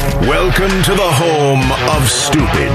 Welcome 0.00 0.82
to 0.84 0.94
the 0.94 1.10
home 1.12 1.70
of 1.94 2.08
stupid. 2.08 2.70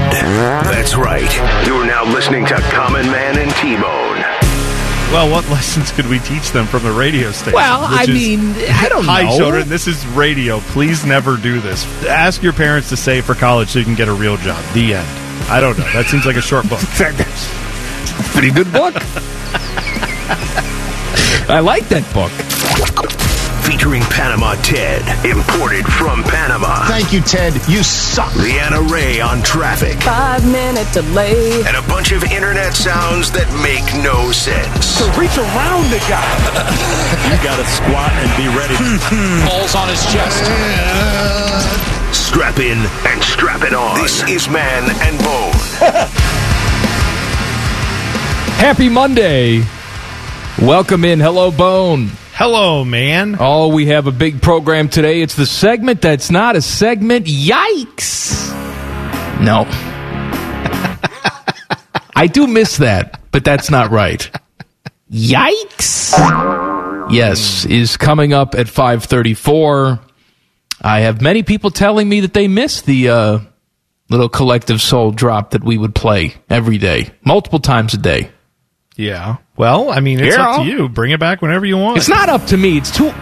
That's 0.70 0.94
right. 0.96 1.66
You're 1.66 1.84
now 1.84 2.04
listening 2.04 2.46
to 2.46 2.54
Common 2.70 3.04
Man 3.06 3.36
and 3.36 3.50
T-Bone. 3.56 4.20
Well, 5.12 5.28
what 5.30 5.48
lessons 5.50 5.90
could 5.90 6.06
we 6.06 6.20
teach 6.20 6.52
them 6.52 6.66
from 6.66 6.84
the 6.84 6.92
radio 6.92 7.32
station? 7.32 7.54
Well, 7.54 7.80
I 7.82 8.06
mean, 8.06 8.52
I 8.70 8.88
don't 8.88 9.04
know. 9.04 9.12
Hi, 9.12 9.24
know. 9.24 9.36
children. 9.36 9.68
This 9.68 9.88
is 9.88 10.06
radio. 10.08 10.60
Please 10.60 11.04
never 11.04 11.36
do 11.36 11.58
this. 11.60 11.84
Ask 12.04 12.44
your 12.44 12.52
parents 12.52 12.90
to 12.90 12.96
save 12.96 13.24
for 13.24 13.34
college 13.34 13.70
so 13.70 13.80
you 13.80 13.84
can 13.84 13.96
get 13.96 14.06
a 14.06 14.14
real 14.14 14.36
job. 14.36 14.62
The 14.72 14.94
end. 14.94 15.08
I 15.50 15.60
don't 15.60 15.76
know. 15.76 15.84
That 15.94 16.06
seems 16.06 16.26
like 16.26 16.36
a 16.36 16.40
short 16.40 16.68
book. 16.68 16.78
Pretty 18.34 18.52
good 18.52 18.72
book. 18.72 18.94
I 21.48 21.58
like 21.60 21.88
that 21.88 22.04
book. 22.14 23.35
Featuring 23.66 24.02
Panama 24.02 24.54
Ted. 24.62 25.02
Imported 25.26 25.84
from 25.84 26.22
Panama. 26.22 26.86
Thank 26.86 27.12
you, 27.12 27.20
Ted. 27.20 27.52
You 27.68 27.82
suck. 27.82 28.34
Leanna 28.36 28.80
Ray 28.82 29.20
on 29.20 29.42
traffic. 29.42 30.00
Five 30.02 30.46
minute 30.46 30.86
delay. 30.92 31.62
And 31.66 31.76
a 31.76 31.82
bunch 31.88 32.12
of 32.12 32.22
internet 32.24 32.74
sounds 32.74 33.32
that 33.32 33.50
make 33.66 33.82
no 34.04 34.30
sense. 34.30 34.98
To 34.98 35.04
reach 35.18 35.36
around 35.36 35.90
the 35.90 35.98
guy. 36.06 36.22
You 37.26 37.36
got 37.42 37.56
to 37.56 37.66
squat 37.66 38.12
and 38.22 38.30
be 38.38 38.46
ready. 38.54 38.74
Balls 39.50 39.74
on 39.74 39.88
his 39.88 40.02
chest. 40.12 40.44
Strap 42.14 42.58
in 42.58 42.78
and 42.78 43.22
strap 43.22 43.62
it 43.62 43.74
on. 43.74 44.00
This 44.00 44.22
is 44.28 44.48
Man 44.48 44.84
and 45.02 45.18
Bone. 45.18 45.52
Happy 48.58 48.88
Monday. 48.88 49.64
Welcome 50.62 51.04
in. 51.04 51.18
Hello, 51.20 51.50
Bone. 51.50 52.10
Hello, 52.38 52.84
man. 52.84 53.38
Oh, 53.40 53.68
we 53.68 53.86
have 53.86 54.06
a 54.06 54.12
big 54.12 54.42
program 54.42 54.90
today. 54.90 55.22
It's 55.22 55.36
the 55.36 55.46
segment 55.46 56.02
that's 56.02 56.30
not 56.30 56.54
a 56.54 56.60
segment. 56.60 57.24
Yikes. 57.24 58.50
No. 59.40 59.62
I 62.14 62.28
do 62.30 62.46
miss 62.46 62.76
that, 62.76 63.22
but 63.32 63.42
that's 63.42 63.70
not 63.70 63.90
right. 63.90 64.30
Yikes. 65.10 66.12
Yes, 67.10 67.64
is 67.64 67.96
coming 67.96 68.34
up 68.34 68.54
at 68.54 68.68
534. 68.68 69.98
I 70.82 71.00
have 71.00 71.22
many 71.22 71.42
people 71.42 71.70
telling 71.70 72.06
me 72.06 72.20
that 72.20 72.34
they 72.34 72.48
miss 72.48 72.82
the 72.82 73.08
uh, 73.08 73.38
little 74.10 74.28
collective 74.28 74.82
soul 74.82 75.10
drop 75.10 75.52
that 75.52 75.64
we 75.64 75.78
would 75.78 75.94
play 75.94 76.34
every 76.50 76.76
day, 76.76 77.12
multiple 77.24 77.60
times 77.60 77.94
a 77.94 77.98
day. 77.98 78.30
Yeah. 78.96 79.36
Well, 79.56 79.90
I 79.90 80.00
mean, 80.00 80.20
it's 80.20 80.36
Yeah. 80.36 80.48
up 80.50 80.62
to 80.62 80.66
you. 80.66 80.88
Bring 80.88 81.10
it 81.12 81.20
back 81.20 81.42
whenever 81.42 81.66
you 81.66 81.76
want. 81.76 81.98
It's 81.98 82.08
not 82.08 82.28
up 82.28 82.46
to 82.46 82.56
me. 82.56 82.78
It's 82.78 82.90
too. 82.90 83.12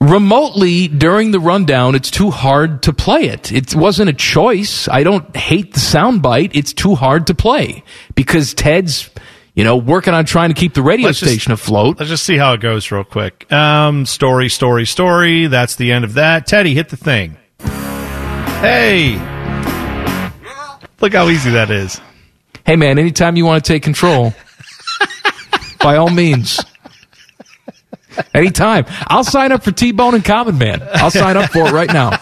Remotely 0.00 0.88
during 0.88 1.30
the 1.30 1.38
rundown, 1.38 1.94
it's 1.94 2.10
too 2.10 2.30
hard 2.30 2.82
to 2.82 2.92
play 2.92 3.22
it. 3.26 3.52
It 3.52 3.74
wasn't 3.74 4.10
a 4.10 4.12
choice. 4.12 4.88
I 4.88 5.04
don't 5.04 5.34
hate 5.36 5.74
the 5.74 5.80
soundbite. 5.80 6.50
It's 6.54 6.72
too 6.72 6.96
hard 6.96 7.28
to 7.28 7.34
play 7.34 7.84
because 8.16 8.52
Ted's, 8.52 9.08
you 9.54 9.62
know, 9.62 9.76
working 9.76 10.12
on 10.12 10.24
trying 10.24 10.48
to 10.50 10.54
keep 10.54 10.74
the 10.74 10.82
radio 10.82 11.06
Let's 11.06 11.20
just- 11.20 11.30
station 11.30 11.52
afloat. 11.52 11.98
Let's 12.00 12.10
just 12.10 12.24
see 12.24 12.36
how 12.36 12.52
it 12.54 12.60
goes 12.60 12.90
real 12.90 13.04
quick. 13.04 13.50
Um, 13.52 14.04
story, 14.04 14.48
story, 14.48 14.86
story. 14.86 15.46
That's 15.46 15.76
the 15.76 15.92
end 15.92 16.04
of 16.04 16.14
that. 16.14 16.46
Teddy, 16.48 16.74
hit 16.74 16.88
the 16.88 16.96
thing. 16.96 17.36
Hey. 18.60 19.12
Look 21.00 21.12
how 21.14 21.28
easy 21.28 21.50
that 21.50 21.70
is. 21.70 22.00
Hey, 22.64 22.76
man, 22.76 22.98
anytime 22.98 23.36
you 23.36 23.44
want 23.44 23.64
to 23.64 23.72
take 23.72 23.82
control, 23.82 24.32
by 25.80 25.96
all 25.96 26.10
means. 26.10 26.60
Anytime. 28.34 28.84
I'll 29.08 29.24
sign 29.24 29.52
up 29.52 29.62
for 29.64 29.72
T 29.72 29.90
Bone 29.92 30.14
and 30.14 30.24
Common 30.24 30.58
Man. 30.58 30.86
I'll 30.94 31.10
sign 31.10 31.36
up 31.38 31.50
for 31.50 31.60
it 31.66 31.72
right 31.72 31.90
now. 31.92 32.18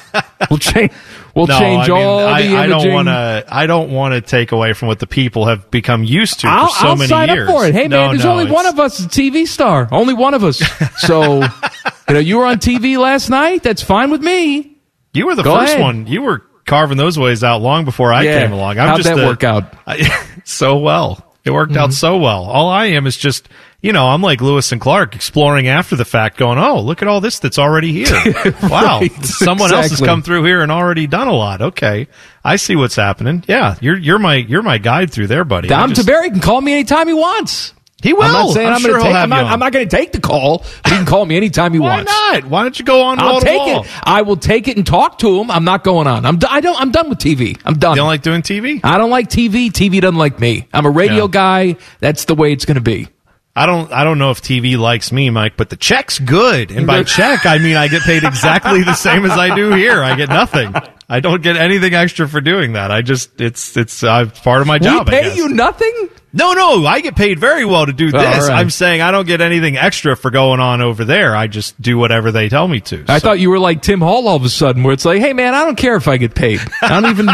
We'll 0.48 0.58
change. 0.60 0.92
We'll 1.34 1.46
No, 1.48 1.58
change 1.58 1.88
I 1.88 1.92
mean, 1.92 2.04
all 2.06 2.18
the 2.20 2.24
I, 2.26 2.40
imaging. 2.42 2.56
I 2.58 2.66
don't 2.68 2.92
want 2.92 3.08
to. 3.08 3.44
I 3.48 3.66
don't 3.66 3.90
want 3.90 4.14
to 4.14 4.20
take 4.20 4.52
away 4.52 4.72
from 4.72 4.86
what 4.88 5.00
the 5.00 5.06
people 5.08 5.46
have 5.46 5.68
become 5.70 6.04
used 6.04 6.40
to 6.40 6.48
I'll, 6.48 6.68
for 6.68 6.72
so 6.78 6.86
I'll 6.88 6.96
many 6.96 7.08
sign 7.08 7.28
years. 7.28 7.48
up 7.48 7.54
for 7.56 7.66
it. 7.66 7.74
Hey 7.74 7.88
No, 7.88 8.02
man, 8.02 8.10
there's 8.10 8.24
no, 8.24 8.30
only 8.32 8.44
it's- 8.44 8.54
one 8.54 8.66
of 8.66 8.78
us 8.78 9.00
a 9.04 9.08
TV 9.08 9.46
star. 9.48 9.88
Only 9.90 10.14
one 10.14 10.34
of 10.34 10.44
us. 10.44 10.62
So, 10.98 11.42
you 11.42 12.14
know, 12.14 12.18
you 12.20 12.38
were 12.38 12.46
on 12.46 12.58
TV 12.58 12.96
last 12.98 13.28
night. 13.30 13.62
That's 13.64 13.82
fine 13.82 14.10
with 14.10 14.22
me. 14.22 14.76
You 15.12 15.26
were 15.26 15.34
the 15.34 15.42
Go 15.42 15.56
first 15.58 15.72
ahead. 15.72 15.82
one. 15.82 16.06
You 16.06 16.22
were 16.22 16.42
carving 16.66 16.98
those 16.98 17.18
ways 17.18 17.42
out 17.42 17.62
long 17.62 17.84
before 17.84 18.12
I 18.12 18.22
Yeah. 18.22 18.42
came 18.42 18.52
along. 18.52 18.78
I'm 18.78 18.88
How'd 18.88 18.96
just 18.98 19.08
that 19.08 19.18
a- 19.18 19.26
work 19.26 19.42
out? 19.44 19.72
I- 19.86 20.26
so 20.50 20.78
well. 20.78 21.25
It 21.43 21.50
worked 21.53 21.72
Mm-hmm. 21.72 21.81
out 21.81 21.93
so 21.94 22.19
well. 22.19 22.44
All 22.44 22.69
I 22.69 22.87
am 22.87 23.06
is 23.06 23.16
just, 23.16 23.49
you 23.81 23.93
know, 23.94 24.09
I'm 24.09 24.21
like 24.21 24.43
Lewis 24.43 24.72
and 24.72 24.81
Clark 24.81 25.15
exploring 25.15 25.69
after 25.69 25.97
the 25.97 26.05
fact, 26.05 26.37
going, 26.37 26.59
"Oh, 26.59 26.81
look 26.83 27.00
at 27.00 27.09
all 27.09 27.22
this 27.22 27.38
that's 27.38 27.59
already 27.59 27.93
here. 27.93 28.12
wow, 28.62 29.00
Right. 29.00 29.25
someone 29.25 29.72
else 29.72 29.88
has 29.88 30.00
come 30.00 30.21
through 30.21 30.44
here 30.44 30.61
and 30.61 30.71
already 30.71 31.06
done 31.06 31.28
a 31.28 31.33
lot. 31.33 31.62
Okay, 31.62 32.09
I 32.44 32.56
see 32.56 32.77
what's 32.77 32.94
happening. 32.97 33.43
Yeah, 33.49 33.77
you're 33.81 33.97
you're 33.97 34.19
my 34.19 34.34
you're 34.34 34.62
my 34.62 34.77
guide 34.77 35.11
through 35.12 35.28
there, 35.28 35.44
buddy. 35.44 35.69
Dom 35.69 35.94
just- 35.94 36.06
can 36.06 36.41
call 36.41 36.61
me 36.61 36.72
anytime 36.75 37.09
he 37.09 37.15
wants. 37.15 37.72
He 38.03 38.12
will. 38.12 38.22
I'm 38.22 38.33
not 38.33 38.53
saying 38.53 38.69
I'm 38.69 38.75
I'm, 38.75 38.81
sure 38.81 38.91
going 38.93 39.03
to 39.03 39.09
take. 39.09 39.16
I'm 39.16 39.28
not. 39.28 39.44
I'm 39.47 39.59
not 39.59 39.72
going 39.72 39.88
to 39.88 39.97
take 39.97 40.12
the 40.12 40.21
call. 40.21 40.59
He 40.84 40.91
can 40.91 41.06
call 41.06 41.27
me 41.27 41.37
anytime 41.37 41.72
he 41.72 41.78
Why 41.78 41.97
wants. 41.97 42.11
not? 42.11 42.44
Why 42.47 42.62
don't 42.62 42.78
you 42.78 42.84
go 42.84 43.03
on? 43.03 43.19
I'll 43.19 43.41
take 43.41 43.61
it. 43.61 43.87
I 44.05 44.22
will 44.22 44.37
take 44.37 44.69
it 44.69 44.77
and 44.77 44.87
talk 44.87 45.19
to 45.19 45.41
him. 45.41 45.50
I'm 45.50 45.65
not 45.65 45.84
going 45.84 46.06
on. 46.06 46.25
I'm. 46.25 46.38
do- 46.38 46.47
I 46.49 46.61
don't. 46.61 46.81
I'm 46.81 46.91
done 46.91 47.09
with 47.11 47.19
TV. 47.19 47.61
I'm 47.65 47.75
done. 47.75 47.93
You 47.93 47.97
don't 47.97 48.06
like 48.09 48.22
doing 48.22 48.43
TV? 48.43 48.81
I 48.83 48.97
don't 48.99 49.11
like 49.11 49.28
TV. 49.28 49.69
TV 49.71 50.00
doesn't 50.00 50.16
like 50.19 50.41
me. 50.41 50.66
I'm 50.72 50.87
a 50.87 50.91
radio 50.91 51.25
Yeah. 51.25 51.31
guy. 51.31 51.77
That's 52.00 52.25
the 52.25 52.34
way 52.34 52.53
it's 52.53 52.65
going 52.65 52.77
to 52.77 52.81
be. 52.81 53.09
I 53.56 53.66
don't 53.66 53.93
I 53.93 54.05
don't 54.05 54.19
know 54.19 54.31
if 54.31 54.41
TV 54.41 54.78
likes 54.78 55.11
me, 55.12 55.28
Mike, 55.31 55.56
but 55.56 55.71
the 55.71 55.77
check's 55.77 56.19
good. 56.19 56.71
And 56.71 56.87
by 56.87 57.03
check, 57.05 57.47
I 57.47 57.59
mean 57.59 57.77
I 57.77 57.88
get 57.88 58.03
paid 58.03 58.22
exactly 58.25 58.83
the 58.84 58.94
same 58.94 59.25
as 59.25 59.33
I 59.33 59.55
do 59.55 59.72
here. 59.75 60.03
I 60.03 60.15
get 60.16 60.28
nothing. 60.28 60.72
I 61.09 61.19
don't 61.19 61.43
get 61.43 61.56
anything 61.56 61.93
extra 61.93 62.28
for 62.28 62.41
doing 62.41 62.75
that. 62.75 62.93
I 62.93 63.03
just 63.03 63.41
it's 63.41 63.77
it's 63.77 64.05
uh, 64.05 64.27
part 64.44 64.61
of 64.61 64.69
my 64.69 64.78
job. 64.78 65.09
we 65.09 65.16
I 65.16 65.22
pay 65.22 65.34
you 65.37 65.49
nothing. 65.49 66.11
No, 66.33 66.53
no, 66.53 66.87
I 66.87 67.00
get 67.00 67.16
paid 67.16 67.41
very 67.41 67.65
well 67.65 67.87
to 67.87 67.93
do 67.93 68.12
this. 68.12 68.44
Oh, 68.44 68.49
right. 68.49 68.61
I'm 68.61 68.71
saying 68.71 69.00
I 69.03 69.11
don't 69.11 69.27
get 69.27 69.41
anything 69.41 69.77
extra 69.77 70.17
for 70.17 70.31
going 70.31 70.61
on 70.61 70.81
over 70.81 71.05
there. 71.05 71.34
I 71.34 71.49
just 71.49 71.81
do 71.82 71.99
whatever 71.99 72.31
they 72.31 72.49
tell 72.49 72.69
me 72.69 72.78
to. 72.82 73.05
I 73.09 73.19
So- 73.19 73.31
thought 73.31 73.41
you 73.41 73.50
were 73.50 73.59
like 73.59 73.82
Tim 73.82 74.00
Hall 74.00 74.28
all 74.28 74.37
of 74.37 74.44
a 74.44 74.49
sudden, 74.49 74.84
where 74.84 74.93
it's 74.93 75.05
like, 75.05 75.21
hey 75.21 75.32
man, 75.32 75.55
I 75.56 75.65
don't 75.65 75.75
care 75.77 75.97
if 75.97 76.06
I 76.06 76.19
get 76.19 76.37
paid. 76.37 76.61
I 76.82 77.00
don't 77.00 77.11
even. 77.11 77.28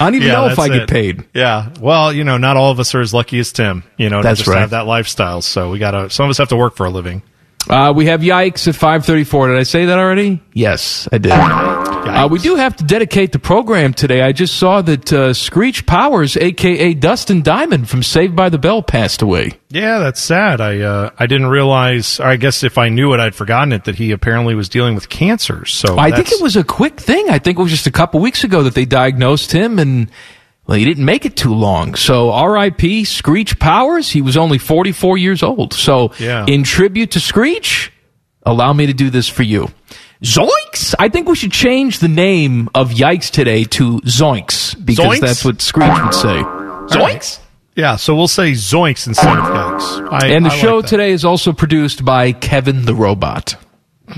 I 0.00 0.04
don't 0.04 0.14
even 0.16 0.28
Yeah, 0.28 0.34
know 0.34 0.48
if 0.48 0.58
I 0.58 0.68
get 0.68 0.82
it. 0.82 0.88
paid. 0.90 1.24
Yeah. 1.34 1.70
Well, 1.80 2.12
you 2.12 2.24
know, 2.24 2.36
not 2.38 2.56
all 2.56 2.70
of 2.70 2.80
us 2.80 2.94
are 2.94 3.00
as 3.00 3.12
lucky 3.14 3.38
as 3.38 3.52
Tim. 3.52 3.84
You 3.96 4.10
know, 4.10 4.22
to 4.22 4.28
That's 4.28 4.38
just 4.40 4.48
right. 4.50 4.60
have 4.60 4.70
that 4.70 4.86
lifestyle. 4.86 5.42
So 5.42 5.70
we 5.70 5.78
gotta. 5.78 6.10
Some 6.10 6.24
of 6.24 6.30
us 6.30 6.38
have 6.38 6.48
to 6.48 6.56
work 6.56 6.76
for 6.76 6.86
a 6.86 6.90
living. 6.90 7.22
Uh, 7.68 7.92
we 7.94 8.06
have 8.06 8.20
Yikes 8.20 8.66
at 8.68 8.74
534. 8.76 9.48
Did 9.48 9.58
I 9.58 9.62
say 9.64 9.86
that 9.86 9.98
already? 9.98 10.40
Yes, 10.54 11.08
I 11.12 11.18
did. 11.18 11.32
Uh, 12.08 12.28
we 12.28 12.38
do 12.38 12.56
have 12.56 12.76
to 12.76 12.84
dedicate 12.84 13.32
the 13.32 13.38
program 13.38 13.92
today. 13.94 14.22
I 14.22 14.32
just 14.32 14.56
saw 14.56 14.82
that 14.82 15.12
uh, 15.12 15.32
Screech 15.34 15.86
Powers, 15.86 16.36
a.k.a. 16.36 16.94
Dustin 16.94 17.42
Diamond 17.42 17.88
from 17.88 18.02
Saved 18.02 18.34
by 18.36 18.48
the 18.48 18.58
Bell, 18.58 18.82
passed 18.82 19.22
away. 19.22 19.52
Yeah, 19.70 19.98
that's 19.98 20.20
sad. 20.20 20.60
I 20.60 20.80
uh, 20.80 21.10
I 21.18 21.26
didn't 21.26 21.48
realize. 21.48 22.20
Or 22.20 22.26
I 22.26 22.36
guess 22.36 22.62
if 22.64 22.78
I 22.78 22.88
knew 22.88 23.12
it, 23.14 23.20
I'd 23.20 23.34
forgotten 23.34 23.72
it. 23.72 23.84
That 23.84 23.96
he 23.96 24.10
apparently 24.12 24.54
was 24.54 24.68
dealing 24.68 24.94
with 24.94 25.08
cancer. 25.08 25.64
So 25.66 25.98
I 25.98 26.10
think 26.10 26.32
it 26.32 26.40
was 26.42 26.56
a 26.56 26.64
quick 26.64 26.98
thing. 27.00 27.28
I 27.30 27.38
think 27.38 27.58
it 27.58 27.62
was 27.62 27.70
just 27.70 27.86
a 27.86 27.92
couple 27.92 28.20
weeks 28.20 28.44
ago 28.44 28.62
that 28.64 28.74
they 28.74 28.84
diagnosed 28.84 29.52
him, 29.52 29.78
and 29.78 30.10
well, 30.66 30.76
he 30.78 30.84
didn't 30.84 31.04
make 31.04 31.24
it 31.24 31.36
too 31.36 31.54
long. 31.54 31.94
So 31.94 32.30
R.I.P. 32.30 33.04
Screech 33.04 33.58
Powers. 33.58 34.10
He 34.10 34.20
was 34.22 34.36
only 34.36 34.58
44 34.58 35.16
years 35.18 35.42
old. 35.42 35.72
So 35.72 36.12
Yeah. 36.18 36.44
in 36.46 36.62
tribute 36.62 37.10
to 37.12 37.20
Screech, 37.20 37.90
allow 38.44 38.72
me 38.74 38.86
to 38.86 38.92
do 38.92 39.08
this 39.10 39.28
for 39.28 39.42
you. 39.42 39.68
Zoinks! 40.22 40.94
I 40.98 41.08
think 41.08 41.28
we 41.28 41.36
should 41.36 41.52
change 41.52 42.00
the 42.00 42.08
name 42.08 42.68
of 42.74 42.90
Yikes 42.90 43.30
today 43.30 43.64
to 43.64 44.00
Zoinks 44.00 44.74
because 44.84 45.06
Zoinks? 45.06 45.20
that's 45.20 45.44
what 45.44 45.60
Screech 45.62 45.88
would 46.04 46.14
say. 46.14 46.42
Zoinks! 46.96 47.38
Yeah, 47.76 47.94
so 47.94 48.16
we'll 48.16 48.26
say 48.26 48.50
zoinks 48.52 49.06
instead 49.06 49.38
of 49.38 49.44
yikes. 49.44 50.08
I, 50.12 50.26
And 50.30 50.44
the 50.44 50.50
I 50.50 50.56
show 50.56 50.80
that. 50.82 50.88
today 50.88 51.12
is 51.12 51.24
also 51.24 51.52
produced 51.52 52.04
by 52.04 52.32
Kevin 52.32 52.84
the 52.86 52.94
Robot. 52.94 53.54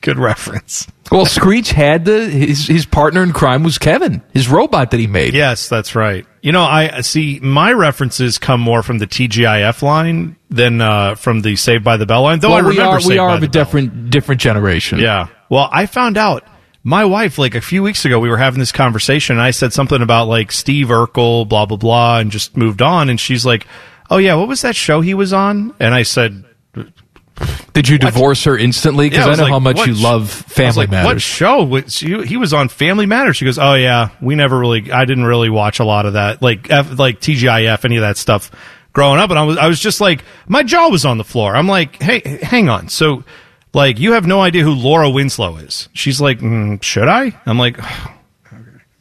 Good 0.00 0.18
reference. 0.18 0.86
Well, 1.12 1.26
Screech 1.26 1.72
had 1.72 2.04
the 2.06 2.28
his 2.30 2.66
his 2.66 2.86
partner 2.86 3.22
in 3.22 3.32
crime 3.32 3.62
was 3.64 3.76
Kevin, 3.76 4.22
his 4.32 4.48
robot 4.48 4.92
that 4.92 5.00
he 5.00 5.06
made. 5.06 5.34
Yes, 5.34 5.68
that's 5.68 5.94
right. 5.94 6.24
You 6.46 6.52
know, 6.52 6.62
I 6.62 7.00
see 7.00 7.40
my 7.42 7.72
references 7.72 8.38
come 8.38 8.60
more 8.60 8.84
from 8.84 8.98
the 8.98 9.06
TGIF 9.08 9.82
line 9.82 10.36
than 10.48 10.80
uh, 10.80 11.16
from 11.16 11.40
the 11.40 11.56
Saved 11.56 11.82
by 11.82 11.96
the 11.96 12.06
Bell 12.06 12.22
line. 12.22 12.38
Though 12.38 12.52
I 12.52 12.62
well, 12.62 12.66
we 12.66 12.70
remember 12.76 12.98
are 12.98 13.00
Saved 13.00 13.10
we 13.10 13.18
are 13.18 13.30
of 13.30 13.42
a 13.42 13.48
Bell. 13.48 13.64
different 13.64 14.10
different 14.10 14.40
generation. 14.40 15.00
Yeah. 15.00 15.26
Well, 15.50 15.68
I 15.72 15.86
found 15.86 16.16
out 16.16 16.44
my 16.84 17.04
wife 17.04 17.36
like 17.38 17.56
a 17.56 17.60
few 17.60 17.82
weeks 17.82 18.04
ago 18.04 18.20
we 18.20 18.28
were 18.28 18.36
having 18.36 18.60
this 18.60 18.70
conversation 18.70 19.34
and 19.34 19.42
I 19.42 19.50
said 19.50 19.72
something 19.72 20.00
about 20.00 20.28
like 20.28 20.52
Steve 20.52 20.86
Urkel, 20.86 21.48
blah 21.48 21.66
blah 21.66 21.78
blah, 21.78 22.18
and 22.20 22.30
just 22.30 22.56
moved 22.56 22.80
on. 22.80 23.10
And 23.10 23.18
she's 23.18 23.44
like, 23.44 23.66
"Oh 24.08 24.18
yeah, 24.18 24.36
what 24.36 24.46
was 24.46 24.62
that 24.62 24.76
show 24.76 25.00
he 25.00 25.14
was 25.14 25.32
on?" 25.32 25.74
And 25.80 25.92
I 25.92 26.04
said, 26.04 26.44
Did 27.74 27.88
you 27.88 27.98
divorce 27.98 28.44
her 28.44 28.56
instantly? 28.56 29.10
Because 29.10 29.26
Yeah, 29.26 29.30
I 29.30 29.34
I, 29.34 29.36
know 29.36 29.42
like, 29.42 29.52
how 29.52 29.58
much 29.58 29.86
you 29.86 29.94
sh- 29.94 30.02
love 30.02 30.30
Family 30.30 30.86
like, 30.86 30.88
What 30.90 31.04
Matters. 31.04 31.22
show? 31.22 31.64
Was, 31.64 31.98
he, 31.98 32.22
he 32.24 32.36
was 32.38 32.54
on 32.54 32.68
Family 32.68 33.04
Matters. 33.04 33.36
She 33.36 33.44
goes, 33.44 33.58
"Oh 33.58 33.74
yeah, 33.74 34.08
we 34.22 34.34
never 34.34 34.58
really. 34.58 34.90
I 34.90 35.04
didn't 35.04 35.24
really 35.26 35.50
watch 35.50 35.78
a 35.78 35.84
lot 35.84 36.06
of 36.06 36.14
that, 36.14 36.40
like 36.40 36.70
F, 36.70 36.98
like 36.98 37.20
TGIF, 37.20 37.84
any 37.84 37.96
of 37.96 38.02
that 38.02 38.16
stuff." 38.16 38.50
Growing 38.94 39.20
up, 39.20 39.28
and 39.28 39.38
I 39.38 39.42
was, 39.42 39.58
I 39.58 39.66
was 39.66 39.78
just 39.78 40.00
like, 40.00 40.24
my 40.48 40.62
jaw 40.62 40.88
was 40.88 41.04
on 41.04 41.18
the 41.18 41.24
floor. 41.24 41.54
I'm 41.54 41.68
like, 41.68 42.00
hey, 42.02 42.38
hang 42.42 42.70
on. 42.70 42.88
So, 42.88 43.24
like, 43.74 43.98
you 43.98 44.12
have 44.12 44.26
no 44.26 44.40
idea 44.40 44.62
who 44.62 44.70
Laura 44.72 45.10
Winslow 45.10 45.56
is. 45.58 45.90
She's 45.92 46.18
like, 46.18 46.38
mm, 46.38 46.82
should 46.82 47.06
I? 47.06 47.38
I'm 47.44 47.58
like, 47.58 47.78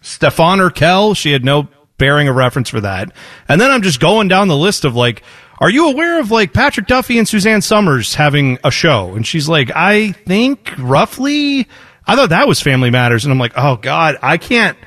Stefan 0.02 0.60
or 0.60 0.70
Urkel. 0.70 1.16
She 1.16 1.32
had 1.32 1.46
no 1.46 1.70
bearing 1.98 2.28
of 2.28 2.36
reference 2.36 2.70
for 2.70 2.82
that. 2.82 3.12
And 3.48 3.60
then 3.62 3.72
I'm 3.72 3.82
just 3.82 4.02
going 4.02 4.28
down 4.28 4.50
the 4.50 4.58
list 4.58 4.84
of 4.84 4.96
like, 4.96 5.24
are 5.60 5.70
you 5.70 5.90
aware 5.90 6.20
of 6.20 6.32
like 6.32 6.54
Patrick 6.54 6.88
Duffy 6.88 7.18
and 7.18 7.28
Suzanne 7.28 7.62
Somers 7.62 8.16
having 8.16 8.60
a 8.64 8.72
show? 8.72 9.16
And 9.16 9.26
she's 9.26 9.48
like, 9.48 9.72
I 9.76 10.12
think 10.12 10.74
roughly. 10.78 11.68
I 12.08 12.16
thought 12.16 12.30
that 12.30 12.48
was 12.48 12.62
Family 12.62 12.92
Matters, 12.92 13.26
and 13.26 13.32
I'm 13.32 13.40
like, 13.40 13.54
oh 13.56 13.78
god, 13.78 14.18
I 14.22 14.38
can't. 14.38 14.78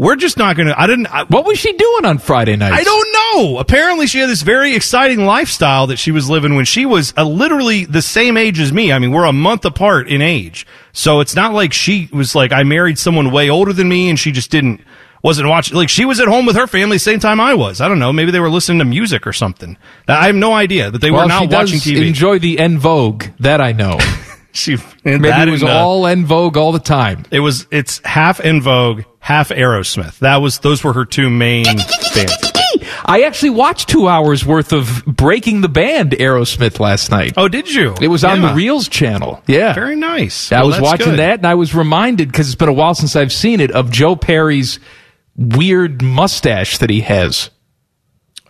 We're 0.00 0.16
just 0.16 0.38
not 0.38 0.56
gonna. 0.56 0.74
I 0.74 0.86
didn't. 0.86 1.08
I, 1.08 1.24
What 1.24 1.44
was 1.44 1.58
she 1.58 1.74
doing 1.74 2.06
on 2.06 2.16
Friday 2.16 2.56
nights? 2.56 2.74
I 2.74 2.84
don't 2.84 3.12
know. 3.12 3.58
Apparently, 3.58 4.06
she 4.06 4.18
had 4.18 4.30
this 4.30 4.40
very 4.40 4.74
exciting 4.74 5.26
lifestyle 5.26 5.88
that 5.88 5.98
she 5.98 6.10
was 6.10 6.30
living 6.30 6.54
when 6.54 6.64
she 6.64 6.86
was 6.86 7.12
uh, 7.18 7.24
literally 7.24 7.84
the 7.84 8.00
same 8.00 8.38
age 8.38 8.60
as 8.60 8.72
me. 8.72 8.92
I 8.92 8.98
mean, 8.98 9.10
we're 9.12 9.24
a 9.26 9.32
month 9.32 9.66
apart 9.66 10.08
in 10.08 10.22
age, 10.22 10.66
so 10.94 11.20
it's 11.20 11.34
not 11.34 11.52
like 11.52 11.74
she 11.74 12.08
was 12.14 12.34
like 12.34 12.50
I 12.50 12.62
married 12.62 12.98
someone 12.98 13.30
way 13.30 13.50
older 13.50 13.74
than 13.74 13.90
me, 13.90 14.08
and 14.08 14.18
she 14.18 14.32
just 14.32 14.50
didn't 14.50 14.80
wasn't 15.22 15.48
watching. 15.48 15.76
Like 15.76 15.88
she 15.88 16.04
was 16.04 16.20
at 16.20 16.28
home 16.28 16.46
with 16.46 16.56
her 16.56 16.66
family 16.66 16.98
same 16.98 17.20
time 17.20 17.40
I 17.40 17.54
was. 17.54 17.80
I 17.80 17.88
don't 17.88 17.98
know. 17.98 18.12
Maybe 18.12 18.30
they 18.30 18.40
were 18.40 18.50
listening 18.50 18.78
to 18.80 18.84
music 18.84 19.26
or 19.26 19.32
something. 19.32 19.76
I 20.08 20.26
have 20.26 20.34
no 20.34 20.52
idea 20.52 20.90
that 20.90 21.00
they 21.00 21.10
Well, 21.10 21.22
were 21.22 21.28
not 21.28 21.50
watching 21.50 21.78
TV. 21.78 22.06
enjoy 22.06 22.38
the 22.38 22.58
En 22.58 22.78
Vogue. 22.78 23.24
That 23.40 23.60
I 23.60 23.72
know. 23.72 23.98
she 24.52 24.76
Maybe 25.04 25.28
it 25.28 25.50
was 25.50 25.62
and, 25.62 25.70
uh, 25.70 25.78
all 25.78 26.06
En 26.06 26.24
Vogue 26.24 26.56
all 26.56 26.72
the 26.72 26.78
time. 26.78 27.24
It 27.30 27.40
was. 27.40 27.66
It's 27.70 28.00
half 28.04 28.40
En 28.40 28.60
Vogue, 28.60 29.02
half 29.18 29.50
Aerosmith. 29.50 30.18
That 30.20 30.36
was. 30.38 30.58
Those 30.60 30.82
were 30.84 30.92
her 30.92 31.04
two 31.04 31.30
main 31.30 31.64
bands. 31.64 32.52
I 33.04 33.22
actually 33.22 33.50
watched 33.50 33.88
two 33.88 34.06
hours 34.06 34.46
worth 34.46 34.72
of 34.72 35.04
Breaking 35.04 35.60
the 35.60 35.68
Band 35.68 36.12
Aerosmith 36.12 36.78
last 36.78 37.10
night. 37.10 37.34
Oh, 37.36 37.48
did 37.48 37.72
you? 37.72 37.94
It 38.00 38.06
was 38.08 38.22
on 38.24 38.40
Yeah. 38.40 38.52
the 38.54 38.60
Reelz 38.60 38.88
channel. 38.88 39.42
Yeah. 39.48 39.72
Very 39.74 39.96
nice. 39.96 40.52
I 40.52 40.60
Well, 40.60 40.68
was 40.68 40.80
watching 40.80 41.06
good. 41.10 41.18
that 41.18 41.38
and 41.40 41.46
I 41.46 41.54
was 41.54 41.74
reminded, 41.74 42.28
because 42.30 42.46
it's 42.46 42.54
been 42.54 42.68
a 42.68 42.72
while 42.72 42.94
since 42.94 43.16
I've 43.16 43.32
seen 43.32 43.60
it, 43.60 43.72
of 43.72 43.90
Joe 43.90 44.14
Perry's 44.14 44.78
weird 45.40 46.02
mustache 46.02 46.78
that 46.78 46.90
he 46.90 47.00
has. 47.00 47.50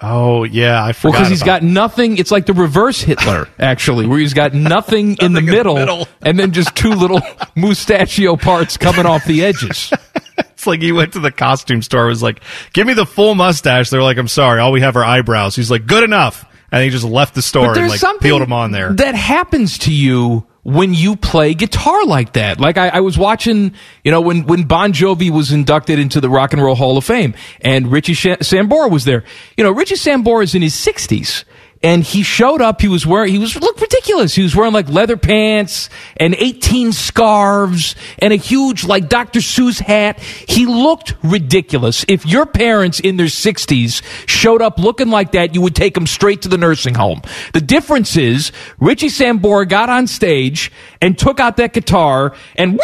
Oh 0.02 0.44
yeah, 0.44 0.82
I 0.82 0.92
forgot. 0.92 1.04
Well, 1.04 1.12
because 1.12 1.28
he's 1.30 1.42
got 1.42 1.62
nothing. 1.62 2.16
It's 2.16 2.30
like 2.30 2.46
the 2.46 2.54
reverse 2.54 3.02
Hitler, 3.02 3.48
actually, 3.58 4.06
where 4.06 4.18
he's 4.18 4.34
got 4.34 4.54
nothing 4.54 5.10
in 5.20 5.32
the 5.34 5.40
in 5.40 5.46
the 5.46 5.52
middle, 5.52 5.74
middle. 5.74 6.08
and 6.22 6.38
then 6.38 6.52
just 6.52 6.74
two 6.74 6.92
little 6.92 7.20
mustachio 7.56 8.36
parts 8.36 8.76
coming 8.76 9.04
off 9.06 9.24
the 9.26 9.44
edges. 9.44 9.92
It's 10.38 10.66
like 10.66 10.80
he 10.80 10.92
went 10.92 11.12
to 11.14 11.20
the 11.20 11.30
costume 11.30 11.82
store. 11.82 12.06
Was 12.06 12.22
like, 12.22 12.40
"Give 12.72 12.86
me 12.86 12.94
the 12.94 13.06
full 13.06 13.34
mustache." 13.34 13.90
They're 13.90 14.02
like, 14.02 14.16
"I'm 14.16 14.28
sorry, 14.28 14.60
all 14.60 14.72
we 14.72 14.80
have 14.80 14.96
are 14.96 15.04
eyebrows." 15.04 15.54
He's 15.54 15.70
like, 15.70 15.86
"Good 15.86 16.02
enough," 16.02 16.46
and 16.72 16.82
he 16.82 16.88
just 16.88 17.04
left 17.04 17.34
the 17.34 17.42
store 17.42 17.78
and 17.78 17.88
like 17.88 18.00
peeled 18.20 18.40
him 18.40 18.54
on 18.54 18.70
there. 18.72 18.94
that 18.94 19.14
happens 19.14 19.78
to 19.80 19.92
you 19.92 20.46
when 20.62 20.92
you 20.94 21.16
play 21.16 21.54
guitar 21.54 22.04
like 22.04 22.34
that. 22.34 22.60
Like 22.60 22.76
I, 22.76 22.88
I 22.88 23.00
was 23.00 23.16
watching, 23.16 23.74
you 24.04 24.10
know, 24.10 24.20
when 24.20 24.44
when 24.44 24.64
Bon 24.64 24.92
Jovi 24.92 25.30
was 25.30 25.52
inducted 25.52 25.98
into 25.98 26.20
the 26.20 26.28
Rock 26.28 26.52
and 26.52 26.62
Roll 26.62 26.74
Hall 26.74 26.96
of 26.96 27.04
Fame, 27.04 27.34
and 27.60 27.90
Richie 27.90 28.14
Sha- 28.14 28.36
Sambora 28.36 28.90
was 28.90 29.04
there. 29.04 29.24
You 29.56 29.64
know, 29.64 29.70
Richie 29.70 29.94
Sambora 29.94 30.42
is 30.42 30.54
in 30.54 30.62
his 30.62 30.74
sixties. 30.74 31.44
And 31.82 32.04
he 32.04 32.22
showed 32.22 32.60
up. 32.60 32.82
He 32.82 32.88
was 32.88 33.06
wearing. 33.06 33.32
He 33.32 33.38
was 33.38 33.58
looked 33.58 33.80
ridiculous. 33.80 34.34
He 34.34 34.42
was 34.42 34.54
wearing 34.54 34.74
like 34.74 34.90
leather 34.90 35.16
pants 35.16 35.88
and 36.18 36.34
eighteen 36.34 36.92
scarves 36.92 37.94
and 38.18 38.34
a 38.34 38.36
huge 38.36 38.84
like 38.84 39.08
Dr. 39.08 39.40
Seuss 39.40 39.80
hat. 39.80 40.20
He 40.20 40.66
looked 40.66 41.14
ridiculous. 41.22 42.04
If 42.06 42.26
your 42.26 42.44
parents 42.44 43.00
in 43.00 43.16
their 43.16 43.28
sixties 43.28 44.02
showed 44.26 44.60
up 44.60 44.78
looking 44.78 45.08
like 45.08 45.32
that, 45.32 45.54
you 45.54 45.62
would 45.62 45.74
take 45.74 45.94
them 45.94 46.06
straight 46.06 46.42
to 46.42 46.48
the 46.48 46.58
nursing 46.58 46.94
home. 46.94 47.22
The 47.54 47.62
difference 47.62 48.14
is 48.14 48.52
Richie 48.78 49.08
Sambora 49.08 49.66
got 49.66 49.88
on 49.88 50.06
stage 50.06 50.70
and 51.00 51.18
took 51.18 51.40
out 51.40 51.56
that 51.56 51.72
guitar 51.72 52.34
and 52.56 52.78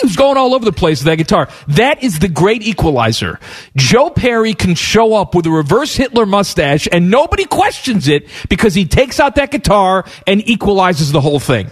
he 0.00 0.06
was 0.06 0.16
going 0.16 0.36
all 0.36 0.54
over 0.54 0.64
the 0.64 0.72
place 0.72 1.00
with 1.00 1.06
that 1.06 1.16
guitar. 1.16 1.48
That 1.68 2.02
is 2.02 2.18
the 2.18 2.28
great 2.28 2.62
equalizer. 2.62 3.40
Joe 3.76 4.10
Perry 4.10 4.54
can 4.54 4.74
show 4.74 5.14
up 5.14 5.34
with 5.34 5.46
a 5.46 5.50
reverse 5.50 5.96
Hitler 5.96 6.26
mustache 6.26 6.88
and 6.90 7.10
nobody 7.10 7.44
questions 7.44 8.08
it 8.08 8.28
because 8.48 8.74
he 8.74 8.84
takes 8.86 9.20
out 9.20 9.34
that 9.36 9.50
guitar 9.50 10.04
and 10.26 10.46
equalizes 10.48 11.12
the 11.12 11.20
whole 11.20 11.40
thing. 11.40 11.70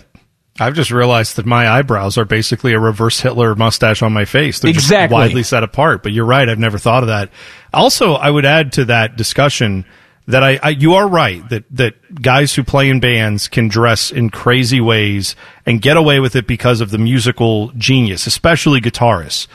I've 0.61 0.75
just 0.75 0.93
realized 0.93 1.35
that 1.37 1.47
my 1.47 1.69
eyebrows 1.69 2.17
are 2.17 2.25
basically 2.25 2.75
a 2.75 2.79
reverse 2.79 3.19
Hitler 3.21 3.57
mustache 3.57 4.03
on 4.03 4.13
my 4.13 4.25
face. 4.25 4.61
They're 4.61 4.73
just 4.73 4.87
Exactly. 4.87 5.15
widely 5.15 5.43
set 5.43 5.65
apart. 5.65 6.05
But 6.05 6.13
you're 6.13 6.25
right. 6.25 6.49
I've 6.49 6.61
never 6.61 6.79
thought 6.79 7.03
of 7.03 7.09
that. 7.09 7.31
Also, 7.73 8.13
I 8.15 8.31
would 8.31 8.45
add 8.45 8.73
to 8.75 8.85
that 8.85 9.17
discussion 9.17 9.85
that 10.27 10.43
I, 10.43 10.59
I 10.63 10.69
you 10.71 10.95
are 10.95 11.09
right 11.09 11.47
that 11.51 11.65
that 11.71 12.23
guys 12.23 12.55
who 12.55 12.65
play 12.65 12.89
in 12.89 13.01
bands 13.01 13.49
can 13.49 13.69
dress 13.69 14.11
in 14.11 14.31
crazy 14.31 14.81
ways 14.81 15.37
and 15.67 15.83
get 15.83 15.97
away 15.97 16.21
with 16.21 16.35
it 16.35 16.47
because 16.47 16.81
of 16.81 16.91
the 16.91 16.99
musical 16.99 17.69
genius, 17.73 18.27
especially 18.27 18.81
guitarists. 18.81 19.47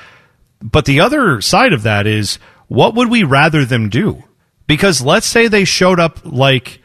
But 0.62 0.86
the 0.86 1.00
other 1.00 1.42
side 1.42 1.74
of 1.74 1.84
that 1.84 2.06
is 2.06 2.38
what 2.68 2.94
would 2.96 3.10
we 3.10 3.24
rather 3.24 3.66
them 3.66 3.90
do? 3.90 4.24
Because 4.68 5.02
let's 5.02 5.26
say 5.26 5.48
they 5.48 5.66
showed 5.66 6.00
up 6.00 6.20
like 6.24 6.82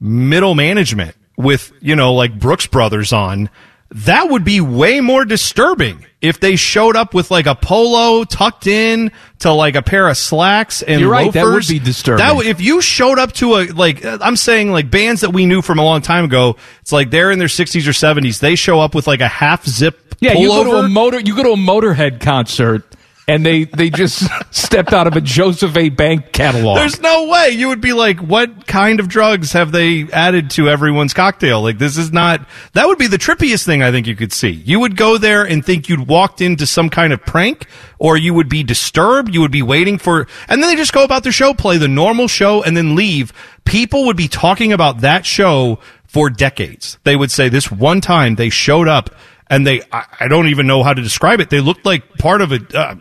middle 0.00 0.54
management 0.54 1.14
with, 1.36 1.72
you 1.80 1.94
know, 1.94 2.14
like 2.14 2.38
Brooks 2.38 2.66
Brothers 2.66 3.12
on. 3.12 3.48
That 3.90 4.30
would 4.30 4.44
be 4.44 4.60
way 4.60 5.00
more 5.00 5.24
disturbing 5.24 6.04
if 6.20 6.40
they 6.40 6.56
showed 6.56 6.94
up 6.94 7.14
with 7.14 7.30
like 7.30 7.46
a 7.46 7.54
polo 7.54 8.24
tucked 8.24 8.66
in 8.66 9.12
to 9.38 9.52
like 9.52 9.76
a 9.76 9.82
pair 9.82 10.08
of 10.08 10.16
slacks 10.16 10.82
and 10.82 11.00
You're 11.00 11.10
right, 11.10 11.32
that 11.32 11.44
would 11.44 11.66
be 11.66 11.78
disturbing. 11.78 12.18
That 12.24 12.36
would- 12.36 12.46
if 12.46 12.60
you 12.60 12.82
showed 12.82 13.18
up 13.18 13.32
to 13.34 13.56
a 13.56 13.66
like 13.68 14.04
I'm 14.04 14.36
saying 14.36 14.70
like 14.72 14.90
bands 14.90 15.22
that 15.22 15.30
we 15.30 15.46
knew 15.46 15.62
from 15.62 15.78
a 15.78 15.84
long 15.84 16.02
time 16.02 16.24
ago, 16.24 16.56
it's 16.82 16.92
like 16.92 17.10
they're 17.10 17.30
in 17.30 17.38
their 17.38 17.48
60s 17.48 17.86
or 17.86 17.92
70s. 17.92 18.40
They 18.40 18.56
show 18.56 18.80
up 18.80 18.94
with 18.94 19.06
like 19.06 19.20
a 19.22 19.28
half 19.28 19.64
zip 19.66 20.14
Yeah, 20.20 20.34
you 20.34 20.48
go 20.48 20.64
to 20.64 20.70
a 20.84 20.88
motor 20.88 21.20
you 21.20 21.34
go 21.34 21.44
to 21.44 21.52
a 21.52 21.56
Motorhead 21.56 22.20
concert 22.20 22.84
and 23.28 23.44
they 23.44 23.64
they 23.64 23.90
just 23.90 24.26
stepped 24.50 24.92
out 24.92 25.06
of 25.06 25.14
a 25.14 25.20
Joseph 25.20 25.76
A. 25.76 25.90
Bank 25.90 26.32
catalog. 26.32 26.78
There's 26.78 27.00
no 27.00 27.28
way 27.28 27.50
you 27.50 27.68
would 27.68 27.82
be 27.82 27.92
like, 27.92 28.18
what 28.18 28.66
kind 28.66 28.98
of 28.98 29.08
drugs 29.08 29.52
have 29.52 29.70
they 29.70 30.10
added 30.10 30.50
to 30.52 30.68
everyone's 30.68 31.12
cocktail? 31.12 31.62
Like, 31.62 31.78
this 31.78 31.98
is 31.98 32.10
not, 32.10 32.40
that 32.72 32.86
would 32.86 32.98
be 32.98 33.06
the 33.06 33.18
trippiest 33.18 33.66
thing 33.66 33.82
I 33.82 33.92
think 33.92 34.06
you 34.06 34.16
could 34.16 34.32
see. 34.32 34.50
You 34.50 34.80
would 34.80 34.96
go 34.96 35.18
there 35.18 35.44
and 35.44 35.64
think 35.64 35.88
you'd 35.88 36.08
walked 36.08 36.40
into 36.40 36.66
some 36.66 36.88
kind 36.88 37.12
of 37.12 37.20
prank, 37.24 37.66
or 37.98 38.16
you 38.16 38.32
would 38.32 38.48
be 38.48 38.62
disturbed. 38.62 39.34
You 39.34 39.42
would 39.42 39.52
be 39.52 39.62
waiting 39.62 39.98
for, 39.98 40.26
and 40.48 40.62
then 40.62 40.70
they 40.70 40.76
just 40.76 40.94
go 40.94 41.04
about 41.04 41.22
their 41.22 41.32
show, 41.32 41.52
play 41.52 41.76
the 41.76 41.88
normal 41.88 42.28
show, 42.28 42.62
and 42.62 42.76
then 42.76 42.96
leave. 42.96 43.32
People 43.64 44.06
would 44.06 44.16
be 44.16 44.28
talking 44.28 44.72
about 44.72 45.02
that 45.02 45.26
show 45.26 45.78
for 46.06 46.30
decades. 46.30 46.98
They 47.04 47.14
would 47.14 47.30
say 47.30 47.50
this 47.50 47.70
one 47.70 48.00
time 48.00 48.36
they 48.36 48.48
showed 48.48 48.88
up 48.88 49.14
and 49.50 49.66
they, 49.66 49.82
I, 49.92 50.04
I 50.20 50.28
don't 50.28 50.48
even 50.48 50.66
know 50.66 50.82
how 50.82 50.94
to 50.94 51.02
describe 51.02 51.40
it. 51.40 51.50
They 51.50 51.60
looked 51.60 51.86
like 51.86 52.18
part 52.18 52.40
of 52.40 52.52
a, 52.52 52.60
uh, 52.74 52.94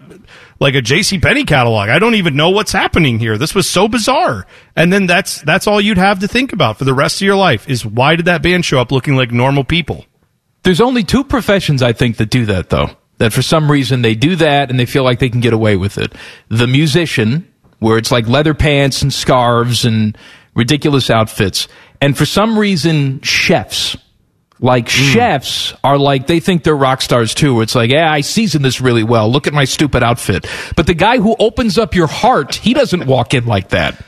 like 0.59 0.75
a 0.75 0.81
J.C. 0.81 1.19
Penney 1.19 1.43
catalog. 1.43 1.89
I 1.89 1.99
don't 1.99 2.15
even 2.15 2.35
know 2.35 2.49
what's 2.49 2.71
happening 2.71 3.19
here. 3.19 3.37
This 3.37 3.53
was 3.53 3.69
so 3.69 3.87
bizarre. 3.87 4.45
And 4.75 4.91
then 4.91 5.05
that's 5.05 5.41
that's 5.41 5.67
all 5.67 5.79
you'd 5.79 5.97
have 5.97 6.19
to 6.19 6.27
think 6.27 6.53
about 6.53 6.77
for 6.77 6.85
the 6.85 6.93
rest 6.93 7.17
of 7.17 7.25
your 7.25 7.35
life 7.35 7.69
is 7.69 7.85
why 7.85 8.15
did 8.15 8.25
that 8.25 8.41
band 8.41 8.65
show 8.65 8.79
up 8.79 8.91
looking 8.91 9.15
like 9.15 9.31
normal 9.31 9.63
people? 9.63 10.05
There's 10.63 10.81
only 10.81 11.03
two 11.03 11.23
professions 11.23 11.81
I 11.81 11.93
think 11.93 12.17
that 12.17 12.29
do 12.29 12.45
that 12.47 12.69
though. 12.69 12.89
That 13.19 13.33
for 13.33 13.41
some 13.41 13.71
reason 13.71 14.01
they 14.01 14.15
do 14.15 14.35
that 14.37 14.69
and 14.69 14.79
they 14.79 14.85
feel 14.85 15.03
like 15.03 15.19
they 15.19 15.29
can 15.29 15.41
get 15.41 15.53
away 15.53 15.75
with 15.75 15.97
it. 15.97 16.13
The 16.49 16.67
musician, 16.67 17.51
where 17.79 17.97
it's 17.97 18.11
like 18.11 18.27
leather 18.27 18.53
pants 18.53 19.01
and 19.01 19.13
scarves 19.13 19.85
and 19.85 20.17
ridiculous 20.55 21.09
outfits. 21.09 21.67
And 22.01 22.17
for 22.17 22.25
some 22.25 22.57
reason, 22.57 23.21
chefs. 23.21 23.97
Like 24.59 24.89
hmm. 24.89 25.13
chefs 25.13 25.73
are 25.83 25.97
like 25.97 26.27
they 26.27 26.39
think 26.39 26.63
they're 26.63 26.75
rock 26.75 27.01
stars 27.01 27.33
too. 27.33 27.61
It's 27.61 27.75
like, 27.75 27.91
yeah, 27.91 28.11
I 28.11 28.21
season 28.21 28.61
this 28.63 28.81
really 28.81 29.03
well. 29.03 29.31
Look 29.31 29.47
at 29.47 29.53
my 29.53 29.65
stupid 29.65 30.03
outfit. 30.03 30.47
But 30.75 30.87
the 30.87 30.95
guy 30.95 31.17
who 31.17 31.35
opens 31.37 31.77
up 31.77 31.93
your 31.93 32.07
heart, 32.07 32.55
he 32.55 32.73
doesn't 32.73 33.05
walk 33.05 33.33
in 33.33 33.45
like 33.45 33.69
that. 33.69 34.03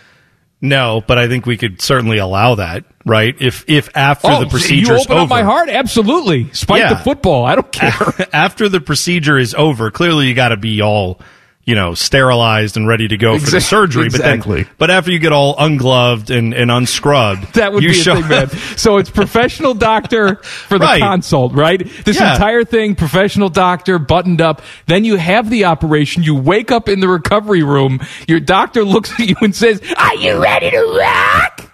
No, 0.61 1.01
but 1.07 1.17
I 1.17 1.27
think 1.27 1.45
we 1.45 1.55
could 1.55 1.81
certainly 1.81 2.17
allow 2.17 2.55
that, 2.55 2.83
right? 3.05 3.33
If 3.39 3.63
if 3.67 3.95
after 3.95 4.27
oh, 4.27 4.39
the 4.39 4.45
you 4.45 4.51
procedure's 4.51 5.01
open 5.05 5.13
over, 5.13 5.21
up 5.23 5.29
my 5.29 5.43
heart, 5.43 5.69
absolutely. 5.69 6.51
Spike 6.51 6.79
Yeah. 6.81 6.95
the 6.95 6.99
football. 6.99 7.45
I 7.45 7.55
don't 7.55 7.71
care. 7.71 8.27
after 8.33 8.67
the 8.67 8.81
procedure 8.81 9.37
is 9.37 9.53
over, 9.53 9.89
clearly 9.89 10.27
you 10.27 10.33
got 10.33 10.49
to 10.49 10.57
be 10.57 10.81
all, 10.81 11.21
you 11.69 11.75
know, 11.75 11.93
sterilized 11.93 12.75
and 12.77 12.87
ready 12.87 13.07
to 13.07 13.15
go 13.15 13.37
for 13.37 13.51
the 13.51 13.61
surgery. 13.61 14.05
exactly. 14.07 14.63
But 14.63 14.67
then, 14.67 14.75
but 14.79 14.89
after 14.91 15.11
you 15.11 15.19
get 15.19 15.31
all 15.31 15.55
ungloved 15.57 16.31
and, 16.31 16.53
and 16.55 16.71
unscrubbed, 16.71 17.53
That 17.53 17.71
would 17.73 17.83
you 17.83 17.89
be 17.91 17.99
a 17.99 18.03
show 18.03 18.15
thing, 18.15 18.27
man. 18.27 18.49
So 18.77 18.97
it's 18.97 19.09
professional 19.11 19.73
doctor 19.75 20.35
for 20.37 20.79
the 20.79 20.85
Right. 20.85 20.99
consult, 21.01 21.53
right? 21.53 21.79
This 22.05 22.19
Yeah. 22.19 22.33
entire 22.33 22.63
thing, 22.63 22.95
professional 22.95 23.49
doctor, 23.49 23.99
buttoned 23.99 24.41
up. 24.41 24.61
Then 24.87 25.05
you 25.05 25.17
have 25.17 25.49
the 25.51 25.65
operation. 25.65 26.23
You 26.23 26.33
wake 26.35 26.71
up 26.71 26.89
in 26.89 26.99
the 27.01 27.07
recovery 27.07 27.61
room. 27.63 27.99
Your 28.27 28.39
doctor 28.39 28.83
looks 28.83 29.11
at 29.19 29.27
you 29.29 29.35
and 29.41 29.55
says, 29.55 29.81
"Are 29.97 30.15
you 30.15 30.41
ready 30.41 30.71
to 30.71 30.97
rock?" 30.99 31.65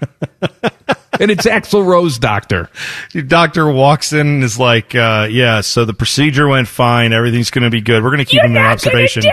and 1.19 1.31
it's 1.31 1.45
Axl 1.45 1.85
Rose, 1.85 2.19
doctor. 2.19 2.69
Your 3.13 3.23
doctor 3.23 3.69
walks 3.71 4.11
in 4.11 4.27
and 4.27 4.43
is 4.43 4.59
like, 4.59 4.93
uh, 4.95 5.27
yeah, 5.31 5.61
so 5.61 5.85
the 5.85 5.93
procedure 5.93 6.47
went 6.47 6.67
fine. 6.67 7.13
Everything's 7.13 7.51
going 7.51 7.63
to 7.63 7.69
be 7.69 7.81
good. 7.81 8.03
We're 8.03 8.09
going 8.09 8.25
to 8.25 8.29
keep 8.29 8.43
him 8.43 8.51
in 8.51 8.57
observation. 8.57 9.23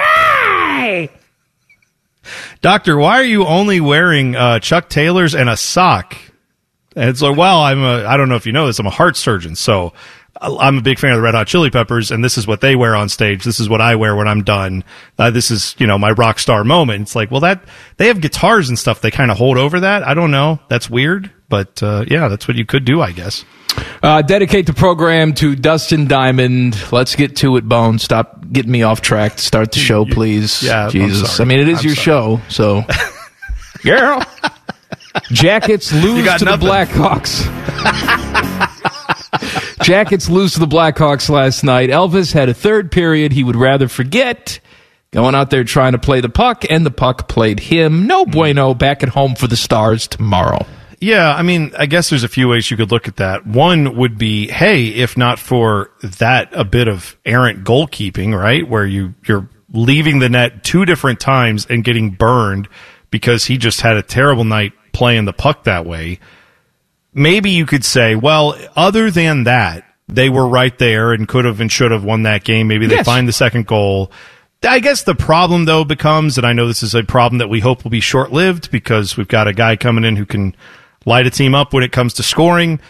Doctor, 2.61 2.97
why 2.97 3.19
are 3.19 3.25
you 3.25 3.45
only 3.47 3.81
wearing 3.81 4.37
uh, 4.37 4.59
Chuck 4.61 4.89
Taylors 4.89 5.35
and 5.35 5.49
a 5.51 5.57
sock? 5.57 6.17
And 6.95 7.09
it's 7.11 7.23
like, 7.23 7.37
well, 7.37 7.61
I'm 7.61 7.83
a, 7.83 8.05
I 8.07 8.17
don't 8.17 8.29
know 8.29 8.37
if 8.37 8.47
you 8.47 8.53
know 8.53 8.67
this, 8.67 8.79
I'm 8.79 8.87
a 8.87 8.91
heart 8.91 9.17
surgeon. 9.17 9.57
So 9.57 9.93
I- 10.41 10.55
I'm 10.61 10.79
a 10.79 10.83
big 10.83 10.99
fan 10.99 11.11
of 11.13 11.17
the 11.17 11.23
Red 11.23 11.35
Hot 11.35 11.47
Chili 11.49 11.71
Peppers, 11.71 12.11
and 12.11 12.23
this 12.25 12.39
is 12.39 12.47
what 12.47 12.61
they 12.61 12.77
wear 12.77 12.95
on 12.95 13.09
stage. 13.09 13.43
This 13.45 13.59
is 13.59 13.69
what 13.69 13.81
I 13.81 13.97
wear 13.97 14.15
when 14.15 14.29
I'm 14.29 14.45
done. 14.45 14.85
Uh, 15.19 15.31
this 15.31 15.51
is, 15.51 15.75
you 15.79 15.87
know, 15.87 15.99
my 15.99 16.13
rock 16.13 16.39
star 16.39 16.63
moment. 16.65 17.03
It's 17.03 17.17
like, 17.17 17.31
well, 17.31 17.41
that, 17.41 17.65
they 17.97 18.07
have 18.07 18.21
guitars 18.21 18.69
and 18.69 18.79
stuff. 18.79 19.01
They 19.01 19.11
kind 19.11 19.31
of 19.31 19.39
hold 19.39 19.57
over 19.59 19.81
that. 19.81 20.07
I 20.07 20.15
don't 20.15 20.31
know. 20.31 20.61
That's 20.69 20.89
weird. 20.89 21.31
But, 21.53 21.83
uh, 21.83 22.07
yeah, 22.09 22.29
that's 22.29 22.49
what 22.49 22.57
you 22.57 22.65
could 22.65 22.87
do, 22.87 23.03
I 23.03 23.13
guess. 23.13 23.45
Uh, 24.03 24.23
dedicate 24.23 24.65
the 24.65 24.73
program 24.73 25.35
to 25.35 25.55
Dustin 25.55 26.07
Diamond. 26.09 26.75
Let's 26.91 27.15
get 27.15 27.37
to 27.37 27.59
it, 27.59 27.69
Bone. 27.69 27.99
Stop 27.99 28.51
getting 28.51 28.73
me 28.73 28.83
off 28.85 29.03
track. 29.03 29.39
Start 29.39 29.71
the 29.73 29.79
show, 29.79 30.07
please. 30.07 30.63
Yeah, 30.63 30.89
Jesus. 30.89 31.41
I 31.41 31.45
mean, 31.45 31.61
it 31.61 31.69
is 31.69 31.81
I'm 31.81 31.85
your 31.89 31.95
sorry. 31.95 32.05
show, 32.05 32.41
so. 32.49 32.85
Girl. 33.83 34.23
Jackets 35.31 35.93
lose 35.93 36.25
to 36.39 36.45
nothing. 36.47 36.49
the 36.49 36.67
Blackhawks. 36.67 37.45
Jackets 39.83 40.31
lose 40.31 40.55
to 40.55 40.61
the 40.61 40.67
Blackhawks 40.67 41.29
last 41.29 41.65
night. 41.65 41.91
Elvis 41.91 42.33
had 42.33 42.49
a 42.49 42.55
third 42.55 42.91
period 42.91 43.33
he 43.33 43.45
would 43.45 43.57
rather 43.57 43.89
forget. 43.89 44.59
Going 45.11 45.35
out 45.35 45.51
there 45.51 45.65
trying 45.65 45.93
to 45.93 45.99
play 45.99 46.23
the 46.23 46.31
puck, 46.31 46.65
and 46.71 46.87
the 46.87 46.91
puck 46.91 47.29
played 47.29 47.61
him. 47.61 48.07
No 48.07 48.25
bueno. 48.25 48.73
Back 48.73 49.03
at 49.03 49.11
home 49.11 49.35
for 49.35 49.47
the 49.47 49.57
Stars 49.57 50.09
tomorrow. 50.09 50.65
Yeah, 51.03 51.35
I 51.35 51.43
mean, 51.43 51.73
I 51.77 51.87
guess 51.87 52.11
there's 52.11 52.23
a 52.23 52.29
few 52.29 52.47
ways 52.47 52.71
you 52.71 52.77
could 52.77 52.93
look 52.93 53.09
at 53.09 53.17
that. 53.17 53.45
One 53.45 53.97
would 53.97 54.17
be, 54.17 54.47
hey, 54.47 54.87
if 54.87 55.17
not 55.17 55.41
for 55.41 55.91
that, 56.03 56.51
a 56.53 56.63
bit 56.65 56.87
of 56.87 57.17
errant 57.25 57.65
goalkeeping, 57.65 58.39
right, 58.39 58.67
where 58.69 58.87
you 58.87 59.15
you're 59.27 59.49
leaving 59.73 60.21
the 60.21 60.29
net 60.29 60.63
two 60.63 60.85
different 60.85 61.19
times 61.19 61.67
and 61.69 61.83
getting 61.83 62.11
burned 62.11 62.69
because 63.11 63.47
he 63.47 63.59
just 63.59 63.81
had 63.81 63.97
a 63.97 64.03
terrible 64.03 64.45
night 64.45 64.75
playing 64.93 65.25
the 65.25 65.33
puck 65.33 65.65
that 65.65 65.85
way. 65.85 66.21
Maybe 67.13 67.51
you 67.51 67.67
could 67.67 67.85
say, 67.85 68.15
well, 68.15 68.55
other 68.77 69.11
than 69.11 69.43
that, 69.45 69.85
they 70.07 70.29
were 70.29 70.47
right 70.47 70.79
there 70.79 71.13
and 71.13 71.27
could 71.27 71.45
have 71.47 71.61
and 71.61 71.71
should 71.73 71.91
have 71.91 72.05
won 72.05 72.23
that 72.23 72.45
game. 72.45 72.69
Maybe 72.69 72.87
they 72.87 72.97
Yes. 72.97 73.07
find 73.07 73.27
the 73.27 73.33
second 73.33 73.67
goal. 73.67 74.13
I 74.65 74.79
guess 74.79 75.03
the 75.03 75.17
problem 75.17 75.65
though 75.65 75.85
becomes, 75.85 76.39
and 76.39 76.47
I 76.47 76.53
know 76.53 76.69
this 76.69 76.85
is 76.85 76.95
a 76.95 77.03
problem 77.03 77.39
that 77.39 77.49
we 77.49 77.59
hope 77.59 77.83
will 77.83 77.91
be 77.91 77.99
short 77.99 78.31
lived 78.33 78.71
because 78.71 79.17
we've 79.17 79.27
got 79.27 79.49
a 79.49 79.53
guy 79.53 79.75
coming 79.75 80.05
in 80.05 80.15
who 80.15 80.25
can 80.27 80.55
light 81.05 81.27
a 81.27 81.31
team 81.31 81.55
up 81.55 81.73
when 81.73 81.83
it 81.83 81.93
comes 81.93 82.15
to 82.15 82.23
scoring. 82.23 82.81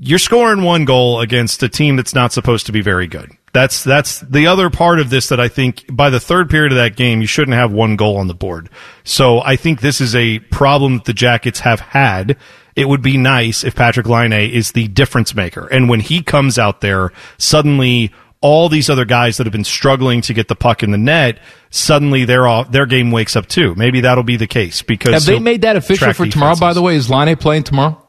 You're 0.00 0.18
scoring 0.18 0.62
one 0.62 0.84
goal 0.84 1.20
against 1.20 1.62
a 1.62 1.68
team 1.68 1.96
that's 1.96 2.14
not 2.14 2.32
supposed 2.32 2.66
to 2.66 2.72
be 2.72 2.80
very 2.80 3.06
good. 3.06 3.32
That's 3.52 3.82
that's 3.82 4.20
the 4.20 4.46
other 4.46 4.70
part 4.70 5.00
of 5.00 5.10
this 5.10 5.28
that 5.30 5.40
I 5.40 5.48
think 5.48 5.84
by 5.90 6.10
the 6.10 6.20
third 6.20 6.50
period 6.50 6.72
of 6.72 6.76
that 6.76 6.96
game 6.96 7.20
you 7.20 7.26
shouldn't 7.26 7.56
have 7.56 7.72
one 7.72 7.96
goal 7.96 8.18
on 8.18 8.28
the 8.28 8.34
board. 8.34 8.68
So 9.04 9.40
I 9.40 9.56
think 9.56 9.80
this 9.80 10.00
is 10.00 10.14
a 10.14 10.38
problem 10.38 10.98
that 10.98 11.04
the 11.06 11.12
Jackets 11.12 11.60
have 11.60 11.80
had. 11.80 12.36
It 12.76 12.88
would 12.88 13.02
be 13.02 13.16
nice 13.16 13.64
if 13.64 13.74
Patrik 13.74 14.06
Laine 14.06 14.50
is 14.50 14.72
the 14.72 14.86
difference 14.86 15.34
maker, 15.34 15.66
and 15.66 15.88
when 15.88 15.98
he 15.98 16.22
comes 16.22 16.58
out 16.58 16.80
there, 16.80 17.12
suddenly 17.36 18.12
all 18.40 18.68
these 18.68 18.88
other 18.88 19.04
guys 19.04 19.36
that 19.36 19.46
have 19.46 19.52
been 19.52 19.64
struggling 19.64 20.20
to 20.22 20.34
get 20.34 20.48
the 20.48 20.54
puck 20.54 20.82
in 20.82 20.90
the 20.90 20.98
net, 20.98 21.38
suddenly 21.70 22.24
their 22.24 22.46
all, 22.46 22.64
their 22.64 22.86
game 22.86 23.10
wakes 23.10 23.34
up 23.36 23.46
too. 23.46 23.74
Maybe 23.74 24.02
that'll 24.02 24.22
be 24.24 24.36
the 24.36 24.46
case 24.46 24.82
because 24.82 25.12
Have 25.14 25.24
they 25.24 25.40
made 25.40 25.62
that 25.62 25.76
official 25.76 26.12
for 26.12 26.26
tomorrow, 26.26 26.56
by 26.56 26.72
the 26.72 26.82
way? 26.82 26.94
Is 26.94 27.10
Laine 27.10 27.36
playing 27.36 27.64
tomorrow? 27.64 28.00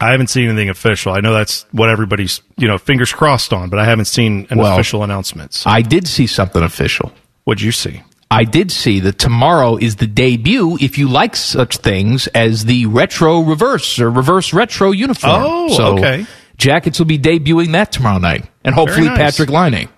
I 0.00 0.12
haven't 0.12 0.28
seen 0.28 0.48
anything 0.48 0.68
official. 0.68 1.12
I 1.12 1.20
know 1.20 1.32
that's 1.32 1.66
what 1.72 1.90
everybody's, 1.90 2.40
you 2.56 2.68
know, 2.68 2.78
fingers 2.78 3.12
crossed 3.12 3.52
on, 3.52 3.68
but 3.68 3.80
I 3.80 3.84
haven't 3.84 4.04
seen 4.04 4.46
an 4.50 4.58
Well- 4.58 4.74
official 4.74 5.02
announcement. 5.02 5.54
So 5.54 5.70
I 5.70 5.82
did 5.82 6.06
see 6.06 6.26
something 6.26 6.62
official. 6.62 7.12
what'd 7.44 7.62
you 7.62 7.72
see? 7.72 8.02
I 8.30 8.44
did 8.44 8.70
see 8.70 9.00
that 9.00 9.18
tomorrow 9.18 9.76
is 9.78 9.96
the 9.96 10.06
debut, 10.06 10.76
if 10.82 10.98
you 10.98 11.08
like 11.08 11.34
such 11.34 11.78
things, 11.78 12.26
as 12.28 12.66
the 12.66 12.84
retro 12.84 13.40
reverse 13.40 13.98
or 13.98 14.10
reverse 14.10 14.52
retro 14.52 14.90
uniform. 14.90 15.42
Oh, 15.46 15.68
so 15.74 15.98
okay. 15.98 16.26
Jackets 16.58 16.98
will 16.98 17.06
be 17.06 17.18
debuting 17.18 17.72
that 17.72 17.90
tomorrow 17.90 18.18
night. 18.18 18.44
And 18.68 18.74
hopefully 18.74 19.06
nice. 19.06 19.38
Patrik 19.38 19.50
Laine. 19.50 19.88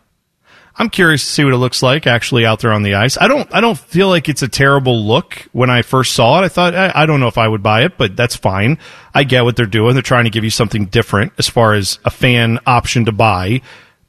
I'm 0.76 0.88
curious 0.88 1.22
to 1.22 1.30
see 1.30 1.44
what 1.44 1.52
it 1.52 1.58
looks 1.58 1.82
like 1.82 2.06
actually 2.06 2.46
out 2.46 2.60
there 2.60 2.72
on 2.72 2.82
the 2.82 2.94
ice. 2.94 3.18
I 3.20 3.28
don't, 3.28 3.52
I 3.54 3.60
don't 3.60 3.78
feel 3.78 4.08
like 4.08 4.30
it's 4.30 4.42
a 4.42 4.48
terrible 4.48 5.04
look. 5.04 5.46
When 5.52 5.68
I 5.68 5.82
first 5.82 6.14
saw 6.14 6.40
it, 6.40 6.44
I 6.44 6.48
thought, 6.48 6.74
I, 6.74 6.92
I 6.94 7.06
don't 7.06 7.20
know 7.20 7.26
if 7.26 7.36
I 7.36 7.46
would 7.46 7.62
buy 7.62 7.84
it, 7.84 7.98
but 7.98 8.16
that's 8.16 8.34
fine. 8.34 8.78
I 9.12 9.24
get 9.24 9.44
what 9.44 9.56
they're 9.56 9.66
doing. 9.66 9.92
They're 9.92 10.02
trying 10.02 10.24
to 10.24 10.30
give 10.30 10.44
you 10.44 10.50
something 10.50 10.86
different 10.86 11.34
as 11.36 11.48
far 11.48 11.74
as 11.74 11.98
a 12.04 12.10
fan 12.10 12.60
option 12.66 13.04
to 13.04 13.12
buy. 13.12 13.60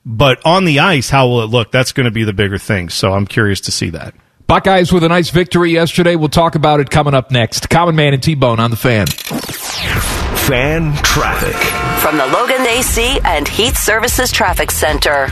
But 0.05 0.39
on 0.45 0.63
the 0.63 0.79
ice, 0.79 1.09
how 1.09 1.27
will 1.27 1.41
it 1.41 1.47
look? 1.47 1.71
That's 1.71 1.91
going 1.91 2.05
to 2.05 2.11
be 2.11 2.23
the 2.23 2.33
bigger 2.33 2.57
thing. 2.57 2.89
So 2.89 3.13
I'm 3.13 3.27
curious 3.27 3.59
to 3.61 3.71
see 3.71 3.89
that. 3.89 4.13
Buckeyes 4.51 4.91
with 4.91 5.05
a 5.05 5.07
nice 5.07 5.29
victory 5.29 5.71
yesterday. 5.71 6.17
We'll 6.17 6.27
talk 6.27 6.55
about 6.55 6.81
it 6.81 6.89
coming 6.89 7.13
up 7.13 7.31
next. 7.31 7.69
Common 7.69 7.95
Man 7.95 8.13
and 8.13 8.21
T-Bone 8.21 8.59
on 8.59 8.69
the 8.69 8.75
fan. 8.75 9.07
Fan 9.07 10.93
traffic. 10.95 11.55
From 12.01 12.17
the 12.17 12.25
Logan 12.25 12.67
AC 12.67 13.17
and 13.23 13.47
Heat 13.47 13.77
Services 13.77 14.29
Traffic 14.29 14.69
Center. 14.69 15.29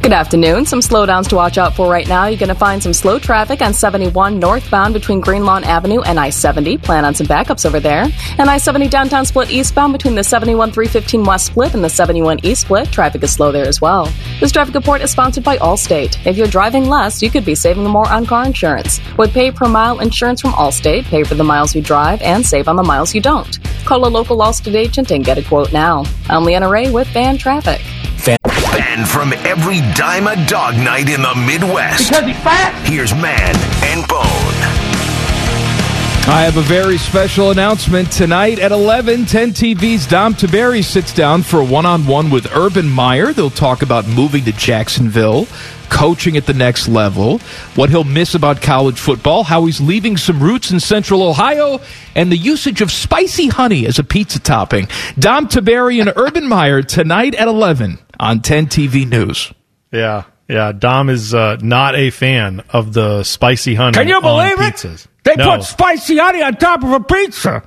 Good 0.00 0.12
afternoon. 0.12 0.64
Some 0.64 0.80
slowdowns 0.80 1.28
to 1.28 1.36
watch 1.36 1.58
out 1.58 1.74
for 1.74 1.90
right 1.90 2.08
now. 2.08 2.26
You're 2.26 2.38
going 2.38 2.48
to 2.48 2.54
find 2.54 2.82
some 2.82 2.94
slow 2.94 3.18
traffic 3.18 3.60
on 3.60 3.74
71 3.74 4.38
northbound 4.38 4.94
between 4.94 5.20
Green 5.20 5.44
Lawn 5.44 5.64
Avenue 5.64 6.00
and 6.00 6.18
I 6.18 6.30
70. 6.30 6.78
Plan 6.78 7.04
on 7.04 7.14
some 7.14 7.26
backups 7.26 7.66
over 7.66 7.78
there. 7.78 8.06
And 8.38 8.48
I 8.48 8.56
70 8.56 8.88
downtown 8.88 9.26
split 9.26 9.50
eastbound 9.50 9.92
between 9.92 10.14
the 10.14 10.24
71 10.24 10.72
315 10.72 11.24
West 11.24 11.46
split 11.46 11.74
and 11.74 11.84
the 11.84 11.90
71 11.90 12.38
East 12.42 12.62
split. 12.62 12.90
Traffic 12.90 13.22
is 13.22 13.34
slow 13.34 13.52
there 13.52 13.66
as 13.66 13.82
well. 13.82 14.10
This 14.40 14.50
traffic 14.50 14.74
report 14.74 15.02
is 15.02 15.10
sponsored 15.10 15.44
by 15.44 15.58
Allstate. 15.58 16.24
If 16.24 16.38
you're 16.38 16.46
driving 16.46 16.88
less, 16.88 17.20
you 17.20 17.28
could 17.28 17.44
be 17.44 17.54
saving 17.54 17.84
more 17.84 18.08
on 18.08 18.24
car 18.24 18.46
insurance. 18.46 19.00
With 19.18 19.34
pay 19.34 19.50
per 19.50 19.68
mile 19.68 20.00
insurance 20.00 20.40
from 20.40 20.52
Allstate, 20.52 21.04
pay 21.04 21.22
for 21.22 21.34
the 21.34 21.44
miles 21.44 21.74
you 21.74 21.82
drive 21.82 22.22
and 22.22 22.46
save 22.46 22.68
on 22.68 22.76
the 22.76 22.82
miles 22.82 23.14
you 23.14 23.20
don't. 23.20 23.58
Call 23.84 24.06
a 24.06 24.08
local 24.08 24.38
Allstate 24.38 24.74
agent 24.74 25.10
and 25.10 25.22
get 25.22 25.36
a 25.36 25.42
quote 25.42 25.72
now. 25.72 26.04
I'm 26.30 26.44
Leanna 26.44 26.70
Ray 26.70 26.90
with 26.90 27.08
Fan 27.08 27.36
Traffic. 27.36 27.82
And 28.98 29.08
from 29.08 29.32
every 29.32 29.78
dime 29.94 30.26
a 30.26 30.34
dog 30.48 30.74
night 30.74 31.08
in 31.08 31.22
the 31.22 31.32
Midwest. 31.46 32.08
Because 32.08 32.26
he's 32.26 32.36
fat. 32.38 32.74
Here's 32.84 33.14
Man 33.14 33.54
and 33.84 34.08
Bone. 34.08 34.58
I 36.28 36.42
have 36.42 36.56
a 36.56 36.62
very 36.62 36.98
special 36.98 37.52
announcement 37.52 38.10
tonight 38.10 38.58
at 38.58 38.72
11. 38.72 39.26
10 39.26 39.50
TV's 39.50 40.04
Dom 40.04 40.34
Tiberi 40.34 40.82
sits 40.82 41.14
down 41.14 41.44
for 41.44 41.60
a 41.60 41.64
one-on-one 41.64 42.28
with 42.30 42.52
Urban 42.56 42.88
Meyer. 42.88 43.32
They'll 43.32 43.50
talk 43.50 43.82
about 43.82 44.08
moving 44.08 44.44
to 44.46 44.52
Jacksonville, 44.52 45.46
coaching 45.90 46.36
at 46.36 46.46
the 46.46 46.54
next 46.54 46.88
level, 46.88 47.38
what 47.76 47.90
he'll 47.90 48.02
miss 48.02 48.34
about 48.34 48.60
college 48.60 48.98
football, 48.98 49.44
how 49.44 49.64
he's 49.66 49.80
leaving 49.80 50.16
some 50.16 50.42
roots 50.42 50.72
in 50.72 50.80
Central 50.80 51.22
Ohio, 51.22 51.80
and 52.16 52.32
the 52.32 52.36
usage 52.36 52.80
of 52.80 52.90
spicy 52.90 53.46
honey 53.46 53.86
as 53.86 54.00
a 54.00 54.04
pizza 54.04 54.40
topping. 54.40 54.88
Dom 55.20 55.46
Tiberi 55.46 56.00
and 56.00 56.12
Urban 56.16 56.48
Meyer 56.48 56.82
tonight 56.82 57.36
at 57.36 57.46
11 57.46 58.00
on 58.20 58.40
10 58.42 58.66
TV 58.66 59.08
News. 59.08 59.52
Yeah. 59.92 60.24
Yeah. 60.48 60.72
Dom 60.72 61.08
is 61.10 61.34
uh, 61.34 61.56
not 61.60 61.94
a 61.94 62.10
fan 62.10 62.62
of 62.70 62.92
the 62.92 63.22
spicy 63.24 63.74
honey 63.74 63.94
Can 63.94 64.08
you 64.08 64.16
on 64.16 64.22
believe 64.22 64.60
it? 64.60 64.74
pizzas. 64.76 65.06
They 65.24 65.36
No. 65.36 65.56
put 65.56 65.64
spicy 65.64 66.16
honey 66.18 66.42
on 66.42 66.54
top 66.56 66.82
of 66.82 66.90
a 66.92 67.00
pizza. 67.00 67.62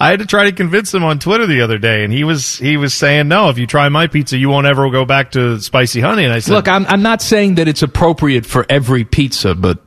I 0.00 0.08
had 0.10 0.18
to 0.18 0.26
try 0.26 0.44
to 0.44 0.52
convince 0.52 0.92
him 0.92 1.04
on 1.04 1.20
Twitter 1.20 1.46
the 1.46 1.60
other 1.62 1.78
day, 1.78 2.02
and 2.02 2.12
he 2.12 2.24
was 2.24 2.58
he 2.58 2.76
was 2.76 2.92
saying, 2.92 3.28
"No, 3.28 3.50
if 3.50 3.58
you 3.58 3.68
try 3.68 3.88
my 3.88 4.08
pizza, 4.08 4.36
you 4.36 4.48
won't 4.48 4.66
ever 4.66 4.90
go 4.90 5.04
back 5.04 5.30
to 5.32 5.60
spicy 5.60 6.00
honey." 6.00 6.24
And 6.24 6.32
I 6.32 6.40
said, 6.40 6.54
Look, 6.54 6.66
I'm, 6.66 6.84
I'm 6.86 7.02
not 7.02 7.22
saying 7.22 7.54
that 7.54 7.68
it's 7.68 7.82
appropriate 7.82 8.44
for 8.46 8.66
every 8.68 9.04
pizza, 9.04 9.54
but 9.54 9.78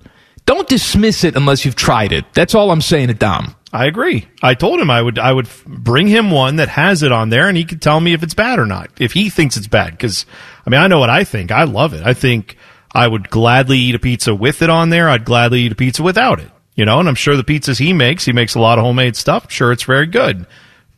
don't 0.46 0.70
dismiss 0.70 1.26
it 1.26 1.36
unless 1.36 1.66
you've 1.66 1.76
tried 1.76 2.14
it. 2.14 2.24
That's 2.34 2.56
all 2.56 2.72
I'm 2.72 2.80
saying 2.80 3.10
to 3.10 3.14
Dom. 3.14 3.56
I 3.74 3.88
agree. 3.88 4.28
I 4.42 4.54
told 4.54 4.80
him 4.80 4.92
I 4.92 5.02
would 5.02 5.18
I 5.18 5.34
would 5.34 5.50
bring 5.66 6.08
him 6.08 6.30
one 6.30 6.58
that 6.58 6.70
has 6.70 7.02
it 7.02 7.12
on 7.12 7.30
there, 7.30 7.48
and 7.48 7.58
he 7.58 7.66
could 7.66 7.82
tell 7.82 8.00
me 8.00 8.14
if 8.14 8.22
it's 8.22 8.36
bad 8.36 8.60
or 8.60 8.68
not. 8.68 8.92
If 9.00 9.14
he 9.14 9.32
thinks 9.32 9.58
it's 9.58 9.68
bad, 9.68 9.92
because 9.92 10.28
I 10.66 10.70
mean 10.70 10.80
I 10.80 10.88
know 10.88 11.00
what 11.00 11.10
I 11.10 11.24
think. 11.24 11.52
I 11.52 11.64
love 11.64 11.94
it. 11.94 12.06
I 12.06 12.14
think 12.14 12.56
I 12.94 13.08
would 13.08 13.30
gladly 13.30 13.80
eat 13.80 13.96
a 13.96 14.00
pizza 14.00 14.36
with 14.36 14.62
it 14.62 14.70
on 14.70 14.90
there. 14.90 15.10
I'd 15.10 15.26
gladly 15.26 15.62
eat 15.62 15.72
a 15.72 15.76
pizza 15.76 16.04
without 16.04 16.40
it. 16.40 16.52
You 16.76 16.86
know, 16.86 17.00
and 17.00 17.10
I'm 17.10 17.16
sure 17.16 17.36
the 17.36 17.44
pizzas 17.44 17.80
he 17.80 17.94
makes, 17.94 18.26
he 18.26 18.34
makes 18.34 18.56
a 18.56 18.60
lot 18.60 18.78
of 18.78 18.86
homemade 18.86 19.16
stuff. 19.16 19.52
Sure, 19.52 19.72
it's 19.72 19.84
very 19.84 20.08
good. 20.08 20.48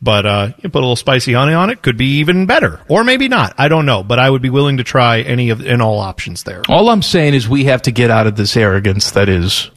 But 0.01 0.25
uh, 0.25 0.49
you 0.61 0.69
put 0.69 0.79
a 0.79 0.85
little 0.85 0.95
spicy 0.95 1.33
honey 1.33 1.53
on 1.53 1.69
it, 1.69 1.81
could 1.81 1.97
be 1.97 2.19
even 2.19 2.45
better, 2.45 2.81
or 2.89 3.03
maybe 3.03 3.27
not. 3.27 3.55
I 3.57 3.69
don't 3.69 3.85
know, 3.85 4.03
but 4.03 4.19
I 4.19 4.29
would 4.29 4.41
be 4.41 4.49
willing 4.49 4.77
to 4.77 4.83
try 4.83 5.21
any 5.21 5.49
of 5.49 5.65
and 5.65 5.81
all 5.81 5.99
options 5.99 6.43
there. 6.43 6.61
All 6.69 6.89
I'm 6.89 7.01
saying 7.01 7.33
is 7.33 7.49
we 7.49 7.65
have 7.65 7.81
to 7.83 7.91
get 7.91 8.11
out 8.11 8.27
of 8.27 8.35
this 8.35 8.55
arrogance 8.55 9.11
that 9.11 9.29
is, 9.29 9.71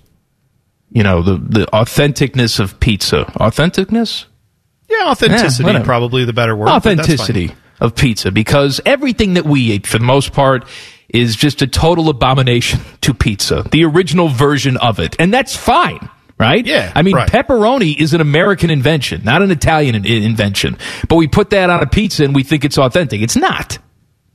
you 0.90 1.02
know, 1.02 1.22
the 1.22 1.36
the 1.36 1.66
authenticness 1.66 2.60
of 2.60 2.80
pizza. 2.80 3.24
Authenticness? 3.36 4.24
Yeah, 4.88 5.10
authenticity 5.10 5.64
whatever. 5.64 5.84
probably 5.84 6.24
the 6.24 6.32
better 6.32 6.56
word. 6.56 6.66
but 6.66 6.82
that's 6.82 6.84
fine. 6.84 7.00
Authenticity 7.00 7.54
of 7.80 7.94
pizza 7.94 8.32
because 8.32 8.80
everything 8.86 9.34
that 9.34 9.44
we 9.44 9.60
eat 9.60 9.86
for 9.86 9.98
the 9.98 10.04
most 10.04 10.32
part 10.32 10.66
is 11.08 11.36
just 11.36 11.62
a 11.62 11.66
total 11.66 12.08
abomination 12.08 12.80
to 13.02 13.14
pizza. 13.14 13.64
The 13.70 13.84
original 13.84 14.28
version 14.28 14.76
of 14.76 14.98
it. 14.98 15.16
And 15.18 15.32
that's 15.32 15.56
fine. 15.56 16.08
Right? 16.38 16.64
Yeah, 16.64 16.92
I 16.94 17.02
mean, 17.02 17.16
right. 17.16 17.28
pepperoni 17.28 17.98
is 17.98 18.14
an 18.14 18.20
American 18.20 18.70
invention, 18.70 19.24
not 19.24 19.42
an 19.42 19.50
Italian 19.50 19.96
in- 19.96 20.06
invention. 20.06 20.78
But 21.08 21.16
we 21.16 21.26
put 21.26 21.50
that 21.50 21.68
on 21.68 21.82
a 21.82 21.86
pizza 21.86 22.22
and 22.22 22.32
we 22.32 22.44
think 22.44 22.64
it's 22.64 22.78
authentic. 22.78 23.22
It's 23.22 23.34
not. 23.34 23.78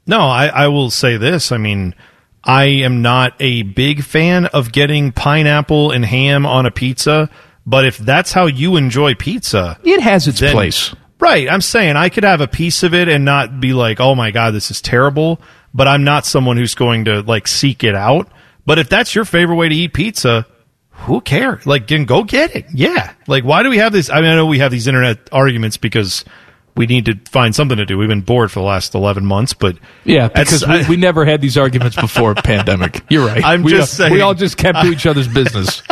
No, 0.05 0.19
I, 0.19 0.47
I 0.47 0.67
will 0.67 0.89
say 0.89 1.15
this. 1.15 1.53
I 1.53 1.57
mean, 1.57 1.95
I 2.43 2.65
am 2.65 3.01
not 3.01 3.33
a 3.39 3.63
big 3.63 4.03
fan 4.03 4.47
of 4.47 4.71
getting 4.71 5.11
pineapple 5.11 5.91
and 5.91 6.03
ham 6.05 6.45
on 6.45 6.65
a 6.65 6.71
pizza, 6.71 7.29
but 7.65 7.85
if 7.85 7.97
that's 7.97 8.33
how 8.33 8.47
you 8.47 8.75
enjoy 8.75 9.15
pizza, 9.15 9.77
It 9.83 10.01
has 10.01 10.27
its 10.27 10.39
then- 10.39 10.51
place. 10.53 10.93
Right. 11.19 11.49
I'm 11.49 11.61
saying 11.61 11.95
I 11.95 12.09
could 12.09 12.25
have 12.25 12.41
a 12.41 12.49
piece 12.49 12.83
of 12.83 12.93
it 12.93 13.07
and 13.07 13.23
not 13.23 13.61
be 13.61 13.71
like, 13.71 14.01
oh 14.01 14.13
my 14.13 14.31
God, 14.31 14.53
this 14.53 14.69
is 14.71 14.81
terrible. 14.81 15.39
But 15.73 15.87
I'm 15.87 16.03
not 16.03 16.25
someone 16.25 16.57
who's 16.57 16.75
going 16.75 17.05
to 17.05 17.21
like 17.21 17.47
seek 17.47 17.85
it 17.85 17.95
out. 17.95 18.27
But 18.65 18.77
if 18.77 18.89
that's 18.89 19.15
your 19.15 19.23
favorite 19.23 19.55
way 19.55 19.69
to 19.69 19.75
eat 19.75 19.93
pizza, 19.93 20.45
who 20.91 21.21
cares? 21.21 21.65
Like, 21.65 21.87
then 21.87 22.03
go 22.03 22.23
get 22.25 22.53
it. 22.57 22.65
Yeah. 22.73 23.13
Like, 23.25 23.45
why 23.45 23.63
do 23.63 23.69
we 23.69 23.77
have 23.77 23.93
this? 23.93 24.09
I 24.09 24.19
mean, 24.19 24.31
I 24.31 24.35
know 24.35 24.45
we 24.45 24.59
have 24.59 24.71
these 24.71 24.85
internet 24.85 25.29
arguments 25.31 25.77
because 25.77 26.25
we 26.75 26.85
need 26.87 27.05
to 27.05 27.15
find 27.29 27.53
something 27.55 27.77
to 27.77 27.85
do. 27.85 27.97
We've 27.97 28.09
been 28.09 28.21
bored 28.21 28.51
for 28.51 28.59
the 28.59 28.65
last 28.65 28.95
11 28.95 29.25
months, 29.25 29.53
but 29.53 29.77
Yeah, 30.05 30.27
because 30.27 30.65
we, 30.65 30.85
we 30.89 30.95
never 30.97 31.23
had 31.25 31.39
these 31.41 31.57
arguments 31.57 31.95
before 31.95 32.33
pandemic. 32.35 33.03
You're 33.09 33.27
right. 33.27 33.43
I'm 33.43 33.63
we, 33.63 33.71
just 33.71 33.93
all- 33.93 34.05
saying- 34.05 34.13
we 34.13 34.21
all 34.21 34.33
just 34.33 34.57
kept 34.57 34.81
to 34.81 34.87
each 34.91 35.05
other's 35.05 35.27
business. 35.33 35.83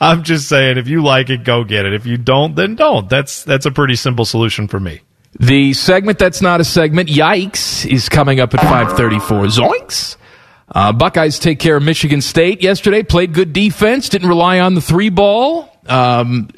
I'm 0.00 0.22
just 0.22 0.48
saying, 0.48 0.78
if 0.78 0.88
you 0.88 1.02
like 1.02 1.30
it, 1.30 1.44
go 1.44 1.64
get 1.64 1.84
it. 1.84 1.94
If 1.94 2.06
you 2.06 2.16
don't, 2.16 2.54
then 2.54 2.76
don't. 2.76 3.08
That's 3.08 3.42
that's 3.44 3.66
a 3.66 3.70
pretty 3.70 3.96
simple 3.96 4.24
solution 4.24 4.68
for 4.68 4.78
me. 4.78 5.00
The 5.38 5.72
segment 5.72 6.18
that's 6.18 6.40
not 6.40 6.60
a 6.60 6.64
segment, 6.64 7.08
yikes, 7.08 7.84
is 7.84 8.08
coming 8.08 8.38
up 8.38 8.54
at 8.54 8.60
534. 8.60 9.46
Zoinks! 9.46 10.16
Uh, 10.72 10.92
Buckeyes 10.92 11.38
take 11.40 11.58
care 11.58 11.76
of 11.76 11.82
Michigan 11.82 12.20
State 12.20 12.62
yesterday, 12.62 13.02
played 13.02 13.34
good 13.34 13.52
defense, 13.52 14.08
didn't 14.08 14.28
rely 14.28 14.60
on 14.60 14.74
the 14.74 14.80
three 14.80 15.08
ball. 15.10 15.73
Um, 15.86 16.48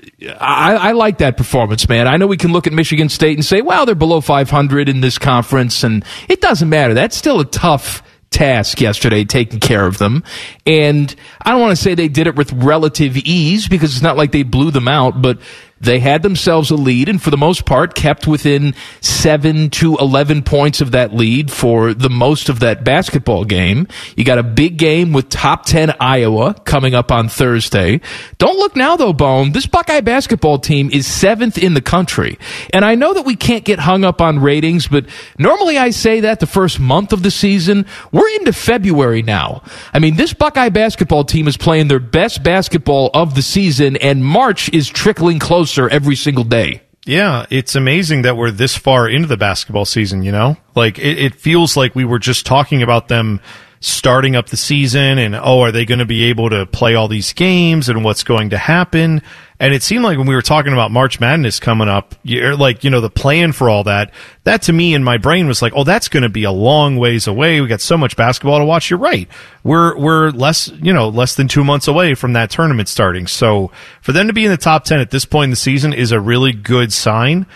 I, 0.41 0.77
I 0.77 0.93
like 0.93 1.19
that 1.19 1.37
performance, 1.37 1.89
man. 1.89 2.07
I 2.07 2.17
know 2.17 2.27
we 2.27 2.37
can 2.37 2.53
look 2.53 2.67
at 2.67 2.73
Michigan 2.73 3.09
State 3.09 3.37
and 3.37 3.45
say, 3.45 3.61
well, 3.63 3.87
they're 3.87 3.95
below 3.95 4.21
500 4.21 4.89
in 4.89 5.01
this 5.01 5.19
conference, 5.19 5.83
and 5.83 6.05
it 6.29 6.41
doesn't 6.41 6.69
matter. 6.69 6.95
That's 6.95 7.17
still 7.17 7.41
a 7.41 7.45
tough 7.45 8.03
task 8.31 8.81
yesterday, 8.81 9.25
taking 9.25 9.61
care 9.61 9.87
of 9.87 9.99
them. 9.99 10.23
And 10.67 11.15
I 11.43 11.53
don't 11.53 11.61
want 11.61 11.77
to 11.77 11.83
say 11.83 11.95
they 11.95 12.09
did 12.09 12.27
it 12.27 12.37
with 12.37 12.53
relative 12.53 13.17
ease 13.17 13.69
because 13.69 13.93
it's 13.95 14.03
not 14.03 14.17
like 14.17 14.33
they 14.33 14.43
blew 14.43 14.71
them 14.71 14.89
out, 14.89 15.23
but 15.23 15.39
they 15.81 15.99
had 16.01 16.23
themselves 16.23 16.71
a 16.71 16.75
lead 16.75 17.09
and 17.09 17.23
for 17.23 17.31
the 17.31 17.37
most 17.37 17.67
part 17.67 17.95
kept 17.95 18.27
within 18.27 18.75
7 19.01 19.71
to 19.71 19.97
11 19.97 20.43
points 20.43 20.81
of 20.81 20.93
that 20.93 21.15
lead 21.15 21.51
for 21.51 21.93
the 21.93 22.09
most 22.09 22.49
of 22.49 22.61
that 22.61 22.83
basketball 22.83 23.45
game. 23.45 23.87
You 24.17 24.25
got 24.25 24.39
a 24.39 24.43
big 24.43 24.79
game 24.79 25.13
with 25.13 25.29
top 25.29 25.67
10 25.67 25.95
Iowa 26.01 26.55
coming 26.65 26.95
up 26.95 27.13
on 27.13 27.29
Thursday. 27.29 28.01
Don't 28.39 28.59
look 28.59 28.75
now 28.75 28.97
though, 28.97 29.13
Bone. 29.13 29.53
This 29.53 29.67
Buckeye 29.67 30.01
basketball 30.01 30.59
team 30.59 30.89
is 30.93 31.07
seventh 31.07 31.59
in 31.59 31.75
the 31.75 31.83
country. 31.83 32.39
And 32.73 32.85
I 32.85 32.95
know 32.95 33.13
that 33.15 33.27
we 33.27 33.37
can't 33.37 33.65
get 33.65 33.79
hung 33.79 34.05
up 34.05 34.21
on 34.21 34.39
ratings, 34.39 34.89
but 34.89 35.07
normally 35.39 35.77
I 35.77 35.91
say 35.91 36.21
that 36.21 36.41
the 36.41 36.47
first 36.47 36.81
month 36.81 37.13
of 37.13 37.23
the 37.23 37.31
season. 37.31 37.87
We're 38.13 38.29
into 38.37 38.53
February 38.53 39.23
now. 39.23 39.63
I 39.93 39.99
mean, 39.99 40.17
this 40.17 40.33
Buckeye 40.33 40.71
basketball 40.71 41.25
team 41.25 41.49
is 41.49 41.57
playing 41.57 41.89
their 41.89 42.01
best 42.01 42.43
basketball 42.43 43.11
of 43.13 43.35
the 43.35 43.43
season 43.43 43.97
and 43.97 44.25
March 44.25 44.73
is 44.73 44.89
trickling 44.89 45.39
closer 45.67 45.89
every 45.89 46.15
single 46.15 46.45
day. 46.45 46.81
Yeah, 47.07 47.47
it's 47.51 47.75
amazing 47.75 48.23
that 48.23 48.37
we're 48.37 48.53
this 48.53 48.77
far 48.77 49.09
into 49.09 49.27
the 49.27 49.37
basketball 49.37 49.85
season, 49.85 50.23
you 50.23 50.33
know? 50.33 50.57
Like, 50.75 50.99
it, 50.99 51.19
it 51.19 51.35
feels 51.35 51.77
like 51.77 51.95
we 51.95 52.05
were 52.05 52.19
just 52.19 52.47
talking 52.47 52.83
about 52.83 53.09
them 53.09 53.41
starting 53.81 54.37
up 54.37 54.47
the 54.47 54.57
season 54.57 55.19
and, 55.19 55.35
oh, 55.35 55.61
are 55.61 55.73
they 55.73 55.85
going 55.85 55.99
to 55.99 56.05
be 56.05 56.25
able 56.25 56.51
to 56.51 56.67
play 56.67 56.95
all 56.95 57.09
these 57.09 57.33
games 57.33 57.89
and 57.89 58.05
what's 58.05 58.23
going 58.25 58.51
to 58.51 58.59
happen? 58.59 59.23
And 59.59 59.73
it 59.73 59.83
seemed 59.83 60.05
like 60.05 60.19
when 60.19 60.27
we 60.27 60.35
were 60.35 60.43
talking 60.43 60.75
about 60.75 60.91
March 60.91 61.19
Madness 61.19 61.61
coming 61.61 61.89
up, 61.89 62.15
like, 62.25 62.85
you 62.85 62.91
know, 62.91 63.01
the 63.01 63.09
plan 63.09 63.53
for 63.53 63.71
all 63.71 63.85
that, 63.85 64.13
that 64.45 64.63
to 64.63 64.73
me 64.73 64.93
in 64.93 65.03
my 65.03 65.17
brain 65.17 65.47
was 65.47 65.63
like, 65.63 65.73
oh, 65.75 65.83
that's 65.83 66.09
going 66.09 66.25
to 66.25 66.29
be 66.29 66.45
a 66.45 66.51
long 66.51 66.97
ways 66.97 67.27
away. 67.27 67.61
We 67.61 67.67
got 67.67 67.81
so 67.81 67.97
much 67.97 68.17
basketball 68.17 68.59
to 68.59 68.67
watch. 68.67 68.91
You're 68.91 68.99
right. 68.99 69.29
We're, 69.65 69.97
we're 69.99 70.31
less, 70.31 70.69
you 70.69 70.93
know, 70.93 71.09
less 71.09 71.37
than 71.37 71.49
two 71.49 71.65
months 71.65 71.89
away 71.89 72.15
from 72.15 72.35
that 72.35 72.51
tournament 72.51 72.89
starting. 72.89 73.27
So 73.27 73.71
for 74.03 74.13
them 74.13 74.27
to 74.27 74.35
be 74.35 74.45
in 74.45 74.51
the 74.51 74.59
top 74.59 74.85
10 74.85 75.01
at 75.01 75.11
this 75.11 75.25
point 75.25 75.45
in 75.45 75.51
the 75.51 75.57
season 75.57 75.95
is 75.95 76.13
a 76.13 76.21
really 76.21 76.53
good 76.53 76.93
sign. 76.93 77.47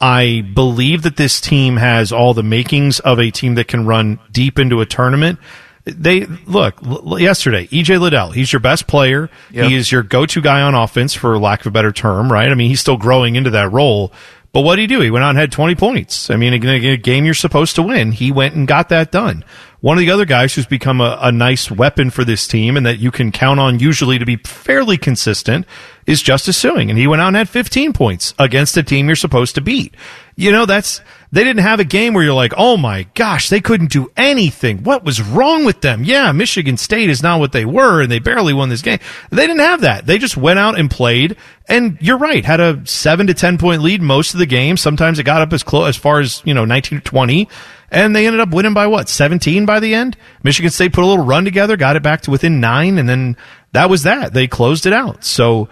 I 0.00 0.42
believe 0.54 1.02
that 1.02 1.16
this 1.16 1.40
team 1.40 1.76
has 1.76 2.10
all 2.10 2.34
the 2.34 2.42
makings 2.42 2.98
of 3.00 3.20
a 3.20 3.30
team 3.30 3.54
that 3.54 3.68
can 3.68 3.86
run 3.86 4.18
deep 4.32 4.58
into 4.58 4.80
a 4.80 4.86
tournament. 4.86 5.38
They 5.84 6.24
look 6.46 6.78
l- 6.82 7.18
yesterday. 7.20 7.66
EJ 7.66 8.00
Liddell, 8.00 8.30
he's 8.30 8.52
your 8.52 8.60
best 8.60 8.86
player. 8.86 9.28
Yep. 9.50 9.66
He 9.68 9.74
is 9.76 9.92
your 9.92 10.02
go-to 10.02 10.40
guy 10.40 10.62
on 10.62 10.74
offense, 10.74 11.12
for 11.14 11.38
lack 11.38 11.60
of 11.60 11.66
a 11.66 11.70
better 11.70 11.92
term, 11.92 12.32
right? 12.32 12.48
I 12.50 12.54
mean, 12.54 12.68
he's 12.70 12.80
still 12.80 12.96
growing 12.96 13.36
into 13.36 13.50
that 13.50 13.70
role. 13.70 14.12
But 14.52 14.60
what 14.62 14.76
did 14.76 14.82
he 14.82 14.86
do? 14.86 15.00
He 15.00 15.10
went 15.10 15.24
out 15.24 15.30
and 15.30 15.38
had 15.38 15.50
20 15.52 15.74
points. 15.74 16.30
I 16.30 16.36
mean, 16.36 16.54
in 16.54 16.64
a- 16.66 16.96
game 16.96 17.24
you're 17.24 17.34
supposed 17.34 17.74
to 17.74 17.82
win, 17.82 18.12
he 18.12 18.30
went 18.32 18.54
and 18.54 18.68
got 18.68 18.88
that 18.90 19.10
done. 19.12 19.44
One 19.80 19.98
of 19.98 20.00
the 20.00 20.12
other 20.12 20.24
guys 20.24 20.54
who's 20.54 20.64
become 20.64 21.02
a, 21.02 21.18
a 21.20 21.30
nice 21.32 21.70
weapon 21.70 22.08
for 22.08 22.24
this 22.24 22.46
team 22.48 22.76
and 22.78 22.86
that 22.86 22.98
you 22.98 23.10
can 23.10 23.30
count 23.32 23.60
on 23.60 23.78
usually 23.80 24.18
to 24.18 24.24
be 24.24 24.36
fairly 24.36 24.96
consistent 24.96 25.66
is 26.06 26.22
Justice 26.22 26.62
Sueing. 26.62 26.88
And 26.88 26.96
he 26.98 27.06
went 27.06 27.20
out 27.20 27.28
and 27.28 27.36
had 27.36 27.48
15 27.50 27.92
points 27.92 28.32
against 28.38 28.76
a 28.78 28.82
team 28.82 29.08
you're 29.08 29.16
supposed 29.16 29.54
to 29.56 29.60
beat. 29.60 29.94
You 30.36 30.50
know, 30.50 30.66
that's, 30.66 31.00
they 31.30 31.44
didn't 31.44 31.62
have 31.62 31.78
a 31.80 31.84
game 31.84 32.12
where 32.12 32.24
you're 32.24 32.34
like, 32.34 32.54
oh 32.56 32.76
my 32.76 33.04
gosh, 33.14 33.48
they 33.48 33.60
couldn't 33.60 33.90
do 33.90 34.10
anything. 34.16 34.82
What 34.82 35.04
was 35.04 35.22
wrong 35.22 35.64
with 35.64 35.80
them? 35.80 36.02
Yeah, 36.02 36.32
Michigan 36.32 36.76
State 36.76 37.08
is 37.08 37.22
not 37.22 37.38
what 37.38 37.52
they 37.52 37.64
were 37.64 38.02
and 38.02 38.10
they 38.10 38.18
barely 38.18 38.52
won 38.52 38.68
this 38.68 38.82
game. 38.82 38.98
They 39.30 39.46
didn't 39.46 39.60
have 39.60 39.82
that. 39.82 40.06
They 40.06 40.18
just 40.18 40.36
went 40.36 40.58
out 40.58 40.78
and 40.78 40.90
played. 40.90 41.36
And 41.68 41.98
you're 42.00 42.18
right, 42.18 42.44
had 42.44 42.60
a 42.60 42.84
seven 42.86 43.28
to 43.28 43.34
10 43.34 43.58
point 43.58 43.82
lead 43.82 44.02
most 44.02 44.34
of 44.34 44.40
the 44.40 44.46
game. 44.46 44.76
Sometimes 44.76 45.18
it 45.18 45.24
got 45.24 45.40
up 45.40 45.52
as 45.52 45.62
close 45.62 45.88
as 45.88 45.96
far 45.96 46.20
as, 46.20 46.42
you 46.44 46.54
know, 46.54 46.64
19 46.64 46.98
to 46.98 47.04
20. 47.04 47.48
And 47.90 48.14
they 48.14 48.26
ended 48.26 48.40
up 48.40 48.50
winning 48.50 48.74
by 48.74 48.88
what, 48.88 49.08
17 49.08 49.66
by 49.66 49.78
the 49.78 49.94
end? 49.94 50.16
Michigan 50.42 50.70
State 50.70 50.92
put 50.92 51.04
a 51.04 51.06
little 51.06 51.24
run 51.24 51.44
together, 51.44 51.76
got 51.76 51.94
it 51.94 52.02
back 52.02 52.22
to 52.22 52.30
within 52.32 52.58
nine, 52.60 52.98
and 52.98 53.08
then 53.08 53.36
that 53.72 53.88
was 53.88 54.02
that. 54.02 54.32
They 54.32 54.48
closed 54.48 54.86
it 54.86 54.92
out. 54.92 55.24
So 55.24 55.68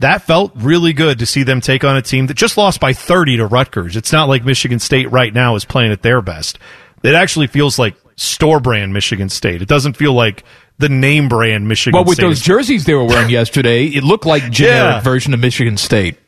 that 0.00 0.22
felt 0.22 0.52
really 0.56 0.92
good 0.92 1.18
to 1.20 1.26
see 1.26 1.42
them 1.42 1.60
take 1.60 1.84
on 1.84 1.96
a 1.96 2.02
team 2.02 2.26
that 2.26 2.34
just 2.36 2.56
lost 2.56 2.80
by 2.80 2.92
30 2.92 3.38
to 3.38 3.46
Rutgers. 3.46 3.96
It's 3.96 4.12
not 4.12 4.28
like 4.28 4.44
Michigan 4.44 4.78
State 4.78 5.10
right 5.10 5.32
now 5.32 5.54
is 5.56 5.64
playing 5.64 5.92
at 5.92 6.02
their 6.02 6.20
best. 6.20 6.58
It 7.02 7.14
actually 7.14 7.46
feels 7.46 7.78
like 7.78 7.94
store 8.16 8.60
brand 8.60 8.92
Michigan 8.92 9.28
State. 9.28 9.62
It 9.62 9.68
doesn't 9.68 9.96
feel 9.96 10.12
like 10.12 10.44
the 10.78 10.88
name 10.88 11.28
brand 11.28 11.66
Michigan 11.68 11.92
State. 11.94 11.98
Well, 11.98 12.04
with 12.04 12.16
State. 12.16 12.26
those 12.26 12.40
jerseys 12.40 12.84
they 12.84 12.94
were 12.94 13.04
wearing 13.04 13.30
yesterday, 13.40 13.86
it 13.86 14.04
looked 14.04 14.26
like 14.26 14.50
generic 14.50 14.94
Yeah. 14.96 15.00
version 15.00 15.32
of 15.34 15.40
Michigan 15.40 15.76
State. 15.76 16.18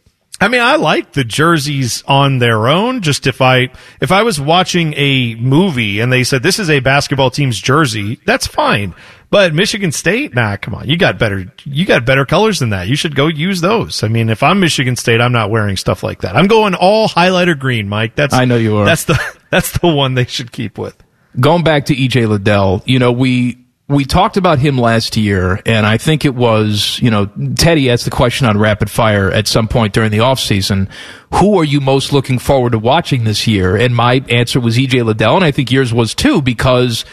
I 0.40 0.46
mean, 0.46 0.60
I 0.60 0.76
like 0.76 1.12
the 1.14 1.24
jerseys 1.24 2.04
on 2.06 2.38
their 2.38 2.68
own. 2.68 3.02
Just 3.02 3.26
if 3.26 3.42
I 3.42 3.70
if 4.00 4.12
I 4.12 4.22
was 4.22 4.40
watching 4.40 4.94
a 4.96 5.34
movie 5.34 5.98
and 5.98 6.12
they 6.12 6.22
said 6.22 6.44
this 6.44 6.60
is 6.60 6.70
a 6.70 6.78
basketball 6.78 7.30
team's 7.32 7.58
jersey, 7.58 8.20
that's 8.24 8.46
fine. 8.46 8.94
But 9.30 9.52
Michigan 9.52 9.92
State, 9.92 10.34
nah, 10.34 10.56
come 10.56 10.74
on, 10.74 10.88
you 10.88 10.96
got 10.96 11.18
better 11.18 11.52
you 11.64 11.84
got 11.84 12.06
better 12.06 12.24
colors 12.24 12.60
than 12.60 12.70
that. 12.70 12.88
You 12.88 12.96
should 12.96 13.14
go 13.14 13.26
use 13.26 13.60
those. 13.60 14.02
I 14.02 14.08
mean, 14.08 14.30
if 14.30 14.42
I'm 14.42 14.60
Michigan 14.60 14.96
State, 14.96 15.20
I'm 15.20 15.32
not 15.32 15.50
wearing 15.50 15.76
stuff 15.76 16.02
like 16.02 16.22
that. 16.22 16.34
I'm 16.34 16.46
going 16.46 16.74
all 16.74 17.08
highlighter 17.08 17.58
green, 17.58 17.88
Mike. 17.88 18.14
That's 18.14 18.34
I 18.34 18.46
know 18.46 18.56
you 18.56 18.78
are. 18.78 18.86
That's 18.86 19.04
the 19.04 19.20
that's 19.50 19.78
the 19.78 19.88
one 19.88 20.14
they 20.14 20.24
should 20.24 20.50
keep 20.52 20.78
with. 20.78 20.96
going 21.38 21.62
back 21.62 21.86
to 21.86 21.94
EJ 21.94 22.26
Liddell, 22.28 22.82
you 22.86 22.98
know, 22.98 23.12
we 23.12 23.58
we 23.88 24.04
talked 24.04 24.36
about 24.36 24.58
him 24.58 24.76
last 24.76 25.16
year, 25.16 25.62
and 25.64 25.86
I 25.86 25.96
think 25.96 26.26
it 26.26 26.34
was, 26.34 26.98
you 27.00 27.10
know, 27.10 27.26
Teddy 27.56 27.90
asked 27.90 28.04
the 28.04 28.10
question 28.10 28.46
on 28.46 28.58
rapid 28.58 28.90
fire 28.90 29.30
at 29.30 29.48
some 29.48 29.66
point 29.66 29.94
during 29.94 30.10
the 30.10 30.18
offseason, 30.18 30.90
who 31.34 31.58
are 31.58 31.64
you 31.64 31.80
most 31.80 32.12
looking 32.12 32.38
forward 32.38 32.72
to 32.72 32.78
watching 32.78 33.24
this 33.24 33.46
year? 33.46 33.76
And 33.76 33.96
my 33.96 34.22
answer 34.28 34.60
was 34.60 34.76
EJ 34.76 35.04
Liddell, 35.06 35.36
and 35.36 35.44
I 35.44 35.52
think 35.52 35.72
yours 35.72 35.94
was 35.94 36.14
too, 36.14 36.42
because, 36.42 37.06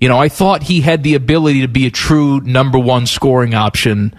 you 0.00 0.08
know, 0.08 0.18
I 0.18 0.28
thought 0.28 0.62
he 0.62 0.80
had 0.80 1.02
the 1.02 1.14
ability 1.14 1.60
to 1.60 1.68
be 1.68 1.86
a 1.86 1.90
true 1.90 2.40
number 2.40 2.78
one 2.78 3.06
scoring 3.06 3.54
option 3.54 4.14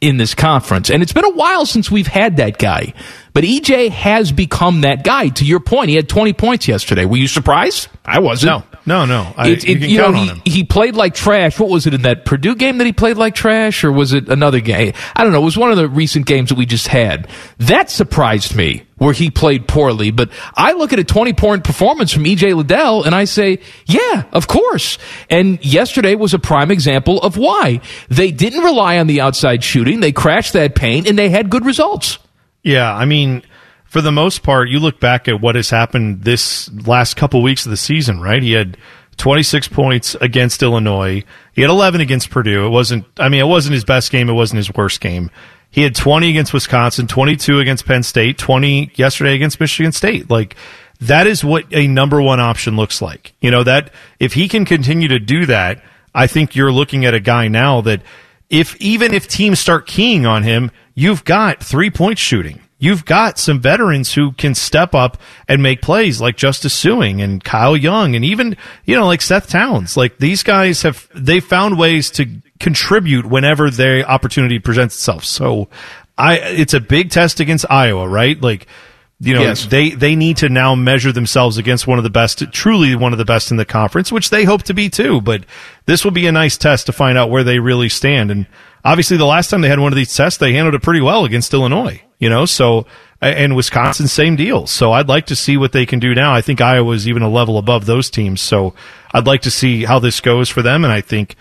in 0.00 0.18
this 0.18 0.34
conference. 0.34 0.90
And 0.90 1.02
it's 1.02 1.12
been 1.12 1.24
a 1.24 1.30
while 1.30 1.64
since 1.64 1.90
we've 1.90 2.06
had 2.06 2.36
that 2.36 2.58
guy. 2.58 2.92
But 3.32 3.44
EJ 3.44 3.90
has 3.90 4.30
become 4.30 4.82
that 4.82 5.04
guy. 5.04 5.28
To 5.28 5.44
your 5.44 5.60
point, 5.60 5.88
he 5.88 5.96
had 5.96 6.08
20 6.08 6.34
points 6.34 6.68
yesterday. 6.68 7.06
Were 7.06 7.16
you 7.16 7.28
surprised? 7.28 7.88
I 8.04 8.18
wasn't. 8.18 8.64
No. 8.64 8.71
No, 8.86 9.04
no. 9.04 9.32
I, 9.36 9.48
It- 9.50 9.64
you 9.68 9.78
can 9.78 9.88
you 9.90 9.98
know, 9.98 10.04
count 10.04 10.16
on 10.16 10.22
he, 10.22 10.28
him. 10.28 10.42
he 10.44 10.64
played 10.64 10.94
like 10.96 11.14
trash. 11.14 11.58
What 11.58 11.70
was 11.70 11.86
it 11.86 11.94
in 11.94 12.02
that 12.02 12.24
Purdue 12.24 12.54
game 12.54 12.78
that 12.78 12.84
he 12.86 12.92
played 12.92 13.16
like 13.16 13.34
trash, 13.34 13.84
or 13.84 13.92
was 13.92 14.12
it 14.12 14.28
another 14.28 14.60
game? 14.60 14.92
I 15.14 15.22
don't 15.22 15.32
know. 15.32 15.40
It 15.42 15.44
was 15.44 15.56
one 15.56 15.70
of 15.70 15.76
the 15.76 15.88
recent 15.88 16.26
games 16.26 16.48
that 16.48 16.58
we 16.58 16.66
just 16.66 16.88
had. 16.88 17.28
That 17.58 17.90
surprised 17.90 18.54
me, 18.56 18.82
where 18.98 19.12
he 19.12 19.30
played 19.30 19.68
poorly. 19.68 20.10
But 20.10 20.30
I 20.54 20.72
look 20.72 20.92
at 20.92 20.98
a 20.98 21.04
20 21.04 21.32
point 21.32 21.64
performance 21.64 22.12
from 22.12 22.24
EJ 22.24 22.54
Liddell, 22.56 23.04
and 23.04 23.14
I 23.14 23.24
say, 23.24 23.60
yeah, 23.86 24.24
of 24.32 24.48
course. 24.48 24.98
And 25.30 25.64
yesterday 25.64 26.14
was 26.14 26.34
a 26.34 26.38
prime 26.38 26.70
example 26.70 27.20
of 27.20 27.36
why 27.36 27.80
they 28.08 28.30
didn't 28.30 28.62
rely 28.64 28.98
on 28.98 29.06
the 29.06 29.20
outside 29.20 29.62
shooting. 29.62 30.00
They 30.00 30.12
crashed 30.12 30.52
that 30.54 30.74
paint, 30.74 31.06
and 31.08 31.18
they 31.18 31.30
had 31.30 31.50
good 31.50 31.64
results. 31.64 32.18
Yeah, 32.64 32.94
I 32.94 33.04
mean, 33.06 33.42
for 33.92 34.00
the 34.00 34.10
most 34.10 34.42
part, 34.42 34.70
you 34.70 34.78
look 34.78 35.00
back 35.00 35.28
at 35.28 35.42
what 35.42 35.54
has 35.54 35.68
happened 35.68 36.22
this 36.22 36.72
last 36.86 37.14
couple 37.14 37.42
weeks 37.42 37.66
of 37.66 37.70
the 37.70 37.76
season, 37.76 38.22
right? 38.22 38.42
He 38.42 38.52
had 38.52 38.78
26 39.18 39.68
points 39.68 40.14
against 40.14 40.62
Illinois. 40.62 41.22
He 41.52 41.60
had 41.60 41.70
11 41.70 42.00
against 42.00 42.30
Purdue. 42.30 42.64
It 42.64 42.70
wasn't, 42.70 43.04
I 43.18 43.28
mean, 43.28 43.42
it 43.42 43.46
wasn't 43.46 43.74
his 43.74 43.84
best 43.84 44.10
game. 44.10 44.30
It 44.30 44.32
wasn't 44.32 44.56
his 44.56 44.72
worst 44.72 45.02
game. 45.02 45.30
He 45.70 45.82
had 45.82 45.94
20 45.94 46.30
against 46.30 46.54
Wisconsin, 46.54 47.06
22 47.06 47.58
against 47.60 47.84
Penn 47.84 48.02
State, 48.02 48.38
20 48.38 48.92
yesterday 48.94 49.34
against 49.34 49.60
Michigan 49.60 49.92
State. 49.92 50.30
Like, 50.30 50.56
that 51.02 51.26
is 51.26 51.44
what 51.44 51.66
a 51.70 51.86
number 51.86 52.22
one 52.22 52.40
option 52.40 52.76
looks 52.76 53.02
like. 53.02 53.34
You 53.42 53.50
know, 53.50 53.62
that 53.62 53.92
if 54.18 54.32
he 54.32 54.48
can 54.48 54.64
continue 54.64 55.08
to 55.08 55.18
do 55.18 55.44
that, 55.44 55.84
I 56.14 56.28
think 56.28 56.56
you're 56.56 56.72
looking 56.72 57.04
at 57.04 57.12
a 57.12 57.20
guy 57.20 57.48
now 57.48 57.82
that 57.82 58.00
if 58.48 58.74
even 58.76 59.12
if 59.12 59.28
teams 59.28 59.60
start 59.60 59.86
keying 59.86 60.24
on 60.24 60.44
him, 60.44 60.70
you've 60.94 61.24
got 61.24 61.62
three 61.62 61.90
point 61.90 62.18
shooting. 62.18 62.62
You've 62.82 63.04
got 63.04 63.38
some 63.38 63.60
veterans 63.60 64.12
who 64.12 64.32
can 64.32 64.56
step 64.56 64.92
up 64.92 65.16
and 65.46 65.62
make 65.62 65.82
plays 65.82 66.20
like 66.20 66.36
Justice 66.36 66.74
Sueing 66.74 67.22
and 67.22 67.42
Kyle 67.44 67.76
Young 67.76 68.16
and 68.16 68.24
even, 68.24 68.56
you 68.84 68.96
know, 68.96 69.06
like 69.06 69.22
Seth 69.22 69.48
Towns. 69.48 69.96
Like 69.96 70.18
these 70.18 70.42
guys 70.42 70.82
have, 70.82 71.08
they 71.14 71.38
found 71.38 71.78
ways 71.78 72.10
to 72.12 72.26
contribute 72.58 73.24
whenever 73.24 73.70
their 73.70 74.04
opportunity 74.10 74.58
presents 74.58 74.96
itself. 74.96 75.24
So 75.24 75.68
I, 76.18 76.38
it's 76.38 76.74
a 76.74 76.80
big 76.80 77.10
test 77.10 77.38
against 77.38 77.70
Iowa, 77.70 78.08
right? 78.08 78.40
Like, 78.42 78.66
you 79.20 79.34
know, 79.34 79.42
Yes. 79.42 79.66
they, 79.66 79.90
they 79.90 80.16
need 80.16 80.38
to 80.38 80.48
now 80.48 80.74
measure 80.74 81.12
themselves 81.12 81.58
against 81.58 81.86
one 81.86 81.98
of 81.98 82.02
the 82.04 82.10
best, 82.10 82.42
truly 82.50 82.96
one 82.96 83.12
of 83.12 83.18
the 83.18 83.24
best 83.24 83.52
in 83.52 83.58
the 83.58 83.64
conference, 83.64 84.10
which 84.10 84.30
they 84.30 84.42
hope 84.42 84.64
to 84.64 84.74
be 84.74 84.90
too. 84.90 85.20
But 85.20 85.44
this 85.86 86.02
will 86.04 86.10
be 86.10 86.26
a 86.26 86.32
nice 86.32 86.56
test 86.58 86.86
to 86.86 86.92
find 86.92 87.16
out 87.16 87.30
where 87.30 87.44
they 87.44 87.60
really 87.60 87.88
stand. 87.88 88.32
And 88.32 88.48
obviously 88.84 89.16
the 89.18 89.24
last 89.24 89.50
time 89.50 89.60
they 89.60 89.68
had 89.68 89.78
one 89.78 89.92
of 89.92 89.96
these 89.96 90.16
tests, 90.16 90.40
they 90.40 90.52
handled 90.54 90.74
it 90.74 90.82
pretty 90.82 91.00
well 91.00 91.24
against 91.24 91.54
Illinois, 91.54 92.02
you 92.22 92.30
know, 92.30 92.46
so, 92.46 92.86
and 93.20 93.56
Wisconsin, 93.56 94.06
same 94.06 94.36
deal. 94.36 94.68
So 94.68 94.92
I'd 94.92 95.08
like 95.08 95.26
to 95.26 95.34
see 95.34 95.56
what 95.56 95.72
they 95.72 95.84
can 95.84 95.98
do 95.98 96.14
now. 96.14 96.32
I 96.32 96.40
think 96.40 96.60
Iowa's 96.60 97.08
even 97.08 97.22
a 97.22 97.28
level 97.28 97.58
above 97.58 97.84
those 97.84 98.10
teams. 98.10 98.40
So 98.40 98.74
I'd 99.12 99.26
like 99.26 99.42
to 99.42 99.50
see 99.50 99.84
how 99.84 99.98
this 99.98 100.20
goes 100.20 100.48
for 100.48 100.62
them. 100.62 100.84
And 100.84 100.92
I 100.92 101.00
think 101.00 101.34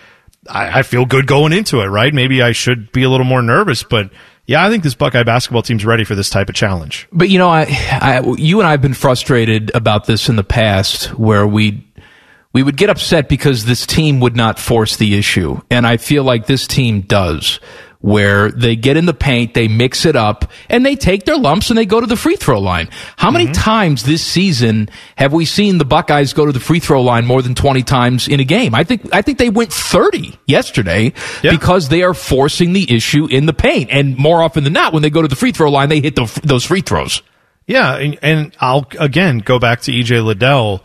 I, 0.49 0.79
I 0.79 0.81
feel 0.81 1.05
good 1.05 1.27
going 1.27 1.53
into 1.53 1.81
it, 1.81 1.85
right? 1.85 2.11
Maybe 2.11 2.41
I 2.41 2.51
should 2.51 2.91
be 2.91 3.03
a 3.03 3.11
little 3.11 3.27
more 3.27 3.43
nervous, 3.43 3.83
but 3.83 4.09
yeah, 4.47 4.65
I 4.65 4.71
think 4.71 4.81
this 4.81 4.95
Buckeye 4.95 5.21
basketball 5.21 5.61
team's 5.61 5.85
ready 5.85 6.03
for 6.03 6.15
this 6.15 6.31
type 6.31 6.49
of 6.49 6.55
challenge. 6.55 7.07
But 7.11 7.29
you 7.29 7.37
know, 7.37 7.49
I, 7.49 7.67
I, 7.91 8.23
you 8.37 8.59
and 8.59 8.67
I 8.67 8.71
have 8.71 8.81
been 8.81 8.95
frustrated 8.95 9.69
about 9.75 10.07
this 10.07 10.29
in 10.29 10.35
the 10.35 10.43
past, 10.43 11.13
where 11.13 11.45
we 11.45 11.87
we 12.53 12.63
would 12.63 12.75
get 12.75 12.89
upset 12.89 13.29
because 13.29 13.65
this 13.65 13.85
team 13.85 14.19
would 14.19 14.35
not 14.35 14.57
force 14.57 14.97
the 14.97 15.15
issue, 15.15 15.61
and 15.69 15.85
I 15.85 15.97
feel 15.97 16.23
like 16.23 16.47
this 16.47 16.65
team 16.65 17.01
does. 17.01 17.59
Where 18.01 18.49
they 18.49 18.75
get 18.75 18.97
in 18.97 19.05
the 19.05 19.13
paint, 19.13 19.53
they 19.53 19.67
mix 19.67 20.07
it 20.07 20.15
up, 20.15 20.49
and 20.69 20.83
they 20.83 20.95
take 20.95 21.25
their 21.25 21.37
lumps 21.37 21.69
and 21.69 21.77
they 21.77 21.85
go 21.85 22.01
to 22.01 22.07
the 22.07 22.15
free 22.15 22.35
throw 22.35 22.59
line. 22.59 22.89
How 23.15 23.29
many 23.29 23.45
Mm-hmm. 23.45 23.53
times 23.61 24.03
this 24.05 24.23
season 24.25 24.89
have 25.17 25.33
we 25.33 25.45
seen 25.45 25.77
the 25.77 25.85
Buckeyes 25.85 26.33
go 26.33 26.47
to 26.47 26.51
the 26.51 26.59
free 26.59 26.79
throw 26.79 27.03
line 27.03 27.27
more 27.27 27.43
than 27.43 27.53
twenty 27.53 27.83
times 27.83 28.27
in 28.27 28.39
a 28.39 28.43
game? 28.43 28.73
I 28.73 28.83
think 28.83 29.07
I 29.13 29.21
think 29.21 29.37
they 29.37 29.51
went 29.51 29.71
thirty 29.71 30.35
yesterday 30.47 31.13
Yeah. 31.43 31.51
because 31.51 31.89
they 31.89 32.01
are 32.01 32.15
forcing 32.15 32.73
the 32.73 32.91
issue 32.91 33.27
in 33.27 33.45
the 33.45 33.53
paint, 33.53 33.91
and 33.91 34.17
more 34.17 34.41
often 34.41 34.63
than 34.63 34.73
not, 34.73 34.93
when 34.93 35.03
they 35.03 35.11
go 35.11 35.21
to 35.21 35.27
the 35.27 35.35
free 35.35 35.51
throw 35.51 35.69
line, 35.69 35.89
they 35.89 36.01
hit 36.01 36.15
the, 36.15 36.25
those 36.43 36.65
free 36.65 36.81
throws. 36.81 37.21
Yeah, 37.67 37.97
and, 37.97 38.17
and 38.23 38.57
I'll 38.59 38.87
again 38.99 39.37
go 39.39 39.59
back 39.59 39.81
to 39.81 39.91
EJ 39.91 40.25
Liddell. 40.25 40.83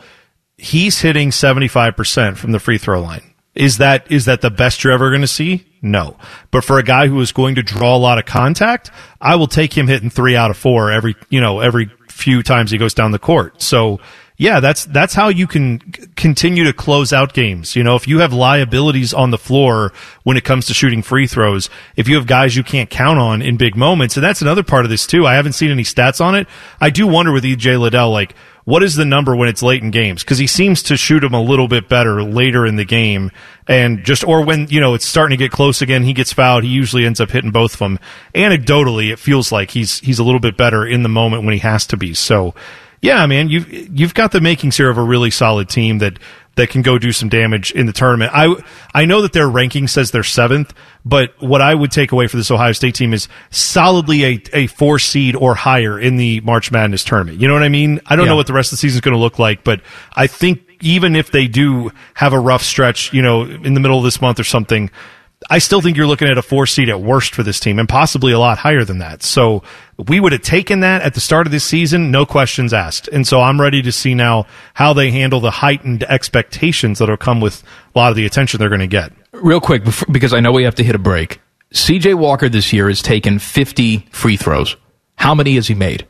He's 0.58 1.00
hitting 1.00 1.32
seventy 1.32 1.68
five 1.68 1.96
percent 1.96 2.36
from 2.36 2.52
the 2.52 2.60
free 2.60 2.76
throw 2.76 3.00
line. 3.00 3.32
Is 3.56 3.78
that 3.78 4.10
is 4.12 4.26
that 4.26 4.42
the 4.42 4.50
best 4.50 4.84
you're 4.84 4.92
ever 4.92 5.10
going 5.10 5.22
to 5.22 5.26
see? 5.26 5.66
No. 5.82 6.16
But 6.50 6.62
for 6.62 6.78
a 6.78 6.82
guy 6.82 7.08
who 7.08 7.20
is 7.20 7.32
going 7.32 7.54
to 7.54 7.62
draw 7.62 7.96
a 7.96 7.98
lot 7.98 8.18
of 8.18 8.26
contact, 8.26 8.90
I 9.20 9.36
will 9.36 9.46
take 9.46 9.76
him 9.76 9.86
hitting 9.88 10.10
three 10.10 10.36
out 10.36 10.50
of 10.50 10.56
four 10.56 10.90
every 10.90 11.14
you 11.30 11.40
know 11.40 11.60
every 11.60 11.90
few 12.08 12.42
times 12.42 12.70
he 12.70 12.78
goes 12.78 12.94
down 12.94 13.12
the 13.12 13.18
court. 13.18 13.62
So 13.62 14.00
yeah, 14.38 14.60
that's 14.60 14.84
that's 14.84 15.14
how 15.14 15.28
you 15.28 15.46
can 15.46 15.78
continue 16.16 16.64
to 16.64 16.72
close 16.72 17.12
out 17.12 17.32
games. 17.32 17.74
You 17.74 17.82
know, 17.82 17.96
if 17.96 18.06
you 18.06 18.18
have 18.18 18.34
liabilities 18.34 19.14
on 19.14 19.30
the 19.30 19.38
floor 19.38 19.92
when 20.24 20.36
it 20.36 20.44
comes 20.44 20.66
to 20.66 20.74
shooting 20.74 21.02
free 21.02 21.26
throws, 21.26 21.70
if 21.96 22.06
you 22.08 22.16
have 22.16 22.26
guys 22.26 22.54
you 22.54 22.62
can't 22.62 22.90
count 22.90 23.18
on 23.18 23.40
in 23.40 23.56
big 23.56 23.76
moments, 23.76 24.16
and 24.16 24.24
that's 24.24 24.42
another 24.42 24.62
part 24.62 24.84
of 24.84 24.90
this 24.90 25.06
too. 25.06 25.26
I 25.26 25.34
haven't 25.34 25.54
seen 25.54 25.70
any 25.70 25.84
stats 25.84 26.20
on 26.22 26.34
it. 26.34 26.48
I 26.80 26.90
do 26.90 27.06
wonder 27.06 27.32
with 27.32 27.44
EJ 27.44 27.80
Liddell, 27.80 28.10
like 28.10 28.34
what 28.66 28.82
is 28.82 28.96
the 28.96 29.04
number 29.04 29.34
when 29.36 29.48
it's 29.48 29.62
late 29.62 29.84
in 29.84 29.92
games? 29.92 30.24
Because 30.24 30.38
he 30.38 30.48
seems 30.48 30.82
to 30.82 30.96
shoot 30.96 31.20
them 31.20 31.34
a 31.34 31.40
little 31.40 31.68
bit 31.68 31.88
better 31.88 32.24
later 32.24 32.66
in 32.66 32.74
the 32.74 32.84
game, 32.84 33.30
and 33.68 34.02
just 34.04 34.24
or 34.24 34.44
when 34.44 34.66
you 34.66 34.80
know 34.80 34.94
it's 34.94 35.06
starting 35.06 35.38
to 35.38 35.44
get 35.44 35.52
close 35.52 35.80
again, 35.80 36.02
he 36.02 36.12
gets 36.12 36.32
fouled. 36.32 36.64
He 36.64 36.70
usually 36.70 37.06
ends 37.06 37.20
up 37.20 37.30
hitting 37.30 37.52
both 37.52 37.74
of 37.74 37.78
them. 37.78 38.00
Anecdotally, 38.34 39.12
it 39.12 39.20
feels 39.20 39.52
like 39.52 39.70
he's 39.70 40.00
he's 40.00 40.18
a 40.18 40.24
little 40.24 40.40
bit 40.40 40.56
better 40.56 40.84
in 40.84 41.04
the 41.04 41.08
moment 41.08 41.44
when 41.44 41.52
he 41.52 41.60
has 41.60 41.86
to 41.86 41.96
be. 41.96 42.12
So, 42.12 42.56
yeah, 43.00 43.24
man, 43.26 43.48
you've 43.48 43.68
you've 43.70 44.14
got 44.14 44.32
the 44.32 44.40
makings 44.40 44.76
here 44.76 44.90
of 44.90 44.98
a 44.98 45.02
really 45.02 45.30
solid 45.30 45.68
team 45.68 45.98
that 45.98 46.18
that 46.56 46.70
can 46.70 46.82
go 46.82 46.98
do 46.98 47.12
some 47.12 47.28
damage 47.28 47.70
in 47.72 47.86
the 47.86 47.92
tournament. 47.92 48.32
I 48.34 48.54
I 48.94 49.04
know 49.04 49.22
that 49.22 49.32
their 49.32 49.48
ranking 49.48 49.88
says 49.88 50.10
they're 50.10 50.22
seventh, 50.24 50.74
but 51.04 51.34
what 51.40 51.60
I 51.62 51.74
would 51.74 51.90
take 51.92 52.12
away 52.12 52.26
for 52.26 52.36
this 52.36 52.50
Ohio 52.50 52.72
State 52.72 52.94
team 52.94 53.14
is 53.14 53.28
solidly 53.50 54.24
a, 54.24 54.42
a 54.52 54.66
four 54.66 54.98
seed 54.98 55.36
or 55.36 55.54
higher 55.54 55.98
in 55.98 56.16
the 56.16 56.40
March 56.40 56.70
Madness 56.72 57.04
tournament. 57.04 57.40
You 57.40 57.48
know 57.48 57.54
what 57.54 57.62
I 57.62 57.68
mean? 57.68 58.00
I 58.06 58.16
don't 58.16 58.24
Yeah. 58.26 58.32
know 58.32 58.36
what 58.36 58.46
the 58.46 58.52
rest 58.54 58.72
of 58.72 58.78
the 58.78 58.80
season 58.80 58.96
is 58.96 59.00
going 59.02 59.14
to 59.14 59.20
look 59.20 59.38
like, 59.38 59.64
but 59.64 59.80
I 60.14 60.26
think 60.26 60.60
even 60.80 61.14
if 61.16 61.30
they 61.30 61.46
do 61.46 61.90
have 62.14 62.32
a 62.32 62.38
rough 62.38 62.62
stretch, 62.62 63.12
you 63.12 63.22
know, 63.22 63.42
in 63.42 63.74
the 63.74 63.80
middle 63.80 63.98
of 63.98 64.04
this 64.04 64.20
month 64.20 64.38
or 64.40 64.44
something, 64.44 64.90
I 65.48 65.58
still 65.58 65.80
think 65.80 65.96
you're 65.96 66.06
looking 66.06 66.28
at 66.28 66.38
a 66.38 66.42
four 66.42 66.66
seed 66.66 66.88
at 66.88 67.00
worst 67.00 67.34
for 67.34 67.42
this 67.42 67.60
team 67.60 67.78
and 67.78 67.88
possibly 67.88 68.32
a 68.32 68.38
lot 68.38 68.58
higher 68.58 68.84
than 68.84 68.98
that. 68.98 69.22
So 69.22 69.62
we 69.96 70.18
would 70.18 70.32
have 70.32 70.42
taken 70.42 70.80
that 70.80 71.02
at 71.02 71.14
the 71.14 71.20
start 71.20 71.46
of 71.46 71.52
this 71.52 71.64
season, 71.64 72.10
no 72.10 72.26
questions 72.26 72.72
asked. 72.72 73.08
And 73.08 73.26
so 73.26 73.40
I'm 73.40 73.60
ready 73.60 73.82
to 73.82 73.92
see 73.92 74.14
now 74.14 74.46
how 74.74 74.92
they 74.92 75.10
handle 75.10 75.40
the 75.40 75.50
heightened 75.50 76.02
expectations 76.04 76.98
that'll 76.98 77.16
come 77.16 77.40
with 77.40 77.62
a 77.94 77.98
lot 77.98 78.10
of 78.10 78.16
the 78.16 78.26
attention 78.26 78.58
they're 78.58 78.68
going 78.68 78.80
to 78.80 78.86
get. 78.86 79.12
Real 79.32 79.60
quick, 79.60 79.82
because 80.10 80.32
I 80.34 80.40
know 80.40 80.52
we 80.52 80.64
have 80.64 80.74
to 80.76 80.84
hit 80.84 80.94
a 80.94 80.98
break. 80.98 81.40
CJ 81.72 82.14
Walker 82.14 82.48
this 82.48 82.72
year 82.72 82.88
has 82.88 83.02
taken 83.02 83.38
50 83.38 84.08
free 84.10 84.36
throws. 84.36 84.76
How 85.16 85.34
many 85.34 85.54
has 85.54 85.68
he 85.68 85.74
made? 85.74 86.06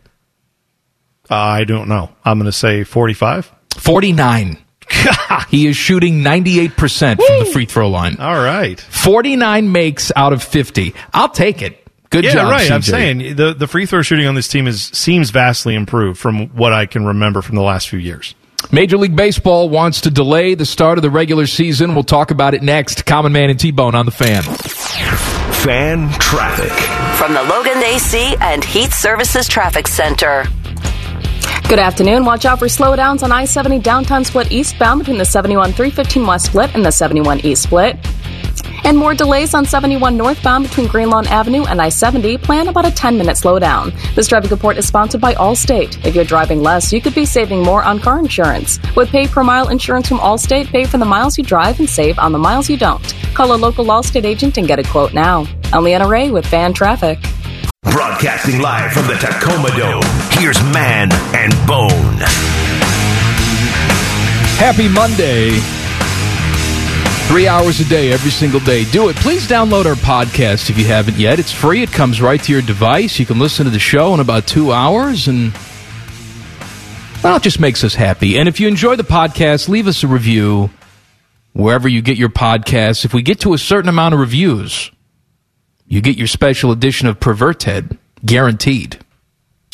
Uh, 1.31 1.35
I 1.35 1.65
don't 1.65 1.89
know. 1.89 2.11
I'm 2.25 2.39
going 2.39 2.51
to 2.51 2.53
say 2.53 2.85
45. 2.85 3.53
49. 3.77 4.59
He 5.49 5.67
is 5.67 5.77
shooting 5.77 6.23
98% 6.23 7.17
from 7.17 7.39
the 7.39 7.51
free 7.53 7.67
throw 7.67 7.89
line. 7.89 8.17
All 8.19 8.35
right. 8.35 8.81
49 8.81 9.71
makes 9.71 10.11
out 10.17 10.33
of 10.33 10.43
50. 10.43 10.95
I'll 11.15 11.29
take 11.29 11.63
it. 11.63 11.87
Good 12.11 12.25
yeah, 12.25 12.33
job, 12.35 12.51
right. 12.51 12.71
I'm 12.71 12.83
saying 12.83 13.37
the 13.37 13.53
the 13.53 13.67
free 13.67 13.85
throw 13.85 14.03
shooting 14.03 14.27
on 14.27 14.35
this 14.35 14.49
team 14.49 14.67
is 14.67 14.83
seems 14.83 15.31
vastly 15.31 15.75
improved 15.75 16.19
from 16.19 16.49
what 16.49 16.73
I 16.73 16.87
can 16.87 17.05
remember 17.05 17.43
from 17.43 17.57
the 17.57 17.63
last 17.63 17.89
few 17.89 17.99
years. 17.99 18.35
Major 18.73 18.97
League 18.97 19.15
Baseball 19.15 19.69
wants 19.69 20.03
to 20.03 20.11
delay 20.11 20.55
the 20.55 20.67
start 20.67 20.99
of 20.99 21.03
the 21.03 21.11
regular 21.11 21.47
season. 21.47 21.95
We'll 21.95 22.05
talk 22.05 22.31
about 22.31 22.55
it 22.55 22.63
next. 22.63 23.07
Common 23.07 23.33
Man 23.33 23.51
and 23.51 23.59
T-Bone 23.61 23.95
on 23.95 24.07
the 24.07 24.13
fan. 24.13 24.43
Fan 24.43 26.11
traffic. 26.19 26.73
From 27.19 27.35
the 27.35 27.43
Logan 27.43 27.83
AC 27.83 28.37
and 28.41 28.65
Heat 28.65 28.93
Services 28.93 29.47
Traffic 29.47 29.87
Center. 29.87 30.45
Good 31.69 31.81
afternoon. 31.81 32.25
Watch 32.25 32.45
out 32.45 32.61
for 32.61 32.67
slowdowns 32.67 33.25
on 33.25 33.33
I 33.33 33.45
70 33.45 33.81
downtown 33.81 34.25
split 34.25 34.53
eastbound 34.53 35.01
between 35.01 35.19
the 35.19 35.25
71 35.25 35.73
315 35.73 36.25
West 36.25 36.47
split 36.47 36.73
and 36.77 36.87
the 36.87 36.93
71 36.93 37.41
East 37.41 37.65
split. 37.65 37.97
And 38.85 38.97
more 38.97 39.15
delays 39.15 39.53
on 39.53 39.67
71 39.67 40.17
northbound 40.17 40.69
between 40.69 40.87
Greenlawn 40.87 41.27
Avenue 41.27 41.65
and 41.65 41.83
I 41.83 41.89
70. 41.89 42.39
Plan 42.39 42.69
about 42.69 42.87
a 42.87 42.93
10 42.93 43.19
minute 43.19 43.35
slowdown. 43.35 43.93
This 44.15 44.29
traffic 44.29 44.53
report 44.53 44.79
is 44.79 44.87
sponsored 44.87 45.21
by 45.21 45.35
Allstate. 45.35 46.07
If 46.07 46.15
you're 46.15 46.25
driving 46.25 46.63
less, 46.63 46.93
you 46.93 47.01
could 47.01 47.17
be 47.17 47.25
saving 47.25 47.65
more 47.65 47.83
on 47.83 47.99
car 47.99 48.21
insurance. 48.21 48.79
With 48.95 49.09
pay 49.09 49.27
per 49.27 49.43
mile 49.43 49.69
insurance 49.69 50.07
from 50.07 50.19
Allstate, 50.19 50.69
pay 50.69 50.85
for 50.85 50.99
the 50.99 51.05
miles 51.05 51.37
you 51.37 51.43
drive 51.43 51.81
and 51.81 51.91
save 51.91 52.17
on 52.21 52.31
the 52.31 52.39
miles 52.39 52.71
you 52.71 52.77
don't. 52.77 53.03
Call 53.35 53.53
a 53.53 53.57
local 53.57 53.87
Allstate 53.87 54.25
agent 54.25 54.57
and 54.57 54.69
get 54.69 54.79
a 54.79 54.85
quote 54.85 55.15
now. 55.15 55.49
I'm 55.73 55.83
Leanna 55.83 56.07
Ray 56.07 56.31
with 56.31 56.47
Fan 56.47 56.75
Traffic. 56.75 57.19
Broadcasting 57.91 58.61
live 58.61 58.93
from 58.93 59.07
the 59.07 59.15
Tacoma 59.15 59.69
Dome. 59.77 60.03
Here's 60.33 60.61
Man 60.73 61.09
and 61.35 61.53
Bone. 61.67 62.19
Happy 64.59 64.89
Monday. 64.89 65.59
Three 67.29 67.49
hours 67.49 67.81
a 67.81 67.85
day, 67.85 68.13
every 68.13 68.31
single 68.31 68.61
day. 68.61 68.85
Do 68.85 69.09
it. 69.09 69.17
Please 69.17 69.47
download 69.49 69.87
our 69.87 69.95
podcast 69.95 70.69
if 70.71 70.79
you 70.79 70.85
haven't 70.85 71.17
yet. 71.17 71.39
It's 71.39 71.53
free. 71.53 71.83
It 71.83 71.91
comes 71.91 72.21
right 72.21 72.43
to 72.43 72.53
your 72.53 72.63
device. 72.63 73.19
You 73.19 73.27
can 73.27 73.39
listen 73.39 73.65
to 73.65 73.71
the 73.71 73.79
show 73.79 74.15
in 74.15 74.21
about 74.21 74.47
two 74.47 74.73
hours 74.73 75.27
and 75.29 75.53
Well, 77.23 77.37
it 77.37 77.43
just 77.43 77.61
makes 77.61 77.83
us 77.83 77.95
happy. 77.95 78.39
And 78.39 78.49
if 78.49 78.61
you 78.61 78.69
enjoy 78.69 78.97
the 78.97 79.05
podcast, 79.05 79.69
leave 79.69 79.87
us 79.89 80.03
a 80.05 80.07
review 80.07 80.71
wherever 81.53 81.89
you 81.89 82.03
get 82.03 82.17
your 82.19 82.29
podcasts. 82.29 83.05
If 83.05 83.15
we 83.15 83.23
get 83.23 83.41
to 83.41 83.55
a 83.55 83.59
certain 83.59 83.89
amount 83.89 84.15
of 84.15 84.21
reviews, 84.21 84.91
you 85.89 86.01
get 86.01 86.17
your 86.17 86.27
special 86.27 86.73
edition 86.73 87.09
of 87.09 87.21
Perverted, 87.21 87.99
guaranteed. 88.25 88.99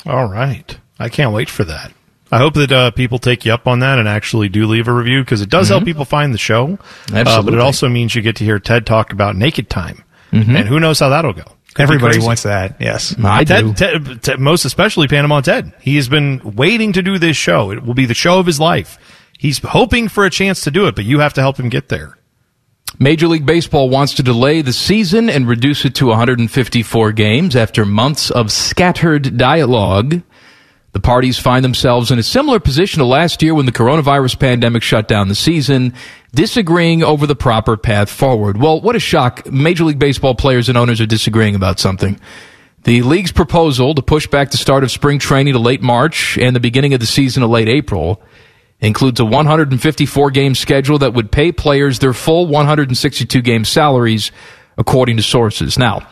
All 0.07 0.27
right. 0.27 0.77
I 0.99 1.09
can't 1.09 1.33
wait 1.33 1.49
for 1.49 1.65
that. 1.65 1.93
I 2.31 2.39
hope 2.39 2.55
that 2.55 2.73
uh, 2.73 2.91
people 2.93 3.19
take 3.19 3.45
you 3.45 3.53
up 3.53 3.67
on 3.67 3.81
that 3.81 3.99
and 3.99 4.09
actually 4.09 4.49
do 4.49 4.67
leave 4.67 4.89
a 4.89 4.93
review 4.93 5.23
because 5.23 5.43
it 5.43 5.51
does 5.51 5.69
help 5.69 5.85
people 5.85 6.07
find 6.07 6.33
the 6.33 6.39
show. 6.39 6.79
Uh, 7.13 7.43
but 7.43 7.53
it 7.53 7.61
also 7.61 7.89
means 7.91 8.15
you 8.15 8.23
get 8.23 8.37
to 8.37 8.45
hear 8.45 8.59
Ted 8.59 8.87
talk 8.87 9.13
about 9.13 9.37
Naked 9.37 9.69
Time. 9.69 10.03
Mhm. 10.33 10.57
And 10.59 10.67
who 10.69 10.81
knows 10.81 10.99
how 11.01 11.11
that'll 11.11 11.35
go. 11.35 11.45
Could 11.75 11.83
Everybody 11.83 12.19
wants 12.21 12.43
that. 12.45 12.77
Yes. 12.81 13.15
I 13.23 13.45
do. 13.45 13.75
Ted, 13.75 14.07
Ted, 14.07 14.23
Ted- 14.23 14.41
most 14.41 14.65
especially 14.65 15.09
Panama 15.09 15.41
Ted. 15.43 15.73
He 15.81 15.97
has 15.97 16.09
been 16.09 16.41
waiting 16.43 16.93
to 16.95 17.03
do 17.03 17.19
this 17.19 17.37
show. 17.37 17.71
It 17.71 17.85
will 17.85 17.95
be 17.95 18.07
the 18.07 18.15
show 18.15 18.39
of 18.39 18.47
his 18.47 18.59
life. 18.61 18.99
He's 19.39 19.59
hoping 19.59 20.09
for 20.09 20.25
a 20.25 20.31
chance 20.31 20.63
to 20.63 20.71
do 20.71 20.87
it, 20.87 20.95
but 20.95 21.05
you 21.05 21.19
have 21.19 21.35
to 21.35 21.41
help 21.43 21.59
him 21.59 21.69
get 21.69 21.89
there. 21.89 22.17
Major 22.99 23.27
League 23.27 23.47
Baseball 23.47 23.89
wants 23.89 24.15
to 24.15 24.23
delay 24.23 24.61
the 24.61 24.73
season 24.73 25.31
and 25.31 25.49
reduce 25.49 25.85
it 25.85 25.95
to 25.97 26.07
154 26.07 27.13
games 27.13 27.57
after 27.57 27.85
months 27.85 28.31
of 28.31 28.53
scattered 28.53 29.37
dialogue. 29.39 30.23
The 30.93 31.01
parties 31.01 31.39
find 31.39 31.65
themselves 31.65 32.11
in 32.11 32.19
a 32.19 32.23
similar 32.23 32.61
position 32.61 32.99
to 32.99 33.07
last 33.07 33.43
year 33.43 33.55
when 33.55 33.65
the 33.65 33.73
coronavirus 33.73 34.39
pandemic 34.39 34.83
shut 34.83 35.09
down 35.09 35.29
the 35.29 35.35
season, 35.35 35.95
disagreeing 36.35 37.03
over 37.03 37.27
the 37.27 37.35
proper 37.35 37.79
path 37.79 38.11
forward. 38.11 38.59
Well, 38.59 38.81
what 38.81 38.95
a 38.95 39.01
shock. 39.01 39.51
Major 39.51 39.85
League 39.85 39.99
Baseball 39.99 40.35
players 40.35 40.69
and 40.69 40.77
owners 40.77 41.01
are 41.01 41.07
disagreeing 41.07 41.55
about 41.55 41.81
something. 41.81 42.21
The 42.85 43.01
league's 43.03 43.33
proposal 43.33 43.95
to 43.95 44.03
push 44.03 44.27
back 44.27 44.51
the 44.51 44.59
start 44.59 44.85
of 44.85 44.91
spring 44.91 45.19
training 45.19 45.55
to 45.55 45.59
late 45.59 45.81
March 45.81 46.37
and 46.37 46.55
the 46.55 46.61
beginning 46.61 46.93
of 46.93 47.01
the 47.01 47.07
season 47.07 47.41
to 47.41 47.47
late 47.47 47.69
April 47.69 48.21
includes 48.83 49.21
a 49.21 49.25
154 49.25 50.31
game 50.33 50.55
schedule 50.55 50.99
that 50.99 51.15
would 51.15 51.31
pay 51.31 51.53
players 51.53 52.01
their 52.01 52.13
full 52.13 52.47
162 52.47 53.41
game 53.41 53.65
salaries, 53.65 54.33
according 54.77 55.17
to 55.17 55.23
sources. 55.23 55.79
Now, 55.79 56.07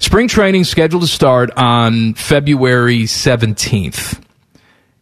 spring 0.00 0.26
training 0.26 0.64
scheduled 0.64 1.02
to 1.02 1.08
start 1.08 1.50
on 1.56 2.14
February 2.14 3.02
17th. 3.02 4.22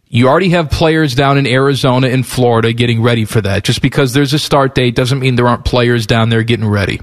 You 0.08 0.28
already 0.28 0.50
have 0.50 0.70
players 0.70 1.14
down 1.14 1.38
in 1.38 1.46
Arizona 1.46 2.08
and 2.08 2.26
Florida 2.26 2.72
getting 2.72 3.02
ready 3.02 3.24
for 3.24 3.40
that. 3.40 3.64
Just 3.64 3.80
because 3.80 4.12
there's 4.12 4.32
a 4.32 4.38
start 4.38 4.74
date 4.74 4.94
doesn't 4.94 5.18
mean 5.18 5.36
there 5.36 5.48
aren't 5.48 5.64
players 5.64 6.06
down 6.06 6.28
there 6.28 6.42
getting 6.42 6.68
ready. 6.68 7.00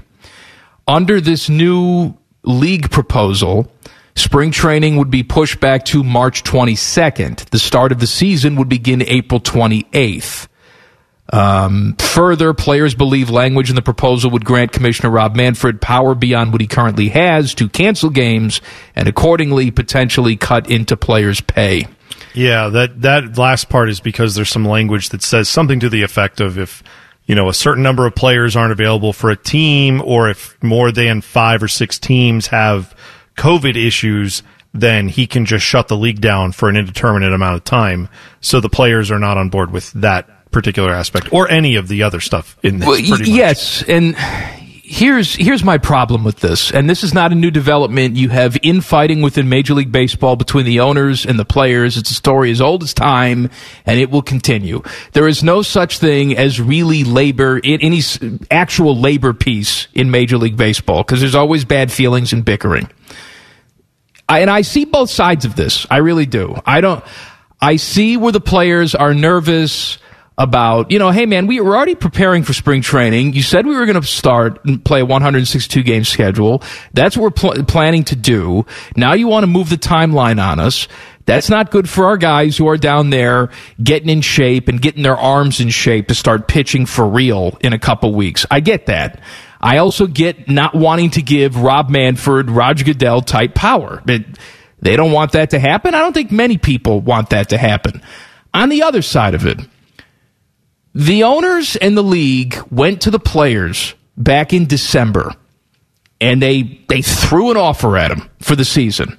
Under 0.86 1.20
this 1.20 1.48
new 1.48 2.14
league 2.42 2.90
proposal, 2.90 3.70
spring 4.14 4.50
training 4.50 4.96
would 4.96 5.10
be 5.10 5.22
pushed 5.22 5.60
back 5.60 5.84
to 5.86 6.02
March 6.02 6.44
22nd. 6.44 7.50
The 7.50 7.58
start 7.58 7.92
of 7.92 8.00
the 8.00 8.06
season 8.06 8.56
would 8.56 8.68
begin 8.68 9.02
April 9.02 9.40
28th. 9.40 10.48
Um, 11.32 11.96
further, 11.98 12.52
players 12.52 12.94
believe 12.94 13.30
language 13.30 13.70
in 13.70 13.76
the 13.76 13.82
proposal 13.82 14.30
would 14.32 14.44
grant 14.44 14.72
Commissioner 14.72 15.08
Rob 15.08 15.34
Manfred 15.34 15.80
power 15.80 16.14
beyond 16.14 16.52
what 16.52 16.60
he 16.60 16.66
currently 16.66 17.08
has 17.08 17.54
to 17.54 17.70
cancel 17.70 18.10
games 18.10 18.60
and 18.94 19.08
accordingly 19.08 19.70
potentially 19.70 20.36
cut 20.36 20.70
into 20.70 20.94
players' 20.94 21.40
pay. 21.40 21.86
Yeah, 22.34 22.68
that 22.68 23.02
that 23.02 23.38
last 23.38 23.68
part 23.68 23.88
is 23.88 24.00
because 24.00 24.34
there's 24.34 24.50
some 24.50 24.66
language 24.66 25.10
that 25.10 25.22
says 25.22 25.48
something 25.48 25.80
to 25.80 25.88
the 25.88 26.02
effect 26.02 26.40
of 26.40 26.58
if 26.58 26.82
you 27.24 27.34
know 27.34 27.48
a 27.48 27.54
certain 27.54 27.82
number 27.82 28.06
of 28.06 28.14
players 28.14 28.56
aren't 28.56 28.72
available 28.72 29.12
for 29.12 29.30
a 29.30 29.36
team, 29.36 30.02
or 30.02 30.28
if 30.28 30.62
more 30.62 30.92
than 30.92 31.20
five 31.20 31.62
or 31.62 31.68
six 31.68 31.98
teams 31.98 32.48
have 32.48 32.94
COVID 33.36 33.76
issues, 33.76 34.42
then 34.74 35.08
he 35.08 35.26
can 35.26 35.44
just 35.44 35.64
shut 35.64 35.88
the 35.88 35.96
league 35.96 36.20
down 36.20 36.52
for 36.52 36.68
an 36.68 36.76
indeterminate 36.76 37.32
amount 37.32 37.56
of 37.56 37.64
time. 37.64 38.08
So 38.40 38.60
the 38.60 38.68
players 38.70 39.10
are 39.10 39.18
not 39.18 39.36
on 39.36 39.48
board 39.50 39.70
with 39.70 39.92
that 39.92 40.50
particular 40.50 40.90
aspect 40.92 41.32
or 41.32 41.50
any 41.50 41.76
of 41.76 41.88
the 41.88 42.02
other 42.02 42.20
stuff 42.20 42.56
in 42.62 42.78
this. 42.78 42.86
Well, 42.86 42.96
pretty 42.96 43.10
y- 43.10 43.18
much. 43.18 43.28
yes, 43.28 43.82
and 43.88 44.14
here's 44.84 45.34
here's 45.34 45.64
my 45.64 45.78
problem 45.78 46.24
with 46.24 46.40
this, 46.40 46.70
and 46.70 46.88
this 46.90 47.02
is 47.02 47.14
not 47.14 47.32
a 47.32 47.34
new 47.34 47.50
development. 47.50 48.16
You 48.16 48.28
have 48.28 48.56
infighting 48.62 49.22
within 49.22 49.48
Major 49.48 49.72
League 49.74 49.92
Baseball 49.92 50.36
between 50.36 50.66
the 50.66 50.80
owners 50.80 51.24
and 51.24 51.38
the 51.38 51.44
players. 51.46 51.96
It's 51.96 52.10
a 52.10 52.14
story 52.14 52.50
as 52.50 52.60
old 52.60 52.82
as 52.82 52.92
time, 52.92 53.48
and 53.86 53.98
it 53.98 54.10
will 54.10 54.22
continue. 54.22 54.82
There 55.12 55.26
is 55.26 55.42
no 55.42 55.62
such 55.62 55.98
thing 55.98 56.36
as 56.36 56.60
really 56.60 57.04
labor 57.04 57.58
in 57.58 57.80
any 57.80 58.02
actual 58.50 58.94
labor 58.98 59.32
peace 59.32 59.86
in 59.94 60.10
Major 60.10 60.36
League 60.36 60.56
Baseball 60.56 61.02
because 61.02 61.20
there's 61.20 61.34
always 61.34 61.64
bad 61.64 61.90
feelings 61.90 62.32
and 62.34 62.44
bickering. 62.44 62.90
I, 64.28 64.40
and 64.40 64.50
I 64.50 64.62
see 64.62 64.84
both 64.84 65.10
sides 65.10 65.44
of 65.44 65.56
this. 65.56 65.86
I 65.90 65.98
really 65.98 66.26
do. 66.26 66.54
I 66.64 66.80
don't. 66.80 67.04
I 67.60 67.76
see 67.76 68.16
where 68.16 68.32
the 68.32 68.40
players 68.40 68.94
are 68.94 69.14
nervous 69.14 69.98
about, 70.38 70.90
you 70.90 70.98
know, 70.98 71.10
hey 71.10 71.26
man, 71.26 71.46
we 71.46 71.60
were 71.60 71.76
already 71.76 71.94
preparing 71.94 72.42
for 72.42 72.52
spring 72.52 72.82
training. 72.82 73.34
You 73.34 73.42
said 73.42 73.66
we 73.66 73.76
were 73.76 73.86
going 73.86 74.00
to 74.00 74.06
start 74.06 74.64
and 74.64 74.84
play 74.84 75.00
a 75.00 75.04
162 75.04 75.82
game 75.82 76.04
schedule. 76.04 76.62
That's 76.94 77.16
what 77.16 77.22
we're 77.22 77.54
pl- 77.54 77.64
planning 77.64 78.04
to 78.04 78.16
do. 78.16 78.66
Now 78.96 79.12
you 79.12 79.28
want 79.28 79.44
to 79.44 79.46
move 79.46 79.68
the 79.68 79.76
timeline 79.76 80.42
on 80.42 80.58
us. 80.58 80.88
That's 81.24 81.48
not 81.48 81.70
good 81.70 81.88
for 81.88 82.06
our 82.06 82.16
guys 82.16 82.56
who 82.56 82.66
are 82.68 82.76
down 82.76 83.10
there 83.10 83.50
getting 83.80 84.08
in 84.08 84.22
shape 84.22 84.66
and 84.66 84.80
getting 84.80 85.04
their 85.04 85.16
arms 85.16 85.60
in 85.60 85.68
shape 85.68 86.08
to 86.08 86.14
start 86.14 86.48
pitching 86.48 86.86
for 86.86 87.06
real 87.06 87.56
in 87.60 87.72
a 87.72 87.78
couple 87.78 88.12
weeks. 88.12 88.44
I 88.50 88.58
get 88.60 88.86
that. 88.86 89.20
I 89.62 89.78
also 89.78 90.06
get 90.06 90.48
not 90.48 90.74
wanting 90.74 91.10
to 91.10 91.22
give 91.22 91.56
Rob 91.56 91.88
Manfred, 91.88 92.50
Roger 92.50 92.84
Goodell 92.84 93.22
type 93.22 93.54
power. 93.54 94.02
But 94.04 94.24
they 94.80 94.96
don't 94.96 95.12
want 95.12 95.32
that 95.32 95.50
to 95.50 95.60
happen. 95.60 95.94
I 95.94 96.00
don't 96.00 96.12
think 96.12 96.32
many 96.32 96.58
people 96.58 97.00
want 97.00 97.30
that 97.30 97.50
to 97.50 97.58
happen. 97.58 98.02
On 98.52 98.68
the 98.68 98.82
other 98.82 99.02
side 99.02 99.34
of 99.34 99.46
it, 99.46 99.60
the 100.94 101.22
owners 101.22 101.76
and 101.76 101.96
the 101.96 102.02
league 102.02 102.56
went 102.70 103.02
to 103.02 103.10
the 103.10 103.20
players 103.20 103.94
back 104.16 104.52
in 104.52 104.66
December 104.66 105.32
and 106.20 106.42
they 106.42 106.80
they 106.88 107.00
threw 107.00 107.50
an 107.50 107.56
offer 107.56 107.96
at 107.96 108.08
them 108.08 108.28
for 108.40 108.56
the 108.56 108.64
season. 108.64 109.18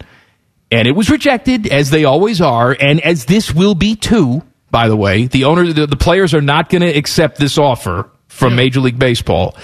And 0.72 0.88
it 0.88 0.92
was 0.92 1.10
rejected 1.10 1.68
as 1.68 1.90
they 1.90 2.04
always 2.04 2.42
are 2.42 2.76
and 2.80 3.00
as 3.02 3.26
this 3.26 3.54
will 3.54 3.76
be 3.76 3.96
too, 3.96 4.44
by 4.70 4.88
the 4.88 4.96
way. 4.96 5.28
The 5.28 5.46
owner 5.46 5.72
the, 5.72 5.88
the 5.88 5.96
players 5.96 6.34
are 6.34 6.42
not 6.42 6.70
going 6.70 6.82
to 6.82 6.88
accept 6.88 7.38
this 7.38 7.58
offer 7.58 8.10
from 8.28 8.56
Major 8.56 8.82
League 8.82 9.00
Baseball. 9.00 9.56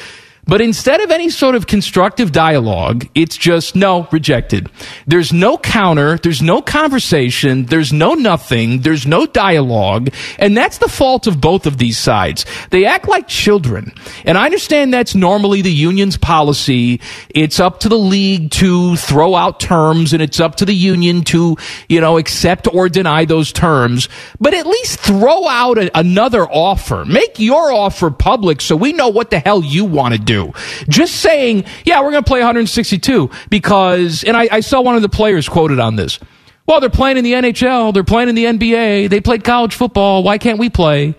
But 0.49 0.62
instead 0.62 0.99
of 1.01 1.12
any 1.12 1.29
sort 1.29 1.53
of 1.53 1.67
constructive 1.67 2.31
dialogue, 2.31 3.07
it's 3.13 3.38
just 3.38 3.75
no, 3.75 4.07
rejected. 4.12 4.67
There's 5.05 5.31
no 5.31 5.59
counter, 5.59 6.17
there's 6.17 6.41
no 6.41 6.59
conversation, 6.59 7.67
there's 7.67 7.93
no 7.93 8.15
nothing, 8.15 8.79
there's 8.79 9.05
no 9.05 9.27
dialogue, 9.27 10.09
and 10.39 10.57
that's 10.57 10.79
the 10.79 10.88
fault 10.89 11.27
of 11.27 11.39
both 11.39 11.67
of 11.67 11.77
these 11.77 11.99
sides. 11.99 12.47
They 12.71 12.85
act 12.85 13.07
like 13.07 13.27
children. 13.27 13.93
And 14.25 14.39
I 14.39 14.45
understand 14.45 14.91
that's 14.91 15.13
normally 15.13 15.62
the 15.62 15.71
union's 15.71 16.17
policy. 16.17 16.99
It's 17.29 17.59
up 17.59 17.81
to 17.81 17.89
the 17.89 17.99
league 17.99 18.49
to 18.51 18.95
throw 18.95 19.35
out 19.35 19.59
terms 19.59 20.13
and 20.13 20.21
it's 20.21 20.39
up 20.39 20.55
to 20.55 20.65
the 20.65 20.73
union 20.73 21.23
to, 21.25 21.57
you 21.88 22.01
know, 22.01 22.17
accept 22.17 22.67
or 22.73 22.89
deny 22.89 23.25
those 23.25 23.51
terms. 23.51 24.09
But 24.39 24.55
at 24.55 24.65
least 24.65 24.99
throw 24.99 25.47
out 25.47 25.77
a, 25.77 25.95
another 25.95 26.49
offer. 26.49 27.05
Make 27.05 27.38
your 27.38 27.71
offer 27.71 28.09
public 28.09 28.62
so 28.62 28.75
we 28.75 28.93
know 28.93 29.09
what 29.09 29.29
the 29.29 29.38
hell 29.38 29.63
you 29.63 29.85
want 29.85 30.15
to 30.15 30.19
do. 30.19 30.38
Just 30.88 31.15
saying, 31.17 31.65
yeah, 31.86 32.02
we're 32.02 32.12
going 32.12 32.23
to 32.23 32.28
play 32.28 32.39
162 32.39 33.30
because, 33.49 34.23
and 34.23 34.36
I, 34.36 34.47
I 34.52 34.60
saw 34.62 34.82
one 34.82 34.95
of 34.95 35.02
the 35.02 35.10
players 35.10 35.47
quoted 35.47 35.80
on 35.80 35.95
this. 35.95 36.19
Well, 36.65 36.80
they're 36.80 36.89
playing 36.89 37.17
in 37.17 37.23
the 37.23 37.34
NHL, 37.34 37.93
they're 37.93 38.04
playing 38.04 38.30
in 38.30 38.36
the 38.36 38.45
NBA, 38.45 39.10
they 39.10 39.21
played 39.21 39.43
college 39.43 39.73
football. 39.73 40.23
Why 40.23 40.38
can't 40.38 40.60
we 40.60 40.69
play? 40.69 41.15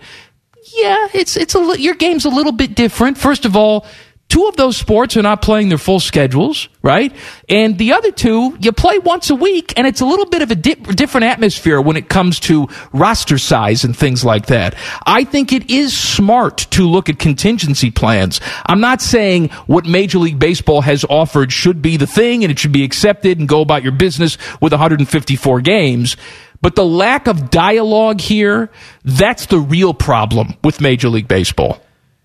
Yeah, 0.73 1.07
it's 1.13 1.35
it's 1.35 1.55
a 1.55 1.75
your 1.79 1.95
game's 1.95 2.23
a 2.23 2.29
little 2.29 2.53
bit 2.53 2.75
different. 2.75 3.17
First 3.17 3.45
of 3.45 3.57
all, 3.57 3.85
two 4.31 4.47
of 4.47 4.55
those 4.55 4.77
sports 4.77 5.17
are 5.17 5.21
not 5.21 5.41
playing 5.41 5.67
their 5.67 5.77
full 5.77 5.99
schedules, 5.99 6.69
right? 6.81 7.13
And 7.49 7.77
the 7.77 7.91
other 7.91 8.13
two, 8.13 8.57
you 8.61 8.71
play 8.71 8.97
once 8.97 9.29
a 9.29 9.35
week, 9.35 9.73
and 9.75 9.85
it's 9.85 9.99
a 9.99 10.05
little 10.05 10.25
bit 10.25 10.41
of 10.41 10.49
a 10.49 10.55
di- 10.55 10.75
different 10.75 11.25
atmosphere 11.25 11.81
when 11.81 11.97
it 11.97 12.07
comes 12.07 12.39
to 12.41 12.69
roster 12.93 13.37
size 13.37 13.83
and 13.83 13.95
things 13.95 14.23
like 14.23 14.45
that. 14.45 14.75
I 15.05 15.25
think 15.25 15.51
it 15.51 15.69
is 15.69 15.95
smart 15.95 16.59
to 16.71 16.87
look 16.87 17.09
at 17.09 17.19
contingency 17.19 17.91
plans. 17.91 18.39
I'm 18.65 18.79
not 18.79 19.01
saying 19.01 19.49
what 19.67 19.85
Major 19.85 20.19
League 20.19 20.39
Baseball 20.39 20.79
has 20.79 21.03
offered 21.09 21.51
should 21.51 21.81
be 21.81 21.97
the 21.97 22.07
thing 22.07 22.45
and 22.45 22.51
it 22.51 22.57
should 22.57 22.71
be 22.71 22.85
accepted 22.85 23.37
and 23.37 23.49
go 23.49 23.59
about 23.59 23.83
your 23.83 23.91
business 23.91 24.37
with 24.61 24.71
154 24.71 25.59
games. 25.59 26.15
But 26.61 26.75
the 26.75 26.85
lack 26.85 27.27
of 27.27 27.49
dialogue 27.49 28.21
here, 28.21 28.71
that's 29.03 29.47
the 29.47 29.59
real 29.59 29.93
problem 29.93 30.53
with 30.63 30.79
Major 30.79 31.09
League 31.09 31.27
Baseball. 31.27 31.81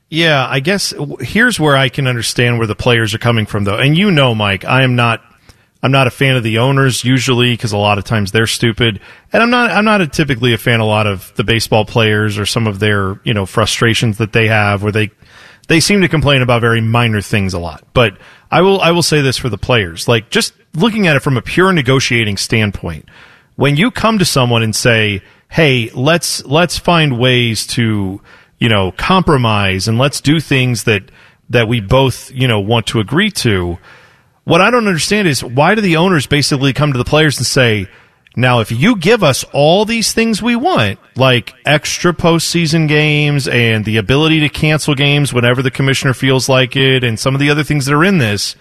Yeah, 0.09 0.47
I 0.49 0.61
guess 0.61 0.95
here's 1.21 1.59
where 1.59 1.77
I 1.77 1.88
can 1.88 2.07
understand 2.07 2.59
where 2.59 2.66
the 2.66 2.77
players 2.77 3.14
are 3.14 3.19
coming 3.19 3.47
from, 3.47 3.64
though. 3.64 3.79
And 3.79 3.97
you 3.97 4.11
know, 4.11 4.35
Mike, 4.35 4.64
I 4.64 4.83
am 4.83 4.97
not. 4.97 5.23
I'm 5.83 5.92
not 5.92 6.07
a 6.07 6.11
fan 6.11 6.37
of 6.37 6.42
the 6.42 6.59
owners 6.59 7.05
usually 7.05 7.53
because 7.53 7.73
a 7.73 7.77
lot 7.77 7.99
of 7.99 8.05
times 8.05 8.33
they're 8.33 8.47
stupid, 8.47 9.01
and 9.33 9.42
I'm 9.42 9.51
not. 9.51 9.71
I'm 9.71 9.85
not 9.85 10.01
a, 10.01 10.07
typically 10.07 10.53
a 10.53 10.59
fan 10.59 10.81
of 10.81 10.87
a 10.87 10.88
lot 10.88 11.07
of 11.07 11.33
the 11.37 11.45
baseball 11.45 11.85
players 11.85 12.38
or 12.38 12.47
some 12.47 12.66
of 12.66 12.79
their 12.79 13.21
you 13.25 13.35
know 13.35 13.47
frustrations 13.47 14.19
that 14.19 14.33
they 14.33 14.49
have, 14.49 14.83
where 14.83 14.92
they 14.92 15.11
they 15.69 15.81
seem 15.81 16.01
to 16.01 16.09
complain 16.09 16.42
about 16.42 16.61
very 16.61 16.81
minor 16.81 17.21
things 17.21 17.53
a 17.53 17.59
lot. 17.59 17.85
But 17.92 18.19
I 18.51 18.62
will 18.62 18.81
I 18.81 18.92
will 18.92 19.03
say 19.03 19.23
this 19.23 19.37
for 19.37 19.49
the 19.49 19.59
players, 19.59 20.09
like 20.09 20.31
just 20.31 20.55
looking 20.75 21.07
at 21.09 21.16
it 21.16 21.21
from 21.21 21.37
a 21.37 21.42
pure 21.42 21.73
negotiating 21.73 22.37
standpoint, 22.37 23.09
when 23.57 23.77
you 23.77 23.90
come 23.90 24.19
to 24.19 24.25
someone 24.25 24.62
and 24.62 24.75
say, 24.75 25.23
hey, 25.51 25.90
let's 25.95 26.45
let's 26.45 26.79
find 26.79 27.19
ways 27.19 27.66
to 27.69 28.21
you 28.59 28.69
know 28.69 28.92
compromise 28.92 29.88
and 29.88 29.99
let's 29.99 30.21
do 30.21 30.40
things 30.40 30.85
that 30.85 31.11
that 31.51 31.69
we 31.69 31.81
both 31.81 32.31
you 32.33 32.49
know 32.49 32.61
want 32.61 32.87
to 32.88 33.01
agree 33.01 33.31
to. 33.31 33.79
What 34.45 34.61
I 34.61 34.71
don't 34.71 34.87
understand 34.87 35.27
is 35.27 35.42
why 35.42 35.75
do 35.75 35.81
the 35.81 35.97
owners 35.97 36.27
basically 36.27 36.73
come 36.73 36.92
to 36.92 36.99
the 36.99 37.05
players 37.05 37.37
and 37.38 37.47
say, 37.47 37.88
now 38.37 38.61
if 38.61 38.71
you 38.71 38.97
give 38.97 39.25
us 39.25 39.45
all 39.53 39.85
these 39.85 40.12
things 40.12 40.42
we 40.42 40.55
want, 40.55 41.01
like 41.16 41.55
extra 41.64 42.12
postseason 42.12 42.87
games 42.87 43.49
and 43.49 43.85
the 43.85 43.97
ability 43.97 44.40
to 44.40 44.49
cancel 44.49 44.95
games 44.95 45.33
whenever 45.33 45.62
the 45.62 45.71
commissioner 45.71 46.14
feels 46.14 46.49
like 46.49 46.77
it, 46.77 47.03
and 47.03 47.19
some 47.19 47.35
of 47.35 47.40
the 47.40 47.51
other 47.51 47.64
things 47.64 47.87
that 47.87 47.95
are 47.95 48.05
in 48.05 48.19
this, 48.19 48.55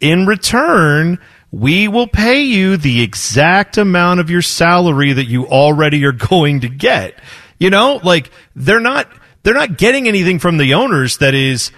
in 0.00 0.26
return, 0.26 1.18
we 1.50 1.88
will 1.88 2.06
pay 2.06 2.42
you 2.42 2.76
the 2.76 3.02
exact 3.02 3.78
amount 3.78 4.20
of 4.20 4.28
your 4.28 4.42
salary 4.42 5.14
that 5.14 5.24
you 5.24 5.46
already 5.46 6.04
are 6.04 6.12
going 6.30 6.60
to 6.60 6.68
get. 6.68 7.18
You 7.58 7.70
know, 7.70 8.00
like 8.04 8.30
they're 8.54 8.80
not 8.80 9.08
they're 9.46 9.54
not 9.54 9.78
getting 9.78 10.08
anything 10.08 10.40
from 10.40 10.56
the 10.56 10.74
owners 10.74 11.18
that 11.18 11.32
is 11.32 11.70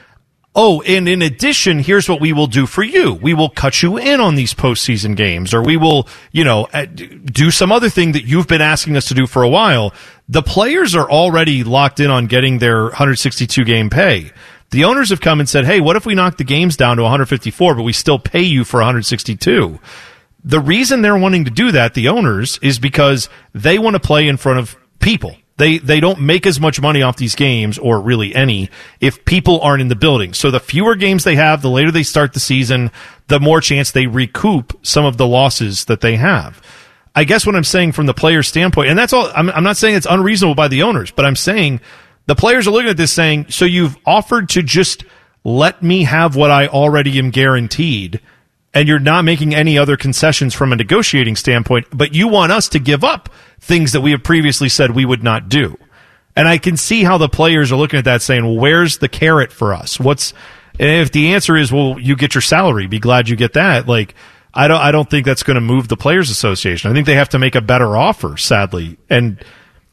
oh, 0.54 0.80
and 0.82 1.06
in 1.06 1.20
addition, 1.20 1.80
here's 1.80 2.08
what 2.08 2.18
we 2.18 2.32
will 2.32 2.46
do 2.46 2.66
for 2.66 2.82
you. 2.82 3.12
We 3.12 3.34
will 3.34 3.50
cut 3.50 3.82
you 3.82 3.98
in 3.98 4.20
on 4.20 4.36
these 4.36 4.54
postseason 4.54 5.14
games, 5.14 5.52
or 5.52 5.62
we 5.62 5.76
will, 5.76 6.08
you 6.32 6.44
know, 6.44 6.66
uh, 6.72 6.86
do 6.86 7.50
some 7.50 7.70
other 7.70 7.90
thing 7.90 8.12
that 8.12 8.24
you've 8.24 8.48
been 8.48 8.62
asking 8.62 8.96
us 8.96 9.08
to 9.08 9.14
do 9.14 9.26
for 9.26 9.42
a 9.42 9.48
while. 9.50 9.92
The 10.30 10.42
players 10.42 10.96
are 10.96 11.08
already 11.08 11.62
locked 11.62 12.00
in 12.00 12.10
on 12.10 12.26
getting 12.26 12.58
their 12.58 12.84
162 12.84 13.64
game 13.64 13.90
pay. 13.90 14.32
The 14.70 14.84
owners 14.84 15.10
have 15.10 15.20
come 15.20 15.38
and 15.38 15.48
said, 15.48 15.66
hey, 15.66 15.80
what 15.80 15.94
if 15.94 16.06
we 16.06 16.14
knock 16.14 16.38
the 16.38 16.44
games 16.44 16.74
down 16.74 16.96
to 16.96 17.02
154, 17.02 17.74
but 17.74 17.82
we 17.82 17.92
still 17.92 18.18
pay 18.18 18.42
you 18.42 18.64
for 18.64 18.78
162? 18.78 19.78
The 20.42 20.60
reason 20.60 21.02
they're 21.02 21.18
wanting 21.18 21.44
to 21.44 21.50
do 21.50 21.70
that, 21.72 21.92
the 21.92 22.08
owners, 22.08 22.58
is 22.62 22.78
because 22.78 23.28
they 23.52 23.78
want 23.78 23.94
to 23.94 24.00
play 24.00 24.26
in 24.26 24.38
front 24.38 24.58
of 24.58 24.74
people. 25.00 25.36
They 25.58 25.78
they 25.78 26.00
don't 26.00 26.20
make 26.20 26.46
as 26.46 26.60
much 26.60 26.80
money 26.80 27.02
off 27.02 27.16
these 27.16 27.34
games, 27.34 27.78
or 27.78 28.00
really 28.00 28.34
any, 28.34 28.70
if 29.00 29.24
people 29.24 29.60
aren't 29.60 29.82
in 29.82 29.88
the 29.88 29.96
building. 29.96 30.32
So 30.32 30.50
the 30.50 30.60
fewer 30.60 30.94
games 30.94 31.24
they 31.24 31.34
have, 31.34 31.62
the 31.62 31.70
later 31.70 31.90
they 31.90 32.04
start 32.04 32.32
the 32.32 32.40
season, 32.40 32.90
the 33.26 33.40
more 33.40 33.60
chance 33.60 33.90
they 33.90 34.06
recoup 34.06 34.78
some 34.82 35.04
of 35.04 35.16
the 35.16 35.26
losses 35.26 35.84
that 35.86 36.00
they 36.00 36.16
have. 36.16 36.62
I 37.14 37.24
guess 37.24 37.44
what 37.44 37.56
I'm 37.56 37.64
saying 37.64 37.92
from 37.92 38.06
the 38.06 38.14
player's 38.14 38.46
standpoint, 38.46 38.88
and 38.88 38.98
that's 38.98 39.12
all. 39.12 39.30
I'm, 39.34 39.50
I'm 39.50 39.64
not 39.64 39.76
saying 39.76 39.96
it's 39.96 40.06
unreasonable 40.08 40.54
by 40.54 40.68
the 40.68 40.82
owners, 40.84 41.10
but 41.10 41.24
I'm 41.26 41.36
saying 41.36 41.80
the 42.26 42.36
players 42.36 42.68
are 42.68 42.70
looking 42.70 42.90
at 42.90 42.96
this 42.96 43.12
saying, 43.12 43.46
so 43.50 43.64
you've 43.64 43.96
offered 44.06 44.50
to 44.50 44.62
just 44.62 45.04
let 45.44 45.82
me 45.82 46.04
have 46.04 46.36
what 46.36 46.50
I 46.50 46.68
already 46.68 47.18
am 47.18 47.30
guaranteed 47.30 48.20
and 48.74 48.86
you're 48.86 48.98
not 48.98 49.24
making 49.24 49.54
any 49.54 49.78
other 49.78 49.96
concessions 49.96 50.54
from 50.54 50.72
a 50.72 50.76
negotiating 50.76 51.36
standpoint, 51.36 51.86
but 51.92 52.14
you 52.14 52.28
want 52.28 52.52
us 52.52 52.68
to 52.68 52.78
give 52.78 53.02
up 53.02 53.28
things 53.60 53.92
that 53.92 54.00
we 54.00 54.12
have 54.12 54.22
previously 54.22 54.68
said 54.68 54.92
we 54.92 55.04
would 55.04 55.22
not 55.22 55.48
do. 55.48 55.76
And 56.36 56.46
I 56.46 56.58
can 56.58 56.76
see 56.76 57.02
how 57.02 57.18
the 57.18 57.28
players 57.28 57.72
are 57.72 57.76
looking 57.76 57.98
at 57.98 58.04
that 58.04 58.22
saying, 58.22 58.44
well, 58.44 58.56
where's 58.56 58.98
the 58.98 59.08
carrot 59.08 59.52
for 59.52 59.74
us? 59.74 59.98
What's, 59.98 60.32
if 60.78 61.10
the 61.10 61.34
answer 61.34 61.56
is, 61.56 61.72
well, 61.72 61.98
you 61.98 62.14
get 62.14 62.34
your 62.34 62.42
salary, 62.42 62.86
be 62.86 63.00
glad 63.00 63.28
you 63.28 63.34
get 63.34 63.54
that. 63.54 63.88
Like, 63.88 64.14
I 64.54 64.68
don't, 64.68 64.80
I 64.80 64.92
don't 64.92 65.10
think 65.10 65.26
that's 65.26 65.42
going 65.42 65.56
to 65.56 65.60
move 65.60 65.88
the 65.88 65.96
players 65.96 66.30
association. 66.30 66.90
I 66.90 66.94
think 66.94 67.06
they 67.06 67.14
have 67.14 67.30
to 67.30 67.38
make 67.38 67.54
a 67.54 67.60
better 67.60 67.96
offer, 67.96 68.36
sadly. 68.36 68.98
And 69.10 69.44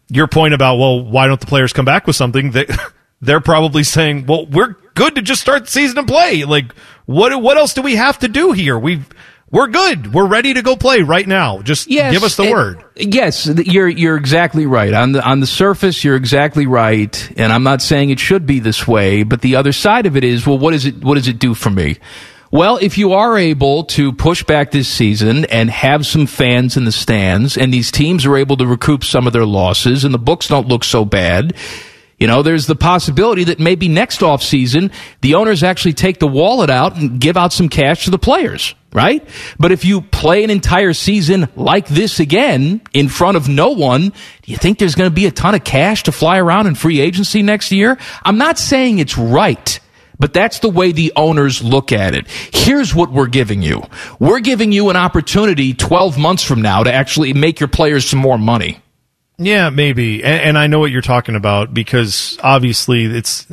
your 0.10 0.28
point 0.28 0.54
about, 0.54 0.78
well, 0.78 1.04
why 1.04 1.28
don't 1.28 1.40
the 1.40 1.48
players 1.48 1.74
come 1.74 1.86
back 1.86 2.08
with 2.08 2.16
something 2.16 2.52
that 2.52 2.70
they're 3.22 3.42
probably 3.42 3.84
saying, 3.84 4.28
well, 4.28 4.46
we're 4.46 4.76
good 4.94 5.16
to 5.16 5.22
just 5.22 5.42
start 5.42 5.66
the 5.66 5.72
season 5.72 5.98
and 5.98 6.08
play. 6.08 6.44
Like, 6.46 6.74
what, 7.06 7.42
what 7.42 7.58
else 7.58 7.74
do 7.74 7.82
we 7.82 7.96
have 7.96 8.20
to 8.20 8.28
do 8.28 8.52
here? 8.52 8.78
We've, 8.78 9.08
we're 9.56 9.68
good. 9.68 10.14
We're 10.14 10.28
ready 10.28 10.54
to 10.56 10.62
go 10.62 10.76
play 10.76 11.00
right 11.02 11.26
now. 11.26 11.62
Just 11.62 11.90
yes, 11.90 12.12
give 12.12 12.24
us 12.24 12.36
the 12.36 12.44
it, 12.44 12.52
word. 12.52 12.84
Yes, 12.98 13.46
you're 13.48 13.88
you're 13.88 14.18
exactly 14.18 14.66
right. 14.66 14.94
On 14.94 15.14
the 15.14 15.26
on 15.26 15.40
the 15.40 15.48
surface, 15.48 16.04
you're 16.04 16.18
exactly 16.18 16.68
right, 16.68 17.32
and 17.38 17.54
I'm 17.54 17.64
not 17.64 17.82
saying 17.82 18.10
it 18.10 18.20
should 18.20 18.46
be 18.46 18.60
this 18.60 18.86
way, 18.86 19.24
but 19.24 19.40
the 19.40 19.56
other 19.56 19.72
side 19.72 20.08
of 20.08 20.18
it 20.18 20.26
is, 20.26 20.46
well, 20.46 20.58
what 20.58 20.72
does 20.72 20.86
it 20.86 21.02
what 21.02 21.16
does 21.16 21.30
it 21.30 21.40
do 21.40 21.54
for 21.54 21.70
me? 21.70 21.98
Well, 22.52 22.78
if 22.82 22.98
you 22.98 23.14
are 23.14 23.38
able 23.38 23.86
to 23.86 24.12
push 24.12 24.44
back 24.44 24.72
this 24.72 24.90
season 24.90 25.46
and 25.46 25.70
have 25.70 26.06
some 26.06 26.28
fans 26.28 26.76
in 26.76 26.84
the 26.84 26.92
stands, 26.92 27.58
and 27.58 27.74
these 27.74 27.92
teams 27.92 28.26
are 28.26 28.36
able 28.36 28.58
to 28.58 28.68
recoup 28.68 29.06
some 29.06 29.26
of 29.26 29.32
their 29.32 29.46
losses, 29.46 30.04
and 30.04 30.14
the 30.14 30.20
books 30.20 30.50
don't 30.50 30.68
look 30.68 30.84
so 30.84 31.06
bad, 31.06 31.56
you 32.18 32.28
know, 32.28 32.44
there's 32.44 32.68
the 32.68 32.76
possibility 32.76 33.46
that 33.46 33.60
maybe 33.60 33.88
next 33.88 34.24
off 34.24 34.42
season 34.42 34.92
the 35.22 35.36
owners 35.36 35.64
actually 35.64 35.94
take 35.94 36.20
the 36.20 36.28
wallet 36.28 36.70
out 36.70 36.98
and 36.98 37.20
give 37.20 37.38
out 37.38 37.52
some 37.52 37.70
cash 37.70 38.06
to 38.06 38.12
the 38.12 38.20
players, 38.20 38.76
right? 38.96 39.28
But 39.60 39.72
if 39.74 39.86
you 39.86 40.02
play 40.02 40.44
an 40.44 40.50
entire 40.50 40.94
season 40.94 41.50
like 41.56 41.88
this 41.88 42.20
again 42.20 42.82
in 42.94 43.10
front 43.10 43.36
of 43.38 43.50
no 43.50 43.72
one, 43.72 44.10
do 44.10 44.52
you 44.52 44.58
think 44.58 44.80
there's 44.80 44.96
going 44.96 45.10
to 45.10 45.14
be 45.14 45.26
a 45.26 45.32
ton 45.32 45.54
of 45.54 45.64
cash 45.64 46.04
to 46.04 46.12
fly 46.12 46.40
around 46.40 46.68
in 46.68 46.76
free 46.76 47.02
agency 47.02 47.44
next 47.44 47.72
year? 47.72 47.98
I'm 48.24 48.38
not 48.38 48.58
saying 48.58 49.00
it's 49.00 49.18
right. 49.18 49.80
But 50.18 50.32
that's 50.32 50.60
the 50.60 50.70
way 50.70 50.94
the 50.94 51.12
owners 51.18 51.62
look 51.62 51.92
at 51.92 52.16
it. 52.16 52.30
Here's 52.30 52.96
what 52.96 53.12
we're 53.12 53.28
giving 53.28 53.62
you. 53.62 53.84
We're 54.18 54.40
giving 54.40 54.72
you 54.72 54.90
an 54.90 54.96
opportunity 54.96 55.74
12 55.74 56.18
months 56.18 56.42
from 56.42 56.62
now 56.62 56.84
to 56.84 56.94
actually 56.94 57.34
make 57.34 57.60
your 57.60 57.68
players 57.68 58.08
some 58.08 58.20
more 58.20 58.38
money. 58.38 58.80
Yeah, 59.38 59.70
maybe. 59.72 60.24
And, 60.24 60.42
and, 60.42 60.58
I 60.58 60.68
know 60.68 60.80
what 60.80 60.92
you're 60.92 61.02
talking 61.02 61.36
about 61.36 61.74
because 61.74 62.38
obviously 62.42 63.04
it's 63.04 63.46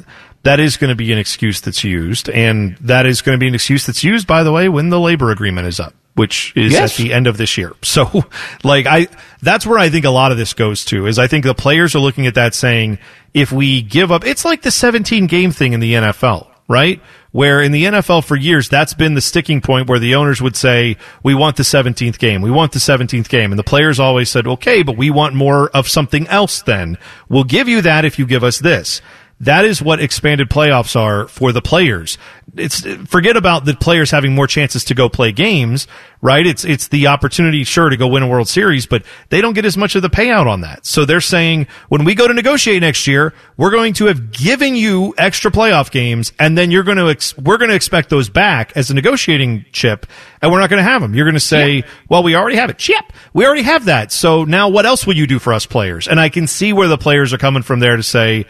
that 0.42 0.60
is 0.60 0.76
going 0.76 0.90
to 0.90 0.96
be 0.96 1.12
an 1.12 1.18
excuse 1.18 1.60
that's 1.60 1.84
used, 1.84 2.28
and 2.28 2.76
that 2.78 3.06
is 3.06 3.22
going 3.22 3.36
to 3.36 3.40
be 3.40 3.48
an 3.48 3.54
excuse 3.54 3.86
that's 3.86 4.02
used, 4.02 4.26
by 4.26 4.42
the 4.42 4.52
way, 4.52 4.68
when 4.68 4.88
the 4.88 5.00
labor 5.00 5.30
agreement 5.30 5.68
is 5.68 5.78
up, 5.78 5.94
which 6.14 6.52
is 6.56 6.72
yes. 6.72 6.98
at 6.98 7.02
the 7.02 7.12
end 7.12 7.26
of 7.26 7.36
this 7.36 7.56
year. 7.56 7.72
So, 7.82 8.24
like, 8.64 8.86
I 8.86 9.08
that's 9.42 9.66
where 9.66 9.78
I 9.78 9.90
think 9.90 10.04
a 10.04 10.10
lot 10.10 10.32
of 10.32 10.38
this 10.38 10.54
goes 10.54 10.84
to 10.86 11.06
is 11.06 11.18
I 11.18 11.26
think 11.26 11.44
the 11.44 11.54
players 11.54 11.94
are 11.94 12.00
looking 12.00 12.26
at 12.26 12.34
that 12.34 12.54
saying 12.54 12.98
if 13.34 13.52
we 13.52 13.82
give 13.82 14.10
up, 14.10 14.24
it's 14.24 14.44
like 14.44 14.62
the 14.62 14.70
17 14.70 15.26
game 15.26 15.50
thing 15.50 15.74
in 15.74 15.80
the 15.80 15.94
NFL, 15.94 16.48
right? 16.68 17.00
where 17.32 17.62
in 17.62 17.72
the 17.72 17.84
NFL 17.84 18.24
for 18.24 18.36
years, 18.36 18.68
that's 18.68 18.94
been 18.94 19.14
the 19.14 19.20
sticking 19.20 19.60
point 19.60 19.88
where 19.88 19.98
the 19.98 20.14
owners 20.14 20.40
would 20.40 20.54
say, 20.54 20.96
we 21.22 21.34
want 21.34 21.56
the 21.56 21.62
17th 21.62 22.18
game. 22.18 22.42
We 22.42 22.50
want 22.50 22.72
the 22.72 22.78
17th 22.78 23.28
game. 23.28 23.50
And 23.52 23.58
the 23.58 23.64
players 23.64 23.98
always 23.98 24.28
said, 24.28 24.46
okay, 24.46 24.82
but 24.82 24.96
we 24.96 25.10
want 25.10 25.34
more 25.34 25.70
of 25.70 25.88
something 25.88 26.28
else 26.28 26.62
then. 26.62 26.98
We'll 27.28 27.44
give 27.44 27.68
you 27.68 27.80
that 27.82 28.04
if 28.04 28.18
you 28.18 28.26
give 28.26 28.44
us 28.44 28.58
this. 28.58 29.00
That 29.42 29.64
is 29.64 29.82
what 29.82 30.00
expanded 30.00 30.48
playoffs 30.48 30.94
are 30.94 31.26
for 31.26 31.50
the 31.50 31.60
players. 31.60 32.16
It's 32.56 32.86
forget 33.08 33.36
about 33.36 33.64
the 33.64 33.74
players 33.74 34.12
having 34.12 34.36
more 34.36 34.46
chances 34.46 34.84
to 34.84 34.94
go 34.94 35.08
play 35.08 35.32
games, 35.32 35.88
right? 36.20 36.46
It's 36.46 36.64
it's 36.64 36.86
the 36.88 37.08
opportunity, 37.08 37.64
sure, 37.64 37.88
to 37.88 37.96
go 37.96 38.06
win 38.06 38.22
a 38.22 38.28
World 38.28 38.46
Series, 38.46 38.86
but 38.86 39.02
they 39.30 39.40
don't 39.40 39.54
get 39.54 39.64
as 39.64 39.76
much 39.76 39.96
of 39.96 40.02
the 40.02 40.10
payout 40.10 40.46
on 40.46 40.60
that. 40.60 40.86
So 40.86 41.04
they're 41.04 41.20
saying 41.20 41.66
when 41.88 42.04
we 42.04 42.14
go 42.14 42.28
to 42.28 42.34
negotiate 42.34 42.82
next 42.82 43.08
year, 43.08 43.34
we're 43.56 43.72
going 43.72 43.94
to 43.94 44.06
have 44.06 44.30
given 44.30 44.76
you 44.76 45.12
extra 45.18 45.50
playoff 45.50 45.90
games, 45.90 46.32
and 46.38 46.56
then 46.56 46.70
you're 46.70 46.84
going 46.84 46.98
to 46.98 47.08
ex- 47.08 47.36
we're 47.36 47.58
going 47.58 47.70
to 47.70 47.76
expect 47.76 48.10
those 48.10 48.28
back 48.28 48.72
as 48.76 48.90
a 48.90 48.94
negotiating 48.94 49.64
chip, 49.72 50.06
and 50.40 50.52
we're 50.52 50.60
not 50.60 50.70
going 50.70 50.84
to 50.84 50.88
have 50.88 51.02
them. 51.02 51.16
You're 51.16 51.26
going 51.26 51.34
to 51.34 51.40
say, 51.40 51.72
yeah. 51.78 51.86
well, 52.08 52.22
we 52.22 52.36
already 52.36 52.56
have 52.56 52.70
it. 52.70 52.78
Chip, 52.78 53.12
we 53.32 53.44
already 53.44 53.62
have 53.62 53.86
that. 53.86 54.12
So 54.12 54.44
now 54.44 54.68
what 54.68 54.86
else 54.86 55.04
will 55.04 55.16
you 55.16 55.26
do 55.26 55.40
for 55.40 55.52
us 55.52 55.66
players? 55.66 56.06
And 56.06 56.20
I 56.20 56.28
can 56.28 56.46
see 56.46 56.72
where 56.72 56.86
the 56.86 56.98
players 56.98 57.32
are 57.32 57.38
coming 57.38 57.64
from 57.64 57.80
there 57.80 57.96
to 57.96 58.04
say 58.04 58.46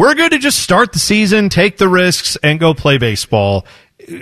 we're 0.00 0.14
good 0.14 0.32
to 0.32 0.38
just 0.38 0.60
start 0.60 0.94
the 0.94 0.98
season, 0.98 1.50
take 1.50 1.76
the 1.76 1.86
risks, 1.86 2.38
and 2.42 2.58
go 2.58 2.72
play 2.72 2.96
baseball. 2.96 3.66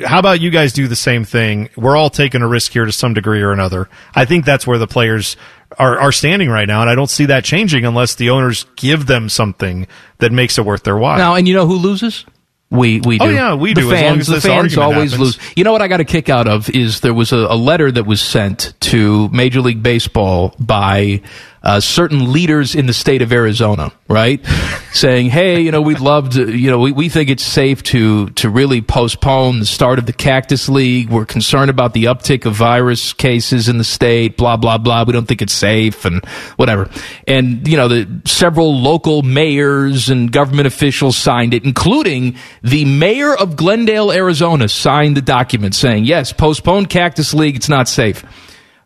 How 0.04 0.18
about 0.18 0.40
you 0.40 0.50
guys 0.50 0.72
do 0.72 0.88
the 0.88 0.96
same 0.96 1.24
thing? 1.24 1.70
We're 1.76 1.96
all 1.96 2.10
taking 2.10 2.42
a 2.42 2.48
risk 2.48 2.72
here 2.72 2.84
to 2.84 2.90
some 2.90 3.14
degree 3.14 3.42
or 3.42 3.52
another. 3.52 3.88
I 4.12 4.24
think 4.24 4.44
that's 4.44 4.66
where 4.66 4.76
the 4.78 4.88
players 4.88 5.36
are, 5.78 6.00
are 6.00 6.10
standing 6.10 6.50
right 6.50 6.66
now, 6.66 6.80
and 6.80 6.90
I 6.90 6.96
don't 6.96 7.08
see 7.08 7.26
that 7.26 7.44
changing 7.44 7.84
unless 7.84 8.16
the 8.16 8.30
owners 8.30 8.66
give 8.74 9.06
them 9.06 9.28
something 9.28 9.86
that 10.18 10.32
makes 10.32 10.58
it 10.58 10.64
worth 10.64 10.82
their 10.82 10.96
while. 10.96 11.16
Now, 11.16 11.36
and 11.36 11.46
you 11.46 11.54
know 11.54 11.68
who 11.68 11.76
loses? 11.76 12.26
We 12.70 13.00
we 13.00 13.20
oh, 13.20 13.26
do. 13.26 13.30
Oh 13.30 13.32
yeah, 13.32 13.54
we 13.54 13.72
the 13.72 13.82
do. 13.82 13.90
Fans, 13.90 14.26
the 14.26 14.40
fans 14.40 14.76
always 14.76 15.12
happens. 15.12 15.36
lose. 15.36 15.38
You 15.56 15.62
know 15.62 15.72
what 15.72 15.80
I 15.80 15.86
got 15.86 16.00
a 16.00 16.04
kick 16.04 16.28
out 16.28 16.48
of 16.48 16.68
is 16.68 17.00
there 17.00 17.14
was 17.14 17.30
a, 17.32 17.36
a 17.36 17.56
letter 17.56 17.90
that 17.90 18.04
was 18.04 18.20
sent 18.20 18.74
to 18.80 19.28
Major 19.28 19.60
League 19.60 19.82
Baseball 19.82 20.54
by 20.58 21.22
uh, 21.62 21.80
certain 21.80 22.32
leaders 22.32 22.74
in 22.74 22.86
the 22.86 22.92
state 22.92 23.22
of 23.22 23.32
Arizona, 23.32 23.92
right? 24.08 24.44
Saying, 24.92 25.30
hey, 25.30 25.60
you 25.60 25.70
know, 25.70 25.82
we'd 25.82 26.00
love 26.00 26.30
to, 26.30 26.56
you 26.56 26.70
know, 26.70 26.78
we, 26.78 26.92
we 26.92 27.08
think 27.08 27.30
it's 27.30 27.42
safe 27.42 27.82
to, 27.84 28.30
to 28.30 28.48
really 28.48 28.80
postpone 28.80 29.58
the 29.60 29.66
start 29.66 29.98
of 29.98 30.06
the 30.06 30.12
Cactus 30.12 30.68
League. 30.68 31.10
We're 31.10 31.26
concerned 31.26 31.70
about 31.70 31.94
the 31.94 32.04
uptick 32.04 32.46
of 32.46 32.54
virus 32.54 33.12
cases 33.12 33.68
in 33.68 33.78
the 33.78 33.84
state, 33.84 34.36
blah, 34.36 34.56
blah, 34.56 34.78
blah. 34.78 35.04
We 35.04 35.12
don't 35.12 35.26
think 35.26 35.42
it's 35.42 35.52
safe 35.52 36.04
and 36.04 36.24
whatever. 36.56 36.88
And, 37.26 37.66
you 37.66 37.76
know, 37.76 37.88
the 37.88 38.22
several 38.24 38.80
local 38.80 39.22
mayors 39.22 40.08
and 40.08 40.30
government 40.30 40.66
officials 40.66 41.16
signed 41.16 41.54
it, 41.54 41.64
including 41.64 42.36
the 42.62 42.84
mayor 42.84 43.34
of 43.34 43.56
Glendale, 43.56 44.12
Arizona 44.12 44.68
signed 44.68 45.16
the 45.16 45.22
document 45.22 45.74
saying, 45.74 46.04
yes, 46.04 46.32
postpone 46.32 46.86
Cactus 46.86 47.34
League. 47.34 47.56
It's 47.56 47.68
not 47.68 47.88
safe. 47.88 48.24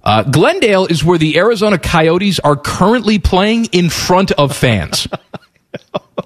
Uh, 0.05 0.23
Glendale 0.25 0.87
is 0.87 1.05
where 1.05 1.19
the 1.19 1.37
Arizona 1.39 1.79
Coyotes 1.79 2.41
are 2.41 2.57
currently 2.57 3.19
playing 3.19 3.67
in 3.67 3.89
front 3.91 4.33
of 4.33 4.57
fans. 4.57 5.07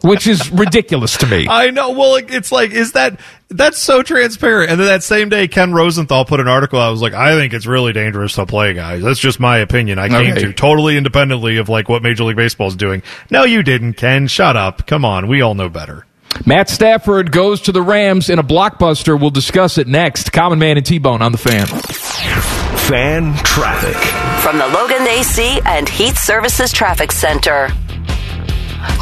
which 0.02 0.26
is 0.26 0.50
ridiculous 0.50 1.16
to 1.18 1.26
me. 1.26 1.46
I 1.48 1.70
know. 1.70 1.90
Well, 1.90 2.16
it's 2.16 2.50
like, 2.52 2.70
is 2.72 2.92
that 2.92 3.20
that's 3.48 3.78
so 3.78 4.02
transparent? 4.02 4.70
And 4.70 4.80
then 4.80 4.86
that 4.88 5.02
same 5.02 5.28
day, 5.28 5.48
Ken 5.48 5.72
Rosenthal 5.72 6.24
put 6.24 6.40
an 6.40 6.48
article. 6.48 6.78
I 6.80 6.88
was 6.90 7.00
like, 7.00 7.12
I 7.14 7.36
think 7.38 7.52
it's 7.54 7.66
really 7.66 7.92
dangerous 7.92 8.34
to 8.34 8.46
play, 8.46 8.74
guys. 8.74 9.02
That's 9.02 9.20
just 9.20 9.38
my 9.40 9.58
opinion. 9.58 9.98
I 9.98 10.08
came 10.08 10.32
Okay. 10.32 10.40
to 10.42 10.52
totally 10.52 10.96
independently 10.96 11.58
of 11.58 11.68
like 11.68 11.88
what 11.88 12.02
Major 12.02 12.24
League 12.24 12.36
Baseball 12.36 12.68
is 12.68 12.76
doing. 12.76 13.02
No, 13.30 13.44
you 13.44 13.62
didn't, 13.62 13.94
Ken. 13.94 14.26
Shut 14.26 14.56
up. 14.56 14.86
Come 14.86 15.04
on, 15.04 15.28
we 15.28 15.40
all 15.40 15.54
know 15.54 15.68
better. 15.68 16.06
Matt 16.44 16.68
Stafford 16.68 17.32
goes 17.32 17.62
to 17.62 17.72
the 17.72 17.82
Rams 17.82 18.28
in 18.28 18.38
a 18.38 18.44
blockbuster. 18.44 19.18
We'll 19.18 19.30
discuss 19.30 19.78
it 19.78 19.86
next. 19.86 20.32
Common 20.32 20.58
Man 20.58 20.76
and 20.76 20.84
T 20.84 20.98
Bone 20.98 21.22
on 21.22 21.32
the 21.32 21.38
fan. 21.38 22.65
Fan 22.88 23.34
traffic. 23.38 23.96
From 24.44 24.58
the 24.58 24.68
Logan 24.68 25.08
AC 25.08 25.60
and 25.64 25.88
Heat 25.88 26.14
Services 26.14 26.72
Traffic 26.72 27.10
Center. 27.10 27.68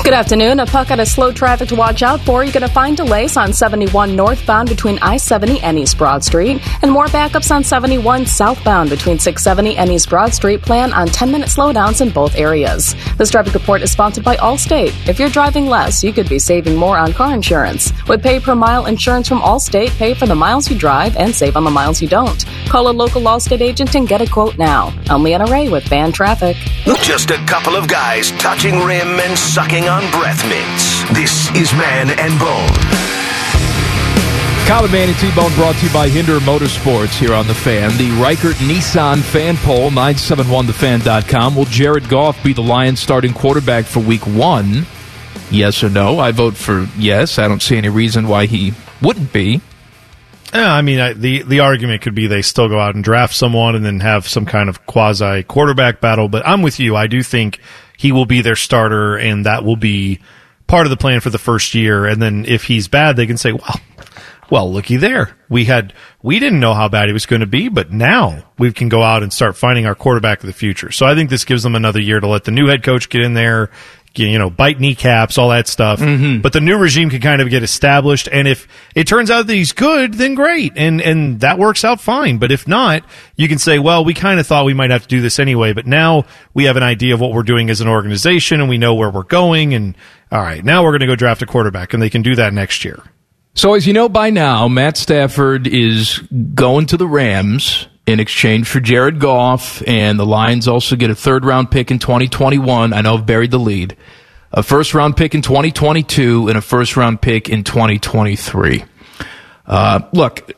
Good 0.04 0.12
afternoon. 0.12 0.60
A 0.60 0.66
pocket 0.66 1.00
of 1.00 1.08
slow 1.08 1.32
traffic 1.32 1.68
to 1.68 1.76
watch 1.76 2.02
out 2.02 2.20
for. 2.20 2.44
You're 2.44 2.52
going 2.52 2.68
to 2.68 2.74
find 2.74 2.94
delays 2.94 3.38
on 3.38 3.54
71 3.54 4.14
northbound 4.14 4.68
between 4.68 4.98
I 5.00 5.16
70 5.16 5.60
and 5.60 5.78
East 5.78 5.96
Broad 5.96 6.22
Street, 6.22 6.60
and 6.82 6.92
more 6.92 7.06
backups 7.06 7.50
on 7.50 7.64
71 7.64 8.26
southbound 8.26 8.90
between 8.90 9.18
670 9.18 9.78
and 9.78 9.90
East 9.90 10.10
Broad 10.10 10.34
Street. 10.34 10.60
Plan 10.60 10.92
on 10.92 11.06
10 11.06 11.32
minute 11.32 11.48
slowdowns 11.48 12.02
in 12.02 12.10
both 12.10 12.36
areas. 12.36 12.94
This 13.16 13.30
traffic 13.30 13.54
report 13.54 13.80
is 13.80 13.92
sponsored 13.92 14.24
by 14.24 14.36
Allstate. 14.36 14.92
If 15.08 15.18
you're 15.18 15.30
driving 15.30 15.68
less, 15.68 16.04
you 16.04 16.12
could 16.12 16.28
be 16.28 16.38
saving 16.38 16.76
more 16.76 16.98
on 16.98 17.14
car 17.14 17.32
insurance. 17.32 17.90
With 18.06 18.22
pay 18.22 18.38
per 18.40 18.54
mile 18.54 18.84
insurance 18.84 19.26
from 19.26 19.40
Allstate, 19.40 19.96
pay 19.96 20.12
for 20.12 20.26
the 20.26 20.34
miles 20.34 20.70
you 20.70 20.76
drive 20.78 21.16
and 21.16 21.34
save 21.34 21.56
on 21.56 21.64
the 21.64 21.70
miles 21.70 22.02
you 22.02 22.08
don't. 22.08 22.44
Call 22.68 22.88
a 22.88 22.92
local 22.92 23.22
Allstate 23.22 23.62
agent 23.62 23.94
and 23.94 24.06
get 24.06 24.20
a 24.20 24.30
quote 24.30 24.58
now. 24.58 24.92
I'm 25.08 25.22
Leanna 25.22 25.46
Ray 25.46 25.70
with 25.70 25.88
Fan 25.88 26.12
Traffic. 26.12 26.58
Just 27.02 27.30
a 27.30 27.38
couple 27.46 27.74
of 27.74 27.88
guys 27.88 28.30
touching 28.32 28.80
rim 28.84 29.18
and 29.20 29.38
sucking 29.38 29.73
on 29.82 30.08
breath 30.12 30.48
mints. 30.48 31.02
This 31.18 31.50
is 31.56 31.72
Man 31.72 32.08
and 32.20 32.38
Bone. 32.38 32.68
Common 34.68 34.92
Man 34.92 35.08
and 35.08 35.18
T-Bone 35.18 35.52
brought 35.56 35.74
to 35.76 35.86
you 35.86 35.92
by 35.92 36.08
Hinder 36.08 36.38
Motorsports 36.38 37.18
here 37.18 37.34
on 37.34 37.48
The 37.48 37.54
Fan. 37.54 37.90
The 37.98 38.10
Reichert 38.22 38.54
Nissan 38.56 39.20
fan 39.20 39.56
poll, 39.56 39.90
971thefan.com. 39.90 41.56
Will 41.56 41.64
Jared 41.64 42.08
Goff 42.08 42.42
be 42.44 42.52
the 42.52 42.62
Lions 42.62 43.00
starting 43.00 43.34
quarterback 43.34 43.84
for 43.84 43.98
week 43.98 44.24
one? 44.28 44.86
Yes 45.50 45.82
or 45.82 45.90
no? 45.90 46.20
I 46.20 46.30
vote 46.30 46.54
for 46.54 46.86
yes. 46.96 47.40
I 47.40 47.48
don't 47.48 47.60
see 47.60 47.76
any 47.76 47.88
reason 47.88 48.28
why 48.28 48.46
he 48.46 48.74
wouldn't 49.02 49.32
be. 49.32 49.60
Yeah, 50.54 50.72
I 50.72 50.82
mean, 50.82 51.00
I, 51.00 51.12
the 51.14 51.42
the 51.42 51.60
argument 51.60 52.02
could 52.02 52.14
be 52.14 52.28
they 52.28 52.42
still 52.42 52.68
go 52.68 52.78
out 52.78 52.94
and 52.94 53.02
draft 53.02 53.34
someone 53.34 53.74
and 53.74 53.84
then 53.84 53.98
have 54.00 54.28
some 54.28 54.46
kind 54.46 54.68
of 54.68 54.86
quasi 54.86 55.42
quarterback 55.42 56.00
battle. 56.00 56.28
But 56.28 56.46
I'm 56.46 56.62
with 56.62 56.78
you. 56.78 56.94
I 56.94 57.08
do 57.08 57.24
think 57.24 57.58
he 58.04 58.12
will 58.12 58.26
be 58.26 58.42
their 58.42 58.54
starter, 58.54 59.16
and 59.16 59.46
that 59.46 59.64
will 59.64 59.76
be 59.76 60.20
part 60.66 60.84
of 60.84 60.90
the 60.90 60.96
plan 60.98 61.20
for 61.20 61.30
the 61.30 61.38
first 61.38 61.74
year. 61.74 62.04
And 62.04 62.20
then 62.20 62.44
if 62.44 62.64
he's 62.64 62.86
bad, 62.86 63.16
they 63.16 63.26
can 63.26 63.38
say, 63.38 63.52
"Well, 63.52 63.80
well, 64.50 64.70
looky 64.70 64.98
there. 64.98 65.34
We 65.48 65.64
had 65.64 65.94
we 66.22 66.38
didn't 66.38 66.60
know 66.60 66.74
how 66.74 66.88
bad 66.88 67.06
he 67.06 67.14
was 67.14 67.24
going 67.24 67.40
to 67.40 67.46
be, 67.46 67.70
but 67.70 67.90
now 67.90 68.44
we 68.58 68.72
can 68.72 68.90
go 68.90 69.02
out 69.02 69.22
and 69.22 69.32
start 69.32 69.56
finding 69.56 69.86
our 69.86 69.94
quarterback 69.94 70.40
of 70.40 70.46
the 70.46 70.52
future." 70.52 70.92
So 70.92 71.06
I 71.06 71.14
think 71.14 71.30
this 71.30 71.46
gives 71.46 71.62
them 71.62 71.74
another 71.74 71.98
year 71.98 72.20
to 72.20 72.26
let 72.26 72.44
the 72.44 72.50
new 72.50 72.66
head 72.66 72.82
coach 72.82 73.08
get 73.08 73.22
in 73.22 73.32
there, 73.32 73.70
you 74.18 74.38
know, 74.38 74.50
bite 74.50 74.80
kneecaps, 74.80 75.38
all 75.38 75.50
that 75.50 75.68
stuff. 75.68 76.00
Mm-hmm. 76.00 76.40
But 76.40 76.52
the 76.52 76.60
new 76.60 76.76
regime 76.76 77.10
can 77.10 77.20
kind 77.20 77.40
of 77.40 77.50
get 77.50 77.62
established, 77.62 78.28
and 78.30 78.48
if 78.48 78.68
it 78.94 79.06
turns 79.06 79.30
out 79.30 79.46
that 79.46 79.54
he's 79.54 79.72
good, 79.72 80.14
then 80.14 80.34
great, 80.34 80.72
and 80.76 81.00
and 81.00 81.40
that 81.40 81.58
works 81.58 81.84
out 81.84 82.00
fine. 82.00 82.38
But 82.38 82.52
if 82.52 82.68
not, 82.68 83.04
you 83.36 83.48
can 83.48 83.58
say, 83.58 83.78
"Well, 83.78 84.04
we 84.04 84.14
kind 84.14 84.40
of 84.40 84.46
thought 84.46 84.64
we 84.64 84.74
might 84.74 84.90
have 84.90 85.02
to 85.02 85.08
do 85.08 85.20
this 85.20 85.38
anyway, 85.38 85.72
but 85.72 85.86
now 85.86 86.24
we 86.52 86.64
have 86.64 86.76
an 86.76 86.82
idea 86.82 87.14
of 87.14 87.20
what 87.20 87.32
we're 87.32 87.42
doing 87.42 87.70
as 87.70 87.80
an 87.80 87.88
organization, 87.88 88.60
and 88.60 88.68
we 88.68 88.78
know 88.78 88.94
where 88.94 89.10
we're 89.10 89.22
going." 89.22 89.74
And 89.74 89.96
all 90.30 90.42
right, 90.42 90.64
now 90.64 90.82
we're 90.82 90.92
going 90.92 91.00
to 91.00 91.06
go 91.06 91.16
draft 91.16 91.42
a 91.42 91.46
quarterback, 91.46 91.94
and 91.94 92.02
they 92.02 92.10
can 92.10 92.22
do 92.22 92.34
that 92.36 92.52
next 92.52 92.84
year. 92.84 93.02
So, 93.54 93.74
as 93.74 93.86
you 93.86 93.92
know 93.92 94.08
by 94.08 94.30
now, 94.30 94.66
Matt 94.66 94.96
Stafford 94.96 95.68
is 95.68 96.18
going 96.54 96.86
to 96.86 96.96
the 96.96 97.06
Rams 97.06 97.86
in 98.06 98.20
exchange 98.20 98.68
for 98.68 98.80
Jared 98.80 99.18
Goff, 99.18 99.82
and 99.86 100.18
the 100.18 100.26
Lions 100.26 100.68
also 100.68 100.96
get 100.96 101.10
a 101.10 101.14
third 101.14 101.44
round 101.44 101.70
pick 101.70 101.90
in 101.90 101.98
2021. 101.98 102.92
I 102.92 103.00
know 103.00 103.16
I've 103.16 103.26
buried 103.26 103.50
the 103.50 103.58
lead. 103.58 103.96
A 104.52 104.62
first 104.62 104.94
round 104.94 105.16
pick 105.16 105.34
in 105.34 105.42
2022 105.42 106.48
and 106.48 106.56
a 106.56 106.60
first 106.60 106.96
round 106.96 107.20
pick 107.20 107.48
in 107.48 107.64
2023. 107.64 108.84
Uh, 109.66 110.00
look, 110.12 110.52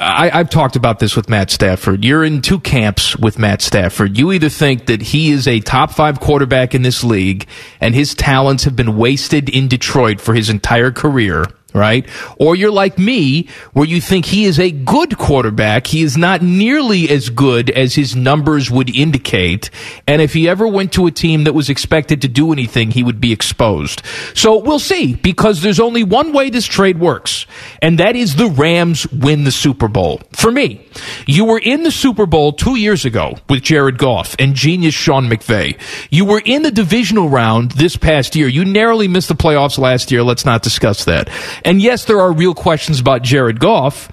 I, 0.00 0.30
I've 0.32 0.48
talked 0.48 0.76
about 0.76 0.98
this 0.98 1.14
with 1.14 1.28
Matt 1.28 1.50
Stafford. 1.50 2.02
You're 2.04 2.24
in 2.24 2.40
two 2.40 2.58
camps 2.58 3.14
with 3.16 3.38
Matt 3.38 3.60
Stafford. 3.60 4.16
You 4.16 4.32
either 4.32 4.48
think 4.48 4.86
that 4.86 5.02
he 5.02 5.30
is 5.30 5.46
a 5.46 5.60
top 5.60 5.90
five 5.90 6.20
quarterback 6.20 6.74
in 6.74 6.80
this 6.80 7.04
league 7.04 7.46
and 7.80 7.94
his 7.94 8.14
talents 8.14 8.64
have 8.64 8.74
been 8.74 8.96
wasted 8.96 9.50
in 9.50 9.68
Detroit 9.68 10.18
for 10.18 10.32
his 10.32 10.48
entire 10.48 10.90
career, 10.90 11.44
right? 11.74 12.08
Or 12.38 12.54
you're 12.54 12.70
like 12.70 12.98
me, 12.98 13.48
where 13.72 13.86
you 13.86 14.00
think 14.00 14.26
he 14.26 14.44
is 14.44 14.58
a 14.58 14.70
good 14.70 15.18
quarterback. 15.18 15.86
He 15.86 16.02
is 16.02 16.16
not 16.16 16.42
nearly 16.42 17.08
as 17.10 17.30
good 17.30 17.70
as 17.70 17.94
his 17.94 18.16
numbers 18.16 18.70
would 18.70 18.94
indicate. 18.94 19.70
And 20.06 20.20
if 20.22 20.32
he 20.32 20.48
ever 20.48 20.66
went 20.66 20.92
to 20.94 21.06
a 21.06 21.10
team 21.10 21.44
that 21.44 21.52
was 21.52 21.70
expected 21.70 22.22
to 22.22 22.28
do 22.28 22.52
anything, 22.52 22.90
he 22.90 23.02
would 23.02 23.20
be 23.20 23.32
exposed. 23.32 24.02
So 24.34 24.58
we'll 24.58 24.78
see, 24.78 25.14
because 25.14 25.62
there's 25.62 25.80
only 25.80 26.04
one 26.04 26.32
way 26.32 26.50
this 26.50 26.66
trade 26.66 26.98
works, 26.98 27.46
and 27.82 27.98
that 27.98 28.16
is 28.16 28.36
the 28.36 28.48
Rams 28.48 29.06
win 29.12 29.44
the 29.44 29.52
Super 29.52 29.88
Bowl. 29.88 30.20
For 30.32 30.50
me, 30.50 30.86
you 31.26 31.44
were 31.44 31.58
in 31.58 31.82
the 31.82 31.90
Super 31.90 32.26
Bowl 32.26 32.52
two 32.52 32.76
years 32.76 33.04
ago 33.04 33.36
with 33.48 33.62
Jared 33.62 33.98
Goff 33.98 34.34
and 34.38 34.54
genius 34.54 34.94
Sean 34.94 35.28
McVay. 35.28 35.80
You 36.10 36.24
were 36.24 36.42
in 36.44 36.62
the 36.62 36.70
divisional 36.70 37.28
round 37.28 37.72
this 37.72 37.96
past 37.96 38.36
year. 38.36 38.48
You 38.48 38.64
narrowly 38.64 39.08
missed 39.08 39.28
the 39.28 39.34
playoffs 39.34 39.78
last 39.78 40.10
year. 40.10 40.22
Let's 40.22 40.44
not 40.44 40.62
discuss 40.62 41.04
that. 41.04 41.28
And 41.64 41.80
yes, 41.80 42.04
there 42.04 42.20
are 42.20 42.32
real 42.32 42.54
questions 42.54 43.00
about 43.00 43.22
Jared 43.22 43.60
Goff. 43.60 44.08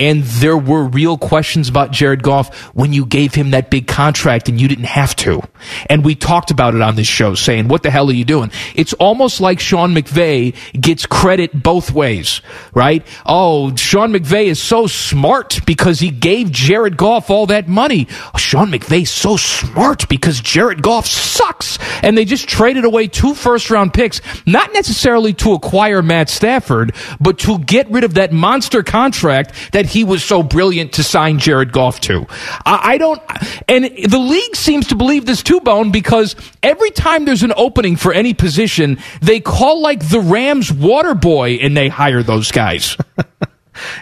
And 0.00 0.24
there 0.24 0.56
were 0.56 0.84
real 0.84 1.18
questions 1.18 1.68
about 1.68 1.92
Jared 1.92 2.22
Goff 2.22 2.56
when 2.74 2.92
you 2.92 3.04
gave 3.06 3.34
him 3.34 3.50
that 3.50 3.70
big 3.70 3.86
contract 3.86 4.48
and 4.48 4.60
you 4.60 4.66
didn't 4.66 4.84
have 4.84 5.14
to. 5.16 5.42
And 5.90 6.04
we 6.04 6.14
talked 6.14 6.50
about 6.50 6.74
it 6.74 6.80
on 6.80 6.96
this 6.96 7.06
show 7.06 7.34
saying, 7.34 7.68
what 7.68 7.82
the 7.82 7.90
hell 7.90 8.08
are 8.08 8.14
you 8.14 8.24
doing? 8.24 8.50
It's 8.74 8.94
almost 8.94 9.40
like 9.40 9.60
Sean 9.60 9.94
McVay 9.94 10.56
gets 10.80 11.04
credit 11.04 11.62
both 11.62 11.92
ways, 11.92 12.40
right? 12.74 13.06
Oh, 13.26 13.76
Sean 13.76 14.12
McVay 14.12 14.46
is 14.46 14.60
so 14.60 14.86
smart 14.86 15.60
because 15.66 16.00
he 16.00 16.10
gave 16.10 16.50
Jared 16.50 16.96
Goff 16.96 17.28
all 17.28 17.46
that 17.46 17.68
money. 17.68 18.08
Oh, 18.34 18.38
Sean 18.38 18.70
McVay's 18.70 19.10
so 19.10 19.36
smart 19.36 20.08
because 20.08 20.40
Jared 20.40 20.82
Goff 20.82 21.06
sucks. 21.06 21.78
And 22.02 22.16
they 22.16 22.24
just 22.24 22.48
traded 22.48 22.86
away 22.86 23.06
two 23.06 23.34
first 23.34 23.70
round 23.70 23.92
picks, 23.92 24.22
not 24.46 24.72
necessarily 24.72 25.34
to 25.34 25.52
acquire 25.52 26.02
Matt 26.02 26.30
Stafford, 26.30 26.94
but 27.20 27.38
to 27.40 27.58
get 27.58 27.90
rid 27.90 28.04
of 28.04 28.14
that 28.14 28.32
monster 28.32 28.82
contract 28.82 29.52
that 29.72 29.89
he 29.90 30.04
was 30.04 30.24
so 30.24 30.42
brilliant 30.42 30.94
to 30.94 31.02
sign 31.02 31.38
Jared 31.38 31.72
Goff 31.72 32.00
to. 32.02 32.26
I, 32.64 32.94
I 32.94 32.98
don't, 32.98 33.20
and 33.68 33.84
the 33.84 34.18
league 34.18 34.56
seems 34.56 34.88
to 34.88 34.94
believe 34.94 35.26
this 35.26 35.42
too, 35.42 35.60
Bone, 35.60 35.90
because 35.90 36.36
every 36.62 36.90
time 36.90 37.24
there's 37.24 37.42
an 37.42 37.52
opening 37.56 37.96
for 37.96 38.12
any 38.12 38.34
position, 38.34 38.98
they 39.20 39.40
call 39.40 39.80
like 39.80 40.08
the 40.08 40.20
Rams 40.20 40.72
water 40.72 41.14
boy 41.14 41.54
and 41.54 41.76
they 41.76 41.88
hire 41.88 42.22
those 42.22 42.50
guys. 42.50 42.96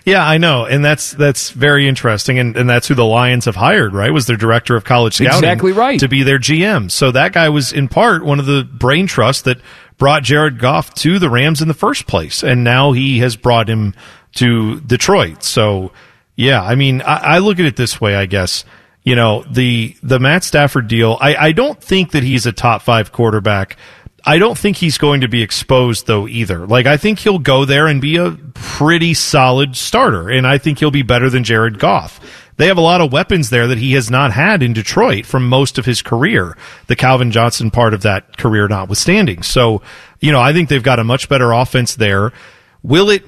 Yeah, 0.04 0.26
I 0.26 0.38
know, 0.38 0.64
and 0.64 0.84
that's 0.84 1.12
that's 1.12 1.50
very 1.50 1.86
interesting, 1.86 2.38
and, 2.38 2.56
and 2.56 2.68
that's 2.68 2.88
who 2.88 2.94
the 2.94 3.04
Lions 3.04 3.44
have 3.44 3.54
hired, 3.54 3.94
right? 3.94 4.12
Was 4.12 4.26
their 4.26 4.36
director 4.36 4.74
of 4.74 4.84
college 4.84 5.14
scouting, 5.14 5.38
Exactly 5.38 5.72
right. 5.72 6.00
to 6.00 6.08
be 6.08 6.22
their 6.22 6.38
GM. 6.38 6.90
So 6.90 7.10
that 7.12 7.32
guy 7.32 7.48
was 7.50 7.72
in 7.72 7.86
part 7.86 8.24
one 8.24 8.40
of 8.40 8.46
the 8.46 8.64
brain 8.64 9.06
trust 9.06 9.44
that 9.44 9.58
brought 9.96 10.22
Jared 10.22 10.58
Goff 10.58 10.94
to 10.94 11.18
the 11.18 11.28
Rams 11.30 11.60
in 11.60 11.68
the 11.68 11.74
first 11.74 12.06
place, 12.06 12.42
and 12.42 12.64
now 12.64 12.92
he 12.92 13.18
has 13.18 13.36
brought 13.36 13.68
him 13.68 13.94
to 14.34 14.80
Detroit. 14.80 15.42
So 15.42 15.92
yeah, 16.36 16.62
I 16.62 16.76
mean, 16.76 17.02
I, 17.02 17.16
I 17.16 17.38
look 17.38 17.58
at 17.58 17.66
it 17.66 17.76
this 17.76 18.00
way, 18.00 18.14
I 18.14 18.26
guess. 18.26 18.64
You 19.02 19.16
know, 19.16 19.44
the 19.50 19.96
the 20.02 20.20
Matt 20.20 20.44
Stafford 20.44 20.86
deal. 20.86 21.18
I, 21.20 21.34
I 21.36 21.52
don't 21.52 21.82
think 21.82 22.12
that 22.12 22.22
he's 22.22 22.46
a 22.46 22.52
top 22.52 22.82
five 22.82 23.10
quarterback. 23.10 23.76
I 24.24 24.38
don't 24.38 24.58
think 24.58 24.76
he's 24.76 24.98
going 24.98 25.22
to 25.22 25.28
be 25.28 25.42
exposed 25.42 26.06
though 26.06 26.28
either. 26.28 26.66
Like 26.66 26.86
I 26.86 26.96
think 26.96 27.18
he'll 27.18 27.38
go 27.38 27.64
there 27.64 27.86
and 27.86 28.00
be 28.00 28.16
a 28.16 28.32
pretty 28.54 29.14
solid 29.14 29.76
starter, 29.76 30.28
and 30.28 30.46
I 30.46 30.58
think 30.58 30.78
he'll 30.78 30.90
be 30.90 31.02
better 31.02 31.30
than 31.30 31.44
Jared 31.44 31.78
Goff. 31.78 32.20
They 32.58 32.66
have 32.66 32.76
a 32.76 32.82
lot 32.82 33.00
of 33.00 33.12
weapons 33.12 33.50
there 33.50 33.68
that 33.68 33.78
he 33.78 33.92
has 33.92 34.10
not 34.10 34.32
had 34.32 34.62
in 34.62 34.72
Detroit 34.72 35.26
from 35.26 35.48
most 35.48 35.78
of 35.78 35.86
his 35.86 36.02
career. 36.02 36.56
The 36.88 36.96
Calvin 36.96 37.30
Johnson 37.30 37.70
part 37.70 37.94
of 37.94 38.02
that 38.02 38.36
career 38.36 38.66
notwithstanding. 38.66 39.44
So, 39.44 39.80
you 40.20 40.32
know, 40.32 40.40
I 40.40 40.52
think 40.52 40.68
they've 40.68 40.82
got 40.82 40.98
a 40.98 41.04
much 41.04 41.28
better 41.28 41.52
offense 41.52 41.94
there. 41.94 42.32
Will 42.88 43.10
it? 43.10 43.22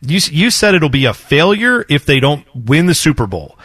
You 0.00 0.18
you 0.30 0.50
said 0.50 0.74
it'll 0.74 0.88
be 0.88 1.04
a 1.04 1.12
failure 1.12 1.84
if 1.88 2.06
they 2.06 2.18
don't 2.18 2.46
win 2.54 2.86
the 2.86 2.94
Super 2.94 3.26
Bowl. 3.26 3.58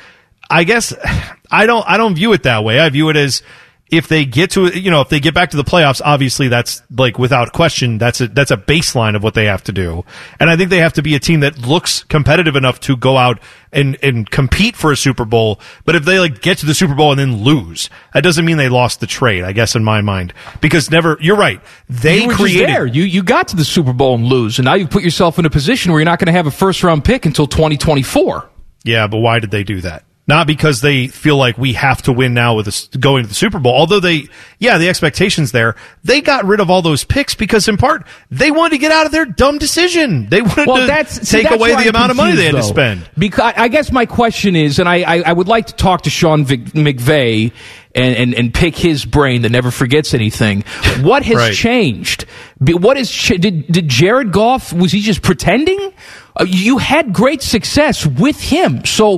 I 0.50 0.66
guess 0.66 0.94
I 1.52 1.66
don't 1.66 1.88
I 1.88 1.96
don't 1.96 2.16
view 2.16 2.34
it 2.34 2.44
that 2.44 2.66
way. 2.66 2.80
I 2.82 2.90
view 2.90 3.08
it 3.10 3.16
as 3.16 3.42
if 3.90 4.08
they 4.08 4.26
get 4.26 4.52
to 4.52 4.68
you 4.78 4.92
know 4.92 5.02
if 5.02 5.10
they 5.10 5.20
get 5.20 5.34
back 5.34 5.52
to 5.52 5.58
the 5.58 5.64
playoffs 5.64 6.02
obviously 6.04 6.48
that's 6.48 6.82
like 6.96 7.18
without 7.18 7.54
question 7.54 7.98
that's 7.98 8.22
a 8.22 8.28
that's 8.28 8.52
a 8.52 8.58
baseline 8.58 9.16
of 9.16 9.24
what 9.24 9.34
they 9.34 9.46
have 9.46 9.64
to 9.64 9.72
do 9.72 10.04
and 10.40 10.50
i 10.50 10.58
think 10.58 10.70
they 10.70 10.80
have 10.80 10.94
to 10.94 11.02
be 11.02 11.16
a 11.16 11.20
team 11.20 11.42
that 11.42 11.58
looks 11.60 12.04
competitive 12.04 12.56
enough 12.56 12.80
to 12.80 12.96
go 12.98 13.18
out 13.18 13.40
and 13.72 13.98
and 14.02 14.30
compete 14.30 14.76
for 14.76 14.92
a 14.92 14.98
super 14.98 15.26
bowl 15.26 15.60
but 15.86 15.96
if 15.96 16.06
they 16.06 16.20
like 16.20 16.42
get 16.42 16.58
to 16.58 16.66
the 16.66 16.74
super 16.74 16.96
bowl 16.96 17.12
and 17.12 17.20
then 17.20 17.44
lose 17.44 17.90
that 18.14 18.24
doesn't 18.24 18.46
mean 18.46 18.58
they 18.58 18.70
lost 18.70 19.00
the 19.00 19.08
trade 19.08 19.44
i 19.44 19.52
guess 19.52 19.76
in 19.76 19.84
my 19.84 20.02
mind 20.02 20.34
because 20.62 20.90
never 20.92 21.18
you're 21.22 21.38
right 21.38 21.62
they 21.90 22.24
you 22.24 22.30
created 22.30 22.78
there. 22.78 22.86
You 22.86 23.04
you 23.04 23.24
got 23.24 23.48
to 23.50 23.56
the 23.56 23.66
Super 23.66 23.94
Bowl 23.94 24.16
and 24.16 24.26
lose, 24.26 24.60
and 24.60 24.66
now 24.66 24.76
you've 24.76 24.90
put 24.90 25.04
yourself 25.04 25.40
in 25.40 25.46
a 25.46 25.50
position 25.50 25.92
where 25.92 26.00
you're 26.00 26.06
not 26.06 26.20
going 26.20 26.28
to 26.28 26.34
have 26.34 26.48
a 26.48 26.52
first 26.52 26.84
round 26.84 27.04
pick 27.04 27.26
until 27.26 27.48
2024. 27.48 28.50
Yeah, 28.84 29.08
but 29.08 29.18
why 29.18 29.40
did 29.40 29.52
they 29.52 29.64
do 29.64 29.82
that? 29.82 30.04
Not 30.28 30.46
because 30.46 30.82
they 30.82 31.08
feel 31.08 31.38
like 31.38 31.58
we 31.58 31.72
have 31.74 32.02
to 32.02 32.12
win 32.12 32.34
now 32.34 32.56
with 32.56 32.66
this, 32.66 32.88
going 32.88 33.24
to 33.24 33.30
the 33.30 33.34
Super 33.36 33.60
Bowl. 33.60 33.74
Although 33.74 34.02
they, 34.02 34.28
yeah, 34.60 34.78
the 34.78 34.90
expectations 34.90 35.54
there. 35.54 35.76
They 36.04 36.20
got 36.20 36.44
rid 36.44 36.60
of 36.60 36.70
all 36.70 36.82
those 36.82 37.06
picks 37.06 37.34
because, 37.34 37.70
in 37.70 37.78
part, 37.78 38.06
they 38.30 38.52
wanted 38.52 38.72
to 38.72 38.78
get 38.80 38.92
out 38.92 39.06
of 39.06 39.14
their 39.14 39.26
dumb 39.26 39.58
decision. 39.58 40.28
They 40.28 40.42
wanted 40.44 40.68
Well, 40.68 40.78
to 40.82 40.86
that's 40.88 41.28
see, 41.28 41.38
take 41.38 41.44
that's 41.50 41.56
away 41.56 41.70
the 41.72 41.78
I'm 41.78 41.88
amount 41.88 42.12
of 42.12 42.18
money 42.18 42.36
they 42.36 42.44
had 42.46 42.56
to 42.56 42.64
spend. 42.64 43.10
Because 43.18 43.54
I 43.56 43.70
guess 43.70 43.90
my 43.92 44.06
question 44.06 44.58
is, 44.58 44.80
and 44.80 44.90
I, 44.90 45.04
I, 45.04 45.22
I 45.28 45.32
would 45.34 45.48
like 45.48 45.68
to 45.68 45.76
talk 45.76 46.02
to 46.02 46.10
Sean 46.10 46.44
Vic, 46.44 46.60
McVay 46.74 47.54
and, 47.96 48.16
and, 48.18 48.34
and 48.36 48.54
pick 48.54 48.76
his 48.76 49.06
brain 49.06 49.44
that 49.44 49.52
never 49.52 49.72
forgets 49.72 50.14
anything. 50.14 50.66
What 51.02 51.24
has 51.24 51.38
Right. 51.38 51.54
changed? 51.54 52.26
What 52.60 52.98
is 52.98 53.10
did 53.28 53.68
did 53.72 53.88
Jared 53.88 54.32
Goff 54.32 54.74
was 54.74 54.92
he 54.92 55.00
just 55.02 55.22
pretending? 55.22 55.94
Uh, 56.40 56.46
you 56.48 56.78
had 56.78 57.14
great 57.14 57.42
success 57.42 58.06
with 58.06 58.40
him, 58.40 58.86
so 58.86 59.18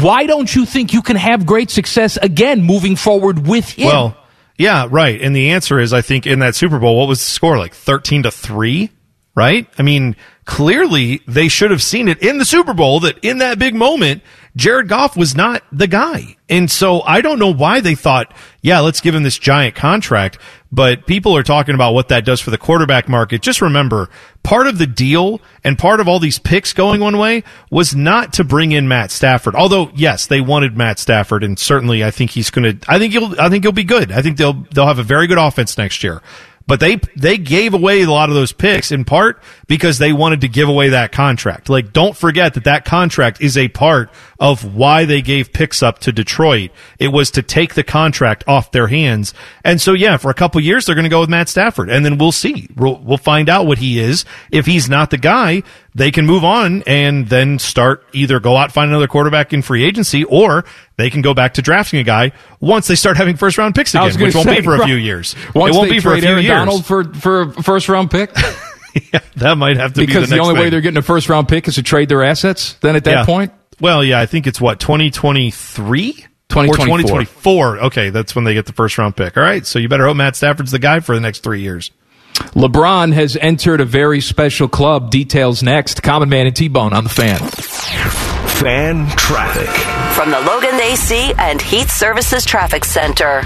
why 0.00 0.26
don't 0.26 0.54
you 0.54 0.64
think 0.64 0.92
you 0.92 1.02
can 1.02 1.16
have 1.16 1.46
great 1.46 1.70
success 1.70 2.16
again 2.16 2.62
moving 2.62 2.96
forward 2.96 3.46
with 3.46 3.68
him? 3.70 3.86
Well, 3.86 4.16
yeah, 4.56 4.86
right. 4.90 5.20
And 5.20 5.34
the 5.34 5.50
answer 5.50 5.78
is, 5.80 5.92
I 5.92 6.00
think 6.00 6.26
in 6.26 6.38
that 6.38 6.54
Super 6.54 6.78
Bowl, 6.78 6.98
what 6.98 7.08
was 7.08 7.20
the 7.20 7.30
score? 7.30 7.58
Like 7.58 7.74
13 7.74 8.22
to 8.24 8.30
3, 8.30 8.90
right? 9.34 9.66
I 9.78 9.82
mean, 9.82 10.16
clearly 10.44 11.20
they 11.26 11.48
should 11.48 11.70
have 11.70 11.82
seen 11.82 12.08
it 12.08 12.22
in 12.22 12.38
the 12.38 12.44
Super 12.44 12.74
Bowl 12.74 13.00
that 13.00 13.18
in 13.22 13.38
that 13.38 13.58
big 13.58 13.74
moment, 13.74 14.22
Jared 14.56 14.88
Goff 14.88 15.16
was 15.16 15.34
not 15.34 15.62
the 15.72 15.88
guy. 15.88 16.36
And 16.48 16.70
so 16.70 17.02
I 17.02 17.20
don't 17.20 17.40
know 17.40 17.52
why 17.52 17.80
they 17.80 17.96
thought, 17.96 18.32
yeah, 18.62 18.80
let's 18.80 19.00
give 19.00 19.14
him 19.14 19.24
this 19.24 19.38
giant 19.38 19.74
contract. 19.74 20.38
But 20.74 21.06
people 21.06 21.36
are 21.36 21.44
talking 21.44 21.76
about 21.76 21.94
what 21.94 22.08
that 22.08 22.24
does 22.24 22.40
for 22.40 22.50
the 22.50 22.58
quarterback 22.58 23.08
market. 23.08 23.42
Just 23.42 23.62
remember, 23.62 24.10
part 24.42 24.66
of 24.66 24.78
the 24.78 24.88
deal 24.88 25.40
and 25.62 25.78
part 25.78 26.00
of 26.00 26.08
all 26.08 26.18
these 26.18 26.40
picks 26.40 26.72
going 26.72 27.00
one 27.00 27.16
way 27.16 27.44
was 27.70 27.94
not 27.94 28.32
to 28.34 28.44
bring 28.44 28.72
in 28.72 28.88
Matt 28.88 29.12
Stafford. 29.12 29.54
Although, 29.54 29.92
yes, 29.94 30.26
they 30.26 30.40
wanted 30.40 30.76
Matt 30.76 30.98
Stafford, 30.98 31.44
and 31.44 31.56
certainly 31.56 32.02
I 32.02 32.10
think 32.10 32.32
he's 32.32 32.50
going 32.50 32.80
to. 32.80 32.90
I 32.90 32.98
think 32.98 33.12
he'll. 33.12 33.40
I 33.40 33.48
think 33.50 33.62
he'll 33.62 33.70
be 33.70 33.84
good. 33.84 34.10
I 34.10 34.20
think 34.20 34.36
they'll 34.36 34.66
they'll 34.72 34.88
have 34.88 34.98
a 34.98 35.04
very 35.04 35.28
good 35.28 35.38
offense 35.38 35.78
next 35.78 36.02
year. 36.02 36.20
But 36.66 36.80
they 36.80 36.96
they 37.14 37.36
gave 37.36 37.74
away 37.74 38.02
a 38.02 38.10
lot 38.10 38.30
of 38.30 38.34
those 38.34 38.52
picks 38.52 38.90
in 38.90 39.04
part 39.04 39.42
because 39.66 39.98
they 39.98 40.14
wanted 40.14 40.40
to 40.40 40.48
give 40.48 40.68
away 40.68 40.90
that 40.90 41.12
contract. 41.12 41.68
Like, 41.68 41.92
don't 41.92 42.16
forget 42.16 42.54
that 42.54 42.64
that 42.64 42.86
contract 42.86 43.42
is 43.42 43.58
a 43.58 43.68
part 43.68 44.10
of 44.40 44.74
why 44.74 45.04
they 45.04 45.20
gave 45.20 45.52
picks 45.52 45.82
up 45.82 45.98
to 46.00 46.12
Detroit. 46.12 46.70
It 46.98 47.08
was 47.08 47.30
to 47.32 47.42
take 47.42 47.74
the 47.74 47.84
contract 47.84 48.44
off 48.46 48.72
their 48.72 48.86
hands. 48.86 49.34
And 49.62 49.80
so, 49.80 49.92
yeah, 49.92 50.16
for 50.16 50.30
a 50.30 50.34
couple 50.34 50.60
years, 50.60 50.86
they're 50.86 50.94
going 50.94 51.04
to 51.04 51.10
go 51.10 51.20
with 51.20 51.30
Matt 51.30 51.50
Stafford, 51.50 51.90
and 51.90 52.04
then 52.04 52.16
we'll 52.16 52.32
see. 52.32 52.68
We'll, 52.76 52.96
we'll 52.96 53.18
find 53.18 53.48
out 53.50 53.66
what 53.66 53.78
he 53.78 53.98
is. 53.98 54.24
If 54.50 54.64
he's 54.64 54.88
not 54.88 55.10
the 55.10 55.18
guy, 55.18 55.62
they 55.94 56.10
can 56.10 56.26
move 56.26 56.44
on 56.44 56.82
and 56.86 57.28
then 57.28 57.58
start 57.58 58.04
either 58.12 58.40
go 58.40 58.56
out 58.56 58.72
find 58.72 58.90
another 58.90 59.06
quarterback 59.06 59.52
in 59.52 59.62
free 59.62 59.84
agency, 59.84 60.24
or 60.24 60.64
they 60.96 61.08
can 61.10 61.22
go 61.22 61.34
back 61.34 61.54
to 61.54 61.62
drafting 61.62 62.00
a 62.00 62.04
guy 62.04 62.32
once 62.60 62.86
they 62.88 62.94
start 62.96 63.16
having 63.16 63.36
first 63.36 63.58
round 63.58 63.74
picks 63.74 63.94
again, 63.94 64.20
which 64.20 64.34
won't 64.34 64.48
say, 64.48 64.56
be 64.56 64.62
for 64.64 64.74
a 64.76 64.84
few 64.84 64.96
years. 64.96 65.34
Once 65.54 65.74
it 65.74 65.78
won't 65.78 65.88
they 65.88 65.96
be 65.96 66.00
for 66.00 66.14
a 66.14 66.20
few 66.20 66.28
Aaron 66.28 66.42
years. 66.42 66.56
Donald 66.56 66.84
for 66.84 67.04
for 67.14 67.42
a 67.42 67.62
first 67.62 67.88
round 67.88 68.10
pick. 68.10 68.30
yeah, 69.12 69.20
that 69.36 69.56
might 69.56 69.76
have 69.76 69.92
to 69.94 70.00
because 70.00 70.24
be 70.24 70.30
the, 70.30 70.36
the, 70.36 70.40
only 70.42 70.60
way 70.60 70.68
they're 70.70 70.80
getting 70.80 70.98
a 70.98 71.02
first 71.02 71.28
round 71.28 71.48
pick 71.48 71.68
is 71.68 71.76
to 71.76 71.82
trade 71.82 72.08
their 72.08 72.24
assets. 72.24 72.74
Then 72.80 72.96
at 72.96 73.04
that 73.04 73.10
Yeah. 73.10 73.24
point, 73.24 73.52
Well, 73.80 74.02
yeah, 74.04 74.20
I 74.20 74.26
think 74.26 74.46
it's 74.46 74.60
what 74.60 74.80
2023 74.80 76.10
or 76.10 76.12
2024. 76.48 76.86
2024. 76.86 77.78
Okay, 77.86 78.10
that's 78.10 78.34
when 78.34 78.44
they 78.44 78.54
get 78.54 78.66
the 78.66 78.72
first 78.72 78.98
round 78.98 79.16
pick. 79.16 79.36
All 79.36 79.42
right, 79.42 79.66
so 79.66 79.78
you 79.78 79.88
better 79.88 80.06
hope 80.06 80.16
Matt 80.16 80.36
Stafford's 80.36 80.70
the 80.70 80.78
guy 80.78 81.00
for 81.00 81.14
the 81.14 81.20
next 81.20 81.42
three 81.42 81.60
years. 81.60 81.90
LeBron 82.34 83.12
has 83.12 83.36
entered 83.36 83.80
a 83.80 83.84
very 83.84 84.20
special 84.20 84.68
club. 84.68 85.10
Details 85.10 85.62
next. 85.62 86.02
Common 86.02 86.28
Man 86.28 86.46
and 86.46 86.54
T 86.54 86.68
Bone 86.68 86.92
on 86.92 87.04
the 87.04 87.10
fan. 87.10 87.38
Fan 87.38 89.08
traffic. 89.16 89.68
From 90.14 90.30
the 90.30 90.40
Logan 90.40 90.80
AC 90.80 91.32
and 91.38 91.60
Heat 91.60 91.88
Services 91.88 92.44
Traffic 92.44 92.84
Center. 92.84 93.42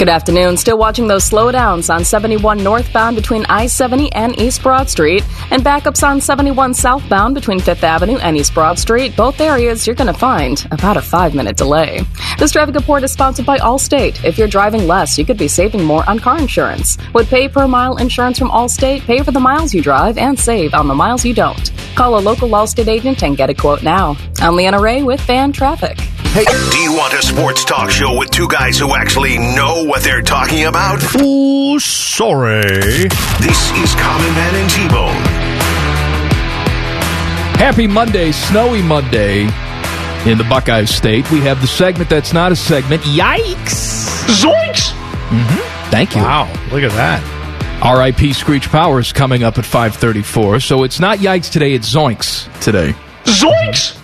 Good 0.00 0.08
afternoon. 0.08 0.56
Still 0.56 0.78
watching 0.78 1.08
those 1.08 1.28
slowdowns 1.28 1.94
on 1.94 2.06
71 2.06 2.64
northbound 2.64 3.16
between 3.16 3.44
I 3.50 3.66
70 3.66 4.10
and 4.12 4.34
East 4.40 4.62
Broad 4.62 4.88
Street, 4.88 5.22
and 5.50 5.62
backups 5.62 6.02
on 6.02 6.22
71 6.22 6.72
southbound 6.72 7.34
between 7.34 7.60
5th 7.60 7.82
Avenue 7.82 8.16
and 8.16 8.34
East 8.34 8.54
Broad 8.54 8.78
Street. 8.78 9.14
Both 9.14 9.42
areas 9.42 9.86
you're 9.86 9.94
going 9.94 10.10
to 10.10 10.18
find 10.18 10.66
about 10.70 10.96
a 10.96 11.02
five 11.02 11.34
minute 11.34 11.58
delay. 11.58 12.00
This 12.38 12.52
traffic 12.52 12.76
report 12.76 13.02
is 13.02 13.12
sponsored 13.12 13.44
by 13.44 13.58
Allstate. 13.58 14.24
If 14.24 14.38
you're 14.38 14.48
driving 14.48 14.86
less, 14.86 15.18
you 15.18 15.26
could 15.26 15.36
be 15.36 15.48
saving 15.48 15.84
more 15.84 16.08
on 16.08 16.18
car 16.18 16.38
insurance. 16.38 16.96
With 17.12 17.28
pay 17.28 17.46
per 17.46 17.68
mile 17.68 17.98
insurance 17.98 18.38
from 18.38 18.48
Allstate, 18.48 19.02
pay 19.02 19.22
for 19.22 19.32
the 19.32 19.38
miles 19.38 19.74
you 19.74 19.82
drive 19.82 20.16
and 20.16 20.38
save 20.38 20.72
on 20.72 20.88
the 20.88 20.94
miles 20.94 21.26
you 21.26 21.34
don't. 21.34 21.70
Call 21.94 22.18
a 22.18 22.20
local 22.20 22.48
Allstate 22.48 22.88
agent 22.88 23.22
and 23.22 23.36
get 23.36 23.50
a 23.50 23.54
quote 23.54 23.82
now. 23.82 24.16
I'm 24.38 24.56
Leanna 24.56 24.80
Ray 24.80 25.02
with 25.02 25.20
Fan 25.20 25.52
Traffic. 25.52 25.98
Hey, 26.32 26.44
do 26.44 26.78
you 26.78 26.92
want 26.92 27.12
a 27.12 27.20
sports 27.22 27.64
talk 27.64 27.90
show 27.90 28.16
with 28.16 28.30
two 28.30 28.46
guys 28.46 28.78
who 28.78 28.94
actually 28.94 29.36
know 29.36 29.82
what 29.82 30.04
they're 30.04 30.22
talking 30.22 30.66
about? 30.66 31.02
Ooh, 31.20 31.80
sorry. 31.80 32.62
This 33.40 33.72
is 33.72 33.92
Common 33.96 34.32
Man 34.34 34.54
and 34.54 34.70
T-Bone. 34.70 35.22
Happy 37.58 37.88
Monday, 37.88 38.30
snowy 38.30 38.80
Monday 38.80 39.42
in 40.24 40.38
the 40.38 40.46
Buckeye 40.48 40.84
State. 40.84 41.28
We 41.32 41.40
have 41.40 41.60
the 41.60 41.66
segment 41.66 42.08
that's 42.08 42.32
not 42.32 42.52
a 42.52 42.56
segment. 42.56 43.02
Yikes! 43.02 44.28
Zoinks! 44.28 44.92
Mm-hmm. 45.30 45.90
Thank 45.90 46.14
you. 46.14 46.22
Wow, 46.22 46.44
look 46.70 46.84
at 46.84 46.92
that. 46.92 47.80
R.I.P. 47.82 48.34
Screech 48.34 48.68
Powers 48.68 49.12
coming 49.12 49.42
up 49.42 49.58
at 49.58 49.64
534. 49.64 50.60
So 50.60 50.84
it's 50.84 51.00
not 51.00 51.18
yikes 51.18 51.50
today, 51.50 51.72
it's 51.72 51.92
zoinks 51.92 52.46
today. 52.60 52.94
Zoinks! 53.24 53.99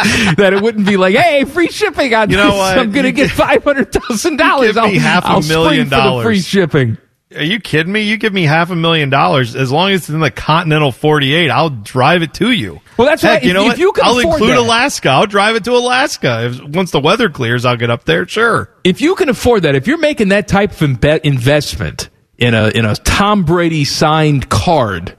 that 0.36 0.52
it 0.54 0.62
wouldn't 0.62 0.86
be 0.86 0.96
like, 0.96 1.14
hey, 1.14 1.44
free 1.44 1.68
shipping 1.68 2.14
on 2.14 2.30
You 2.30 2.36
know 2.36 2.46
this. 2.50 2.56
what? 2.56 2.78
I'm 2.78 2.90
going 2.90 3.04
to 3.04 3.12
get 3.12 3.30
five 3.30 3.62
hundred 3.62 3.92
thousand 3.92 4.38
dollars. 4.38 4.68
You 4.68 4.74
give 4.82 4.92
me 4.92 4.98
half 4.98 5.24
a 5.24 5.28
I'll 5.28 5.42
million 5.42 5.90
the 5.90 6.20
free 6.22 6.40
shipping. 6.40 6.96
Are 7.34 7.44
you 7.44 7.60
kidding 7.60 7.92
me? 7.92 8.02
You 8.02 8.16
give 8.16 8.32
me 8.32 8.42
half 8.42 8.70
a 8.70 8.74
million 8.76 9.08
dollars 9.08 9.54
as 9.54 9.70
long 9.70 9.92
as 9.92 10.00
it's 10.00 10.08
in 10.08 10.18
the 10.18 10.32
continental 10.32 10.90
48. 10.90 11.48
I'll 11.50 11.70
drive 11.70 12.22
it 12.22 12.34
to 12.34 12.50
you. 12.50 12.80
Well, 12.96 13.06
that's 13.06 13.22
Heck, 13.22 13.34
right. 13.34 13.42
You 13.44 13.50
If- 13.50 13.54
know 13.54 13.62
if 13.62 13.68
what? 13.68 13.78
you 13.78 13.92
can 13.92 14.04
I'll 14.04 14.18
include 14.18 14.50
that. 14.50 14.58
Alaska. 14.58 15.08
I'll 15.10 15.26
drive 15.26 15.54
it 15.54 15.62
to 15.64 15.72
Alaska. 15.72 16.46
If, 16.46 16.60
once 16.74 16.90
the 16.90 16.98
weather 17.00 17.30
clears, 17.30 17.64
I'll 17.64 17.76
get 17.76 17.88
up 17.90 18.04
there. 18.04 18.26
Sure. 18.26 18.68
if 18.82 19.00
you 19.00 19.14
can 19.14 19.28
afford 19.28 19.62
that, 19.62 19.76
if 19.76 19.86
you're 19.86 19.98
making 19.98 20.30
that 20.30 20.48
type 20.48 20.72
of 20.72 20.78
imbe- 20.78 21.20
investment 21.20 22.08
in 22.38 22.54
a 22.54 22.68
in 22.68 22.84
a 22.84 22.96
Tom 22.96 23.44
Brady 23.44 23.84
signed 23.84 24.48
card, 24.48 25.14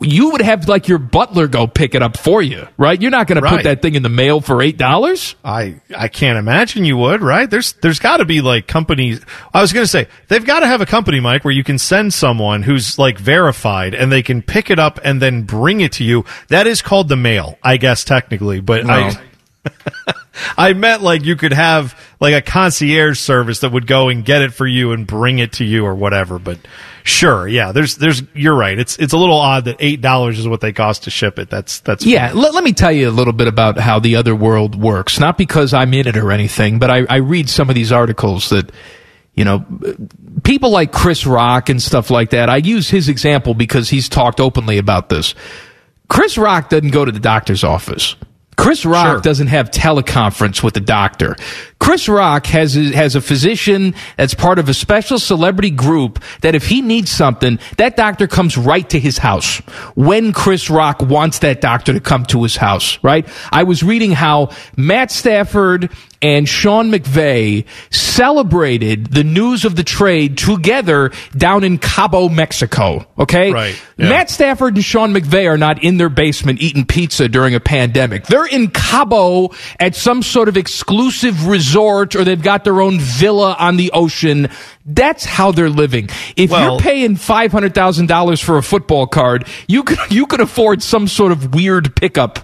you 0.00 0.30
would 0.30 0.40
have 0.40 0.68
like 0.68 0.86
your 0.86 0.98
butler 0.98 1.48
go 1.48 1.66
pick 1.66 1.94
it 1.94 2.02
up 2.02 2.16
for 2.16 2.40
you, 2.40 2.66
right? 2.78 3.00
You're 3.00 3.10
not 3.10 3.26
going 3.26 3.42
to 3.42 3.48
put 3.48 3.64
that 3.64 3.82
thing 3.82 3.96
in 3.96 4.02
the 4.02 4.08
mail 4.08 4.40
for 4.40 4.62
eight 4.62 4.78
dollars. 4.78 5.34
I 5.44 5.80
I 5.96 6.08
can't 6.08 6.38
imagine 6.38 6.84
you 6.84 6.96
would, 6.96 7.22
right? 7.22 7.50
There's 7.50 7.72
there's 7.74 7.98
got 7.98 8.18
to 8.18 8.24
be 8.24 8.40
like 8.40 8.68
companies. 8.68 9.20
I 9.52 9.60
was 9.60 9.72
going 9.72 9.84
to 9.84 9.90
say 9.90 10.06
they've 10.28 10.44
got 10.44 10.60
to 10.60 10.66
have 10.66 10.80
a 10.80 10.86
company, 10.86 11.18
Mike, 11.18 11.44
where 11.44 11.52
you 11.52 11.64
can 11.64 11.78
send 11.78 12.14
someone 12.14 12.62
who's 12.62 12.98
like 12.98 13.18
verified 13.18 13.94
and 13.94 14.12
they 14.12 14.22
can 14.22 14.42
pick 14.42 14.70
it 14.70 14.78
up 14.78 15.00
and 15.02 15.20
then 15.20 15.42
bring 15.42 15.80
it 15.80 15.92
to 15.92 16.04
you. 16.04 16.24
That 16.48 16.66
is 16.68 16.82
called 16.82 17.08
the 17.08 17.16
mail, 17.16 17.58
I 17.62 17.76
guess 17.76 18.04
technically, 18.04 18.60
but 18.60 18.88
I. 18.88 19.20
I 20.56 20.72
meant 20.72 21.02
like 21.02 21.24
you 21.24 21.36
could 21.36 21.52
have 21.52 21.98
like 22.18 22.34
a 22.34 22.42
concierge 22.42 23.18
service 23.18 23.60
that 23.60 23.72
would 23.72 23.86
go 23.86 24.08
and 24.08 24.24
get 24.24 24.42
it 24.42 24.52
for 24.52 24.66
you 24.66 24.92
and 24.92 25.06
bring 25.06 25.38
it 25.38 25.54
to 25.54 25.64
you 25.64 25.84
or 25.84 25.94
whatever. 25.94 26.38
But 26.38 26.58
sure, 27.02 27.46
yeah, 27.46 27.72
there's 27.72 27.96
there's 27.96 28.22
you're 28.34 28.54
right. 28.54 28.78
It's 28.78 28.98
it's 28.98 29.12
a 29.12 29.18
little 29.18 29.38
odd 29.38 29.66
that 29.66 29.76
eight 29.80 30.00
dollars 30.00 30.38
is 30.38 30.48
what 30.48 30.60
they 30.60 30.72
cost 30.72 31.04
to 31.04 31.10
ship 31.10 31.38
it. 31.38 31.50
That's 31.50 31.80
that's 31.80 32.04
Yeah, 32.04 32.32
let, 32.34 32.54
let 32.54 32.64
me 32.64 32.72
tell 32.72 32.92
you 32.92 33.08
a 33.08 33.12
little 33.12 33.32
bit 33.32 33.48
about 33.48 33.78
how 33.78 33.98
the 33.98 34.16
other 34.16 34.34
world 34.34 34.80
works. 34.80 35.20
Not 35.20 35.36
because 35.36 35.74
I'm 35.74 35.92
in 35.94 36.08
it 36.08 36.16
or 36.16 36.32
anything, 36.32 36.78
but 36.78 36.90
I, 36.90 37.04
I 37.08 37.16
read 37.16 37.48
some 37.48 37.68
of 37.68 37.74
these 37.74 37.92
articles 37.92 38.50
that, 38.50 38.70
you 39.34 39.44
know, 39.44 39.64
people 40.42 40.70
like 40.70 40.92
Chris 40.92 41.26
Rock 41.26 41.68
and 41.68 41.80
stuff 41.80 42.10
like 42.10 42.30
that. 42.30 42.48
I 42.48 42.56
use 42.58 42.88
his 42.88 43.08
example 43.08 43.54
because 43.54 43.88
he's 43.90 44.08
talked 44.08 44.40
openly 44.40 44.78
about 44.78 45.08
this. 45.08 45.34
Chris 46.08 46.36
Rock 46.36 46.70
doesn't 46.70 46.90
go 46.90 47.04
to 47.04 47.12
the 47.12 47.20
doctor's 47.20 47.62
office. 47.62 48.16
Chris 48.60 48.84
Rock 48.84 49.06
Sure. 49.06 49.20
doesn't 49.20 49.46
have 49.48 49.70
teleconference 49.70 50.62
with 50.62 50.74
the 50.74 50.80
doctor. 50.80 51.36
Chris 51.80 52.08
Rock 52.08 52.46
has 52.46 52.76
a, 52.76 52.94
has 52.94 53.16
a 53.16 53.20
physician 53.20 53.94
that's 54.16 54.34
part 54.34 54.58
of 54.58 54.68
a 54.68 54.74
special 54.74 55.18
celebrity 55.18 55.70
group 55.70 56.22
that 56.42 56.54
if 56.54 56.66
he 56.66 56.82
needs 56.82 57.10
something, 57.10 57.58
that 57.78 57.96
doctor 57.96 58.28
comes 58.28 58.56
right 58.56 58.88
to 58.90 59.00
his 59.00 59.18
house 59.18 59.58
when 59.96 60.32
Chris 60.32 60.68
Rock 60.68 61.00
wants 61.00 61.38
that 61.40 61.62
doctor 61.62 61.94
to 61.94 62.00
come 62.00 62.24
to 62.26 62.42
his 62.42 62.54
house, 62.54 63.02
right? 63.02 63.26
I 63.50 63.62
was 63.62 63.82
reading 63.82 64.12
how 64.12 64.50
Matt 64.76 65.10
Stafford 65.10 65.90
and 66.22 66.46
Sean 66.46 66.90
McVay 66.90 67.64
celebrated 67.90 69.06
the 69.06 69.24
news 69.24 69.64
of 69.64 69.74
the 69.74 69.82
trade 69.82 70.36
together 70.36 71.12
down 71.34 71.64
in 71.64 71.78
Cabo, 71.78 72.28
Mexico. 72.28 73.06
Okay? 73.18 73.50
Right, 73.50 73.82
yeah. 73.96 74.10
Matt 74.10 74.28
Stafford 74.28 74.74
and 74.74 74.84
Sean 74.84 75.14
McVay 75.14 75.50
are 75.50 75.56
not 75.56 75.82
in 75.82 75.96
their 75.96 76.10
basement 76.10 76.60
eating 76.60 76.84
pizza 76.84 77.26
during 77.26 77.54
a 77.54 77.60
pandemic. 77.60 78.26
They're 78.26 78.44
in 78.44 78.68
Cabo 78.68 79.52
at 79.78 79.96
some 79.96 80.22
sort 80.22 80.48
of 80.48 80.58
exclusive 80.58 81.46
resort 81.46 81.69
or 81.76 82.24
they've 82.24 82.42
got 82.42 82.64
their 82.64 82.80
own 82.80 82.98
villa 83.00 83.56
on 83.58 83.76
the 83.76 83.90
ocean. 83.92 84.48
That's 84.84 85.24
how 85.24 85.52
they're 85.52 85.70
living. 85.70 86.08
If 86.36 86.50
Well- 86.50 86.72
you're 86.72 86.80
paying 86.80 87.16
$500,000 87.16 88.40
for 88.42 88.56
a 88.58 88.62
football 88.62 89.06
card, 89.06 89.46
you 89.68 89.82
could, 89.82 89.98
you 90.10 90.26
could 90.26 90.40
afford 90.40 90.82
some 90.82 91.08
sort 91.08 91.32
of 91.32 91.54
weird 91.54 91.94
pickup 91.96 92.38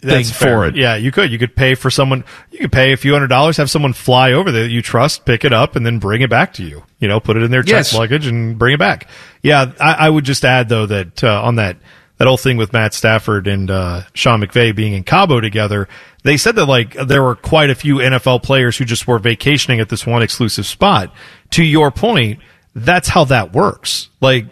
thing 0.00 0.10
That's 0.10 0.30
for 0.30 0.64
it. 0.66 0.76
Yeah, 0.76 0.94
you 0.96 1.10
could. 1.10 1.32
You 1.32 1.38
could 1.38 1.56
pay 1.56 1.74
for 1.74 1.90
someone. 1.90 2.24
You 2.52 2.60
could 2.60 2.72
pay 2.72 2.92
a 2.92 2.96
few 2.96 3.12
hundred 3.12 3.28
dollars, 3.28 3.56
have 3.56 3.68
someone 3.70 3.92
fly 3.92 4.32
over 4.32 4.52
there 4.52 4.62
that 4.64 4.70
you 4.70 4.80
trust, 4.80 5.24
pick 5.24 5.44
it 5.44 5.52
up, 5.52 5.74
and 5.74 5.84
then 5.84 5.98
bring 5.98 6.22
it 6.22 6.30
back 6.30 6.52
to 6.54 6.62
you. 6.64 6.84
You 7.00 7.08
know, 7.08 7.18
put 7.18 7.36
it 7.36 7.42
in 7.42 7.50
their 7.50 7.62
check 7.64 7.72
Yes. 7.78 7.94
luggage 7.94 8.26
and 8.26 8.56
bring 8.58 8.74
it 8.74 8.78
back. 8.78 9.08
Yeah, 9.42 9.72
I, 9.80 9.94
I 10.06 10.08
would 10.10 10.24
just 10.24 10.44
add 10.44 10.68
though 10.68 10.86
that 10.86 11.24
uh, 11.24 11.42
on 11.42 11.56
that 11.56 11.78
that 12.18 12.26
whole 12.28 12.36
thing 12.36 12.56
with 12.56 12.72
Matt 12.72 12.94
Stafford 12.94 13.46
and 13.48 13.70
uh, 13.70 14.02
Sean 14.14 14.40
McVay 14.40 14.74
being 14.74 14.92
in 14.92 15.02
Cabo 15.04 15.40
together, 15.40 15.88
they 16.28 16.36
said 16.36 16.56
that 16.56 16.66
like 16.66 16.92
there 16.92 17.22
were 17.22 17.34
quite 17.34 17.70
a 17.70 17.74
few 17.74 17.96
NFL 17.96 18.42
players 18.42 18.76
who 18.76 18.84
just 18.84 19.08
were 19.08 19.18
vacationing 19.18 19.80
at 19.80 19.88
this 19.88 20.06
one 20.06 20.22
exclusive 20.22 20.66
spot. 20.66 21.10
To 21.52 21.64
your 21.64 21.90
point, 21.90 22.40
that's 22.74 23.08
how 23.08 23.24
that 23.24 23.54
works. 23.54 24.10
Like 24.20 24.44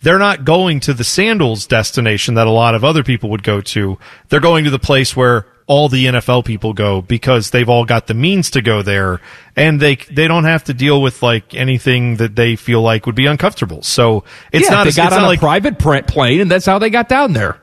they're 0.00 0.18
not 0.18 0.46
going 0.46 0.80
to 0.80 0.94
the 0.94 1.04
sandals 1.04 1.66
destination 1.66 2.34
that 2.36 2.46
a 2.46 2.50
lot 2.50 2.74
of 2.74 2.82
other 2.82 3.04
people 3.04 3.28
would 3.28 3.42
go 3.42 3.60
to. 3.60 3.98
They're 4.30 4.40
going 4.40 4.64
to 4.64 4.70
the 4.70 4.78
place 4.78 5.14
where 5.14 5.46
all 5.66 5.90
the 5.90 6.06
NFL 6.06 6.46
people 6.46 6.72
go 6.72 7.02
because 7.02 7.50
they've 7.50 7.68
all 7.68 7.84
got 7.84 8.06
the 8.06 8.14
means 8.14 8.50
to 8.50 8.62
go 8.62 8.80
there 8.80 9.20
and 9.54 9.80
they 9.80 9.96
they 10.10 10.26
don't 10.26 10.44
have 10.44 10.64
to 10.64 10.74
deal 10.74 11.02
with 11.02 11.22
like 11.22 11.54
anything 11.54 12.16
that 12.16 12.36
they 12.36 12.56
feel 12.56 12.80
like 12.80 13.04
would 13.04 13.14
be 13.14 13.26
uncomfortable. 13.26 13.82
So 13.82 14.24
it's 14.50 14.68
yeah, 14.70 14.76
not 14.76 14.84
they 14.84 14.88
it's 14.88 14.96
got 14.96 15.10
not 15.10 15.18
on 15.18 15.24
a 15.24 15.28
like 15.28 15.40
private 15.40 15.78
pr- 15.78 16.00
plane 16.06 16.40
and 16.40 16.50
that's 16.50 16.64
how 16.64 16.78
they 16.78 16.88
got 16.88 17.10
down 17.10 17.34
there. 17.34 17.61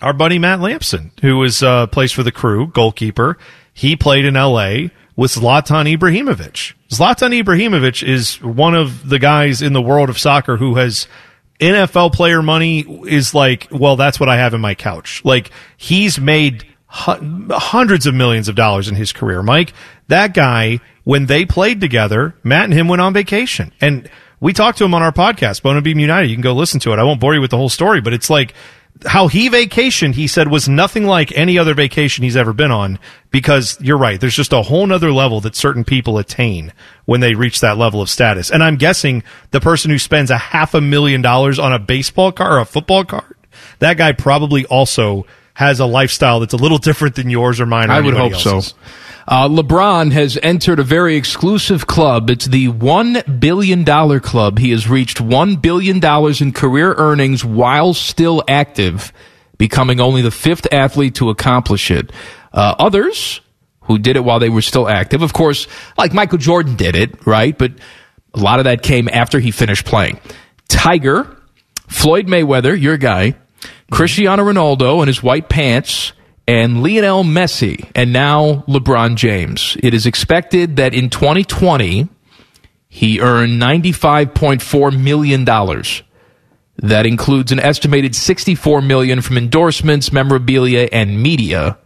Our 0.00 0.12
buddy 0.12 0.38
Matt 0.38 0.60
Lampson, 0.60 1.12
who 1.20 1.38
was 1.38 1.62
uh, 1.62 1.86
plays 1.88 2.12
for 2.12 2.22
the 2.22 2.32
crew, 2.32 2.68
goalkeeper. 2.68 3.38
He 3.72 3.96
played 3.96 4.24
in 4.24 4.36
L.A. 4.36 4.90
with 5.16 5.32
Zlatan 5.32 5.96
Ibrahimovic. 5.96 6.74
Zlatan 6.90 7.42
Ibrahimovic 7.42 8.06
is 8.06 8.40
one 8.42 8.74
of 8.74 9.08
the 9.08 9.18
guys 9.18 9.62
in 9.62 9.72
the 9.72 9.82
world 9.82 10.08
of 10.08 10.18
soccer 10.18 10.56
who 10.56 10.76
has 10.76 11.06
NFL 11.60 12.12
player 12.12 12.42
money 12.42 12.80
is 13.08 13.34
like, 13.34 13.68
well, 13.70 13.96
that's 13.96 14.20
what 14.20 14.28
I 14.28 14.36
have 14.36 14.54
in 14.54 14.60
my 14.60 14.74
couch. 14.74 15.22
Like 15.24 15.50
he's 15.76 16.20
made 16.20 16.64
hu- 16.86 17.48
hundreds 17.50 18.06
of 18.06 18.14
millions 18.14 18.48
of 18.48 18.54
dollars 18.54 18.88
in 18.88 18.94
his 18.94 19.12
career. 19.12 19.42
Mike, 19.42 19.72
that 20.06 20.34
guy, 20.34 20.80
when 21.04 21.26
they 21.26 21.44
played 21.44 21.80
together, 21.80 22.34
Matt 22.44 22.64
and 22.64 22.74
him 22.74 22.88
went 22.88 23.02
on 23.02 23.12
vacation 23.12 23.72
and 23.80 24.08
we 24.40 24.52
talked 24.52 24.78
to 24.78 24.84
him 24.84 24.94
on 24.94 25.02
our 25.02 25.10
podcast, 25.12 25.62
Bona 25.62 25.82
Beam 25.82 25.98
United. 25.98 26.28
You 26.28 26.36
can 26.36 26.42
go 26.42 26.52
listen 26.52 26.78
to 26.80 26.92
it. 26.92 26.98
I 27.00 27.02
won't 27.02 27.20
bore 27.20 27.34
you 27.34 27.40
with 27.40 27.50
the 27.50 27.56
whole 27.56 27.68
story, 27.68 28.00
but 28.00 28.12
it's 28.12 28.30
like, 28.30 28.54
how 29.06 29.28
he 29.28 29.48
vacationed, 29.48 30.14
he 30.14 30.26
said, 30.26 30.48
was 30.48 30.68
nothing 30.68 31.06
like 31.06 31.36
any 31.36 31.58
other 31.58 31.74
vacation 31.74 32.24
he's 32.24 32.36
ever 32.36 32.52
been 32.52 32.70
on 32.70 32.98
because 33.30 33.78
you're 33.80 33.98
right. 33.98 34.20
There's 34.20 34.34
just 34.34 34.52
a 34.52 34.62
whole 34.62 34.86
nother 34.86 35.12
level 35.12 35.40
that 35.42 35.54
certain 35.54 35.84
people 35.84 36.18
attain 36.18 36.72
when 37.04 37.20
they 37.20 37.34
reach 37.34 37.60
that 37.60 37.78
level 37.78 38.02
of 38.02 38.10
status. 38.10 38.50
And 38.50 38.62
I'm 38.62 38.76
guessing 38.76 39.22
the 39.50 39.60
person 39.60 39.90
who 39.90 39.98
spends 39.98 40.30
a 40.30 40.38
half 40.38 40.74
a 40.74 40.80
million 40.80 41.22
dollars 41.22 41.58
on 41.58 41.72
a 41.72 41.78
baseball 41.78 42.32
card 42.32 42.52
or 42.52 42.58
a 42.58 42.64
football 42.64 43.04
card, 43.04 43.36
that 43.78 43.96
guy 43.96 44.12
probably 44.12 44.66
also 44.66 45.26
has 45.58 45.80
a 45.80 45.86
lifestyle 45.86 46.38
that's 46.38 46.54
a 46.54 46.56
little 46.56 46.78
different 46.78 47.16
than 47.16 47.28
yours 47.28 47.60
or 47.60 47.66
mine. 47.66 47.90
Or 47.90 47.94
I 47.94 48.00
would 48.00 48.14
hope 48.14 48.36
so. 48.36 48.60
Uh, 49.26 49.48
LeBron 49.48 50.12
has 50.12 50.38
entered 50.40 50.78
a 50.78 50.84
very 50.84 51.16
exclusive 51.16 51.88
club. 51.88 52.30
It's 52.30 52.46
the 52.46 52.68
$1 52.68 53.40
billion 53.40 53.84
club. 54.20 54.60
He 54.60 54.70
has 54.70 54.88
reached 54.88 55.18
$1 55.18 55.60
billion 55.60 55.96
in 56.40 56.52
career 56.52 56.94
earnings 56.94 57.44
while 57.44 57.92
still 57.92 58.44
active, 58.46 59.12
becoming 59.58 59.98
only 59.98 60.22
the 60.22 60.30
fifth 60.30 60.72
athlete 60.72 61.16
to 61.16 61.28
accomplish 61.28 61.90
it. 61.90 62.12
Uh, 62.52 62.76
others 62.78 63.40
who 63.80 63.98
did 63.98 64.14
it 64.14 64.20
while 64.22 64.38
they 64.38 64.50
were 64.50 64.62
still 64.62 64.88
active, 64.88 65.22
of 65.22 65.32
course, 65.32 65.66
like 65.98 66.12
Michael 66.12 66.38
Jordan 66.38 66.76
did 66.76 66.94
it, 66.94 67.26
right? 67.26 67.58
But 67.58 67.72
a 68.32 68.38
lot 68.38 68.60
of 68.60 68.64
that 68.66 68.84
came 68.84 69.08
after 69.08 69.40
he 69.40 69.50
finished 69.50 69.84
playing. 69.84 70.20
Tiger, 70.68 71.36
Floyd 71.88 72.28
Mayweather, 72.28 72.80
your 72.80 72.96
guy, 72.96 73.34
Cristiano 73.90 74.44
Ronaldo 74.44 75.00
and 75.00 75.08
his 75.08 75.22
white 75.22 75.48
pants, 75.48 76.12
and 76.46 76.82
Lionel 76.82 77.24
Messi, 77.24 77.90
and 77.94 78.12
now 78.12 78.64
LeBron 78.68 79.16
James. 79.16 79.76
It 79.82 79.92
is 79.92 80.06
expected 80.06 80.76
that 80.76 80.94
in 80.94 81.10
2020, 81.10 82.08
he 82.88 83.20
earned 83.20 83.60
$95.4 83.60 84.98
million. 84.98 85.44
That 85.44 87.06
includes 87.06 87.52
an 87.52 87.60
estimated 87.60 88.14
64 88.14 88.80
million 88.82 89.20
from 89.20 89.36
endorsements, 89.36 90.12
memorabilia, 90.12 90.88
and 90.90 91.22
media. 91.22 91.76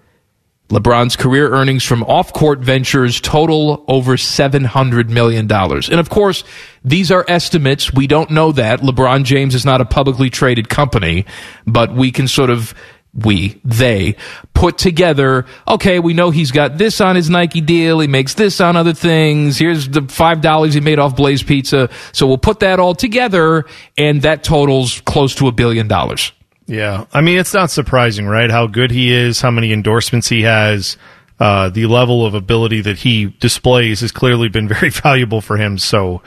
LeBron's 0.73 1.17
career 1.17 1.51
earnings 1.53 1.85
from 1.85 2.03
off-court 2.05 2.61
ventures 2.61 3.21
total 3.21 3.85
over 3.89 4.17
$700 4.17 5.11
million. 5.11 5.53
And 5.53 6.01
of 6.01 6.09
course, 6.09 6.45
these 6.83 7.11
are 7.11 7.27
estimates. 7.29 7.93
We 7.93 8.07
don't 8.07 8.31
know 8.31 8.53
that. 8.53 8.81
LeBron 8.81 9.25
James 9.25 9.55
is 9.55 9.67
not 9.67 9.83
a 9.83 9.85
publicly 9.85 10.31
traded 10.31 10.71
company, 10.71 11.27
but 11.67 11.95
we 11.95 12.11
can 12.11 12.27
sort 12.27 12.49
of 12.49 12.73
we, 13.15 13.61
they, 13.63 14.17
put 14.55 14.79
together, 14.79 15.45
okay, 15.69 15.99
we 15.99 16.15
know 16.15 16.31
he's 16.31 16.51
got 16.51 16.79
this 16.79 16.99
on 17.03 17.17
his 17.17 17.29
Nike 17.29 17.61
deal, 17.61 18.01
he 18.01 18.09
makes 18.09 18.33
this 18.33 18.59
on 18.59 18.75
other 18.75 18.95
things, 18.95 19.59
here's 19.59 19.87
the 19.91 20.01
$5 20.01 20.73
he 20.73 20.81
made 20.81 20.99
off 20.99 21.15
Blaze 21.15 21.43
Pizza, 21.43 21.91
so 22.13 22.27
we'll 22.27 22.39
put 22.39 22.61
that 22.61 22.81
all 22.81 22.95
together, 22.95 23.67
and 23.99 24.23
that 24.23 24.43
totals 24.43 25.03
close 25.03 25.35
to 25.35 25.49
a 25.49 25.53
billion 25.53 25.89
dollars. 25.89 26.33
Yeah. 26.67 27.07
I 27.13 27.21
mean, 27.21 27.39
it's 27.39 27.55
not 27.55 27.71
surprising, 27.71 28.27
right? 28.27 28.51
How 28.51 28.67
good 28.67 28.91
he 28.91 29.13
is, 29.13 29.41
how 29.41 29.51
many 29.51 29.73
endorsements 29.73 30.29
he 30.29 30.43
has. 30.43 30.97
Uh, 31.41 31.69
the 31.71 31.87
level 31.87 32.25
of 32.25 32.35
ability 32.35 32.83
that 32.83 32.99
he 32.99 33.27
displays 33.41 34.01
has 34.01 34.13
clearly 34.13 34.49
been 34.49 34.69
very 34.81 34.91
valuable 34.91 35.41
for 35.41 35.57
him. 35.57 35.77
So 35.77 36.23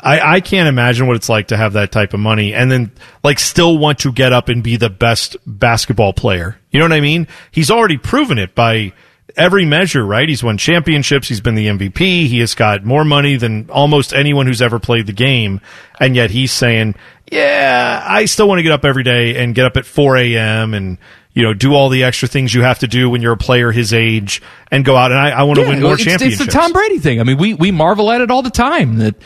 I, 0.00 0.36
I 0.36 0.40
can't 0.40 0.68
imagine 0.68 1.06
what 1.06 1.16
it's 1.16 1.28
like 1.28 1.48
to 1.48 1.56
have 1.56 1.74
that 1.74 1.92
type 1.92 2.14
of 2.14 2.20
money 2.20 2.52
and 2.52 2.70
then 2.70 2.92
like 3.22 3.38
still 3.38 3.78
want 3.78 4.00
to 4.00 4.12
get 4.12 4.32
up 4.32 4.48
and 4.48 4.62
be 4.62 4.76
the 4.76 4.90
best 4.90 5.36
basketball 5.46 6.12
player. 6.12 6.58
You 6.70 6.80
know 6.80 6.84
what 6.84 6.92
I 6.92 7.00
mean? 7.00 7.28
He's 7.50 7.70
already 7.70 7.96
proven 7.96 8.38
it 8.38 8.54
by 8.54 8.92
every 9.36 9.64
measure, 9.64 10.04
right? 10.04 10.28
He's 10.28 10.42
won 10.42 10.58
championships. 10.58 11.28
He's 11.28 11.40
been 11.40 11.54
the 11.54 11.66
MVP. 11.66 12.26
He 12.26 12.40
has 12.40 12.54
got 12.54 12.84
more 12.84 13.04
money 13.04 13.36
than 13.36 13.68
almost 13.70 14.12
anyone 14.12 14.46
who's 14.46 14.62
ever 14.62 14.78
played 14.78 15.06
the 15.06 15.12
game. 15.12 15.60
And 16.00 16.16
yet 16.16 16.30
he's 16.30 16.52
saying, 16.52 16.94
yeah, 17.30 18.02
I 18.06 18.24
still 18.26 18.48
want 18.48 18.58
to 18.58 18.62
get 18.62 18.72
up 18.72 18.84
every 18.84 19.02
day 19.02 19.36
and 19.36 19.54
get 19.54 19.66
up 19.66 19.76
at 19.76 19.84
4 19.86 20.16
a.m. 20.16 20.74
and, 20.74 20.98
you 21.34 21.42
know, 21.42 21.54
do 21.54 21.74
all 21.74 21.88
the 21.88 22.04
extra 22.04 22.28
things 22.28 22.54
you 22.54 22.62
have 22.62 22.78
to 22.80 22.86
do 22.86 23.10
when 23.10 23.20
you're 23.22 23.32
a 23.32 23.36
player 23.36 23.72
his 23.72 23.92
age 23.92 24.40
and 24.70 24.84
go 24.84 24.96
out 24.96 25.10
and 25.10 25.20
I, 25.20 25.30
I 25.30 25.42
want 25.42 25.58
to 25.58 25.62
Yeah, 25.64 25.70
win 25.70 25.82
more 25.82 25.94
it's, 25.94 26.04
championships. 26.04 26.40
It's 26.42 26.52
the 26.54 26.58
Tom 26.58 26.72
Brady 26.72 26.98
thing. 26.98 27.20
I 27.20 27.24
mean, 27.24 27.36
we, 27.38 27.54
we 27.54 27.70
marvel 27.70 28.10
at 28.10 28.20
it 28.20 28.30
all 28.30 28.42
the 28.42 28.50
time 28.50 28.98
that, 28.98 29.16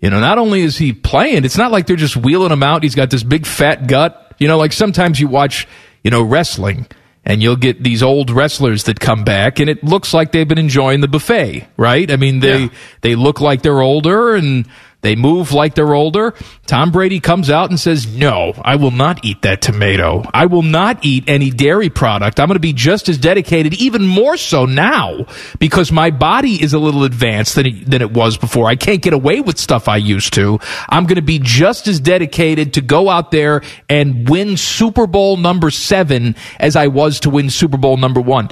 you 0.00 0.10
know, 0.10 0.18
not 0.20 0.38
only 0.38 0.62
is 0.62 0.78
he 0.78 0.92
playing, 0.92 1.44
it's 1.44 1.58
not 1.58 1.70
like 1.70 1.86
they're 1.86 1.96
just 1.96 2.16
wheeling 2.16 2.50
him 2.50 2.62
out. 2.62 2.82
He's 2.82 2.94
got 2.94 3.10
this 3.10 3.22
big 3.22 3.46
fat 3.46 3.86
gut. 3.86 4.34
You 4.38 4.48
know, 4.48 4.56
like 4.56 4.72
sometimes 4.72 5.20
you 5.20 5.28
watch, 5.28 5.68
you 6.02 6.10
know, 6.10 6.22
wrestling 6.22 6.86
and 7.24 7.42
you'll 7.42 7.56
get 7.56 7.82
these 7.82 8.02
old 8.02 8.30
wrestlers 8.30 8.84
that 8.84 8.98
come 9.00 9.24
back 9.24 9.60
and 9.60 9.68
it 9.68 9.84
looks 9.84 10.14
like 10.14 10.32
they've 10.32 10.48
been 10.48 10.58
enjoying 10.58 11.00
the 11.00 11.08
buffet, 11.08 11.66
right? 11.76 12.10
I 12.10 12.16
mean, 12.16 12.40
they, 12.40 12.58
Yeah. 12.64 12.68
they 13.02 13.14
look 13.14 13.40
like 13.40 13.62
they're 13.62 13.82
older 13.82 14.34
and 14.34 14.66
they 15.02 15.16
move 15.16 15.52
like 15.52 15.74
they're 15.74 15.94
older. 15.94 16.34
Tom 16.66 16.90
Brady 16.90 17.20
comes 17.20 17.50
out 17.50 17.70
and 17.70 17.80
says, 17.80 18.06
no, 18.06 18.52
I 18.62 18.76
will 18.76 18.90
not 18.90 19.24
eat 19.24 19.42
that 19.42 19.62
tomato. 19.62 20.22
I 20.34 20.46
will 20.46 20.62
not 20.62 21.04
eat 21.04 21.24
any 21.26 21.50
dairy 21.50 21.88
product. 21.88 22.38
I'm 22.38 22.48
going 22.48 22.56
to 22.56 22.60
be 22.60 22.72
just 22.72 23.08
as 23.08 23.18
dedicated, 23.18 23.74
even 23.74 24.06
more 24.06 24.36
so 24.36 24.66
now, 24.66 25.26
because 25.58 25.90
my 25.90 26.10
body 26.10 26.62
is 26.62 26.74
a 26.74 26.78
little 26.78 27.04
advanced 27.04 27.54
than 27.54 27.66
it, 27.66 27.90
than 27.90 28.02
it 28.02 28.12
was 28.12 28.36
before. 28.36 28.68
I 28.68 28.76
can't 28.76 29.02
get 29.02 29.12
away 29.12 29.40
with 29.40 29.58
stuff 29.58 29.88
I 29.88 29.96
used 29.96 30.34
to. 30.34 30.58
I'm 30.88 31.04
going 31.04 31.16
to 31.16 31.22
be 31.22 31.38
just 31.38 31.88
as 31.88 31.98
dedicated 31.98 32.74
to 32.74 32.80
go 32.80 33.08
out 33.08 33.30
there 33.30 33.62
and 33.88 34.28
win 34.28 34.56
Super 34.56 35.06
Bowl 35.06 35.36
number 35.36 35.70
seven 35.70 36.36
as 36.58 36.76
I 36.76 36.88
was 36.88 37.20
to 37.20 37.30
win 37.30 37.50
Super 37.50 37.78
Bowl 37.78 37.96
number 37.96 38.20
one 38.20 38.50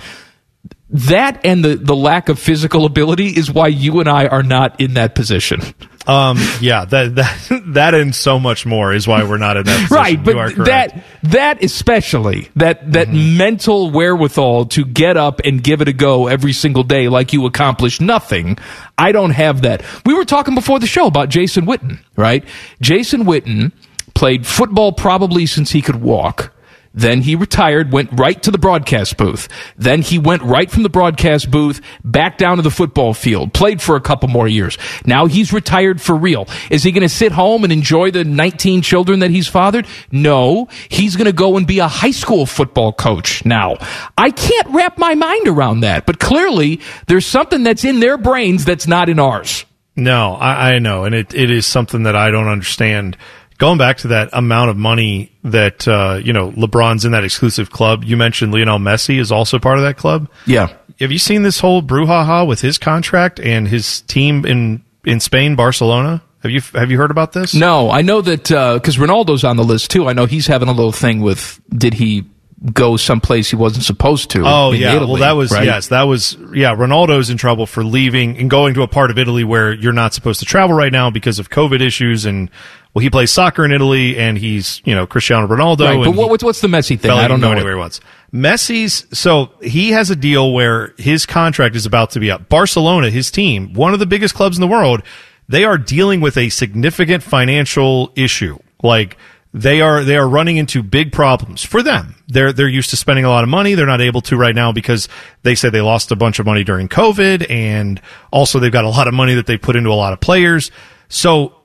that 0.90 1.44
and 1.44 1.62
the, 1.64 1.76
the 1.76 1.94
lack 1.96 2.28
of 2.28 2.38
physical 2.38 2.86
ability 2.86 3.26
is 3.28 3.50
why 3.50 3.66
you 3.68 4.00
and 4.00 4.08
I 4.08 4.26
are 4.26 4.42
not 4.42 4.80
in 4.80 4.94
that 4.94 5.14
position. 5.14 5.60
Um, 6.06 6.38
yeah, 6.62 6.86
that 6.86 7.16
that 7.16 7.62
that 7.74 7.92
and 7.94 8.14
so 8.14 8.38
much 8.40 8.64
more 8.64 8.94
is 8.94 9.06
why 9.06 9.24
we're 9.24 9.36
not 9.36 9.58
in 9.58 9.64
that 9.64 9.76
position. 9.88 9.94
right, 9.96 10.24
but 10.24 10.64
that 10.64 11.04
that 11.24 11.62
especially 11.62 12.48
that 12.56 12.92
that 12.92 13.08
Mm-hmm. 13.08 13.36
mental 13.36 13.90
wherewithal 13.90 14.66
to 14.66 14.86
get 14.86 15.18
up 15.18 15.40
and 15.44 15.62
give 15.62 15.82
it 15.82 15.88
a 15.88 15.92
go 15.92 16.26
every 16.26 16.54
single 16.54 16.82
day 16.84 17.08
like 17.08 17.34
you 17.34 17.44
accomplish 17.44 18.00
nothing. 18.00 18.56
I 18.96 19.12
don't 19.12 19.30
have 19.32 19.62
that. 19.62 19.82
We 20.06 20.14
were 20.14 20.24
talking 20.24 20.54
before 20.54 20.78
the 20.78 20.86
show 20.86 21.06
about 21.06 21.28
Jason 21.28 21.66
Witten, 21.66 21.98
right? 22.16 22.44
Jason 22.80 23.24
Witten 23.24 23.72
played 24.14 24.46
football 24.46 24.92
probably 24.92 25.44
since 25.44 25.70
he 25.70 25.82
could 25.82 25.96
walk. 25.96 26.54
Then 26.98 27.22
he 27.22 27.36
retired, 27.36 27.92
went 27.92 28.10
right 28.18 28.42
to 28.42 28.50
the 28.50 28.58
broadcast 28.58 29.16
booth. 29.16 29.48
Then 29.76 30.02
he 30.02 30.18
went 30.18 30.42
right 30.42 30.68
from 30.68 30.82
the 30.82 30.88
broadcast 30.88 31.48
booth 31.48 31.80
back 32.04 32.38
down 32.38 32.56
to 32.56 32.62
the 32.62 32.72
football 32.72 33.14
field, 33.14 33.54
played 33.54 33.80
for 33.80 33.94
a 33.94 34.00
couple 34.00 34.28
more 34.28 34.48
years. 34.48 34.76
Now 35.06 35.26
he's 35.26 35.52
retired 35.52 36.00
for 36.00 36.16
real. 36.16 36.48
Is 36.70 36.82
he 36.82 36.90
going 36.90 37.02
to 37.02 37.08
sit 37.08 37.30
home 37.30 37.62
and 37.62 37.72
enjoy 37.72 38.10
the 38.10 38.24
19 38.24 38.82
children 38.82 39.20
that 39.20 39.30
he's 39.30 39.46
fathered? 39.46 39.86
No. 40.10 40.66
He's 40.88 41.14
going 41.14 41.26
to 41.26 41.32
go 41.32 41.56
and 41.56 41.68
be 41.68 41.78
a 41.78 41.86
high 41.86 42.10
school 42.10 42.46
football 42.46 42.92
coach 42.92 43.44
now. 43.44 43.76
I 44.16 44.32
can't 44.32 44.66
wrap 44.70 44.98
my 44.98 45.14
mind 45.14 45.46
around 45.46 45.80
that, 45.80 46.04
but 46.04 46.18
clearly 46.18 46.80
there's 47.06 47.26
something 47.26 47.62
that's 47.62 47.84
in 47.84 48.00
their 48.00 48.18
brains 48.18 48.64
that's 48.64 48.88
not 48.88 49.08
in 49.08 49.20
ours. 49.20 49.64
No, 49.94 50.34
I, 50.34 50.74
I 50.74 50.78
know, 50.78 51.04
and 51.04 51.14
it, 51.14 51.34
it 51.34 51.50
is 51.50 51.66
something 51.66 52.04
that 52.04 52.14
I 52.14 52.30
don't 52.30 52.46
understand. 52.46 53.16
Going 53.58 53.76
back 53.78 53.98
to 53.98 54.08
that 54.08 54.30
amount 54.32 54.70
of 54.70 54.76
money 54.76 55.32
that 55.44 55.86
uh, 55.86 56.20
you 56.22 56.32
know 56.32 56.52
LeBron's 56.52 57.04
in 57.04 57.12
that 57.12 57.24
exclusive 57.24 57.70
club. 57.70 58.04
You 58.04 58.16
mentioned 58.16 58.52
Lionel 58.52 58.78
Messi 58.78 59.18
is 59.18 59.32
also 59.32 59.58
part 59.58 59.78
of 59.78 59.84
that 59.84 59.96
club. 59.96 60.30
Yeah. 60.46 60.72
Have 61.00 61.12
you 61.12 61.18
seen 61.18 61.42
this 61.42 61.60
whole 61.60 61.82
brouhaha 61.82 62.46
with 62.46 62.60
his 62.60 62.78
contract 62.78 63.38
and 63.40 63.68
his 63.68 64.00
team 64.02 64.46
in 64.46 64.84
in 65.04 65.20
Spain, 65.20 65.56
Barcelona? 65.56 66.22
Have 66.42 66.52
you 66.52 66.60
have 66.74 66.90
you 66.90 66.98
heard 66.98 67.10
about 67.10 67.32
this? 67.32 67.52
No, 67.52 67.90
I 67.90 68.02
know 68.02 68.20
that 68.20 68.44
because 68.44 68.96
Ronaldo's 68.96 69.42
on 69.42 69.56
the 69.56 69.64
list 69.64 69.90
too. 69.90 70.08
I 70.08 70.12
know 70.12 70.26
he's 70.26 70.46
having 70.46 70.68
a 70.68 70.72
little 70.72 70.92
thing 70.92 71.20
with 71.20 71.60
did 71.70 71.94
he 71.94 72.26
go 72.72 72.96
someplace 72.96 73.50
he 73.50 73.56
wasn't 73.56 73.84
supposed 73.84 74.30
to? 74.30 74.42
Oh 74.44 74.72
yeah, 74.72 74.94
Italy, 74.94 75.12
well 75.12 75.20
that 75.20 75.32
was 75.32 75.52
right? 75.52 75.64
yes, 75.64 75.88
that 75.88 76.04
was 76.04 76.36
yeah. 76.52 76.74
Ronaldo's 76.74 77.30
in 77.30 77.38
trouble 77.38 77.66
for 77.66 77.84
leaving 77.84 78.38
and 78.38 78.48
going 78.48 78.74
to 78.74 78.82
a 78.82 78.88
part 78.88 79.10
of 79.10 79.18
Italy 79.18 79.44
where 79.44 79.72
you're 79.72 79.92
not 79.92 80.14
supposed 80.14 80.40
to 80.40 80.46
travel 80.46 80.76
right 80.76 80.92
now 80.92 81.10
because 81.10 81.38
of 81.38 81.50
COVID 81.50 81.80
issues. 81.80 82.24
And 82.24 82.50
well, 82.98 83.02
he 83.04 83.10
plays 83.10 83.30
soccer 83.30 83.64
in 83.64 83.70
Italy, 83.70 84.16
and 84.16 84.36
he's 84.36 84.82
you 84.84 84.92
know 84.92 85.06
Cristiano 85.06 85.46
Ronaldo. 85.46 85.84
Right, 85.84 86.04
but 86.04 86.16
what, 86.16 86.30
what's 86.30 86.42
what's 86.42 86.60
the 86.60 86.66
Messi 86.66 86.98
thing? 86.98 87.12
I 87.12 87.28
don't 87.28 87.40
know. 87.40 87.52
anywhere 87.52 87.74
he 87.74 87.78
wants. 87.78 88.00
Messi's 88.34 89.06
so 89.16 89.52
he 89.62 89.90
has 89.90 90.10
a 90.10 90.16
deal 90.16 90.52
where 90.52 90.94
his 90.98 91.24
contract 91.24 91.76
is 91.76 91.86
about 91.86 92.10
to 92.10 92.18
be 92.18 92.28
up. 92.28 92.48
Barcelona, 92.48 93.08
his 93.08 93.30
team, 93.30 93.72
one 93.72 93.94
of 93.94 94.00
the 94.00 94.06
biggest 94.06 94.34
clubs 94.34 94.56
in 94.56 94.60
the 94.60 94.66
world, 94.66 95.04
they 95.48 95.62
are 95.62 95.78
dealing 95.78 96.20
with 96.20 96.36
a 96.36 96.48
significant 96.48 97.22
financial 97.22 98.12
issue. 98.16 98.58
Like 98.82 99.16
they 99.54 99.80
are 99.80 100.02
they 100.02 100.16
are 100.16 100.28
running 100.28 100.56
into 100.56 100.82
big 100.82 101.12
problems 101.12 101.62
for 101.62 101.80
them. 101.80 102.16
They're 102.26 102.52
they're 102.52 102.66
used 102.66 102.90
to 102.90 102.96
spending 102.96 103.24
a 103.24 103.28
lot 103.28 103.44
of 103.44 103.48
money. 103.48 103.74
They're 103.74 103.86
not 103.86 104.00
able 104.00 104.22
to 104.22 104.36
right 104.36 104.56
now 104.56 104.72
because 104.72 105.08
they 105.44 105.54
said 105.54 105.70
they 105.70 105.82
lost 105.82 106.10
a 106.10 106.16
bunch 106.16 106.40
of 106.40 106.46
money 106.46 106.64
during 106.64 106.88
COVID 106.88 107.48
and 107.48 108.02
also 108.32 108.58
they've 108.58 108.72
got 108.72 108.84
a 108.84 108.90
lot 108.90 109.06
of 109.06 109.14
money 109.14 109.34
that 109.34 109.46
they 109.46 109.56
put 109.56 109.76
into 109.76 109.90
a 109.90 109.94
lot 109.94 110.12
of 110.12 110.18
players. 110.18 110.72
So 111.08 111.57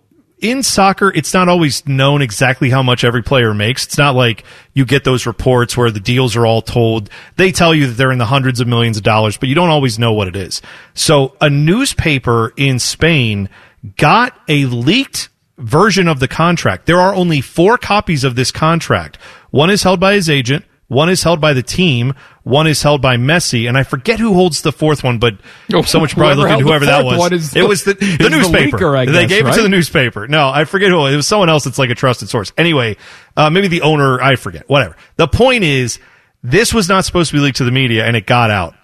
in 0.43 0.61
soccer, 0.61 1.09
it's 1.09 1.33
not 1.33 1.47
always 1.47 1.87
known 1.87 2.21
exactly 2.21 2.69
how 2.69 2.83
much 2.83 3.03
every 3.03 3.23
player 3.23 3.53
makes. 3.53 3.85
It's 3.85 3.97
not 3.97 4.13
like 4.13 4.43
you 4.73 4.85
get 4.85 5.05
those 5.05 5.25
reports 5.25 5.77
where 5.77 5.89
the 5.89 6.01
deals 6.01 6.35
are 6.35 6.45
all 6.45 6.61
told. 6.61 7.09
They 7.37 7.51
tell 7.53 7.73
you 7.73 7.87
that 7.87 7.93
they're 7.93 8.11
in 8.11 8.17
the 8.17 8.25
hundreds 8.25 8.59
of 8.59 8.67
millions 8.67 8.97
of 8.97 9.03
dollars, 9.03 9.37
but 9.37 9.47
you 9.47 9.55
don't 9.55 9.69
always 9.69 9.97
know 9.97 10.11
what 10.11 10.27
it 10.27 10.35
is. 10.35 10.61
So 10.93 11.35
a 11.39 11.49
newspaper 11.49 12.53
in 12.57 12.77
Spain 12.79 13.49
got 13.95 14.37
a 14.49 14.65
leaked 14.65 15.29
version 15.57 16.09
of 16.09 16.19
the 16.19 16.27
contract. 16.27 16.87
There 16.87 16.99
are 16.99 17.15
only 17.15 17.39
four 17.39 17.77
copies 17.77 18.25
of 18.25 18.35
this 18.35 18.51
contract. 18.51 19.17
One 19.51 19.69
is 19.69 19.83
held 19.83 20.01
by 20.01 20.13
his 20.15 20.29
agent. 20.29 20.65
One 20.87 21.09
is 21.09 21.23
held 21.23 21.39
by 21.39 21.53
the 21.53 21.63
team. 21.63 22.13
One 22.43 22.67
is 22.67 22.83
held 22.83 23.01
by 23.01 23.15
Messi, 23.15 23.69
and 23.69 23.77
I 23.77 23.83
forget 23.83 24.19
who 24.19 24.33
holds 24.33 24.63
the 24.63 24.73
fourth 24.73 25.01
one. 25.03 25.17
But 25.17 25.35
Oh, 25.73 25.81
someone 25.83 26.09
should 26.09 26.17
probably 26.17 26.35
whoever 26.35 26.49
look 26.49 26.59
into 26.59 26.65
whoever 26.69 26.85
that 26.87 27.05
was. 27.05 27.53
it 27.53 27.59
the- 27.61 27.65
was 27.67 27.83
the, 27.85 27.93
the 27.93 28.05
is 28.05 28.17
the 28.17 28.29
newspaper. 28.29 28.77
leaker, 28.77 29.11
they 29.13 29.27
gave 29.27 29.47
it 29.47 29.53
to 29.53 29.61
the 29.61 29.69
newspaper. 29.69 30.27
No, 30.27 30.49
I 30.49 30.65
forget 30.65 30.89
who 30.89 31.05
it 31.05 31.15
was. 31.15 31.25
Someone 31.25 31.47
else 31.49 31.63
that's 31.63 31.79
like 31.79 31.89
a 31.89 31.95
trusted 31.95 32.27
source. 32.27 32.51
Anyway, 32.57 32.97
uh, 33.37 33.49
maybe 33.49 33.69
the 33.69 33.81
owner. 33.81 34.21
I 34.21 34.35
forget. 34.35 34.67
Whatever. 34.67 34.97
The 35.15 35.27
point 35.29 35.63
is, 35.63 35.99
this 36.43 36.73
was 36.73 36.89
not 36.89 37.05
supposed 37.05 37.31
to 37.31 37.37
be 37.37 37.41
leaked 37.41 37.57
to 37.59 37.63
the 37.63 37.71
media, 37.71 38.05
and 38.05 38.17
it 38.17 38.25
got 38.25 38.51
out. 38.51 38.75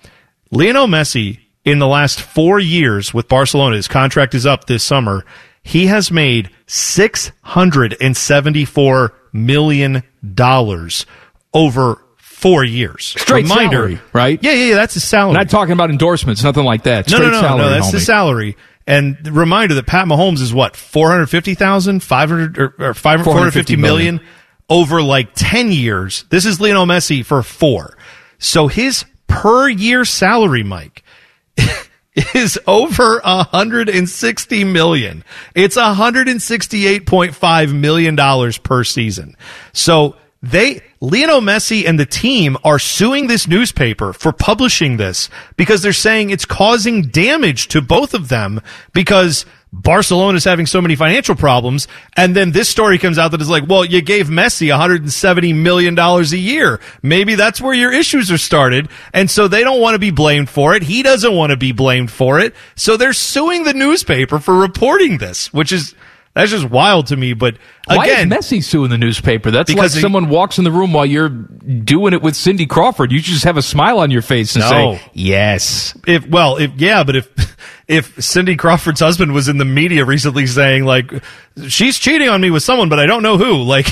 Lionel 0.51 0.87
Messi, 0.87 1.39
in 1.65 1.79
the 1.79 1.87
last 1.87 2.21
four 2.21 2.59
years 2.61 3.13
with 3.13 3.27
Barcelona, 3.27 3.75
his 3.75 3.89
contract 3.89 4.33
is 4.33 4.45
up 4.45 4.65
this 4.67 4.83
summer. 4.83 5.25
He 5.61 5.87
has 5.87 6.09
made 6.11 6.49
six 6.65 7.33
hundred 7.41 7.97
and 7.99 8.15
seventy-four 8.15 9.13
million 9.33 10.03
dollars 10.33 11.05
over 11.53 12.01
four 12.39 12.63
years. 12.63 13.05
Straight 13.05 13.43
Reminder, 13.43 13.77
salary, 13.77 13.99
right? 14.13 14.39
Yeah, 14.41 14.53
yeah, 14.53 14.65
yeah. 14.69 14.75
That's 14.75 14.93
his 14.93 15.03
salary. 15.03 15.33
Not 15.33 15.49
talking 15.49 15.73
about 15.73 15.89
endorsements, 15.89 16.43
nothing 16.43 16.63
like 16.63 16.83
that. 16.83 17.09
No, 17.09 17.17
Straight 17.17 17.27
no, 17.27 17.31
no, 17.33 17.41
salary, 17.41 17.63
no. 17.65 17.69
That's 17.71 17.91
the 17.91 17.99
salary. 17.99 18.57
And 18.87 19.17
the 19.21 19.31
reminder 19.31 19.75
that 19.75 19.85
Pat 19.85 20.07
Mahomes 20.07 20.41
is 20.41 20.53
what 20.53 20.75
450,000, 20.75 22.01
500 22.01 22.57
or, 22.57 22.73
or 22.79 22.93
5, 22.93 23.23
450 23.23 23.75
million. 23.75 24.15
million. 24.15 24.29
over 24.69 25.01
like 25.01 25.29
10 25.35 25.71
years. 25.71 26.23
This 26.29 26.45
is 26.45 26.59
Lionel 26.59 26.85
Messi 26.85 27.23
for 27.25 27.43
4. 27.43 27.97
So 28.39 28.67
his 28.67 29.05
per 29.27 29.69
year 29.69 30.05
salary, 30.05 30.63
Mike, 30.63 31.03
is 32.33 32.57
over 32.65 33.19
160 33.23 34.63
million. 34.63 35.23
It's 35.53 35.77
168.5 35.77 37.73
million 37.73 38.15
dollars 38.15 38.57
per 38.57 38.83
season. 38.83 39.35
So 39.73 40.15
they 40.41 40.81
Lionel 41.01 41.41
Messi 41.41 41.87
and 41.87 41.99
the 41.99 42.05
team 42.05 42.57
are 42.63 42.79
suing 42.79 43.27
this 43.27 43.47
newspaper 43.47 44.13
for 44.13 44.31
publishing 44.31 44.97
this 44.97 45.29
because 45.57 45.81
they're 45.81 45.93
saying 45.93 46.29
it's 46.29 46.45
causing 46.45 47.03
damage 47.03 47.67
to 47.69 47.81
both 47.81 48.13
of 48.13 48.29
them 48.29 48.61
because 48.93 49.45
Barcelona 49.71 50.37
is 50.37 50.43
having 50.43 50.65
so 50.65 50.81
many 50.81 50.95
financial 50.95 51.35
problems. 51.35 51.87
And 52.17 52.35
then 52.35 52.51
this 52.51 52.69
story 52.69 52.97
comes 52.97 53.19
out 53.19 53.31
that 53.31 53.41
is 53.41 53.49
like, 53.49 53.67
well, 53.67 53.85
you 53.85 54.01
gave 54.01 54.27
Messi 54.27 54.69
170 54.69 55.53
million 55.53 55.93
dollars 55.95 56.33
a 56.33 56.37
year. 56.37 56.79
Maybe 57.03 57.35
that's 57.35 57.61
where 57.61 57.73
your 57.73 57.93
issues 57.93 58.31
are 58.31 58.37
started. 58.37 58.89
And 59.13 59.29
so 59.29 59.47
they 59.47 59.63
don't 59.63 59.81
want 59.81 59.95
to 59.95 59.99
be 59.99 60.11
blamed 60.11 60.49
for 60.49 60.75
it. 60.75 60.83
He 60.83 61.03
doesn't 61.03 61.35
want 61.35 61.51
to 61.51 61.57
be 61.57 61.71
blamed 61.71 62.11
for 62.11 62.39
it. 62.39 62.55
So 62.75 62.97
they're 62.97 63.13
suing 63.13 63.63
the 63.63 63.73
newspaper 63.73 64.39
for 64.39 64.55
reporting 64.55 65.19
this, 65.19 65.53
which 65.53 65.71
is, 65.71 65.93
that's 66.35 66.51
just 66.51 66.69
wild 66.69 67.07
to 67.07 67.17
me. 67.17 67.33
But 67.33 67.57
Why 67.87 68.05
again, 68.05 68.31
is 68.31 68.37
Messi 68.37 68.63
suing 68.63 68.89
the 68.89 68.97
newspaper? 68.97 69.51
That's 69.51 69.67
Because 69.71 69.93
like 69.93 69.97
he- 69.97 70.01
someone 70.01 70.29
walks 70.29 70.57
in 70.57 70.63
the 70.63 70.71
room 70.71 70.93
while 70.93 71.05
you're 71.05 71.29
doing 71.29 72.13
it 72.13 72.21
with 72.21 72.35
Cindy 72.35 72.65
Crawford. 72.65 73.11
You 73.11 73.19
just 73.19 73.43
have 73.43 73.57
a 73.57 73.61
smile 73.61 73.99
on 73.99 74.11
your 74.11 74.21
face 74.21 74.55
and 74.55 74.63
No. 74.63 74.69
say, 74.95 75.01
"Yes." 75.13 75.97
if 76.07 76.27
well 76.27 76.57
if 76.57 76.71
yeah 76.77 77.03
but 77.03 77.15
if 77.15 77.57
if 77.87 78.23
cindy 78.23 78.55
crawford's 78.55 78.99
husband 78.99 79.33
was 79.33 79.47
in 79.49 79.57
the 79.57 79.65
media 79.65 80.05
recently 80.05 80.45
saying 80.45 80.85
like 80.85 81.11
she's 81.67 81.97
cheating 81.97 82.29
on 82.29 82.39
me 82.39 82.51
with 82.51 82.61
someone 82.63 82.87
but 82.87 82.99
i 82.99 83.05
don't 83.07 83.23
know 83.23 83.37
who 83.37 83.63
like 83.63 83.87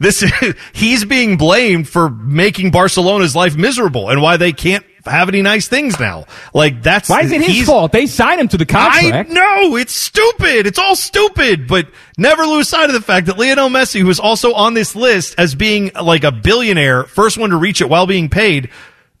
this 0.00 0.24
he's 0.72 1.04
being 1.04 1.36
blamed 1.36 1.86
for 1.88 2.08
making 2.10 2.70
barcelona's 2.70 3.36
life 3.36 3.54
miserable 3.56 4.08
and 4.08 4.22
why 4.22 4.36
they 4.38 4.52
can't 4.52 4.84
have 5.04 5.28
any 5.28 5.42
nice 5.42 5.68
things 5.68 5.98
now 5.98 6.26
like 6.54 6.82
that's 6.82 7.08
Why 7.08 7.22
is 7.22 7.32
it 7.32 7.42
his 7.42 7.66
fault? 7.66 7.92
They 7.92 8.06
signed 8.06 8.40
him 8.40 8.48
to 8.48 8.56
the 8.56 8.66
contract. 8.66 9.30
I 9.30 9.32
know 9.32 9.76
it's 9.76 9.92
stupid. 9.92 10.66
It's 10.66 10.78
all 10.78 10.96
stupid, 10.96 11.66
but 11.66 11.88
never 12.16 12.44
lose 12.44 12.68
sight 12.68 12.88
of 12.88 12.94
the 12.94 13.00
fact 13.00 13.26
that 13.26 13.38
Lionel 13.38 13.68
Messi, 13.68 14.00
who 14.00 14.10
is 14.10 14.20
also 14.20 14.54
on 14.54 14.74
this 14.74 14.94
list 14.94 15.34
as 15.38 15.54
being 15.54 15.90
like 16.00 16.24
a 16.24 16.32
billionaire, 16.32 17.04
first 17.04 17.38
one 17.38 17.50
to 17.50 17.56
reach 17.56 17.80
it 17.80 17.88
while 17.88 18.06
being 18.06 18.28
paid, 18.28 18.70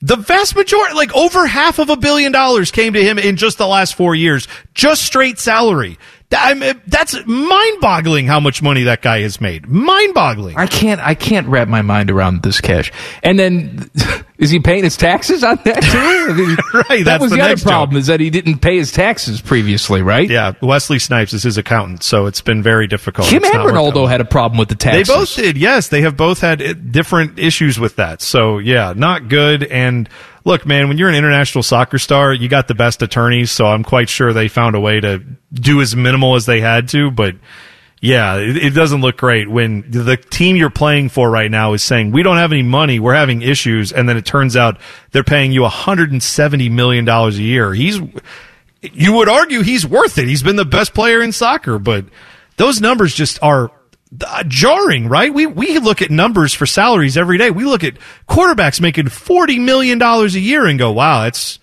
the 0.00 0.16
vast 0.16 0.56
majority, 0.56 0.94
like 0.94 1.14
over 1.14 1.46
half 1.46 1.78
of 1.78 1.88
a 1.88 1.96
billion 1.96 2.32
dollars 2.32 2.70
came 2.72 2.92
to 2.92 3.02
him 3.02 3.18
in 3.18 3.36
just 3.36 3.58
the 3.58 3.66
last 3.68 3.94
four 3.94 4.14
years, 4.14 4.48
just 4.74 5.04
straight 5.04 5.38
salary. 5.38 5.98
That- 6.32 6.48
I 6.50 6.54
mean, 6.54 6.80
that's 6.86 7.14
mind-boggling 7.26 8.26
how 8.26 8.40
much 8.40 8.62
money 8.62 8.82
that 8.84 9.02
guy 9.02 9.20
has 9.20 9.40
made. 9.40 9.68
Mind-boggling. 9.68 10.56
I 10.56 10.66
can't. 10.66 11.00
I 11.00 11.14
can't 11.14 11.46
wrap 11.46 11.68
my 11.68 11.82
mind 11.82 12.10
around 12.10 12.42
this 12.42 12.60
cash. 12.60 12.90
And 13.22 13.38
then, 13.38 13.90
is 14.38 14.50
he 14.50 14.58
paying 14.58 14.82
his 14.84 14.96
taxes 14.96 15.44
on 15.44 15.58
that 15.64 15.82
too? 15.82 15.88
I 16.32 16.32
mean, 16.34 16.56
Right, 16.88 17.04
That 17.04 17.04
that's 17.04 17.22
was 17.22 17.30
the 17.30 17.36
the, 17.36 17.42
other 17.42 17.50
next 17.52 17.62
joke. 17.62 17.68
problem 17.70 17.96
is 17.98 18.06
that 18.08 18.20
he 18.20 18.30
didn't 18.30 18.58
pay 18.58 18.76
his 18.78 18.90
taxes 18.92 19.40
previously, 19.40 20.02
right? 20.02 20.28
Yeah, 20.28 20.52
Wesley 20.62 20.98
Snipes 20.98 21.32
is 21.32 21.42
his 21.42 21.58
accountant, 21.58 22.02
so 22.02 22.26
it's 22.26 22.40
been 22.40 22.62
very 22.62 22.86
difficult. 22.86 23.26
It's 23.32 23.34
and 23.34 23.42
not 23.54 23.64
worked 23.64 23.76
out 23.76 23.94
Ronaldo 23.94 24.08
had 24.08 24.20
a 24.20 24.24
problem 24.24 24.58
with 24.58 24.68
the 24.68 24.74
taxes. 24.74 25.08
They 25.08 25.14
both 25.14 25.34
did, 25.36 25.56
yes. 25.58 25.88
They 25.88 26.00
have 26.02 26.16
both 26.16 26.40
had 26.40 26.62
uh, 26.62 26.72
different 26.72 27.38
issues 27.38 27.78
with 27.78 27.96
that. 27.96 28.22
So, 28.22 28.58
yeah, 28.58 28.94
not 28.96 29.28
good. 29.28 29.64
And 29.64 30.08
look, 30.44 30.66
man, 30.66 30.88
when 30.88 30.98
you're 30.98 31.08
an 31.08 31.14
international 31.14 31.62
soccer 31.62 31.98
star, 31.98 32.32
you 32.32 32.48
got 32.48 32.68
the 32.68 32.74
best 32.74 33.02
attorneys. 33.02 33.50
So 33.50 33.66
I'm 33.66 33.84
quite 33.84 34.08
sure 34.08 34.32
they 34.32 34.48
found 34.48 34.76
a 34.76 34.80
way 34.80 35.00
to 35.00 35.22
do 35.52 35.80
as 35.80 35.94
minimal 35.94 36.34
as 36.36 36.46
they 36.46 36.60
had 36.60 36.88
to. 36.90 37.10
But 37.10 37.36
yeah, 38.00 38.36
it, 38.36 38.56
it 38.56 38.70
doesn't 38.70 39.00
look 39.00 39.16
great 39.16 39.48
when 39.48 39.88
the 39.88 40.16
team 40.16 40.56
you're 40.56 40.70
playing 40.70 41.08
for 41.08 41.30
right 41.30 41.50
now 41.50 41.72
is 41.72 41.84
saying, 41.84 42.10
we 42.10 42.22
don't 42.22 42.36
have 42.36 42.52
any 42.52 42.62
money. 42.62 42.98
We're 42.98 43.14
having 43.14 43.42
issues. 43.42 43.92
And 43.92 44.08
then 44.08 44.16
it 44.16 44.24
turns 44.26 44.56
out 44.56 44.80
they're 45.12 45.22
paying 45.22 45.52
you 45.52 45.62
$170 45.62 46.70
million 46.70 47.08
a 47.08 47.30
year. 47.30 47.72
He's, 47.72 48.00
you 48.80 49.12
would 49.12 49.28
argue 49.28 49.62
he's 49.62 49.86
worth 49.86 50.18
it. 50.18 50.26
He's 50.26 50.42
been 50.42 50.56
the 50.56 50.64
best 50.64 50.94
player 50.94 51.22
in 51.22 51.30
soccer, 51.30 51.78
but 51.78 52.06
those 52.56 52.80
numbers 52.80 53.14
just 53.14 53.40
are 53.42 53.70
uh, 54.20 54.44
jarring, 54.46 55.08
right? 55.08 55.32
We 55.32 55.46
we 55.46 55.78
look 55.78 56.02
at 56.02 56.10
numbers 56.10 56.52
for 56.52 56.66
salaries 56.66 57.16
every 57.16 57.38
day. 57.38 57.50
We 57.50 57.64
look 57.64 57.84
at 57.84 57.94
quarterbacks 58.28 58.80
making 58.80 59.08
forty 59.08 59.58
million 59.58 59.98
dollars 59.98 60.34
a 60.34 60.40
year 60.40 60.66
and 60.66 60.78
go, 60.78 60.92
"Wow, 60.92 61.22
that's." 61.22 61.58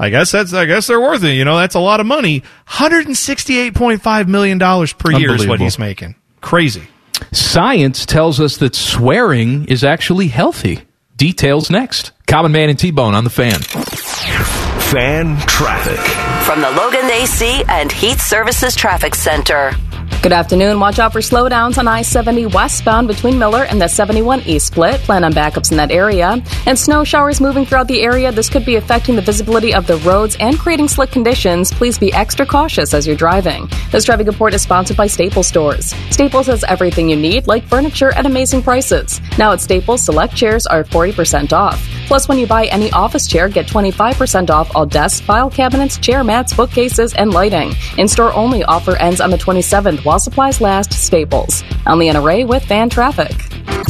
I 0.00 0.10
guess 0.10 0.30
that's. 0.30 0.52
I 0.52 0.64
guess 0.66 0.86
they're 0.86 1.00
worth 1.00 1.24
it. 1.24 1.32
You 1.32 1.44
know, 1.44 1.56
that's 1.56 1.74
a 1.74 1.80
lot 1.80 1.98
of 1.98 2.06
money. 2.06 2.44
Hundred 2.66 3.06
and 3.06 3.16
sixty-eight 3.16 3.74
point 3.74 4.00
five 4.00 4.28
million 4.28 4.56
dollars 4.58 4.92
per 4.92 5.10
year 5.10 5.34
is 5.34 5.46
what 5.46 5.60
he's 5.60 5.78
making. 5.78 6.14
Crazy. 6.40 6.86
Science 7.32 8.06
tells 8.06 8.40
us 8.40 8.58
that 8.58 8.76
swearing 8.76 9.64
is 9.66 9.82
actually 9.82 10.28
healthy. 10.28 10.82
Details 11.16 11.68
next. 11.68 12.12
Common 12.28 12.52
Man 12.52 12.68
and 12.68 12.78
T 12.78 12.92
Bone 12.92 13.14
on 13.14 13.24
the 13.24 13.30
fan. 13.30 13.60
Fan 13.60 15.36
traffic. 15.46 15.98
From 16.46 16.60
the 16.60 16.70
Logan 16.70 17.10
AC 17.10 17.64
and 17.68 17.90
Heat 17.90 18.18
Services 18.20 18.76
Traffic 18.76 19.16
Center. 19.16 19.72
Good 20.20 20.32
afternoon. 20.32 20.80
Watch 20.80 20.98
out 20.98 21.12
for 21.12 21.20
slowdowns 21.20 21.78
on 21.78 21.86
I 21.86 22.02
70 22.02 22.46
westbound 22.46 23.06
between 23.06 23.38
Miller 23.38 23.62
and 23.62 23.80
the 23.80 23.86
71 23.86 24.40
East 24.40 24.66
split. 24.66 25.00
Plan 25.02 25.22
on 25.22 25.32
backups 25.32 25.70
in 25.70 25.76
that 25.76 25.92
area. 25.92 26.42
And 26.66 26.76
snow 26.76 27.04
showers 27.04 27.40
moving 27.40 27.64
throughout 27.64 27.86
the 27.86 28.02
area. 28.02 28.32
This 28.32 28.50
could 28.50 28.66
be 28.66 28.74
affecting 28.74 29.14
the 29.14 29.22
visibility 29.22 29.72
of 29.72 29.86
the 29.86 29.96
roads 29.98 30.36
and 30.40 30.58
creating 30.58 30.88
slick 30.88 31.12
conditions. 31.12 31.72
Please 31.72 32.00
be 32.00 32.12
extra 32.12 32.44
cautious 32.44 32.94
as 32.94 33.06
you're 33.06 33.14
driving. 33.14 33.70
This 33.92 34.04
traffic 34.04 34.26
report 34.26 34.54
is 34.54 34.62
sponsored 34.62 34.96
by 34.96 35.06
Staples 35.06 35.46
Stores. 35.46 35.94
Staples 36.10 36.48
has 36.48 36.64
everything 36.64 37.08
you 37.08 37.16
need, 37.16 37.46
like 37.46 37.62
furniture 37.62 38.10
at 38.10 38.26
amazing 38.26 38.64
prices. 38.64 39.20
Now 39.38 39.52
at 39.52 39.60
Staples, 39.60 40.04
select 40.04 40.34
chairs 40.34 40.66
are 40.66 40.82
40% 40.82 41.52
off. 41.52 41.97
Plus, 42.08 42.26
when 42.26 42.38
you 42.38 42.46
buy 42.46 42.64
any 42.68 42.90
office 42.92 43.26
chair, 43.26 43.50
get 43.50 43.66
25% 43.66 44.48
off 44.48 44.74
all 44.74 44.86
desks, 44.86 45.20
file 45.20 45.50
cabinets, 45.50 45.98
chair 45.98 46.24
mats, 46.24 46.54
bookcases, 46.54 47.12
and 47.12 47.34
lighting. 47.34 47.74
In 47.98 48.08
store 48.08 48.32
only 48.32 48.64
offer 48.64 48.96
ends 48.96 49.20
on 49.20 49.30
the 49.30 49.36
27th 49.36 50.06
while 50.06 50.18
supplies 50.18 50.62
last, 50.62 50.90
Staples. 50.94 51.62
I'm 51.86 51.98
Leanna 51.98 52.22
Ray 52.22 52.46
with 52.46 52.64
Fan 52.64 52.88
Traffic. 52.88 53.32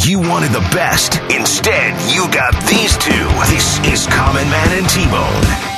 You 0.05 0.19
wanted 0.19 0.51
the 0.51 0.69
best. 0.75 1.21
Instead, 1.31 1.95
you 2.13 2.29
got 2.33 2.55
these 2.67 2.99
two. 2.99 3.13
This 3.55 3.79
is 3.87 4.09
Common 4.09 4.51
Man 4.51 4.83
and 4.83 4.91
T-Bone. 4.91 5.78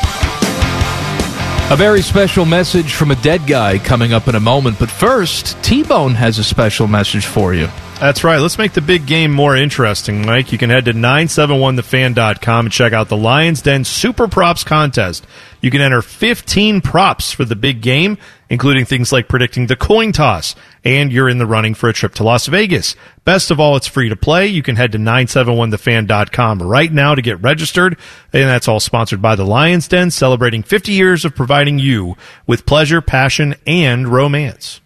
A 1.71 1.77
very 1.77 2.03
special 2.03 2.45
message 2.45 2.95
from 2.95 3.13
a 3.13 3.23
dead 3.23 3.47
guy 3.47 3.79
coming 3.79 4.13
up 4.13 4.27
in 4.27 4.35
a 4.35 4.41
moment. 4.41 4.81
But 4.81 4.91
first, 4.91 5.63
T 5.63 5.85
Bone 5.85 6.17
has 6.17 6.37
a 6.41 6.43
special 6.43 6.89
message 6.89 7.27
for 7.27 7.55
you. 7.55 7.69
That's 8.01 8.25
right. 8.25 8.41
Let's 8.41 8.59
make 8.59 8.73
the 8.73 8.81
big 8.81 9.07
game 9.07 9.31
more 9.31 9.55
interesting, 9.55 10.27
Mike. 10.27 10.51
You 10.51 10.59
can 10.59 10.71
head 10.71 10.87
to 10.87 10.95
971thefan.com 10.95 12.67
and 12.67 12.73
check 12.73 12.93
out 12.93 13.09
the 13.09 13.17
Lions 13.17 13.63
Den 13.63 13.85
Super 13.85 14.27
Props 14.27 14.65
Contest. 14.65 15.25
You 15.61 15.71
can 15.71 15.81
enter 15.81 16.03
15 16.03 16.81
props 16.81 17.31
for 17.31 17.45
the 17.45 17.55
big 17.55 17.83
game, 17.83 18.19
including 18.49 18.85
things 18.85 19.13
like 19.13 19.29
predicting 19.29 19.69
the 19.69 19.77
coin 19.77 20.11
toss, 20.11 20.57
and 20.85 21.13
you're 21.13 21.29
in 21.29 21.39
the 21.39 21.47
running 21.47 21.75
for 21.75 21.89
a 21.89 21.93
trip 21.93 22.15
to 22.15 22.25
Las 22.25 22.47
Vegas. 22.47 22.97
Best 23.25 23.51
of 23.51 23.61
all, 23.61 23.77
it's 23.77 23.87
free 23.87 24.09
to 24.09 24.17
play. 24.17 24.47
You 24.47 24.63
can 24.63 24.77
head 24.77 24.93
to 24.93 24.99
971thefan.com 24.99 26.63
right 26.63 26.93
now 26.93 27.15
to 27.15 27.23
get 27.23 27.41
registered, 27.43 27.99
and 28.33 28.49
that's 28.49 28.69
all 28.69 28.81
sponsored 28.81 29.21
by 29.21 29.35
the 29.37 29.45
Lions 29.45 29.89
Den, 29.89 30.11
celebrating 30.11 30.63
50 30.63 30.93
years 30.93 31.25
of 31.25 31.35
providing 31.35 31.79
you 31.79 32.17
with 32.47 32.67
pleasure, 32.67 33.01
passion, 33.01 33.55
and 33.67 34.09
romance. 34.09 34.81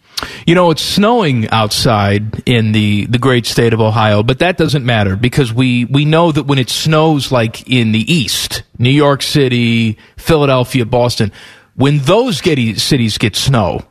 You 0.47 0.55
know, 0.55 0.71
it's 0.71 0.83
snowing 0.83 1.49
outside 1.51 2.49
in 2.49 2.73
the, 2.73 3.07
the 3.07 3.19
great 3.19 3.47
state 3.47 3.73
of 3.73 3.81
Ohio, 3.81 4.23
but 4.23 4.39
that 4.39 4.57
doesn't 4.57 4.85
matter 4.85 5.17
because 5.17 5.53
we, 5.53 5.85
we 5.87 6.05
know 6.05 6.33
that 6.33 6.45
when 6.45 6.59
it 6.59 6.71
snows 6.71 7.33
like 7.33 7.69
in 7.69 7.93
the 7.93 8.13
east, 8.13 8.63
New 8.79 8.91
York 8.91 9.23
City, 9.23 9.99
Philadelphia, 10.17 10.87
Boston, 10.87 11.33
when 11.75 11.99
those 12.01 12.41
get, 12.41 12.79
cities 12.79 13.19
get 13.19 13.37
snow, 13.37 13.85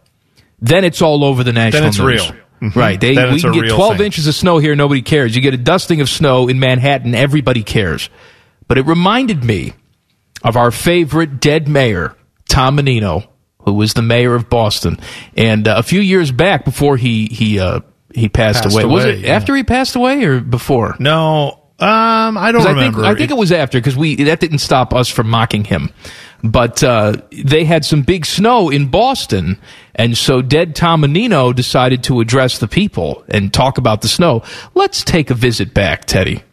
then 0.64 0.84
it's 0.86 1.02
all 1.02 1.24
over 1.24 1.44
the 1.44 1.52
national 1.54 1.82
then 1.82 1.90
it's 1.90 2.00
news. 2.00 2.08
real. 2.32 2.40
Mm-hmm. 2.62 2.80
Right. 2.80 3.00
They, 3.00 3.14
Then 3.14 3.34
we 3.34 3.42
can 3.42 3.52
get 3.52 3.70
12 3.70 3.98
thing. 3.98 4.06
inches 4.06 4.26
of 4.26 4.34
snow 4.36 4.58
here, 4.58 4.74
nobody 4.74 5.02
cares. 5.02 5.36
You 5.36 5.42
get 5.42 5.54
a 5.54 5.58
dusting 5.58 6.00
of 6.00 6.08
snow 6.10 6.48
in 6.48 6.60
Manhattan, 6.60 7.14
everybody 7.14 7.62
cares. 7.62 8.10
But 8.70 8.78
it 8.78 8.86
reminded 8.86 9.44
me 9.44 9.74
of 10.44 10.56
our 10.56 10.72
favorite 10.72 11.42
dead 11.42 11.68
mayor, 11.68 12.16
Tom 12.48 12.76
Menino, 12.76 13.24
who 13.66 13.74
was 13.74 13.94
the 13.94 14.02
mayor 14.02 14.34
of 14.34 14.50
Boston. 14.50 14.98
And 15.36 15.68
uh, 15.68 15.76
a 15.78 15.84
few 15.84 16.00
years 16.00 16.32
back, 16.32 16.64
before 16.64 16.96
he 16.96 17.26
he 17.28 17.60
uh, 17.60 17.82
he 18.14 18.30
passed, 18.30 18.64
Passed 18.64 18.74
away, 18.76 18.86
was 18.86 19.04
it 19.06 19.20
yeah. 19.20 19.34
after 19.36 19.54
he 19.56 19.64
passed 19.64 19.98
away 19.98 20.24
or 20.24 20.40
before? 20.40 20.96
No, 21.00 21.60
um, 21.80 22.38
I 22.38 22.52
don't 22.54 22.62
'Cause 22.62 22.68
I 22.68 22.74
remember. 22.76 23.02
think 23.02 23.16
I 23.16 23.18
think 23.18 23.32
it 23.32 23.38
was 23.38 23.52
after 23.52 23.78
because 23.78 23.98
we 23.98 24.16
that 24.24 24.40
didn't 24.40 24.60
stop 24.60 24.94
us 24.94 25.10
from 25.10 25.30
mocking 25.30 25.66
him. 25.66 25.90
But 26.44 26.84
uh, 26.84 27.22
they 27.32 27.64
had 27.64 27.86
some 27.86 28.02
big 28.02 28.26
snow 28.26 28.70
in 28.70 28.88
Boston, 28.90 29.58
and 29.96 30.18
so 30.18 30.42
dead 30.42 30.76
Tom 30.76 31.02
Menino 31.02 31.54
decided 31.54 32.04
to 32.04 32.20
address 32.20 32.58
the 32.58 32.68
people 32.68 33.24
and 33.30 33.54
talk 33.54 33.78
about 33.78 34.02
the 34.02 34.10
snow. 34.10 34.44
Let's 34.74 35.04
take 35.04 35.30
a 35.30 35.36
visit 35.36 35.74
back, 35.74 36.04
Teddy. 36.06 36.44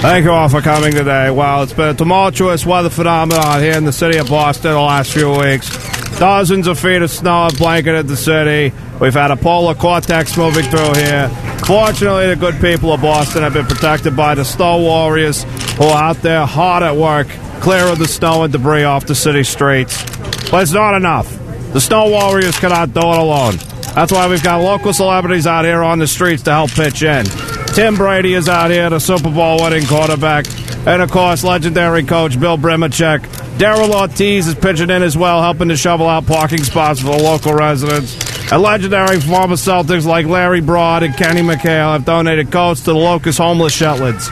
Thank 0.00 0.24
you 0.24 0.30
all 0.30 0.48
for 0.48 0.62
coming 0.62 0.92
today. 0.92 1.28
Well, 1.30 1.64
it's 1.64 1.72
been 1.72 1.88
a 1.88 1.94
tumultuous 1.94 2.64
weather 2.64 2.88
phenomenon 2.88 3.60
here 3.60 3.76
in 3.76 3.84
the 3.84 3.92
city 3.92 4.16
of 4.18 4.28
Boston 4.28 4.70
the 4.70 4.80
last 4.80 5.12
few 5.12 5.28
weeks. 5.28 5.97
Dozens 6.18 6.66
of 6.66 6.80
feet 6.80 7.00
of 7.00 7.12
snow 7.12 7.44
have 7.44 7.56
blanketed 7.58 8.08
the 8.08 8.16
city. 8.16 8.74
We've 9.00 9.14
had 9.14 9.30
a 9.30 9.36
polar 9.36 9.74
vortex 9.74 10.36
moving 10.36 10.64
through 10.64 10.94
here. 10.94 11.28
Fortunately, 11.64 12.26
the 12.26 12.34
good 12.34 12.60
people 12.60 12.92
of 12.92 13.00
Boston 13.00 13.42
have 13.42 13.54
been 13.54 13.66
protected 13.66 14.16
by 14.16 14.34
the 14.34 14.44
snow 14.44 14.78
warriors 14.78 15.44
who 15.76 15.84
are 15.84 16.02
out 16.02 16.16
there 16.16 16.44
hard 16.44 16.82
at 16.82 16.96
work, 16.96 17.28
clearing 17.60 18.00
the 18.00 18.08
snow 18.08 18.42
and 18.42 18.52
debris 18.52 18.82
off 18.82 19.06
the 19.06 19.14
city 19.14 19.44
streets. 19.44 20.02
But 20.50 20.64
it's 20.64 20.72
not 20.72 20.96
enough. 20.96 21.30
The 21.72 21.80
snow 21.80 22.08
warriors 22.08 22.58
cannot 22.58 22.92
do 22.92 23.00
it 23.00 23.18
alone. 23.18 23.54
That's 23.94 24.10
why 24.10 24.28
we've 24.28 24.42
got 24.42 24.60
local 24.60 24.92
celebrities 24.92 25.46
out 25.46 25.64
here 25.64 25.84
on 25.84 26.00
the 26.00 26.08
streets 26.08 26.42
to 26.44 26.50
help 26.50 26.72
pitch 26.72 27.04
in. 27.04 27.26
Tim 27.74 27.94
Brady 27.94 28.34
is 28.34 28.48
out 28.48 28.72
here, 28.72 28.90
the 28.90 28.98
Super 28.98 29.30
Bowl 29.30 29.62
winning 29.62 29.86
quarterback. 29.86 30.46
And 30.88 31.02
of 31.02 31.10
course, 31.10 31.44
legendary 31.44 32.02
coach 32.02 32.40
Bill 32.40 32.56
Brimacek. 32.56 33.20
Daryl 33.58 33.92
Ortiz 33.92 34.48
is 34.48 34.54
pitching 34.54 34.88
in 34.88 35.02
as 35.02 35.18
well, 35.18 35.42
helping 35.42 35.68
to 35.68 35.76
shovel 35.76 36.06
out 36.08 36.24
parking 36.24 36.64
spots 36.64 37.00
for 37.00 37.14
the 37.14 37.22
local 37.22 37.52
residents. 37.52 38.16
And 38.50 38.62
legendary 38.62 39.20
former 39.20 39.56
Celtics 39.56 40.06
like 40.06 40.24
Larry 40.24 40.62
Broad 40.62 41.02
and 41.02 41.14
Kenny 41.14 41.42
McHale 41.42 41.92
have 41.92 42.06
donated 42.06 42.50
coats 42.50 42.80
to 42.84 42.92
the 42.92 42.98
Locust 42.98 43.36
homeless 43.36 43.74
Shetlands. 43.74 44.30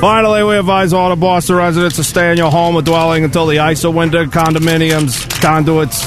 Finally, 0.00 0.42
we 0.42 0.56
advise 0.56 0.94
all 0.94 1.10
the 1.10 1.16
Boston 1.16 1.56
residents 1.56 1.96
to 1.96 2.04
stay 2.04 2.30
in 2.30 2.38
your 2.38 2.50
home 2.50 2.76
or 2.76 2.80
dwelling 2.80 3.22
until 3.22 3.46
the 3.46 3.58
ice 3.58 3.82
ISO 3.82 3.92
window, 3.92 4.24
condominiums, 4.24 5.28
conduits, 5.42 6.06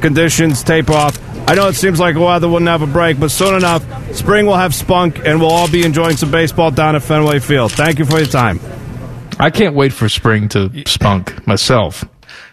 conditions 0.00 0.62
taper 0.62 0.92
off. 0.92 1.18
I 1.48 1.56
know 1.56 1.66
it 1.66 1.74
seems 1.74 1.98
like 1.98 2.14
the 2.14 2.20
weather 2.20 2.48
will 2.48 2.60
never 2.60 2.86
break, 2.86 3.18
but 3.18 3.32
soon 3.32 3.56
enough, 3.56 3.82
spring 4.14 4.46
will 4.46 4.54
have 4.54 4.72
spunk, 4.72 5.26
and 5.26 5.40
we'll 5.40 5.50
all 5.50 5.68
be 5.68 5.84
enjoying 5.84 6.16
some 6.16 6.30
baseball 6.30 6.70
down 6.70 6.94
at 6.94 7.02
Fenway 7.02 7.40
Field. 7.40 7.72
Thank 7.72 7.98
you 7.98 8.04
for 8.04 8.18
your 8.18 8.28
time. 8.28 8.60
I 9.42 9.50
can't 9.50 9.74
wait 9.74 9.92
for 9.92 10.08
spring 10.08 10.48
to 10.50 10.70
spunk 10.86 11.48
myself. 11.48 12.04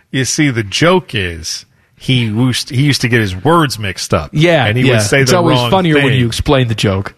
You 0.09 0.25
see, 0.25 0.49
the 0.49 0.63
joke 0.63 1.13
is 1.13 1.67
he 1.95 2.25
used 2.25 2.71
he 2.71 2.83
used 2.83 3.01
to 3.01 3.09
get 3.09 3.21
his 3.21 3.35
words 3.35 3.77
mixed 3.77 4.11
up. 4.11 4.31
Yeah, 4.33 4.65
and 4.65 4.75
he 4.75 4.87
yeah. 4.87 4.93
would 4.93 5.01
say 5.03 5.21
it's 5.21 5.31
always 5.31 5.59
funnier 5.69 5.95
when 5.95 6.13
you 6.13 6.25
explain 6.25 6.67
the 6.67 6.73
joke. 6.73 7.13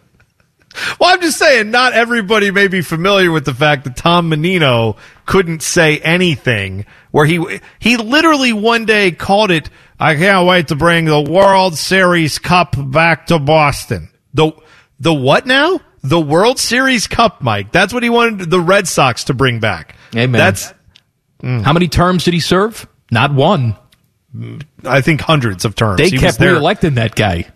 Well, 0.99 1.13
I'm 1.13 1.21
just 1.21 1.39
saying, 1.39 1.71
not 1.71 1.93
everybody 1.93 2.51
may 2.51 2.67
be 2.67 2.81
familiar 2.81 3.31
with 3.31 3.45
the 3.45 3.53
fact 3.53 3.85
that 3.85 3.95
Tom 3.95 4.27
Menino 4.27 4.97
couldn't 5.25 5.61
say 5.61 5.99
anything. 5.99 6.85
Where 7.11 7.25
he 7.25 7.59
he 7.79 7.95
literally 7.95 8.51
one 8.51 8.83
day 8.83 9.11
called 9.11 9.51
it, 9.51 9.69
"I 9.97 10.15
can't 10.15 10.45
wait 10.45 10.67
to 10.67 10.75
bring 10.75 11.05
the 11.05 11.21
World 11.21 11.77
Series 11.77 12.39
Cup 12.39 12.75
back 12.77 13.27
to 13.27 13.39
Boston." 13.39 14.09
The 14.33 14.51
the 14.99 15.13
what 15.13 15.45
now? 15.45 15.79
The 16.03 16.19
World 16.19 16.57
Series 16.59 17.07
Cup, 17.07 17.41
Mike. 17.41 17.71
That's 17.71 17.93
what 17.93 18.03
he 18.03 18.09
wanted 18.09 18.49
the 18.49 18.59
Red 18.59 18.87
Sox 18.87 19.25
to 19.25 19.33
bring 19.33 19.59
back. 19.59 19.95
Amen. 20.15 20.31
That's 20.31 20.73
How 21.43 21.73
many 21.73 21.87
terms 21.87 22.23
did 22.25 22.33
he 22.33 22.39
serve? 22.39 22.87
Not 23.11 23.33
one. 23.33 23.75
I 24.85 25.01
think 25.01 25.21
hundreds 25.21 25.65
of 25.65 25.75
terms. 25.75 25.97
They 25.97 26.09
He 26.09 26.17
kept 26.17 26.39
re-electing 26.39 26.95
that 26.95 27.15
guy. 27.15 27.47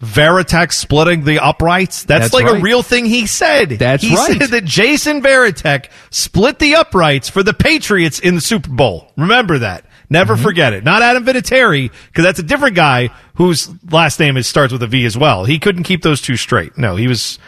Varitek 0.00 0.72
splitting 0.72 1.24
the 1.24 1.38
uprights. 1.38 2.04
That's, 2.04 2.30
That's 2.30 2.34
like 2.34 2.52
a 2.52 2.60
real 2.60 2.82
thing 2.82 3.04
he 3.06 3.26
said. 3.26 3.70
That's 3.70 4.02
he 4.02 4.14
right. 4.16 4.32
He 4.32 4.38
said 4.40 4.50
that 4.50 4.64
Jason 4.64 5.22
Varitek 5.22 5.90
split 6.10 6.58
the 6.58 6.74
uprights 6.74 7.28
for 7.28 7.42
the 7.44 7.54
Patriots 7.54 8.18
in 8.18 8.34
the 8.34 8.40
Super 8.40 8.68
Bowl. 8.70 9.12
Remember 9.16 9.58
that. 9.60 9.84
Never 10.10 10.34
Mm-hmm. 10.34 10.42
forget 10.42 10.72
it. 10.72 10.84
Not 10.84 11.02
Adam 11.02 11.24
Vinatieri, 11.24 11.90
because 12.08 12.24
that's 12.24 12.40
a 12.40 12.42
different 12.42 12.74
guy 12.74 13.10
whose 13.36 13.70
last 13.90 14.18
name 14.20 14.36
is 14.36 14.46
starts 14.46 14.72
with 14.72 14.82
a 14.82 14.86
V 14.88 15.04
as 15.06 15.16
well. 15.16 15.44
He 15.44 15.58
couldn't 15.60 15.84
keep 15.84 16.02
those 16.02 16.20
two 16.20 16.36
straight. 16.36 16.76
No, 16.76 16.96
he 16.96 17.06
was 17.06 17.38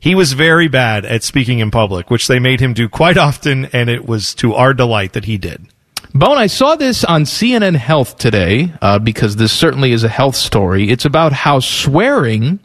he 0.00 0.14
was 0.14 0.32
very 0.32 0.66
bad 0.66 1.04
at 1.04 1.22
speaking 1.22 1.58
in 1.58 1.70
public, 1.70 2.10
which 2.10 2.26
they 2.26 2.38
made 2.38 2.60
him 2.60 2.72
do 2.72 2.88
quite 2.88 3.18
often, 3.18 3.66
and 3.66 3.90
it 3.90 4.06
was 4.06 4.34
to 4.36 4.54
our 4.54 4.72
delight 4.74 5.12
that 5.12 5.26
he 5.26 5.36
did. 5.36 5.66
Bone, 6.14 6.38
I 6.38 6.48
saw 6.48 6.74
this 6.74 7.04
on 7.04 7.22
CNN 7.22 7.76
Health 7.76 8.16
today 8.18 8.72
uh, 8.80 8.98
because 8.98 9.36
this 9.36 9.52
certainly 9.52 9.92
is 9.92 10.02
a 10.02 10.08
health 10.08 10.34
story. 10.34 10.90
It's 10.90 11.04
about 11.04 11.32
how 11.32 11.60
swearing 11.60 12.58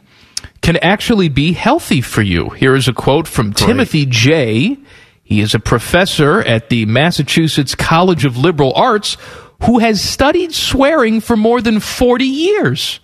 can 0.62 0.76
actually 0.78 1.28
be 1.28 1.52
healthy 1.52 2.00
for 2.00 2.22
you. 2.22 2.48
Here 2.50 2.74
is 2.74 2.88
a 2.88 2.92
quote 2.92 3.28
from 3.28 3.52
Timothy 3.52 4.04
Jay. 4.06 4.78
He 5.22 5.40
is 5.40 5.54
a 5.54 5.60
professor 5.60 6.40
at 6.40 6.70
the 6.70 6.86
Massachusetts 6.86 7.74
College 7.74 8.24
of 8.24 8.36
Liberal 8.36 8.72
Arts 8.74 9.16
who 9.64 9.78
has 9.78 10.00
studied 10.00 10.52
swearing 10.52 11.20
for 11.20 11.36
more 11.36 11.60
than 11.60 11.80
40 11.80 12.24
years. 12.24 13.00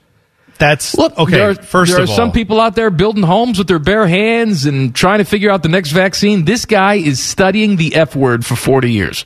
That's 0.63 0.97
Look, 0.97 1.19
okay. 1.19 1.33
There 1.33 1.51
are, 1.51 1.55
first 1.57 1.91
there 1.93 2.05
are 2.05 2.07
all, 2.09 2.15
some 2.15 2.31
people 2.31 2.61
out 2.61 2.77
there 2.77 2.89
building 2.91 3.25
homes 3.25 3.59
with 3.59 3.67
their 3.67 3.81
bare 3.81 4.07
hands 4.07 4.65
and 4.65 4.95
trying 4.95 5.19
to 5.19 5.25
figure 5.25 5.51
out 5.51 5.65
the 5.65 5.69
next 5.69 5.91
vaccine. 5.91 6.45
This 6.45 6.67
guy 6.67 6.95
is 6.95 7.21
studying 7.21 7.75
the 7.77 7.97
F 7.97 8.15
word 8.15 8.47
for 8.47 8.55
40 8.55 8.93
years. 8.93 9.25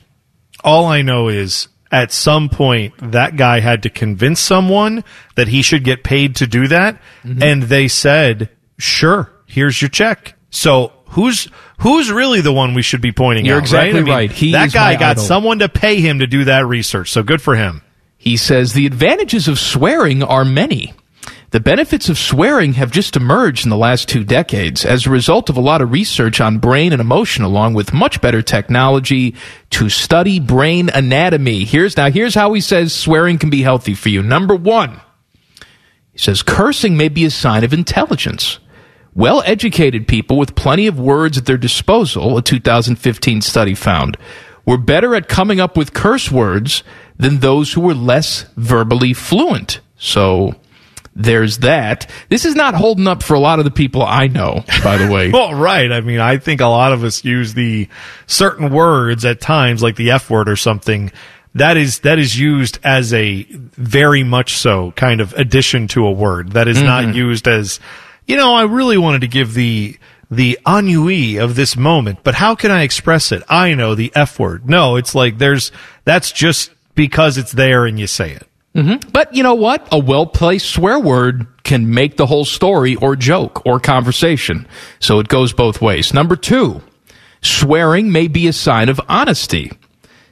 all 0.63 0.85
I 0.87 1.03
know 1.03 1.27
is 1.29 1.67
at 1.91 2.11
some 2.11 2.49
point 2.49 2.95
that 3.11 3.35
guy 3.37 3.59
had 3.59 3.83
to 3.83 3.89
convince 3.91 4.39
someone 4.39 5.03
that 5.35 5.47
he 5.47 5.61
should 5.61 5.83
get 5.83 6.03
paid 6.03 6.35
to 6.37 6.47
do 6.47 6.67
that, 6.69 6.99
Mm-hmm. 7.23 7.43
and 7.43 7.63
they 7.63 7.87
said, 7.87 8.49
"Sure, 8.79 9.31
here's 9.45 9.79
your 9.81 9.89
check." 9.89 10.33
So 10.49 10.91
who's 11.09 11.47
who's 11.79 12.11
really 12.11 12.41
the 12.41 12.51
one 12.51 12.73
we 12.73 12.81
should 12.81 13.01
be 13.01 13.11
pointing 13.11 13.45
You're 13.45 13.57
out? 13.57 13.61
exactly 13.61 13.93
right. 13.93 13.99
I 13.99 14.03
mean, 14.03 14.13
right. 14.13 14.31
He 14.31 14.51
that 14.53 14.73
guy 14.73 14.95
got 14.95 15.11
idol. 15.11 15.23
someone 15.23 15.59
to 15.59 15.69
pay 15.69 16.01
him 16.01 16.19
to 16.19 16.25
do 16.27 16.45
that 16.45 16.65
research. 16.65 17.11
So 17.11 17.21
good 17.21 17.41
for 17.43 17.55
him. 17.55 17.83
He 18.17 18.37
says 18.37 18.73
the 18.73 18.85
advantages 18.87 19.47
of 19.47 19.59
swearing 19.59 20.23
are 20.23 20.43
many. 20.43 20.93
The 21.51 21.59
benefits 21.61 22.09
of 22.09 22.17
swearing 22.17 22.73
have 22.73 22.91
just 22.91 23.15
emerged 23.15 23.65
in 23.65 23.69
the 23.69 23.77
last 23.77 24.09
two 24.09 24.25
decades 24.25 24.83
as 24.83 25.05
a 25.05 25.09
result 25.09 25.49
of 25.49 25.55
a 25.55 25.61
lot 25.61 25.81
of 25.81 25.93
research 25.93 26.41
on 26.41 26.57
brain 26.57 26.91
and 26.91 26.99
emotion, 26.99 27.45
along 27.45 27.73
with 27.73 27.93
much 27.93 28.19
better 28.19 28.41
technology 28.41 29.33
to 29.69 29.87
study 29.87 30.41
brain 30.41 30.89
anatomy. 30.89 31.63
Here's 31.63 31.95
now, 31.95 32.11
here's 32.11 32.35
how 32.35 32.51
he 32.51 32.59
says 32.59 32.93
swearing 32.93 33.37
can 33.37 33.49
be 33.49 33.61
healthy 33.61 33.93
for 33.93 34.09
you. 34.09 34.21
Number 34.21 34.57
one, 34.57 34.99
he 36.11 36.17
says 36.17 36.43
cursing 36.43 36.97
may 36.97 37.07
be 37.07 37.23
a 37.23 37.31
sign 37.31 37.63
of 37.63 37.71
intelligence. 37.71 38.59
Well 39.15 39.41
educated 39.45 40.05
people 40.05 40.37
with 40.37 40.53
plenty 40.53 40.85
of 40.85 40.99
words 40.99 41.37
at 41.37 41.45
their 41.45 41.57
disposal, 41.57 42.37
a 42.37 42.41
2015 42.41 43.39
study 43.39 43.73
found, 43.73 44.17
were 44.65 44.77
better 44.77 45.15
at 45.15 45.29
coming 45.29 45.61
up 45.61 45.77
with 45.77 45.93
curse 45.93 46.29
words 46.29 46.83
than 47.15 47.39
those 47.39 47.71
who 47.71 47.81
were 47.81 47.95
less 47.95 48.43
verbally 48.57 49.13
fluent. 49.13 49.79
So 49.97 50.55
there's 51.17 51.57
that. 51.59 52.09
This 52.29 52.45
is 52.45 52.53
not 52.53 52.75
holding 52.75 53.07
up 53.07 53.23
for 53.23 53.33
a 53.33 53.39
lot 53.39 53.57
of 53.57 53.65
the 53.65 53.71
people 53.71 54.03
I 54.03 54.27
know, 54.27 54.63
by 54.83 54.97
the 54.97 55.11
way. 55.11 55.31
Well, 55.37 55.53
right. 55.53 55.91
I 55.91 56.01
mean, 56.01 56.19
I 56.19 56.37
think 56.37 56.61
a 56.61 56.67
lot 56.67 56.93
of 56.93 57.03
us 57.03 57.23
use 57.23 57.53
the 57.53 57.89
certain 58.27 58.71
words 58.71 59.25
at 59.25 59.41
times, 59.41 59.83
like 59.83 59.95
the 59.95 60.11
F 60.11 60.29
word 60.29 60.47
or 60.47 60.55
something. 60.55 61.11
That 61.55 61.75
is 61.75 61.99
that 61.99 62.17
is 62.19 62.39
used 62.39 62.79
as 62.83 63.13
a 63.13 63.43
very 63.43 64.23
much 64.23 64.57
so 64.57 64.91
kind 64.91 65.21
of 65.21 65.33
addition 65.33 65.87
to 65.89 66.05
a 66.05 66.11
word. 66.11 66.51
That 66.51 66.67
is 66.67 66.81
not 66.81 67.03
mm-hmm. 67.03 67.17
used 67.17 67.47
as, 67.47 67.79
you 68.25 68.35
know, 68.35 68.53
I 68.53 68.63
really 68.63 68.97
wanted 68.97 69.21
to 69.21 69.27
give 69.27 69.53
the 69.53 69.97
the 70.29 70.59
ennui 70.67 71.37
of 71.37 71.55
this 71.55 71.75
moment, 71.75 72.19
but 72.23 72.35
how 72.35 72.55
can 72.55 72.69
I 72.69 72.83
express 72.83 73.31
it? 73.31 73.43
I 73.49 73.73
know 73.73 73.95
the 73.95 74.11
F 74.15 74.39
word. 74.39 74.69
No, 74.69 74.95
it's 74.95 75.15
like 75.15 75.39
there's 75.39 75.71
that's 76.03 76.31
just 76.31 76.71
because 76.95 77.37
it's 77.37 77.51
there 77.51 77.85
and 77.85 77.99
you 77.99 78.07
say 78.07 78.31
it. 78.31 78.47
Mm-hmm. 78.77 79.09
But 79.09 79.33
you 79.33 79.41
know 79.41 79.55
what? 79.55 79.87
A 79.91 79.97
well 79.97 80.27
placed 80.27 80.69
swear 80.69 80.99
word 80.99 81.47
can 81.63 81.93
make 81.93 82.15
the 82.15 82.27
whole 82.27 82.45
story 82.45 82.95
or 82.95 83.15
joke 83.15 83.65
or 83.65 83.79
conversation. 83.79 84.67
So 84.99 85.19
it 85.19 85.27
goes 85.27 85.51
both 85.51 85.81
ways. 85.81 86.13
Number 86.13 86.35
two, 86.35 86.83
swearing 87.41 88.11
may 88.11 88.27
be 88.27 88.47
a 88.47 88.53
sign 88.53 88.89
of 88.89 89.01
honesty. 89.09 89.71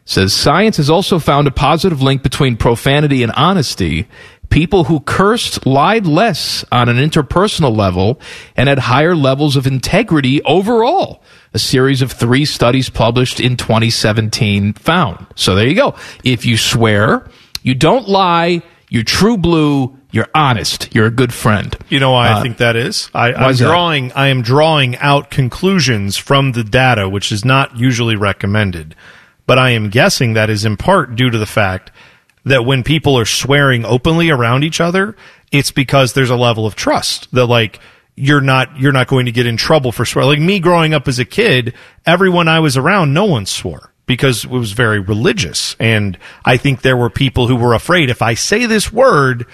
Says 0.06 0.32
science 0.34 0.78
has 0.78 0.92
also 0.92 1.18
found 1.18 1.48
a 1.48 1.52
positive 1.52 2.04
link 2.04 2.22
between 2.22 2.56
profanity 2.56 3.24
and 3.24 3.32
honesty. 3.32 4.08
People 4.50 4.84
who 4.84 5.00
cursed 5.00 5.66
lied 5.66 6.06
less 6.06 6.64
on 6.72 6.88
an 6.88 6.98
interpersonal 6.98 7.76
level 7.76 8.22
and 8.56 8.70
had 8.70 8.78
higher 8.78 9.16
levels 9.16 9.56
of 9.56 9.66
integrity 9.66 10.44
overall. 10.44 11.24
A 11.56 11.60
series 11.60 12.04
of 12.04 12.12
three 12.12 12.46
studies 12.46 12.92
published 12.92 13.40
in 13.40 13.58
2017 13.58 14.74
found. 14.74 15.26
So 15.34 15.56
there 15.56 15.68
you 15.68 15.74
go. 15.74 15.96
If 16.24 16.46
you 16.46 16.58
swear, 16.58 17.28
you 17.66 17.74
don't 17.74 18.08
lie, 18.08 18.62
you're 18.90 19.04
true 19.04 19.38
blue, 19.38 19.98
you're 20.12 20.30
honest, 20.36 20.94
you're 20.96 21.08
a 21.08 21.12
good 21.12 21.34
friend. 21.34 21.76
You 21.90 22.00
know 22.00 22.12
why 22.12 22.30
Uh, 22.30 22.40
I 22.40 22.42
think 22.44 22.58
that 22.58 22.76
is? 22.76 23.10
I, 23.14 23.32
that? 23.32 23.58
drawing. 23.58 24.12
I 24.14 24.28
am 24.28 24.42
drawing 24.44 24.96
out 24.98 25.32
conclusions 25.32 26.16
from 26.16 26.52
the 26.54 26.64
data, 26.64 27.10
which 27.10 27.32
is 27.32 27.44
not 27.44 27.76
usually 27.78 28.16
recommended, 28.16 28.96
but 29.48 29.58
I 29.58 29.72
am 29.72 29.90
guessing 29.90 30.34
that 30.34 30.50
is 30.50 30.64
in 30.64 30.78
part 30.78 31.16
due 31.16 31.30
to 31.32 31.38
the 31.38 31.46
fact 31.46 31.92
that 32.46 32.64
when 32.66 32.84
people 32.84 33.18
are 33.18 33.26
swearing 33.26 33.84
openly 33.84 34.30
around 34.30 34.64
each 34.64 34.80
other, 34.80 35.16
it's 35.52 35.72
because 35.72 36.14
there's 36.14 36.30
a 36.30 36.36
level 36.36 36.66
of 36.68 36.76
trust 36.76 37.28
that 37.34 37.48
like 37.48 37.80
you're 38.16 38.40
not 38.42 38.80
you're 38.80 38.92
not 38.94 39.08
going 39.08 39.26
to 39.26 39.32
get 39.32 39.48
in 39.48 39.58
trouble 39.58 39.92
for 39.92 40.06
swearing. 40.06 40.30
Like 40.30 40.40
me 40.40 40.60
growing 40.60 40.94
up 40.94 41.08
as 41.08 41.18
a 41.20 41.26
kid, 41.26 41.74
everyone 42.06 42.48
I 42.48 42.60
was 42.60 42.78
around, 42.78 43.14
no 43.14 43.26
one 43.26 43.46
swore 43.48 43.92
because 44.06 44.46
it 44.46 44.52
was 44.52 44.72
very 44.74 45.00
religious, 45.00 45.76
and 45.80 46.18
I 46.44 46.58
think 46.58 46.82
there 46.82 46.98
were 46.98 47.10
people 47.10 47.48
who 47.48 47.56
were 47.56 47.74
afraid 47.74 48.10
if 48.10 48.22
I 48.22 48.34
say 48.34 48.66
this 48.66 48.92
word 48.92 49.46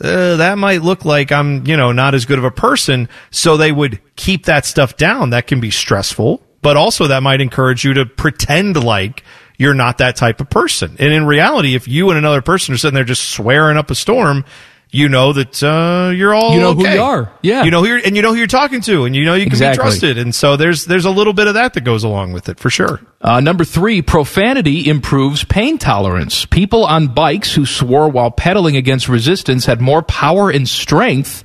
uh, 0.00 0.36
that 0.36 0.58
might 0.58 0.82
look 0.82 1.04
like 1.04 1.32
I'm, 1.32 1.66
you 1.66 1.76
know, 1.76 1.90
not 1.92 2.14
as 2.14 2.24
good 2.24 2.38
of 2.38 2.44
a 2.44 2.50
person. 2.50 3.08
So 3.30 3.56
they 3.56 3.72
would 3.72 4.00
keep 4.16 4.46
that 4.46 4.64
stuff 4.64 4.96
down. 4.96 5.30
That 5.30 5.46
can 5.46 5.60
be 5.60 5.70
stressful, 5.70 6.40
but 6.62 6.76
also 6.76 7.08
that 7.08 7.22
might 7.22 7.40
encourage 7.40 7.84
you 7.84 7.94
to 7.94 8.06
pretend 8.06 8.82
like 8.82 9.24
you're 9.56 9.74
not 9.74 9.98
that 9.98 10.14
type 10.14 10.40
of 10.40 10.48
person. 10.48 10.94
And 11.00 11.12
in 11.12 11.26
reality, 11.26 11.74
if 11.74 11.88
you 11.88 12.10
and 12.10 12.18
another 12.18 12.42
person 12.42 12.74
are 12.74 12.78
sitting 12.78 12.94
there 12.94 13.04
just 13.04 13.30
swearing 13.30 13.76
up 13.76 13.90
a 13.90 13.96
storm, 13.96 14.44
you 14.90 15.08
know 15.08 15.32
that 15.34 15.62
uh, 15.62 16.10
you're 16.14 16.34
all 16.34 16.54
You 16.54 16.60
know 16.60 16.72
who 16.74 16.88
you 16.88 17.00
are. 17.02 17.30
Yeah. 17.42 17.64
you 17.64 17.70
know 17.70 17.82
who 17.82 17.88
you're, 17.88 17.98
and 17.98 18.16
you 18.16 18.22
know 18.22 18.30
who 18.32 18.38
you're 18.38 18.46
talking 18.46 18.80
to, 18.82 19.04
and 19.04 19.14
you 19.14 19.24
know 19.24 19.34
you 19.34 19.44
can 19.44 19.52
Exactly. 19.52 19.82
be 19.84 19.88
trusted. 19.90 20.18
And 20.18 20.34
so 20.34 20.56
there's 20.56 20.86
there's 20.86 21.04
a 21.04 21.10
little 21.10 21.32
bit 21.34 21.46
of 21.46 21.54
that 21.54 21.74
that 21.74 21.82
goes 21.82 22.04
along 22.04 22.32
with 22.32 22.48
it 22.48 22.58
for 22.58 22.70
sure. 22.70 23.00
Uh, 23.20 23.40
number 23.40 23.64
three, 23.64 24.00
profanity 24.02 24.88
improves 24.88 25.44
pain 25.44 25.76
tolerance. 25.78 26.46
People 26.46 26.84
on 26.86 27.08
bikes 27.08 27.54
who 27.54 27.66
swore 27.66 28.08
while 28.08 28.30
pedaling 28.30 28.76
against 28.76 29.08
resistance 29.08 29.66
had 29.66 29.80
more 29.80 30.02
power 30.02 30.50
and 30.50 30.68
strength 30.68 31.44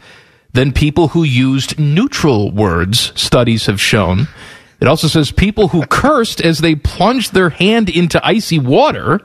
than 0.53 0.71
people 0.71 1.09
who 1.09 1.23
used 1.23 1.79
neutral 1.79 2.51
words, 2.51 3.11
studies 3.19 3.65
have 3.65 3.81
shown. 3.81 4.27
It 4.79 4.87
also 4.87 5.07
says 5.07 5.31
people 5.31 5.69
who 5.69 5.85
cursed 5.87 6.41
as 6.41 6.59
they 6.59 6.75
plunged 6.75 7.33
their 7.33 7.49
hand 7.49 7.89
into 7.89 8.23
icy 8.25 8.59
water 8.59 9.21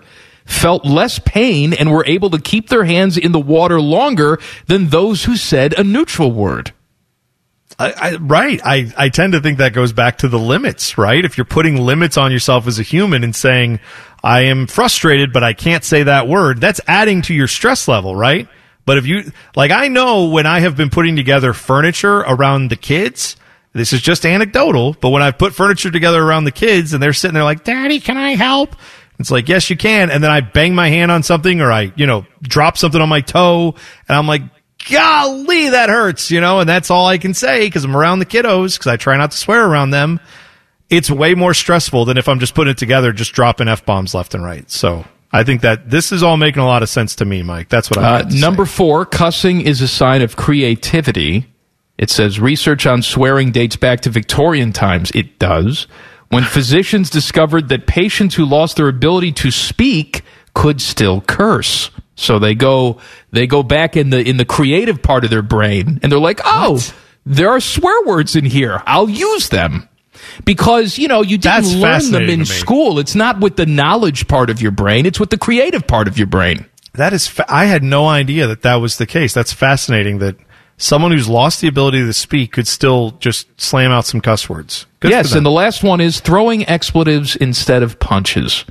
felt 0.48 0.84
less 0.84 1.18
pain 1.18 1.74
and 1.74 1.92
were 1.92 2.06
able 2.06 2.30
to 2.30 2.40
keep 2.40 2.68
their 2.68 2.84
hands 2.84 3.18
in 3.18 3.32
the 3.32 3.38
water 3.38 3.80
longer 3.80 4.40
than 4.66 4.88
those 4.88 5.24
who 5.24 5.36
said 5.36 5.78
a 5.78 5.84
neutral 5.84 6.32
word. 6.32 6.72
I, 7.78 7.92
I, 7.92 8.16
right. 8.16 8.60
I, 8.64 8.92
I 8.96 9.08
tend 9.10 9.34
to 9.34 9.40
think 9.40 9.58
that 9.58 9.74
goes 9.74 9.92
back 9.92 10.18
to 10.18 10.28
the 10.28 10.38
limits, 10.38 10.96
right? 10.98 11.24
If 11.24 11.36
you're 11.36 11.44
putting 11.44 11.76
limits 11.76 12.16
on 12.16 12.32
yourself 12.32 12.66
as 12.66 12.78
a 12.78 12.82
human 12.82 13.22
and 13.22 13.36
saying, 13.36 13.78
I 14.24 14.46
am 14.46 14.66
frustrated, 14.66 15.32
but 15.32 15.44
I 15.44 15.52
can't 15.52 15.84
say 15.84 16.04
that 16.04 16.26
word, 16.26 16.60
that's 16.60 16.80
adding 16.88 17.22
to 17.22 17.34
your 17.34 17.46
stress 17.46 17.86
level, 17.86 18.16
right? 18.16 18.48
But 18.86 18.96
if 18.96 19.06
you, 19.06 19.30
like, 19.54 19.70
I 19.70 19.88
know 19.88 20.30
when 20.30 20.46
I 20.46 20.60
have 20.60 20.76
been 20.76 20.88
putting 20.90 21.14
together 21.14 21.52
furniture 21.52 22.20
around 22.20 22.68
the 22.68 22.76
kids, 22.76 23.36
this 23.74 23.92
is 23.92 24.00
just 24.00 24.24
anecdotal, 24.24 24.96
but 24.98 25.10
when 25.10 25.22
I've 25.22 25.38
put 25.38 25.54
furniture 25.54 25.90
together 25.90 26.22
around 26.22 26.44
the 26.44 26.52
kids 26.52 26.94
and 26.94 27.02
they're 27.02 27.12
sitting 27.12 27.34
there 27.34 27.44
like, 27.44 27.64
Daddy, 27.64 28.00
can 28.00 28.16
I 28.16 28.34
help? 28.34 28.74
It's 29.18 29.30
like, 29.30 29.48
yes, 29.48 29.68
you 29.68 29.76
can. 29.76 30.10
And 30.10 30.22
then 30.22 30.30
I 30.30 30.40
bang 30.40 30.74
my 30.74 30.88
hand 30.88 31.10
on 31.10 31.22
something 31.22 31.60
or 31.60 31.72
I, 31.72 31.92
you 31.96 32.06
know, 32.06 32.24
drop 32.40 32.78
something 32.78 33.00
on 33.00 33.08
my 33.08 33.20
toe 33.20 33.74
and 34.08 34.16
I'm 34.16 34.26
like, 34.28 34.42
golly, 34.88 35.70
that 35.70 35.88
hurts, 35.88 36.30
you 36.30 36.40
know, 36.40 36.60
and 36.60 36.68
that's 36.68 36.90
all 36.90 37.06
I 37.06 37.18
can 37.18 37.34
say 37.34 37.66
because 37.66 37.84
I'm 37.84 37.96
around 37.96 38.20
the 38.20 38.26
kiddos 38.26 38.74
because 38.78 38.86
I 38.86 38.96
try 38.96 39.16
not 39.16 39.32
to 39.32 39.36
swear 39.36 39.66
around 39.66 39.90
them. 39.90 40.20
It's 40.88 41.10
way 41.10 41.34
more 41.34 41.52
stressful 41.52 42.04
than 42.04 42.16
if 42.16 42.28
I'm 42.28 42.38
just 42.38 42.54
putting 42.54 42.70
it 42.70 42.78
together, 42.78 43.12
just 43.12 43.32
dropping 43.32 43.68
F 43.68 43.84
bombs 43.84 44.14
left 44.14 44.34
and 44.34 44.44
right. 44.44 44.70
So 44.70 45.04
I 45.32 45.44
think 45.44 45.60
that 45.62 45.90
this 45.90 46.12
is 46.12 46.22
all 46.22 46.36
making 46.36 46.62
a 46.62 46.66
lot 46.66 46.82
of 46.82 46.88
sense 46.88 47.16
to 47.16 47.24
me, 47.24 47.42
Mike. 47.42 47.68
That's 47.68 47.90
what 47.90 47.98
I 47.98 48.20
Uh, 48.20 48.28
number 48.30 48.64
four, 48.64 49.04
cussing 49.04 49.60
is 49.60 49.80
a 49.82 49.88
sign 49.88 50.22
of 50.22 50.36
creativity. 50.36 51.46
It 51.98 52.08
says 52.10 52.38
research 52.38 52.86
on 52.86 53.02
swearing 53.02 53.50
dates 53.50 53.76
back 53.76 54.00
to 54.02 54.10
Victorian 54.10 54.72
times. 54.72 55.10
It 55.14 55.38
does. 55.38 55.88
When 56.30 56.44
physicians 56.44 57.08
discovered 57.10 57.68
that 57.70 57.86
patients 57.86 58.34
who 58.34 58.44
lost 58.44 58.76
their 58.76 58.88
ability 58.88 59.32
to 59.32 59.50
speak 59.50 60.22
could 60.54 60.80
still 60.80 61.20
curse. 61.22 61.90
So 62.16 62.38
they 62.38 62.54
go 62.54 62.98
they 63.30 63.46
go 63.46 63.62
back 63.62 63.96
in 63.96 64.10
the 64.10 64.20
in 64.20 64.36
the 64.36 64.44
creative 64.44 65.02
part 65.02 65.24
of 65.24 65.30
their 65.30 65.42
brain 65.42 66.00
and 66.02 66.10
they're 66.10 66.18
like, 66.18 66.40
"Oh, 66.44 66.84
there 67.24 67.48
are 67.50 67.60
swear 67.60 68.04
words 68.04 68.34
in 68.36 68.44
here. 68.44 68.82
I'll 68.86 69.08
use 69.08 69.48
them." 69.48 69.88
Because, 70.44 70.98
you 70.98 71.08
know, 71.08 71.22
you 71.22 71.38
didn't 71.38 71.62
That's 71.64 71.74
learn 71.74 72.10
them 72.10 72.28
in 72.28 72.44
school. 72.44 72.98
It's 72.98 73.14
not 73.14 73.40
with 73.40 73.56
the 73.56 73.66
knowledge 73.66 74.26
part 74.26 74.50
of 74.50 74.60
your 74.60 74.72
brain, 74.72 75.06
it's 75.06 75.20
with 75.20 75.30
the 75.30 75.38
creative 75.38 75.86
part 75.86 76.08
of 76.08 76.18
your 76.18 76.26
brain. 76.26 76.66
That 76.94 77.12
is, 77.12 77.28
fa- 77.28 77.46
I 77.48 77.66
had 77.66 77.84
no 77.84 78.08
idea 78.08 78.48
that 78.48 78.62
that 78.62 78.76
was 78.76 78.98
the 78.98 79.06
case. 79.06 79.32
That's 79.32 79.52
fascinating 79.52 80.18
that 80.18 80.36
someone 80.78 81.12
who's 81.12 81.28
lost 81.28 81.60
the 81.60 81.68
ability 81.68 81.98
to 82.04 82.12
speak 82.14 82.52
could 82.52 82.66
still 82.66 83.10
just 83.20 83.60
slam 83.60 83.90
out 83.90 84.06
some 84.06 84.20
cuss 84.22 84.48
words. 84.48 84.86
Good 85.00 85.10
yes, 85.10 85.34
and 85.34 85.44
the 85.44 85.50
last 85.50 85.84
one 85.84 86.00
is 86.00 86.20
throwing 86.20 86.66
expletives 86.66 87.36
instead 87.36 87.82
of 87.82 87.98
punches. 87.98 88.64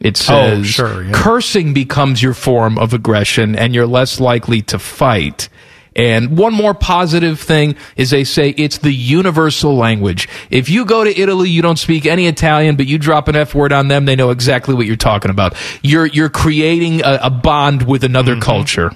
It 0.00 0.16
says 0.16 0.58
Oh, 0.60 0.62
sure, 0.64 1.02
yeah. 1.04 1.12
cursing 1.14 1.72
becomes 1.74 2.22
your 2.22 2.34
form 2.34 2.78
of 2.78 2.92
aggression 2.92 3.56
and 3.56 3.74
you're 3.74 3.86
less 3.86 4.20
likely 4.20 4.60
to 4.62 4.78
fight. 4.78 5.48
And 5.96 6.36
one 6.36 6.52
more 6.52 6.74
positive 6.74 7.38
thing 7.38 7.76
is 7.96 8.10
they 8.10 8.24
say 8.24 8.50
it's 8.50 8.78
the 8.78 8.92
universal 8.92 9.76
language. 9.76 10.28
If 10.50 10.68
you 10.68 10.84
go 10.84 11.04
to 11.04 11.18
Italy, 11.20 11.48
you 11.48 11.62
don't 11.62 11.78
speak 11.78 12.04
any 12.04 12.26
Italian, 12.26 12.74
but 12.74 12.86
you 12.86 12.98
drop 12.98 13.28
an 13.28 13.36
F 13.36 13.54
word 13.54 13.72
on 13.72 13.86
them, 13.86 14.04
they 14.04 14.16
know 14.16 14.30
exactly 14.30 14.74
what 14.74 14.86
you're 14.86 14.96
talking 14.96 15.30
about. 15.30 15.54
You're 15.82 16.06
you're 16.06 16.30
creating 16.30 17.02
a, 17.02 17.20
a 17.22 17.30
bond 17.30 17.86
with 17.86 18.02
another 18.02 18.32
Mm-hmm. 18.32 18.40
culture. 18.42 18.90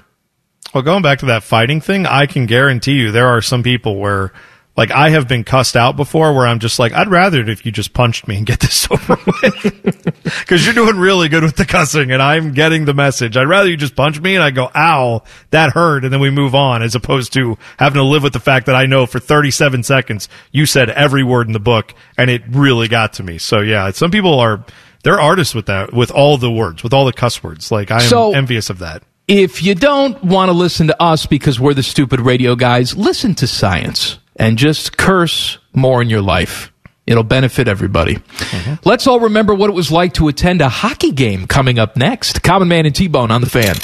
Well, 0.73 0.83
going 0.83 1.01
back 1.01 1.19
to 1.19 1.27
that 1.27 1.43
fighting 1.43 1.81
thing, 1.81 2.05
I 2.05 2.25
can 2.27 2.45
guarantee 2.45 2.93
you 2.93 3.11
there 3.11 3.27
are 3.27 3.41
some 3.41 3.63
people 3.63 3.95
where, 3.95 4.31
like, 4.77 4.91
I 4.91 5.09
have 5.09 5.27
been 5.27 5.43
cussed 5.43 5.75
out 5.75 5.95
before 5.97 6.33
where 6.35 6.45
I'm 6.45 6.59
just 6.59 6.77
like, 6.77 6.93
I'd 6.93 7.09
rather 7.09 7.41
it 7.41 7.49
if 7.49 7.65
you 7.65 7.71
just 7.71 7.91
punched 7.93 8.27
me 8.27 8.37
and 8.37 8.45
get 8.45 8.59
this 8.59 8.87
over 8.91 9.17
with. 9.41 10.05
Because 10.39 10.63
you're 10.65 10.75
doing 10.75 10.97
really 10.97 11.27
good 11.27 11.43
with 11.43 11.55
the 11.55 11.65
cussing 11.65 12.11
and 12.11 12.21
I'm 12.21 12.53
getting 12.53 12.85
the 12.85 12.93
message. 12.93 13.35
I'd 13.35 13.47
rather 13.49 13.67
you 13.69 13.77
just 13.77 13.95
punch 13.95 14.19
me 14.19 14.35
and 14.35 14.43
I 14.43 14.51
go, 14.51 14.69
ow, 14.75 15.23
that 15.51 15.71
hurt. 15.71 16.03
And 16.03 16.13
then 16.13 16.19
we 16.19 16.29
move 16.29 16.53
on 16.55 16.81
as 16.83 16.93
opposed 16.95 17.33
to 17.33 17.57
having 17.77 17.97
to 17.99 18.03
live 18.03 18.21
with 18.23 18.33
the 18.33 18.39
fact 18.39 18.65
that 18.67 18.75
I 18.75 18.85
know 18.85 19.05
for 19.05 19.19
37 19.19 19.83
seconds 19.83 20.29
you 20.51 20.65
said 20.67 20.89
every 20.91 21.23
word 21.23 21.47
in 21.47 21.53
the 21.53 21.59
book 21.59 21.93
and 22.17 22.29
it 22.29 22.43
really 22.49 22.87
got 22.87 23.13
to 23.13 23.23
me. 23.23 23.37
So, 23.39 23.59
yeah, 23.59 23.89
some 23.91 24.11
people 24.11 24.39
are. 24.39 24.63
They're 25.03 25.19
artists 25.19 25.55
with 25.55 25.67
that, 25.67 25.93
with 25.93 26.11
all 26.11 26.37
the 26.37 26.51
words, 26.51 26.83
with 26.83 26.93
all 26.93 27.05
the 27.05 27.13
cuss 27.13 27.41
words. 27.43 27.71
Like 27.71 27.89
I 27.91 27.95
am 27.95 28.01
So- 28.09 28.33
envious 28.33 28.69
of 28.69 28.79
that. 28.79 29.03
If 29.29 29.61
you 29.61 29.75
don't 29.75 30.23
want 30.23 30.49
to 30.49 30.53
listen 30.53 30.87
to 30.87 30.99
us 30.99 31.27
because 31.27 31.59
we're 31.59 31.75
the 31.75 31.83
stupid 31.83 32.19
radio 32.19 32.55
guys, 32.55 32.97
listen 32.97 33.35
to 33.35 33.45
science 33.45 34.17
and 34.35 34.57
just 34.57 34.97
curse 34.97 35.59
more 35.71 36.01
in 36.01 36.09
your 36.09 36.23
life. 36.23 36.71
It'll 37.05 37.21
benefit 37.23 37.67
everybody. 37.67 38.15
Mm-hmm. 38.15 38.89
Let's 38.89 39.05
all 39.05 39.19
remember 39.19 39.53
what 39.53 39.69
it 39.69 39.73
was 39.73 39.91
like 39.91 40.15
to 40.15 40.29
attend 40.29 40.61
a 40.61 40.69
hockey 40.69 41.11
game 41.11 41.45
coming 41.45 41.77
up 41.77 41.95
next. 41.95 42.41
Common 42.41 42.69
Man 42.69 42.87
and 42.87 42.95
T 42.95 43.07
Bone 43.07 43.29
on 43.29 43.41
the 43.41 43.49
fan. 43.49 43.75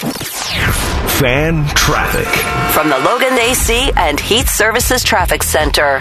Fan 1.20 1.68
traffic. 1.76 2.26
From 2.74 2.90
the 2.90 2.98
Logan 2.98 3.38
AC 3.38 3.92
and 3.98 4.20
Heat 4.20 4.48
Services 4.48 5.04
Traffic 5.04 5.44
Center. 5.44 6.00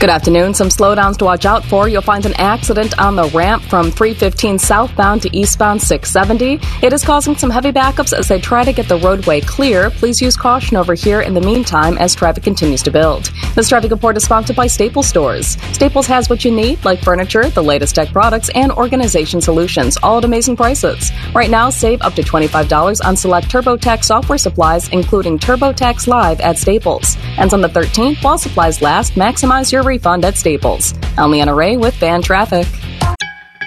Good 0.00 0.10
afternoon. 0.10 0.54
Some 0.54 0.68
slowdowns 0.68 1.16
to 1.16 1.24
watch 1.24 1.44
out 1.44 1.64
for. 1.64 1.88
You'll 1.88 2.02
find 2.02 2.24
an 2.24 2.34
accident 2.34 2.96
on 3.00 3.16
the 3.16 3.24
ramp 3.30 3.64
from 3.64 3.90
315 3.90 4.56
southbound 4.56 5.22
to 5.22 5.36
eastbound 5.36 5.82
670. 5.82 6.60
It 6.86 6.92
is 6.92 7.04
causing 7.04 7.36
some 7.36 7.50
heavy 7.50 7.72
backups 7.72 8.16
as 8.16 8.28
they 8.28 8.40
try 8.40 8.62
to 8.62 8.72
get 8.72 8.86
the 8.88 8.98
roadway 8.98 9.40
clear. 9.40 9.90
Please 9.90 10.22
use 10.22 10.36
caution 10.36 10.76
over 10.76 10.94
here 10.94 11.22
in 11.22 11.34
the 11.34 11.40
meantime 11.40 11.98
as 11.98 12.14
traffic 12.14 12.44
continues 12.44 12.80
to 12.84 12.92
build. 12.92 13.32
This 13.56 13.70
traffic 13.70 13.90
report 13.90 14.16
is 14.16 14.22
sponsored 14.22 14.54
by 14.54 14.68
Staples 14.68 15.08
Stores. 15.08 15.58
Staples 15.72 16.06
has 16.06 16.30
what 16.30 16.44
you 16.44 16.52
need, 16.52 16.84
like 16.84 17.02
furniture, 17.02 17.50
the 17.50 17.64
latest 17.64 17.96
tech 17.96 18.12
products, 18.12 18.50
and 18.54 18.70
organization 18.70 19.40
solutions, 19.40 19.98
all 20.04 20.18
at 20.18 20.24
amazing 20.24 20.54
prices. 20.54 21.10
Right 21.34 21.50
now, 21.50 21.70
save 21.70 22.02
up 22.02 22.14
to 22.14 22.22
$25 22.22 23.04
on 23.04 23.16
select 23.16 23.48
TurboTax 23.48 24.04
software 24.04 24.38
supplies, 24.38 24.88
including 24.90 25.40
TurboTax 25.40 26.06
Live 26.06 26.38
at 26.40 26.56
Staples. 26.56 27.16
Ends 27.36 27.52
on 27.52 27.62
the 27.62 27.68
13th 27.68 28.22
while 28.22 28.38
supplies 28.38 28.80
last. 28.80 29.14
Maximize 29.14 29.72
your 29.72 29.87
refund 29.88 30.24
at 30.24 30.36
Staples. 30.36 30.94
I'm 31.16 31.30
Leanna 31.30 31.54
Ray 31.54 31.76
with 31.76 31.94
Fan 31.94 32.20
Traffic. 32.22 32.66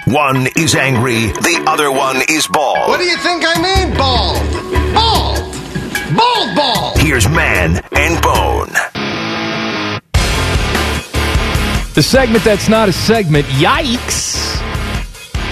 One 0.06 0.46
is 0.56 0.74
angry, 0.74 1.26
the 1.26 1.64
other 1.66 1.90
one 1.92 2.22
is 2.28 2.46
bald. 2.46 2.88
What 2.88 2.98
do 2.98 3.04
you 3.04 3.16
think 3.18 3.44
I 3.46 3.60
mean, 3.60 3.96
bald? 3.96 4.94
Bald! 4.94 6.16
Bald 6.16 6.56
bald! 6.56 6.98
Here's 6.98 7.28
Man 7.28 7.82
and 7.92 8.22
Bone. 8.22 8.72
The 11.94 12.02
segment 12.02 12.42
that's 12.42 12.68
not 12.68 12.88
a 12.88 12.92
segment, 12.92 13.46
yikes! 13.46 14.56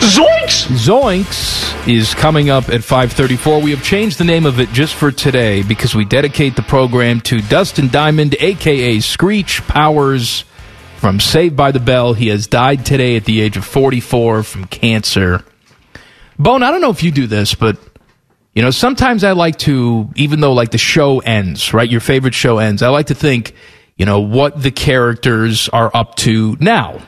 Zoinks! 0.01 0.67
Zoinks 0.67 1.89
is 1.89 2.15
coming 2.15 2.49
up 2.49 2.69
at 2.69 2.83
534. 2.83 3.61
We 3.61 3.71
have 3.73 3.85
changed 3.85 4.19
the 4.19 4.25
name 4.25 4.47
of 4.47 4.59
it 4.59 4.71
just 4.71 4.95
for 4.95 5.13
today 5.13 5.63
because 5.63 5.95
we 5.95 6.05
dedicate 6.05 6.57
the 6.57 6.63
program 6.63 7.21
to 7.23 7.41
Dustin 7.41 7.89
Diamond, 7.89 8.35
a.k.a. 8.41 9.01
Screech 9.01 9.63
Powers 9.69 10.45
from 11.01 11.19
Saved 11.19 11.57
by 11.57 11.73
the 11.73 11.81
Bell. 11.81 12.13
He 12.13 12.29
has 12.29 12.47
died 12.47 12.85
today 12.85 13.17
at 13.17 13.25
the 13.25 13.41
age 13.41 13.57
of 13.57 13.65
44 13.65 14.43
from 14.43 14.67
cancer. 14.67 15.43
Bone, 16.39 16.63
I 16.63 16.71
don't 16.71 16.83
know 16.83 16.91
if 16.91 17.03
you 17.03 17.11
do 17.11 17.27
this, 17.27 17.55
but 17.55 17.79
you 18.55 18.61
know, 18.61 18.71
sometimes 18.71 19.25
I 19.25 19.33
like 19.33 19.57
to, 19.61 20.11
even 20.17 20.41
though 20.41 20.53
like 20.53 20.73
the 20.73 20.79
show 20.79 21.21
ends, 21.21 21.73
right? 21.73 21.89
Your 21.89 22.03
favorite 22.03 22.35
show 22.35 22.59
ends. 22.59 22.83
I 22.83 22.89
like 22.89 23.07
to 23.07 23.15
think, 23.15 23.55
you 23.97 24.05
know, 24.05 24.21
what 24.21 24.63
the 24.63 24.71
characters 24.71 25.71
are 25.71 25.91
up 25.95 26.17
to 26.17 26.59
now, 26.61 27.01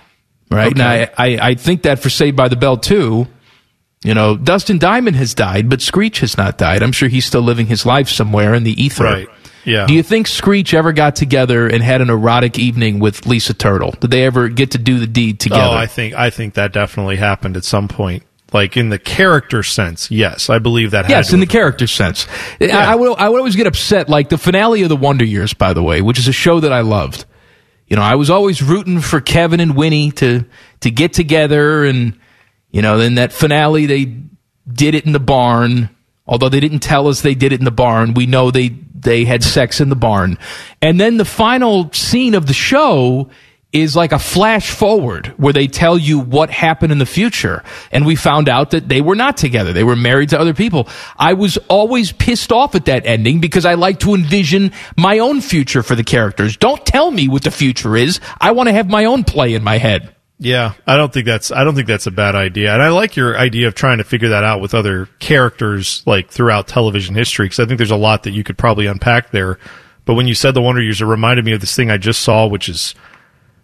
right? 0.50 0.72
And 0.72 0.80
I, 0.80 1.10
I, 1.18 1.50
I 1.50 1.54
think 1.54 1.82
that 1.82 1.98
for 1.98 2.08
Saved 2.08 2.36
by 2.36 2.48
the 2.48 2.56
Bell 2.56 2.78
too, 2.78 3.26
you 4.04 4.14
know, 4.14 4.38
Dustin 4.38 4.78
Diamond 4.78 5.16
has 5.16 5.34
died, 5.34 5.68
but 5.68 5.82
Screech 5.82 6.20
has 6.20 6.38
not 6.38 6.56
died. 6.56 6.82
I'm 6.82 6.92
sure 6.92 7.10
he's 7.10 7.26
still 7.26 7.42
living 7.42 7.66
his 7.66 7.84
life 7.84 8.08
somewhere 8.08 8.54
in 8.54 8.64
the 8.64 8.82
ether. 8.82 9.04
Right. 9.04 9.28
Yeah. 9.64 9.86
Do 9.86 9.94
you 9.94 10.02
think 10.02 10.26
Screech 10.26 10.74
ever 10.74 10.92
got 10.92 11.16
together 11.16 11.66
and 11.68 11.82
had 11.82 12.00
an 12.00 12.10
erotic 12.10 12.58
evening 12.58 12.98
with 12.98 13.26
Lisa 13.26 13.54
Turtle? 13.54 13.92
Did 13.92 14.10
they 14.10 14.24
ever 14.24 14.48
get 14.48 14.72
to 14.72 14.78
do 14.78 14.98
the 14.98 15.06
deed 15.06 15.40
together? 15.40 15.62
Oh, 15.62 15.72
I 15.72 15.86
think 15.86 16.14
I 16.14 16.30
think 16.30 16.54
that 16.54 16.72
definitely 16.72 17.16
happened 17.16 17.56
at 17.56 17.64
some 17.64 17.88
point. 17.88 18.24
Like 18.52 18.76
in 18.76 18.90
the 18.90 18.98
character 18.98 19.62
sense, 19.62 20.10
yes, 20.10 20.50
I 20.50 20.58
believe 20.58 20.90
that. 20.90 21.08
Yes, 21.08 21.32
in 21.32 21.40
the 21.40 21.46
character 21.46 21.86
sense. 21.86 22.26
I, 22.60 22.68
I 22.68 22.94
would 22.94 23.16
I 23.18 23.28
would 23.28 23.38
always 23.38 23.56
get 23.56 23.66
upset, 23.66 24.10
like 24.10 24.28
the 24.28 24.36
finale 24.36 24.82
of 24.82 24.90
the 24.90 24.96
Wonder 24.96 25.24
Years, 25.24 25.54
by 25.54 25.72
the 25.72 25.82
way, 25.82 26.02
which 26.02 26.18
is 26.18 26.28
a 26.28 26.32
show 26.32 26.60
that 26.60 26.72
I 26.72 26.80
loved. 26.80 27.24
You 27.86 27.96
know, 27.96 28.02
I 28.02 28.16
was 28.16 28.28
always 28.30 28.62
rooting 28.62 29.00
for 29.00 29.20
Kevin 29.20 29.60
and 29.60 29.74
Winnie 29.74 30.10
to 30.12 30.44
to 30.80 30.90
get 30.90 31.14
together, 31.14 31.84
and 31.84 32.18
you 32.70 32.82
know, 32.82 32.98
then 32.98 33.14
that 33.14 33.32
finale 33.32 33.86
they 33.86 34.16
did 34.70 34.94
it 34.94 35.06
in 35.06 35.12
the 35.12 35.20
barn. 35.20 35.88
Although 36.26 36.50
they 36.50 36.60
didn't 36.60 36.80
tell 36.80 37.08
us 37.08 37.22
they 37.22 37.34
did 37.34 37.52
it 37.52 37.60
in 37.60 37.64
the 37.64 37.70
barn, 37.70 38.14
we 38.14 38.26
know 38.26 38.50
they 38.50 38.68
they 39.02 39.24
had 39.24 39.42
sex 39.42 39.80
in 39.80 39.88
the 39.88 39.96
barn. 39.96 40.38
And 40.80 41.00
then 41.00 41.16
the 41.16 41.24
final 41.24 41.92
scene 41.92 42.34
of 42.34 42.46
the 42.46 42.54
show 42.54 43.30
is 43.72 43.96
like 43.96 44.12
a 44.12 44.18
flash 44.18 44.70
forward 44.70 45.28
where 45.38 45.52
they 45.52 45.66
tell 45.66 45.96
you 45.96 46.18
what 46.18 46.50
happened 46.50 46.92
in 46.92 46.98
the 46.98 47.06
future. 47.06 47.64
And 47.90 48.04
we 48.04 48.16
found 48.16 48.48
out 48.48 48.72
that 48.72 48.88
they 48.88 49.00
were 49.00 49.16
not 49.16 49.38
together. 49.38 49.72
They 49.72 49.84
were 49.84 49.96
married 49.96 50.28
to 50.30 50.40
other 50.40 50.52
people. 50.52 50.88
I 51.16 51.32
was 51.32 51.56
always 51.68 52.12
pissed 52.12 52.52
off 52.52 52.74
at 52.74 52.84
that 52.84 53.06
ending 53.06 53.40
because 53.40 53.64
I 53.64 53.74
like 53.74 54.00
to 54.00 54.14
envision 54.14 54.72
my 54.96 55.20
own 55.20 55.40
future 55.40 55.82
for 55.82 55.94
the 55.94 56.04
characters. 56.04 56.56
Don't 56.56 56.84
tell 56.84 57.10
me 57.10 57.28
what 57.28 57.44
the 57.44 57.50
future 57.50 57.96
is. 57.96 58.20
I 58.40 58.52
want 58.52 58.68
to 58.68 58.74
have 58.74 58.90
my 58.90 59.06
own 59.06 59.24
play 59.24 59.54
in 59.54 59.64
my 59.64 59.78
head. 59.78 60.11
Yeah, 60.42 60.72
I 60.88 60.96
don't 60.96 61.12
think 61.12 61.24
that's 61.24 61.52
I 61.52 61.62
don't 61.62 61.76
think 61.76 61.86
that's 61.86 62.08
a 62.08 62.10
bad 62.10 62.34
idea, 62.34 62.72
and 62.72 62.82
I 62.82 62.88
like 62.88 63.14
your 63.14 63.38
idea 63.38 63.68
of 63.68 63.76
trying 63.76 63.98
to 63.98 64.04
figure 64.04 64.30
that 64.30 64.42
out 64.42 64.60
with 64.60 64.74
other 64.74 65.06
characters 65.20 66.02
like 66.04 66.30
throughout 66.30 66.66
television 66.66 67.14
history 67.14 67.46
because 67.46 67.60
I 67.60 67.66
think 67.66 67.78
there's 67.78 67.92
a 67.92 67.96
lot 67.96 68.24
that 68.24 68.32
you 68.32 68.42
could 68.42 68.58
probably 68.58 68.86
unpack 68.86 69.30
there. 69.30 69.60
But 70.04 70.14
when 70.14 70.26
you 70.26 70.34
said 70.34 70.54
the 70.54 70.60
Wonder 70.60 70.82
Years, 70.82 71.00
it 71.00 71.04
reminded 71.04 71.44
me 71.44 71.52
of 71.52 71.60
this 71.60 71.76
thing 71.76 71.92
I 71.92 71.96
just 71.96 72.22
saw, 72.22 72.48
which 72.48 72.68
is 72.68 72.96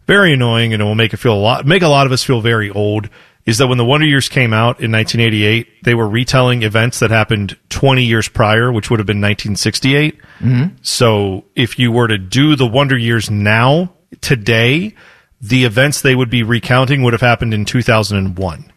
very 0.06 0.32
annoying, 0.32 0.72
and 0.72 0.80
it 0.80 0.84
will 0.84 0.94
make 0.94 1.12
it 1.12 1.16
feel 1.16 1.34
a 1.34 1.34
lot 1.34 1.66
make 1.66 1.82
a 1.82 1.88
lot 1.88 2.06
of 2.06 2.12
us 2.12 2.22
feel 2.22 2.40
very 2.40 2.70
old. 2.70 3.08
Is 3.44 3.58
that 3.58 3.66
when 3.66 3.78
the 3.78 3.84
Wonder 3.84 4.06
Years 4.06 4.28
came 4.28 4.52
out 4.52 4.80
in 4.80 4.92
1988, 4.92 5.82
they 5.82 5.94
were 5.94 6.08
retelling 6.08 6.62
events 6.62 7.00
that 7.00 7.10
happened 7.10 7.56
20 7.70 8.04
years 8.04 8.28
prior, 8.28 8.70
which 8.70 8.88
would 8.88 9.00
have 9.00 9.06
been 9.06 9.20
1968. 9.20 10.20
Mm-hmm. 10.38 10.76
So 10.82 11.44
if 11.56 11.76
you 11.78 11.90
were 11.90 12.06
to 12.06 12.18
do 12.18 12.54
the 12.54 12.66
Wonder 12.66 12.96
Years 12.96 13.30
now, 13.30 13.90
today, 14.20 14.94
the 15.40 15.64
events 15.64 16.00
they 16.00 16.14
would 16.14 16.30
be 16.30 16.42
recounting 16.42 17.02
would 17.02 17.12
have 17.12 17.20
happened 17.20 17.54
in 17.54 17.64
2001. 17.64 18.72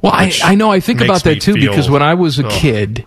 Well, 0.00 0.12
I, 0.12 0.32
I 0.42 0.54
know 0.56 0.70
I 0.70 0.80
think 0.80 1.00
about 1.00 1.22
that 1.24 1.40
too 1.40 1.54
feel- 1.54 1.70
because 1.70 1.88
when 1.88 2.02
I 2.02 2.14
was 2.14 2.38
a 2.40 2.46
Ugh. 2.46 2.52
kid, 2.52 3.06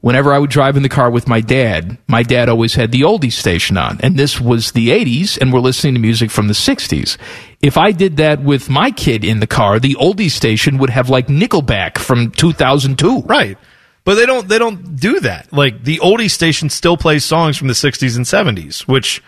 whenever 0.00 0.32
I 0.32 0.38
would 0.38 0.50
drive 0.50 0.76
in 0.76 0.82
the 0.82 0.88
car 0.88 1.08
with 1.08 1.28
my 1.28 1.40
dad, 1.40 1.98
my 2.08 2.24
dad 2.24 2.48
always 2.48 2.74
had 2.74 2.90
the 2.90 3.02
oldies 3.02 3.34
station 3.34 3.76
on, 3.76 4.00
and 4.02 4.16
this 4.16 4.40
was 4.40 4.72
the 4.72 4.88
80s, 4.88 5.38
and 5.40 5.52
we're 5.52 5.60
listening 5.60 5.94
to 5.94 6.00
music 6.00 6.32
from 6.32 6.48
the 6.48 6.54
60s. 6.54 7.16
If 7.62 7.78
I 7.78 7.92
did 7.92 8.16
that 8.16 8.42
with 8.42 8.68
my 8.68 8.90
kid 8.90 9.24
in 9.24 9.38
the 9.38 9.46
car, 9.46 9.78
the 9.78 9.94
oldies 9.94 10.32
station 10.32 10.78
would 10.78 10.90
have 10.90 11.08
like 11.08 11.28
Nickelback 11.28 11.96
from 11.98 12.32
2002. 12.32 13.20
Right. 13.20 13.56
But 14.04 14.16
they 14.16 14.26
don't 14.26 14.48
they 14.48 14.58
don't 14.58 14.96
do 14.96 15.20
that. 15.20 15.52
Like 15.52 15.84
the 15.84 15.98
oldie 15.98 16.28
station 16.28 16.70
still 16.70 16.96
plays 16.96 17.24
songs 17.24 17.56
from 17.56 17.68
the 17.68 17.74
60s 17.74 18.16
and 18.16 18.26
70s, 18.26 18.80
which 18.88 19.22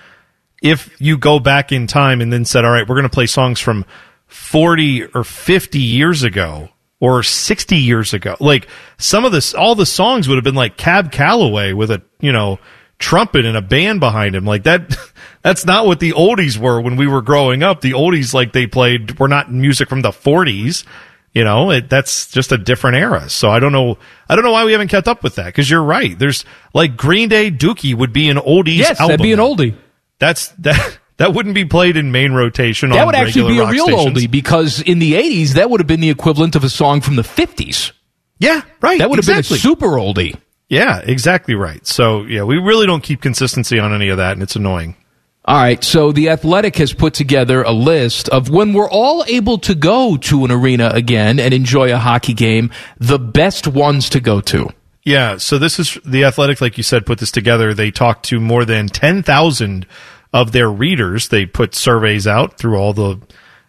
if 0.64 0.98
you 0.98 1.18
go 1.18 1.38
back 1.38 1.70
in 1.70 1.86
time 1.86 2.20
and 2.20 2.32
then 2.32 2.44
said, 2.44 2.64
"All 2.64 2.72
right, 2.72 2.88
we're 2.88 2.96
going 2.96 3.04
to 3.04 3.08
play 3.10 3.26
songs 3.26 3.60
from 3.60 3.84
40 4.26 5.04
or 5.14 5.22
50 5.22 5.78
years 5.78 6.22
ago 6.22 6.70
or 6.98 7.22
60 7.22 7.76
years 7.76 8.14
ago." 8.14 8.34
Like 8.40 8.66
some 8.96 9.24
of 9.24 9.30
this 9.30 9.54
all 9.54 9.74
the 9.74 9.86
songs 9.86 10.26
would 10.26 10.36
have 10.36 10.44
been 10.44 10.54
like 10.54 10.78
Cab 10.78 11.12
Calloway 11.12 11.74
with 11.74 11.90
a, 11.90 12.02
you 12.20 12.32
know, 12.32 12.58
trumpet 12.98 13.44
and 13.44 13.58
a 13.58 13.62
band 13.62 14.00
behind 14.00 14.34
him. 14.34 14.46
Like 14.46 14.64
that 14.64 14.96
that's 15.42 15.66
not 15.66 15.86
what 15.86 16.00
the 16.00 16.12
oldies 16.12 16.56
were 16.56 16.80
when 16.80 16.96
we 16.96 17.06
were 17.06 17.22
growing 17.22 17.62
up. 17.62 17.82
The 17.82 17.92
oldies 17.92 18.32
like 18.32 18.54
they 18.54 18.66
played 18.66 19.18
were 19.20 19.28
not 19.28 19.52
music 19.52 19.90
from 19.90 20.00
the 20.00 20.10
40s. 20.10 20.84
You 21.34 21.42
know, 21.42 21.72
it, 21.72 21.90
that's 21.90 22.30
just 22.30 22.52
a 22.52 22.58
different 22.58 22.96
era. 22.96 23.28
So 23.28 23.50
I 23.50 23.58
don't 23.58 23.72
know. 23.72 23.98
I 24.28 24.36
don't 24.36 24.44
know 24.44 24.52
why 24.52 24.64
we 24.64 24.72
haven't 24.72 24.88
kept 24.88 25.08
up 25.08 25.22
with 25.22 25.34
that. 25.34 25.46
Because 25.46 25.68
you're 25.68 25.82
right. 25.82 26.16
There's 26.16 26.44
like 26.72 26.96
Green 26.96 27.28
Day 27.28 27.50
Dookie 27.50 27.94
would 27.94 28.12
be 28.12 28.30
an 28.30 28.36
oldies. 28.36 28.76
Yes, 28.76 29.00
album. 29.00 29.08
that'd 29.08 29.22
be 29.22 29.32
an 29.32 29.40
oldie. 29.40 29.76
That's 30.18 30.48
that. 30.58 30.98
That 31.16 31.32
wouldn't 31.32 31.54
be 31.54 31.64
played 31.64 31.96
in 31.96 32.10
main 32.10 32.32
rotation. 32.32 32.90
That 32.90 33.06
would 33.06 33.14
actually 33.14 33.54
be 33.54 33.60
a 33.60 33.68
real 33.68 33.86
stations. 33.86 34.24
oldie 34.24 34.28
because 34.28 34.80
in 34.80 34.98
the 34.98 35.12
80s, 35.12 35.50
that 35.50 35.70
would 35.70 35.78
have 35.78 35.86
been 35.86 36.00
the 36.00 36.10
equivalent 36.10 36.56
of 36.56 36.64
a 36.64 36.68
song 36.68 37.00
from 37.00 37.14
the 37.14 37.22
50s. 37.22 37.92
Yeah, 38.40 38.62
right. 38.80 38.98
That 38.98 39.10
would 39.10 39.18
have 39.18 39.26
been 39.26 39.38
a 39.38 39.42
super 39.44 39.90
oldie. 39.90 40.36
Yeah, 40.68 41.00
exactly 41.04 41.54
right. 41.54 41.86
So 41.86 42.22
yeah, 42.24 42.42
we 42.42 42.58
really 42.58 42.86
don't 42.86 43.02
keep 43.02 43.22
consistency 43.22 43.78
on 43.78 43.94
any 43.94 44.08
of 44.08 44.16
that, 44.16 44.32
and 44.32 44.42
it's 44.42 44.56
annoying. 44.56 44.96
All 45.46 45.56
right, 45.56 45.84
so 45.84 46.10
the 46.10 46.30
Athletic 46.30 46.76
has 46.76 46.94
put 46.94 47.12
together 47.12 47.62
a 47.62 47.70
list 47.70 48.30
of 48.30 48.48
when 48.48 48.72
we're 48.72 48.88
all 48.88 49.22
able 49.28 49.58
to 49.58 49.74
go 49.74 50.16
to 50.16 50.44
an 50.46 50.50
arena 50.50 50.88
again 50.88 51.38
and 51.38 51.52
enjoy 51.52 51.92
a 51.92 51.98
hockey 51.98 52.32
game, 52.32 52.70
the 52.98 53.18
best 53.18 53.68
ones 53.68 54.08
to 54.08 54.20
go 54.20 54.40
to. 54.40 54.70
Yeah, 55.04 55.36
so 55.36 55.58
this 55.58 55.78
is 55.78 55.98
the 56.04 56.24
Athletic, 56.24 56.62
like 56.62 56.78
you 56.78 56.82
said, 56.82 57.04
put 57.04 57.18
this 57.18 57.30
together. 57.30 57.74
They 57.74 57.90
talked 57.90 58.24
to 58.26 58.40
more 58.40 58.64
than 58.64 58.88
10,000 58.88 59.86
of 60.32 60.52
their 60.52 60.70
readers. 60.70 61.28
They 61.28 61.44
put 61.44 61.74
surveys 61.74 62.26
out 62.26 62.56
through 62.56 62.78
all 62.78 62.94
the 62.94 63.20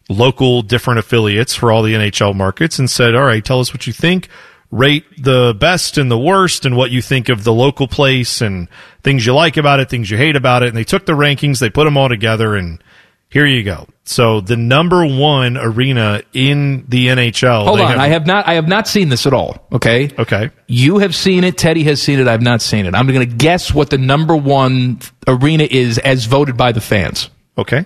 local 0.07 0.61
different 0.61 0.99
affiliates 0.99 1.53
for 1.53 1.71
all 1.71 1.83
the 1.83 1.93
NHL 1.93 2.35
markets 2.35 2.79
and 2.79 2.89
said, 2.89 3.15
all 3.15 3.25
right, 3.25 3.43
tell 3.43 3.59
us 3.59 3.73
what 3.73 3.85
you 3.85 3.91
think. 3.91 4.29
Rate 4.71 5.05
the 5.21 5.55
best 5.57 5.97
and 5.97 6.09
the 6.09 6.17
worst 6.17 6.65
and 6.65 6.75
what 6.77 6.91
you 6.91 7.01
think 7.01 7.27
of 7.27 7.43
the 7.43 7.53
local 7.53 7.87
place 7.87 8.41
and 8.41 8.69
things 9.03 9.25
you 9.25 9.33
like 9.33 9.57
about 9.57 9.79
it, 9.79 9.89
things 9.89 10.09
you 10.09 10.17
hate 10.17 10.35
about 10.35 10.63
it. 10.63 10.69
And 10.69 10.77
they 10.77 10.83
took 10.83 11.05
the 11.05 11.13
rankings, 11.13 11.59
they 11.59 11.69
put 11.69 11.83
them 11.83 11.97
all 11.97 12.09
together, 12.09 12.55
and 12.55 12.81
here 13.35 13.45
you 13.45 13.63
go. 13.63 13.85
So 14.05 14.39
the 14.39 14.55
number 14.55 15.05
one 15.05 15.57
arena 15.57 16.21
in 16.31 16.85
the 16.87 17.07
NHL. 17.07 17.65
Hold 17.65 17.81
on, 17.81 17.89
have- 17.89 17.99
I 17.99 18.07
have 18.07 18.25
not 18.25 18.47
I 18.47 18.53
have 18.53 18.69
not 18.69 18.87
seen 18.87 19.09
this 19.09 19.27
at 19.27 19.33
all. 19.33 19.67
Okay. 19.73 20.09
Okay. 20.17 20.51
You 20.67 20.99
have 20.99 21.13
seen 21.13 21.43
it. 21.43 21.57
Teddy 21.57 21.83
has 21.83 22.01
seen 22.01 22.19
it. 22.19 22.29
I've 22.29 22.41
not 22.41 22.61
seen 22.61 22.85
it. 22.85 22.95
I'm 22.95 23.07
going 23.07 23.29
to 23.29 23.35
guess 23.35 23.73
what 23.73 23.89
the 23.89 23.97
number 23.97 24.37
one 24.37 24.99
arena 25.27 25.67
is 25.69 25.97
as 25.97 26.23
voted 26.27 26.55
by 26.55 26.71
the 26.71 26.79
fans. 26.79 27.29
Okay. 27.57 27.85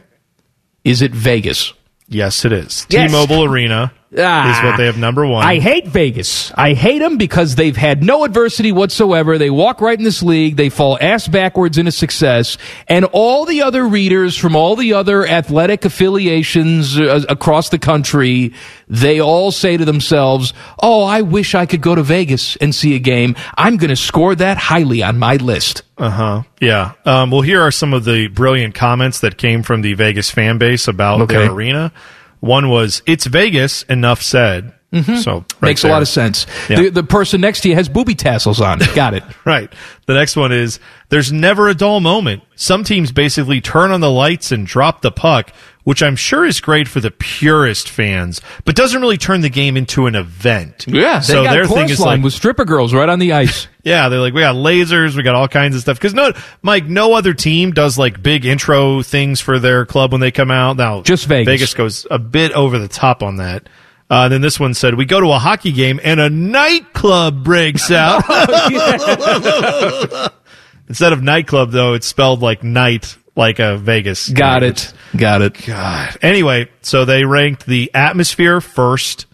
Is 0.84 1.02
it 1.02 1.14
Vegas? 1.14 1.74
Yes, 2.08 2.46
it 2.46 2.54
is. 2.54 2.86
Yes. 2.92 3.10
T-Mobile 3.10 3.46
Arena 3.46 3.92
Ah. 4.18 4.58
is 4.60 4.64
what 4.66 4.78
they 4.78 4.88
have 4.88 4.98
number 4.98 5.26
one. 5.26 5.46
I 5.46 5.60
hate 5.60 5.88
Vegas. 5.88 6.52
I 6.56 6.74
hate 6.74 6.98
them 7.00 7.18
because 7.18 7.56
they've 7.56 7.78
had 7.78 8.04
no 8.04 8.24
adversity 8.24 8.72
whatsoever. 8.72 9.38
They 9.38 9.52
walk 9.52 9.82
right 9.82 9.98
in 9.98 10.04
this 10.04 10.24
league. 10.24 10.56
They 10.56 10.70
fall 10.70 10.98
ass 11.00 11.28
backwards 11.28 11.78
into 11.78 11.92
success. 11.92 12.58
And 12.88 13.06
all 13.06 13.46
the 13.46 13.62
other 13.62 13.88
readers 13.88 14.36
from 14.36 14.56
all 14.56 14.76
the 14.76 14.94
other 14.94 15.28
athletic 15.28 15.86
affiliations 15.86 17.00
uh, 17.00 17.22
across 17.30 17.70
the 17.70 17.78
country, 17.78 18.54
they 18.88 19.20
all 19.20 19.52
say 19.52 19.78
to 19.78 19.86
themselves, 19.86 20.54
Oh, 20.82 21.04
I 21.04 21.22
wish 21.22 21.54
I 21.54 21.66
could 21.68 21.82
go 21.82 21.94
to 21.94 22.02
Vegas 22.04 22.56
and 22.56 22.74
see 22.74 22.96
a 22.96 23.00
game. 23.00 23.36
I'm 23.58 23.78
going 23.78 23.90
to 23.90 23.96
score 23.96 24.34
that 24.36 24.58
highly 24.58 25.04
on 25.04 25.20
my 25.20 25.36
list. 25.36 25.84
Uh 26.00 26.10
huh. 26.10 26.44
Yeah. 26.60 26.94
Um, 27.06 27.30
well, 27.30 27.42
here 27.42 27.62
are 27.62 27.72
some 27.72 27.94
of 27.94 28.06
the 28.06 28.28
brilliant 28.28 28.74
comments 28.74 29.20
that 29.20 29.38
came 29.38 29.62
from 29.64 29.82
the 29.82 29.94
Vegas 29.94 30.32
fan 30.32 30.58
base 30.58 30.88
about 30.88 31.22
Okay. 31.22 31.36
their 31.36 31.52
arena. 31.52 31.92
One 32.40 32.70
was, 32.70 33.02
"It's 33.06 33.26
Vegas." 33.26 33.84
Enough 33.84 34.22
said. 34.22 34.74
So 34.92 34.98
right 34.98 35.04
Mm-hmm. 35.22 35.66
Makes 35.66 35.84
a 35.84 35.88
lot 35.88 36.02
of 36.02 36.08
sense. 36.08 36.48
Yeah. 36.68 36.82
The, 36.82 36.90
the 36.90 37.04
person 37.04 37.42
next 37.42 37.62
to 37.62 37.70
you 37.70 37.76
has 37.76 37.88
booby 37.88 38.16
tassels 38.16 38.60
on. 38.60 38.80
Got 38.96 39.14
it. 39.14 39.24
Right. 39.46 39.72
The 40.06 40.14
next 40.14 40.36
one 40.36 40.52
is 40.52 40.80
there's 41.10 41.32
never 41.32 41.70
a 41.70 41.74
dull 41.74 42.00
moment. 42.02 42.44
Some 42.56 42.84
teams 42.84 43.12
basically 43.12 43.62
turn 43.62 43.92
on 43.92 44.00
the 44.00 44.12
lights 44.12 44.52
and 44.52 44.68
drop 44.68 45.02
the 45.02 45.12
puck, 45.12 45.52
which 45.84 46.04
I'm 46.04 46.16
sure 46.16 46.46
is 46.46 46.62
great 46.62 46.88
for 46.88 47.00
the 47.00 47.10
purist 47.10 47.90
fans, 47.90 48.42
but 48.64 48.76
doesn't 48.76 49.02
really 49.02 49.18
turn 49.18 49.42
the 49.42 49.50
game 49.50 49.76
into 49.76 50.06
an 50.06 50.14
event. 50.14 50.86
Yeah. 50.88 51.20
So 51.20 51.44
their 51.44 51.66
thing 51.66 51.90
is 51.90 52.00
like, 52.00 52.22
with 52.22 52.34
stripper 52.34 52.66
girls 52.66 52.94
right 52.94 53.10
on 53.10 53.18
the 53.18 53.34
ice. 53.34 53.68
yeah, 53.84 54.10
they're 54.10 54.20
like, 54.20 54.34
we 54.34 54.42
got 54.42 54.56
lasers, 54.56 55.16
we 55.16 55.24
got 55.24 55.34
all 55.34 55.48
kinds 55.48 55.76
of 55.76 55.82
stuff. 55.82 55.98
Because 55.98 56.14
no, 56.14 56.34
Mike, 56.62 56.86
no 56.86 57.14
other 57.14 57.34
team 57.34 57.72
does 57.72 57.98
like 57.98 58.22
big 58.22 58.46
intro 58.46 59.02
things 59.02 59.40
for 59.42 59.58
their 59.58 59.86
club 59.88 60.12
when 60.12 60.22
they 60.22 60.32
come 60.32 60.52
out. 60.52 60.78
Now, 60.78 61.02
Just 61.02 61.26
Vegas. 61.26 61.52
Vegas 61.52 61.74
goes 61.74 62.08
a 62.12 62.20
bit 62.20 62.52
over 62.52 62.78
the 62.78 62.88
top 62.88 63.24
on 63.24 63.38
that. 63.38 63.68
Uh, 64.10 64.28
then 64.28 64.42
this 64.42 64.60
one 64.60 64.74
said, 64.74 64.96
we 64.96 65.06
go 65.06 65.22
to 65.22 65.28
a 65.28 65.38
hockey 65.38 65.72
game 65.72 66.00
and 66.04 66.20
a 66.20 66.30
nightclub 66.30 67.44
breaks 67.44 67.92
out. 67.92 68.24
Instead 70.88 71.14
of 71.14 71.22
nightclub, 71.22 71.72
though, 71.72 71.94
it's 71.94 72.08
spelled 72.08 72.42
like 72.42 72.64
night, 72.64 73.16
like 73.36 73.60
a 73.60 73.78
Vegas. 73.78 74.30
Got 74.30 74.64
it. 74.64 74.92
Got 75.16 75.44
it. 75.44 75.64
God. 75.66 76.18
Anyway, 76.24 76.70
so 76.82 77.06
they 77.06 77.24
ranked 77.24 77.68
the 77.68 77.92
atmosphere 77.94 78.62
first, 78.62 79.28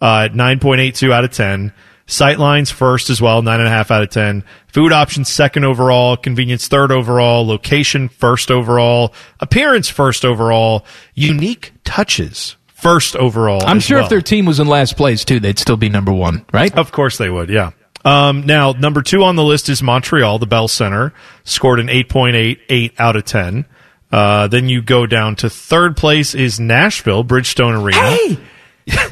uh, 0.00 0.28
at 0.30 0.32
9.82 0.32 1.12
out 1.12 1.24
of 1.24 1.32
10. 1.32 1.72
Sightlines 2.06 2.72
first 2.72 3.10
as 3.10 3.20
well, 3.20 3.42
9.5 3.42 3.90
out 3.90 4.02
of 4.02 4.10
10. 4.10 4.44
Food 4.68 4.92
options 4.92 5.28
second 5.28 5.64
overall. 5.64 6.16
Convenience 6.16 6.68
third 6.68 6.92
overall. 6.92 7.46
Location 7.46 8.08
first 8.08 8.50
overall. 8.50 9.12
Appearance 9.40 9.88
first 9.88 10.24
overall. 10.24 10.84
Unique 11.14 11.72
touches 11.84 12.56
first 12.80 13.16
overall. 13.16 13.62
I'm 13.64 13.78
as 13.78 13.84
sure 13.84 13.98
well. 13.98 14.04
if 14.04 14.10
their 14.10 14.20
team 14.22 14.46
was 14.46 14.60
in 14.60 14.66
last 14.66 14.96
place 14.96 15.24
too, 15.24 15.40
they'd 15.40 15.58
still 15.58 15.76
be 15.76 15.88
number 15.88 16.12
one, 16.12 16.44
right? 16.52 16.76
Of 16.76 16.92
course 16.92 17.18
they 17.18 17.28
would, 17.30 17.48
yeah. 17.48 17.70
Um, 18.04 18.46
now, 18.46 18.72
number 18.72 19.02
two 19.02 19.24
on 19.24 19.36
the 19.36 19.44
list 19.44 19.68
is 19.68 19.82
Montreal, 19.82 20.38
the 20.38 20.46
Bell 20.46 20.68
Center, 20.68 21.12
scored 21.44 21.80
an 21.80 21.88
8.88 21.88 22.92
out 22.98 23.16
of 23.16 23.24
10. 23.24 23.66
Uh, 24.10 24.48
then 24.48 24.68
you 24.68 24.82
go 24.82 25.06
down 25.06 25.36
to 25.36 25.50
third 25.50 25.96
place 25.96 26.34
is 26.34 26.58
Nashville, 26.58 27.22
Bridgestone 27.24 27.82
Arena. 27.82 27.98
Hey, 28.00 28.38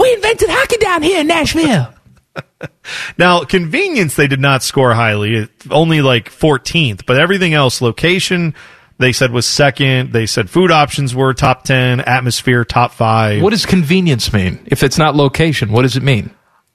we 0.01 0.15
invented 0.15 0.49
hockey 0.49 0.79
down 0.79 1.03
here 1.03 1.21
in 1.21 1.27
Nashville. 1.27 1.95
Now, 3.17 3.45
convenience, 3.45 4.17
they 4.17 4.27
did 4.27 4.41
not 4.41 4.63
score 4.63 4.95
highly, 4.95 5.49
only 5.71 6.03
like 6.03 6.31
14th, 6.31 7.05
but 7.07 7.21
everything 7.21 7.55
else, 7.55 7.81
location, 7.81 8.55
they 8.99 9.13
said 9.13 9.31
was 9.31 9.47
second. 9.47 10.13
They 10.13 10.27
said 10.27 10.51
food 10.51 10.71
options 10.71 11.15
were 11.15 11.33
top 11.33 11.65
10, 11.65 12.01
atmosphere 12.01 12.65
top 12.65 12.93
five. 12.93 13.43
What 13.43 13.51
does 13.51 13.65
convenience 13.65 14.33
mean? 14.33 14.61
If 14.67 14.83
it's 14.83 14.99
not 14.99 15.15
location, 15.15 15.73
what 15.73 15.83
does 15.83 15.97
it 15.97 16.03
mean? 16.03 16.31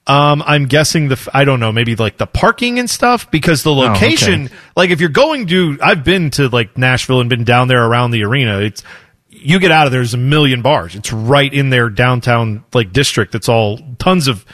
Um, 0.06 0.44
I'm 0.46 0.66
guessing 0.66 1.08
the 1.08 1.30
I 1.34 1.46
don't 1.46 1.62
know, 1.62 1.72
maybe 1.72 1.96
like 1.96 2.18
the 2.18 2.28
parking 2.28 2.78
and 2.78 2.90
stuff 2.90 3.32
because 3.32 3.64
the 3.64 3.74
location, 3.74 4.46
okay. 4.46 4.56
like 4.76 4.90
if 4.90 5.00
you're 5.00 5.10
going 5.10 5.48
to, 5.48 5.78
I've 5.82 6.04
been 6.04 6.30
to 6.32 6.50
like 6.50 6.78
Nashville 6.78 7.22
and 7.22 7.30
been 7.30 7.46
down 7.46 7.70
there 7.70 7.86
around 7.86 8.12
the 8.12 8.24
arena. 8.24 8.60
It's 8.60 8.84
you 9.30 9.60
get 9.60 9.72
out 9.72 9.86
of 9.86 9.92
there, 9.92 10.00
there's 10.00 10.14
a 10.14 10.18
million 10.18 10.62
bars. 10.62 10.96
It's 10.96 11.14
right 11.14 11.54
in 11.54 11.70
their 11.70 11.90
downtown 11.90 12.66
like 12.74 12.92
district. 12.92 13.34
It's 13.34 13.48
all 13.48 13.80
tons 13.98 14.28
of 14.28 14.46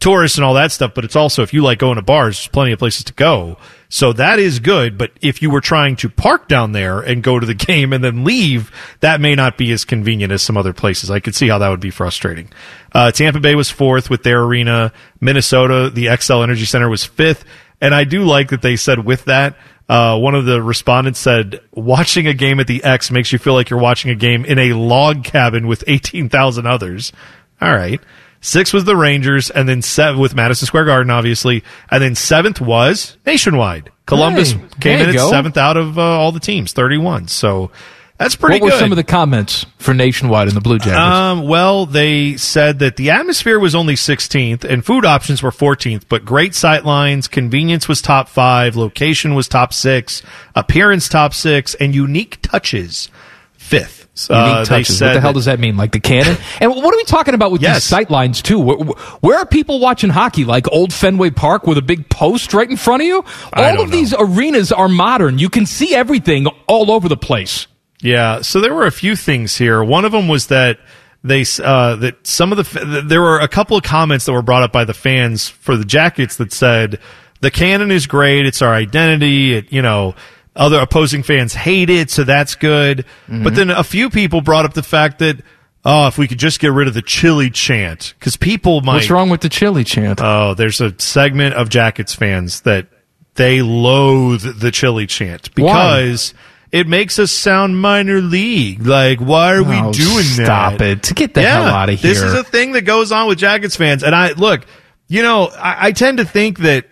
tourists 0.00 0.38
and 0.38 0.44
all 0.44 0.54
that 0.54 0.72
stuff. 0.72 0.92
But 0.94 1.04
it's 1.04 1.16
also 1.16 1.42
if 1.42 1.54
you 1.54 1.62
like 1.62 1.78
going 1.78 1.96
to 1.96 2.02
bars, 2.02 2.38
there's 2.38 2.48
plenty 2.48 2.72
of 2.72 2.80
places 2.80 3.04
to 3.04 3.12
go. 3.12 3.58
So 3.88 4.12
that 4.14 4.38
is 4.38 4.58
good. 4.58 4.98
But 4.98 5.12
if 5.20 5.42
you 5.42 5.50
were 5.50 5.60
trying 5.60 5.96
to 5.96 6.08
park 6.08 6.48
down 6.48 6.72
there 6.72 7.00
and 7.00 7.22
go 7.22 7.38
to 7.38 7.46
the 7.46 7.54
game 7.66 7.92
and 7.92 8.02
then 8.02 8.24
leave, 8.24 8.70
that 9.00 9.20
may 9.20 9.34
not 9.34 9.56
be 9.56 9.72
as 9.72 9.84
convenient 9.84 10.32
as 10.32 10.42
some 10.42 10.56
other 10.56 10.72
places. 10.72 11.10
I 11.10 11.20
could 11.20 11.34
see 11.34 11.48
how 11.48 11.58
that 11.58 11.68
would 11.68 11.80
be 11.80 11.90
frustrating. 11.90 12.50
Uh, 12.92 13.10
Tampa 13.10 13.40
Bay 13.40 13.54
was 13.54 13.70
fourth 13.70 14.10
with 14.10 14.22
their 14.22 14.42
arena. 14.42 14.92
Minnesota, 15.20 15.90
the 15.90 16.06
Xcel 16.06 16.42
Energy 16.42 16.64
Center 16.64 16.88
was 16.88 17.04
fifth. 17.04 17.44
And 17.80 17.94
I 17.94 18.04
do 18.04 18.24
like 18.24 18.50
that 18.50 18.62
they 18.62 18.76
said 18.76 19.04
with 19.04 19.26
that, 19.26 19.56
uh, 19.88 20.18
one 20.18 20.34
of 20.34 20.46
the 20.46 20.60
respondents 20.60 21.20
said, 21.20 21.60
watching 21.72 22.26
a 22.26 22.34
game 22.34 22.58
at 22.58 22.66
the 22.66 22.82
X 22.82 23.10
makes 23.10 23.32
you 23.32 23.38
feel 23.38 23.54
like 23.54 23.70
you're 23.70 23.78
watching 23.78 24.10
a 24.10 24.16
game 24.16 24.44
in 24.44 24.58
a 24.58 24.72
log 24.72 25.24
cabin 25.24 25.66
with 25.66 25.84
18,000 25.86 26.66
others. 26.66 27.12
All 27.60 27.72
right. 27.72 28.00
Six 28.40 28.72
was 28.72 28.84
the 28.84 28.96
Rangers, 28.96 29.50
and 29.50 29.68
then 29.68 29.82
seven 29.82 30.20
with 30.20 30.34
Madison 30.34 30.66
Square 30.66 30.84
Garden, 30.84 31.10
obviously, 31.10 31.64
and 31.90 32.02
then 32.02 32.14
seventh 32.14 32.60
was 32.60 33.16
Nationwide. 33.26 33.90
Columbus 34.06 34.52
Hey, 34.52 34.60
came 34.80 35.00
in 35.00 35.08
at 35.08 35.14
go. 35.14 35.30
seventh 35.30 35.56
out 35.56 35.76
of 35.76 35.98
uh, 35.98 36.02
all 36.02 36.30
the 36.32 36.38
teams, 36.40 36.72
thirty-one. 36.72 37.26
So 37.28 37.72
that's 38.18 38.36
pretty 38.36 38.60
what 38.60 38.66
were 38.66 38.70
good. 38.70 38.78
some 38.80 38.92
of 38.92 38.96
the 38.96 39.04
comments 39.04 39.66
for 39.78 39.92
Nationwide 39.92 40.48
and 40.48 40.56
the 40.56 40.60
Blue 40.60 40.78
Jackets? 40.78 40.96
Um, 40.96 41.42
well, 41.48 41.84
they 41.86 42.36
said 42.36 42.78
that 42.78 42.96
the 42.96 43.10
atmosphere 43.10 43.58
was 43.58 43.74
only 43.74 43.94
16th 43.94 44.64
and 44.64 44.82
food 44.82 45.04
options 45.04 45.42
were 45.42 45.50
14th, 45.50 46.04
but 46.08 46.24
great 46.24 46.54
sight 46.54 46.86
lines, 46.86 47.28
convenience 47.28 47.88
was 47.88 48.00
top 48.00 48.28
five, 48.30 48.74
location 48.74 49.34
was 49.34 49.48
top 49.48 49.74
six, 49.74 50.22
appearance 50.54 51.10
top 51.10 51.34
six, 51.34 51.74
and 51.74 51.94
unique 51.94 52.38
touches 52.40 53.10
fifth. 53.52 54.05
Unique 54.16 54.42
Uh, 54.42 54.58
they 54.60 54.64
touches. 54.64 55.00
What 55.00 55.12
the 55.14 55.20
hell 55.20 55.32
does 55.32 55.44
that 55.44 55.60
mean? 55.60 55.76
Like 55.76 55.92
the 55.92 56.00
cannon? 56.00 56.36
and 56.60 56.70
what 56.74 56.94
are 56.94 56.96
we 56.96 57.04
talking 57.04 57.34
about 57.34 57.52
with 57.52 57.60
Yes. 57.62 57.76
these 57.76 57.84
sight 57.84 58.10
lines 58.10 58.40
too? 58.42 58.58
Where, 58.58 58.76
where 59.20 59.38
are 59.38 59.46
people 59.46 59.78
watching 59.78 60.10
hockey? 60.10 60.44
Like 60.44 60.70
old 60.72 60.92
Fenway 60.92 61.30
Park 61.30 61.66
with 61.66 61.78
a 61.78 61.82
big 61.82 62.08
post 62.08 62.54
right 62.54 62.68
in 62.68 62.76
front 62.76 63.02
of 63.02 63.06
you? 63.06 63.24
All 63.52 63.80
of 63.82 63.90
these 63.90 64.14
arenas 64.18 64.72
are 64.72 64.88
modern. 64.88 65.38
You 65.38 65.50
can 65.50 65.66
see 65.66 65.94
everything 65.94 66.46
all 66.66 66.90
over 66.90 67.08
the 67.08 67.16
place. 67.16 67.66
Yeah, 68.02 68.42
so 68.42 68.60
there 68.60 68.74
were 68.74 68.86
a 68.86 68.92
few 68.92 69.16
things 69.16 69.56
here. 69.56 69.82
One 69.82 70.04
of 70.04 70.12
them 70.12 70.28
was 70.28 70.48
that 70.48 70.78
they 71.24 71.44
uh, 71.62 71.96
that 71.96 72.26
some 72.26 72.52
of 72.52 72.58
the 72.58 73.02
there 73.04 73.20
were 73.20 73.40
a 73.40 73.48
couple 73.48 73.76
of 73.76 73.82
comments 73.82 74.26
that 74.26 74.32
were 74.32 74.42
brought 74.42 74.62
up 74.62 74.70
by 74.72 74.84
the 74.84 74.94
fans 74.94 75.48
for 75.48 75.76
the 75.76 75.84
jackets 75.84 76.36
that 76.36 76.52
said 76.52 77.00
the 77.40 77.50
cannon 77.50 77.90
is 77.90 78.06
great, 78.06 78.46
it's 78.46 78.62
our 78.62 78.72
identity. 78.72 79.54
It, 79.54 79.72
you 79.72 79.82
know, 79.82 80.14
other 80.56 80.78
opposing 80.78 81.22
fans 81.22 81.54
hate 81.54 81.90
it, 81.90 82.10
so 82.10 82.24
that's 82.24 82.54
good. 82.54 83.04
Mm-hmm. 83.28 83.44
But 83.44 83.54
then 83.54 83.70
a 83.70 83.84
few 83.84 84.10
people 84.10 84.40
brought 84.40 84.64
up 84.64 84.74
the 84.74 84.82
fact 84.82 85.18
that 85.20 85.42
oh, 85.84 86.08
if 86.08 86.18
we 86.18 86.26
could 86.26 86.38
just 86.38 86.58
get 86.58 86.72
rid 86.72 86.88
of 86.88 86.94
the 86.94 87.02
chili 87.02 87.48
chant, 87.48 88.14
because 88.18 88.36
people 88.36 88.80
might. 88.80 88.94
What's 88.94 89.10
wrong 89.10 89.30
with 89.30 89.40
the 89.40 89.48
chili 89.48 89.84
chant? 89.84 90.20
Oh, 90.22 90.54
there's 90.54 90.80
a 90.80 90.98
segment 90.98 91.54
of 91.54 91.68
Jackets 91.68 92.14
fans 92.14 92.62
that 92.62 92.88
they 93.34 93.62
loathe 93.62 94.60
the 94.60 94.70
chili 94.70 95.06
chant 95.06 95.54
because 95.54 96.34
it 96.72 96.88
makes 96.88 97.18
us 97.18 97.30
sound 97.30 97.80
minor 97.80 98.20
league. 98.20 98.84
Like, 98.84 99.20
why 99.20 99.54
are 99.54 99.62
we 99.62 99.76
Oh, 99.76 99.92
doing 99.92 100.24
stop 100.24 100.72
that? 100.72 100.76
Stop 100.76 100.80
it. 100.80 101.02
To 101.04 101.14
get 101.14 101.34
the 101.34 101.42
hell 101.42 101.64
outta 101.64 101.96
This 101.96 102.20
is 102.22 102.34
a 102.34 102.42
thing 102.42 102.72
that 102.72 102.82
goes 102.82 103.12
on 103.12 103.28
with 103.28 103.38
Jackets 103.38 103.76
fans. 103.76 104.02
And 104.02 104.14
I, 104.14 104.32
look, 104.32 104.66
you 105.06 105.22
know, 105.22 105.46
I, 105.46 105.88
I 105.88 105.92
tend 105.92 106.18
to 106.18 106.24
think 106.24 106.60
that 106.60 106.86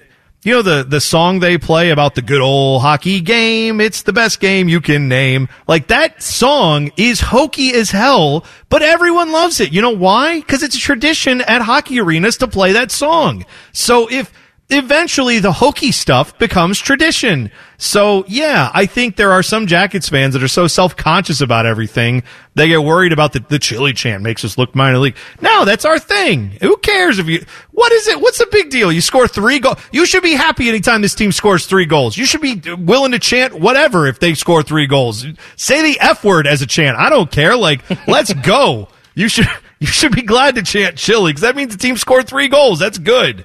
you 0.44 0.52
know 0.52 0.62
the 0.62 0.84
the 0.84 1.00
song 1.00 1.40
they 1.40 1.56
play 1.56 1.90
about 1.90 2.14
the 2.14 2.22
good 2.22 2.42
old 2.42 2.82
hockey 2.82 3.20
game. 3.22 3.80
It's 3.80 4.02
the 4.02 4.12
best 4.12 4.40
game 4.40 4.68
you 4.68 4.80
can 4.80 5.08
name. 5.08 5.48
Like 5.66 5.88
that 5.88 6.22
song 6.22 6.92
is 6.98 7.20
hokey 7.20 7.72
as 7.72 7.90
hell, 7.90 8.44
but 8.68 8.82
everyone 8.82 9.32
loves 9.32 9.58
it. 9.60 9.72
You 9.72 9.80
know 9.80 9.96
why? 9.96 10.40
Because 10.40 10.62
it's 10.62 10.76
a 10.76 10.80
tradition 10.80 11.40
at 11.40 11.62
hockey 11.62 11.98
arenas 11.98 12.36
to 12.38 12.46
play 12.46 12.72
that 12.72 12.90
song. 12.90 13.46
So 13.72 14.06
if 14.10 14.30
eventually 14.70 15.38
the 15.38 15.52
hokey 15.52 15.92
stuff 15.92 16.36
becomes 16.38 16.78
tradition. 16.78 17.50
So 17.76 18.24
yeah, 18.26 18.70
I 18.72 18.86
think 18.86 19.16
there 19.16 19.32
are 19.32 19.42
some 19.42 19.66
Jackets 19.66 20.08
fans 20.08 20.34
that 20.34 20.42
are 20.42 20.48
so 20.48 20.66
self-conscious 20.66 21.40
about 21.40 21.66
everything. 21.66 22.22
They 22.54 22.68
get 22.68 22.82
worried 22.82 23.12
about 23.12 23.32
the, 23.32 23.40
the 23.40 23.58
chili 23.58 23.92
chant 23.92 24.22
makes 24.22 24.44
us 24.44 24.56
look 24.56 24.74
minor 24.74 24.98
league. 24.98 25.16
No, 25.40 25.64
that's 25.64 25.84
our 25.84 25.98
thing. 25.98 26.50
Who 26.62 26.76
cares 26.78 27.18
if 27.18 27.26
you, 27.28 27.44
what 27.72 27.92
is 27.92 28.08
it? 28.08 28.20
What's 28.20 28.38
the 28.38 28.48
big 28.50 28.70
deal? 28.70 28.90
You 28.90 29.00
score 29.00 29.28
three 29.28 29.58
goals. 29.58 29.78
You 29.92 30.06
should 30.06 30.22
be 30.22 30.32
happy 30.32 30.68
anytime 30.68 31.02
this 31.02 31.14
team 31.14 31.32
scores 31.32 31.66
three 31.66 31.86
goals. 31.86 32.16
You 32.16 32.24
should 32.24 32.40
be 32.40 32.60
willing 32.74 33.12
to 33.12 33.18
chant 33.18 33.54
whatever 33.54 34.06
if 34.06 34.18
they 34.18 34.34
score 34.34 34.62
three 34.62 34.86
goals. 34.86 35.26
Say 35.56 35.82
the 35.82 36.00
F 36.00 36.24
word 36.24 36.46
as 36.46 36.62
a 36.62 36.66
chant. 36.66 36.96
I 36.96 37.10
don't 37.10 37.30
care. 37.30 37.56
Like, 37.56 37.82
let's 38.08 38.32
go. 38.32 38.88
You 39.14 39.28
should, 39.28 39.48
you 39.78 39.86
should 39.88 40.14
be 40.14 40.22
glad 40.22 40.54
to 40.54 40.62
chant 40.62 40.96
chili 40.96 41.32
because 41.32 41.42
that 41.42 41.56
means 41.56 41.72
the 41.72 41.78
team 41.78 41.96
scored 41.96 42.26
three 42.26 42.48
goals. 42.48 42.78
That's 42.78 42.98
good. 42.98 43.44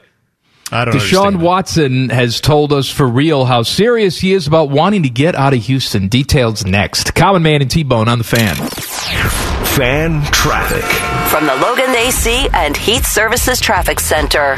I 0.71 0.85
don't 0.85 0.93
Deshaun 0.93 1.27
understand. 1.27 1.41
Watson 1.41 2.09
has 2.09 2.39
told 2.41 2.73
us 2.73 2.89
for 2.89 3.07
real 3.07 3.45
how 3.45 3.63
serious 3.63 4.19
he 4.19 4.33
is 4.33 4.45
about 4.47 4.69
wanting 4.69 5.03
to 5.03 5.09
get 5.09 5.35
out 5.35 5.53
of 5.53 5.63
Houston. 5.63 6.07
Details 6.07 6.65
next. 6.65 7.15
Common 7.15 7.41
Man 7.41 7.61
and 7.61 7.71
T 7.71 7.83
Bone 7.83 8.07
on 8.07 8.19
the 8.19 8.23
fan. 8.23 8.55
Fan 9.75 10.21
traffic. 10.31 10.83
From 11.31 11.45
the 11.45 11.55
Logan 11.55 11.95
AC 11.95 12.47
and 12.53 12.75
Heat 12.75 13.03
Services 13.03 13.59
Traffic 13.59 13.99
Center. 13.99 14.57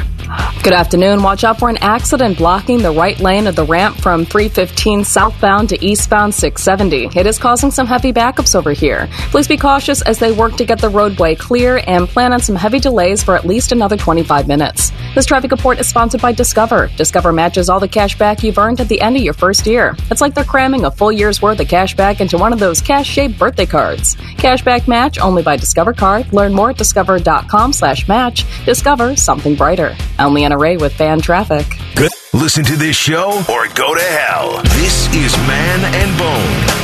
Good 0.64 0.74
afternoon. 0.74 1.24
Watch 1.24 1.44
out 1.44 1.58
for 1.58 1.70
an 1.70 1.78
accident 1.78 2.38
blocking 2.38 2.80
the 2.80 2.92
right 2.92 3.20
lane 3.20 3.48
of 3.48 3.56
the 3.56 3.66
ramp 3.66 3.98
from 3.98 4.26
315 4.26 5.04
southbound 5.04 5.70
to 5.70 5.84
eastbound 5.84 6.36
670. 6.36 7.20
It 7.20 7.26
is 7.26 7.40
causing 7.40 7.72
some 7.72 7.88
heavy 7.88 8.14
backups 8.14 8.56
over 8.56 8.72
here. 8.72 9.10
Please 9.32 9.48
be 9.48 9.58
cautious 9.58 10.02
as 10.04 10.20
they 10.20 10.32
work 10.32 10.56
to 10.58 10.66
get 10.66 10.80
the 10.80 10.90
roadway 10.90 11.34
clear 11.34 11.82
and 11.88 12.08
plan 12.08 12.32
on 12.32 12.40
some 12.40 12.56
heavy 12.56 12.80
delays 12.80 13.24
for 13.24 13.36
at 13.36 13.46
least 13.46 13.72
another 13.72 13.98
25 13.98 14.48
minutes. 14.48 14.92
This 15.16 15.26
traffic 15.26 15.52
report 15.52 15.80
is 15.80 15.90
sponsored 15.90 16.22
by 16.22 16.32
Discover. 16.32 16.92
Discover 16.96 17.34
matches 17.34 17.68
all 17.68 17.80
the 17.80 17.88
cash 17.88 18.18
back 18.18 18.44
you've 18.44 18.60
earned 18.60 18.80
at 18.80 18.88
the 18.88 19.02
end 19.02 19.16
of 19.18 19.24
your 19.24 19.34
first 19.34 19.66
year. 19.66 19.96
It's 20.12 20.22
like 20.22 20.36
they're 20.36 20.44
cramming 20.44 20.86
a 20.86 20.92
full 20.92 21.12
year's 21.12 21.42
worth 21.42 21.60
of 21.60 21.68
cash 21.68 21.96
back 21.96 22.22
into 22.22 22.38
one 22.38 22.54
of 22.54 22.60
those 22.60 22.82
cash-shaped 22.82 23.40
birthday 23.40 23.66
cards. 23.66 24.16
Cashback 24.38 24.88
match 24.88 25.20
only 25.20 25.44
by 25.44 25.58
Discover 25.58 25.94
Card. 25.94 26.32
Learn 26.32 26.54
more 26.54 26.70
at 26.70 26.78
discover.com 26.78 27.74
slash 27.74 28.08
match. 28.08 28.46
Discover 28.66 29.16
something 29.16 29.56
brighter. 29.56 29.96
I'm 30.22 30.36
Leanna 30.36 30.56
Ray 30.56 30.78
with 30.78 30.94
Fan 30.94 31.20
Traffic. 31.20 31.66
Good. 31.96 32.12
Listen 32.32 32.64
to 32.66 32.76
this 32.76 32.96
show 32.96 33.44
or 33.50 33.68
go 33.70 33.96
to 33.96 34.02
hell. 34.02 34.62
This 34.76 35.08
is 35.16 35.36
Man 35.48 35.84
and 35.96 36.16
Bone. 36.20 36.84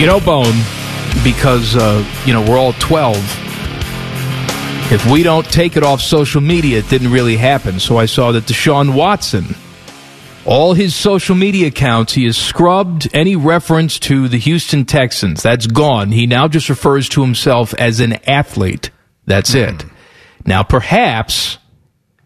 You 0.00 0.06
know, 0.06 0.20
Bone, 0.20 0.56
because, 1.22 1.76
uh, 1.76 2.02
you 2.24 2.32
know, 2.32 2.40
we're 2.40 2.56
all 2.56 2.72
12. 2.72 3.16
If 4.90 5.04
we 5.10 5.22
don't 5.22 5.44
take 5.44 5.76
it 5.76 5.82
off 5.82 6.00
social 6.00 6.40
media, 6.40 6.78
it 6.78 6.88
didn't 6.88 7.12
really 7.12 7.36
happen. 7.36 7.78
So 7.78 7.98
I 7.98 8.06
saw 8.06 8.32
that 8.32 8.44
Deshaun 8.44 8.94
Watson, 8.94 9.54
all 10.46 10.72
his 10.72 10.96
social 10.96 11.36
media 11.36 11.66
accounts, 11.66 12.14
he 12.14 12.24
has 12.24 12.38
scrubbed 12.38 13.06
any 13.12 13.36
reference 13.36 13.98
to 13.98 14.28
the 14.28 14.38
Houston 14.38 14.86
Texans. 14.86 15.42
That's 15.42 15.66
gone. 15.66 16.10
He 16.10 16.26
now 16.26 16.48
just 16.48 16.70
refers 16.70 17.06
to 17.10 17.20
himself 17.20 17.74
as 17.74 18.00
an 18.00 18.14
athlete. 18.26 18.88
That's 19.26 19.54
it. 19.54 19.84
Now, 20.46 20.62
perhaps 20.62 21.58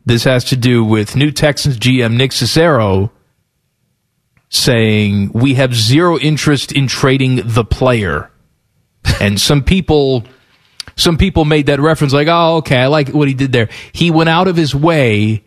this 0.05 0.25
has 0.25 0.45
to 0.45 0.57
do 0.57 0.85
with 0.85 1.17
new 1.17 1.31
Texans 1.31 1.79
GM 1.79 2.17
Nick 2.17 2.33
Caserio 2.33 3.11
saying 4.49 5.31
we 5.33 5.55
have 5.55 5.75
zero 5.75 6.19
interest 6.19 6.73
in 6.73 6.87
trading 6.87 7.41
the 7.45 7.65
player. 7.65 8.31
and 9.21 9.41
some 9.41 9.63
people 9.63 10.25
some 10.97 11.17
people 11.17 11.45
made 11.45 11.67
that 11.67 11.81
reference 11.81 12.13
like, 12.13 12.29
"Oh, 12.29 12.57
okay, 12.57 12.77
I 12.77 12.87
like 12.87 13.09
what 13.09 13.29
he 13.29 13.35
did 13.35 13.53
there." 13.53 13.69
He 13.93 14.11
went 14.11 14.29
out 14.29 14.49
of 14.49 14.57
his 14.57 14.75
way 14.75 15.43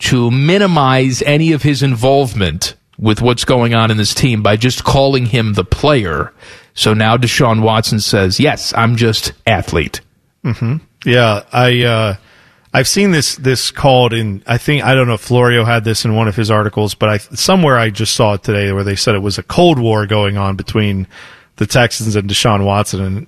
to 0.00 0.30
minimize 0.30 1.22
any 1.22 1.52
of 1.52 1.62
his 1.62 1.82
involvement 1.82 2.74
with 2.98 3.20
what's 3.20 3.44
going 3.44 3.74
on 3.74 3.90
in 3.90 3.96
this 3.98 4.14
team 4.14 4.42
by 4.42 4.56
just 4.56 4.84
calling 4.84 5.26
him 5.26 5.52
the 5.52 5.64
player. 5.64 6.32
So 6.74 6.94
now 6.94 7.16
Deshaun 7.16 7.60
Watson 7.62 8.00
says, 8.00 8.40
"Yes, 8.40 8.72
I'm 8.76 8.96
just 8.96 9.32
athlete." 9.46 10.00
hmm 10.42 10.76
Yeah, 11.04 11.42
I 11.52 11.82
uh, 11.82 12.16
I've 12.72 12.88
seen 12.88 13.10
this 13.10 13.36
this 13.36 13.70
called 13.70 14.12
in. 14.12 14.42
I 14.46 14.58
think 14.58 14.84
I 14.84 14.94
don't 14.94 15.06
know 15.06 15.14
if 15.14 15.20
Florio 15.20 15.64
had 15.64 15.84
this 15.84 16.04
in 16.04 16.14
one 16.14 16.28
of 16.28 16.36
his 16.36 16.50
articles, 16.50 16.94
but 16.94 17.08
I 17.08 17.18
somewhere 17.18 17.78
I 17.78 17.90
just 17.90 18.14
saw 18.14 18.34
it 18.34 18.42
today 18.42 18.72
where 18.72 18.84
they 18.84 18.96
said 18.96 19.14
it 19.14 19.20
was 19.20 19.38
a 19.38 19.42
cold 19.42 19.78
war 19.78 20.06
going 20.06 20.36
on 20.36 20.56
between 20.56 21.06
the 21.56 21.66
Texans 21.66 22.16
and 22.16 22.28
Deshaun 22.28 22.64
Watson, 22.64 23.00
and 23.02 23.26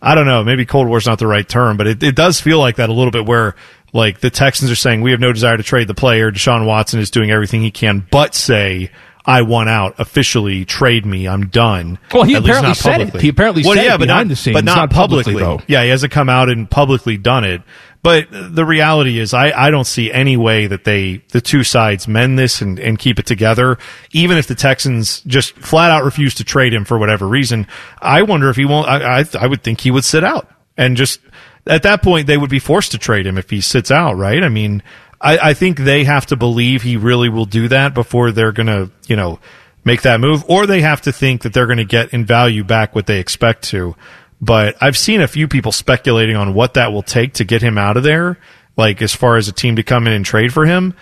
I 0.00 0.14
don't 0.14 0.26
know, 0.26 0.44
maybe 0.44 0.66
cold 0.66 0.86
war 0.86 0.98
is 0.98 1.06
not 1.06 1.18
the 1.18 1.26
right 1.26 1.48
term, 1.48 1.76
but 1.76 1.86
it, 1.86 2.02
it 2.02 2.14
does 2.14 2.40
feel 2.40 2.58
like 2.58 2.76
that 2.76 2.88
a 2.90 2.92
little 2.92 3.10
bit 3.10 3.26
where 3.26 3.56
like 3.92 4.20
the 4.20 4.30
Texans 4.30 4.70
are 4.70 4.76
saying 4.76 5.00
we 5.00 5.12
have 5.12 5.20
no 5.20 5.32
desire 5.32 5.56
to 5.56 5.62
trade 5.62 5.88
the 5.88 5.94
player. 5.94 6.30
Deshaun 6.30 6.66
Watson 6.66 7.00
is 7.00 7.10
doing 7.10 7.30
everything 7.30 7.62
he 7.62 7.70
can, 7.70 8.06
but 8.10 8.34
say. 8.34 8.90
I 9.24 9.42
want 9.42 9.68
out 9.68 9.98
officially. 9.98 10.64
Trade 10.64 11.06
me. 11.06 11.26
I'm 11.26 11.46
done. 11.48 11.98
Well, 12.12 12.24
he 12.24 12.34
At 12.34 12.42
least 12.42 12.50
apparently 12.50 12.68
not 12.68 12.76
said 12.76 13.00
it. 13.00 13.04
publicly. 13.04 13.20
He 13.22 13.28
apparently 13.28 13.62
well, 13.64 13.74
said 13.74 13.84
yeah, 13.84 13.94
it 13.94 13.98
but 13.98 14.06
behind 14.06 14.28
not, 14.28 14.32
the 14.32 14.36
scenes, 14.36 14.54
but 14.54 14.64
not, 14.64 14.76
not 14.76 14.90
publicly, 14.90 15.34
publicly. 15.34 15.56
though. 15.58 15.64
Yeah, 15.66 15.82
he 15.82 15.88
hasn't 15.90 16.12
come 16.12 16.28
out 16.28 16.48
and 16.48 16.70
publicly 16.70 17.16
done 17.16 17.44
it. 17.44 17.62
But 18.02 18.26
the 18.30 18.66
reality 18.66 19.18
is, 19.18 19.32
I, 19.32 19.50
I 19.50 19.70
don't 19.70 19.86
see 19.86 20.12
any 20.12 20.36
way 20.36 20.66
that 20.66 20.84
they, 20.84 21.22
the 21.30 21.40
two 21.40 21.64
sides 21.64 22.06
mend 22.06 22.38
this 22.38 22.60
and, 22.60 22.78
and 22.78 22.98
keep 22.98 23.18
it 23.18 23.24
together. 23.24 23.78
Even 24.12 24.36
if 24.36 24.46
the 24.46 24.54
Texans 24.54 25.22
just 25.22 25.54
flat 25.56 25.90
out 25.90 26.04
refuse 26.04 26.34
to 26.34 26.44
trade 26.44 26.74
him 26.74 26.84
for 26.84 26.98
whatever 26.98 27.26
reason, 27.26 27.66
I 28.02 28.20
wonder 28.20 28.50
if 28.50 28.56
he 28.56 28.66
won't, 28.66 28.86
I, 28.88 29.20
I, 29.20 29.24
I 29.40 29.46
would 29.46 29.62
think 29.62 29.80
he 29.80 29.90
would 29.90 30.04
sit 30.04 30.22
out 30.22 30.50
and 30.76 30.98
just, 30.98 31.18
at 31.66 31.84
that 31.84 32.02
point, 32.02 32.26
they 32.26 32.36
would 32.36 32.50
be 32.50 32.58
forced 32.58 32.92
to 32.92 32.98
trade 32.98 33.26
him 33.26 33.38
if 33.38 33.48
he 33.48 33.62
sits 33.62 33.90
out, 33.90 34.18
right? 34.18 34.44
I 34.44 34.50
mean, 34.50 34.82
I, 35.24 35.50
I 35.50 35.54
think 35.54 35.78
they 35.78 36.04
have 36.04 36.26
to 36.26 36.36
believe 36.36 36.82
he 36.82 36.98
really 36.98 37.30
will 37.30 37.46
do 37.46 37.68
that 37.68 37.94
before 37.94 38.30
they're 38.30 38.52
going 38.52 38.66
to, 38.66 38.90
you 39.08 39.16
know, 39.16 39.40
make 39.84 40.02
that 40.02 40.20
move, 40.20 40.44
or 40.48 40.66
they 40.66 40.82
have 40.82 41.00
to 41.02 41.12
think 41.12 41.42
that 41.42 41.52
they're 41.52 41.66
going 41.66 41.78
to 41.78 41.84
get 41.84 42.12
in 42.12 42.26
value 42.26 42.62
back 42.62 42.94
what 42.94 43.06
they 43.06 43.18
expect 43.20 43.64
to. 43.64 43.96
But 44.40 44.76
I've 44.80 44.98
seen 44.98 45.22
a 45.22 45.28
few 45.28 45.48
people 45.48 45.72
speculating 45.72 46.36
on 46.36 46.52
what 46.52 46.74
that 46.74 46.92
will 46.92 47.02
take 47.02 47.34
to 47.34 47.44
get 47.44 47.62
him 47.62 47.78
out 47.78 47.96
of 47.96 48.02
there, 48.02 48.38
like 48.76 49.00
as 49.00 49.14
far 49.14 49.36
as 49.36 49.48
a 49.48 49.52
team 49.52 49.76
to 49.76 49.82
come 49.82 50.06
in 50.06 50.12
and 50.12 50.24
trade 50.24 50.52
for 50.52 50.66
him. 50.66 50.94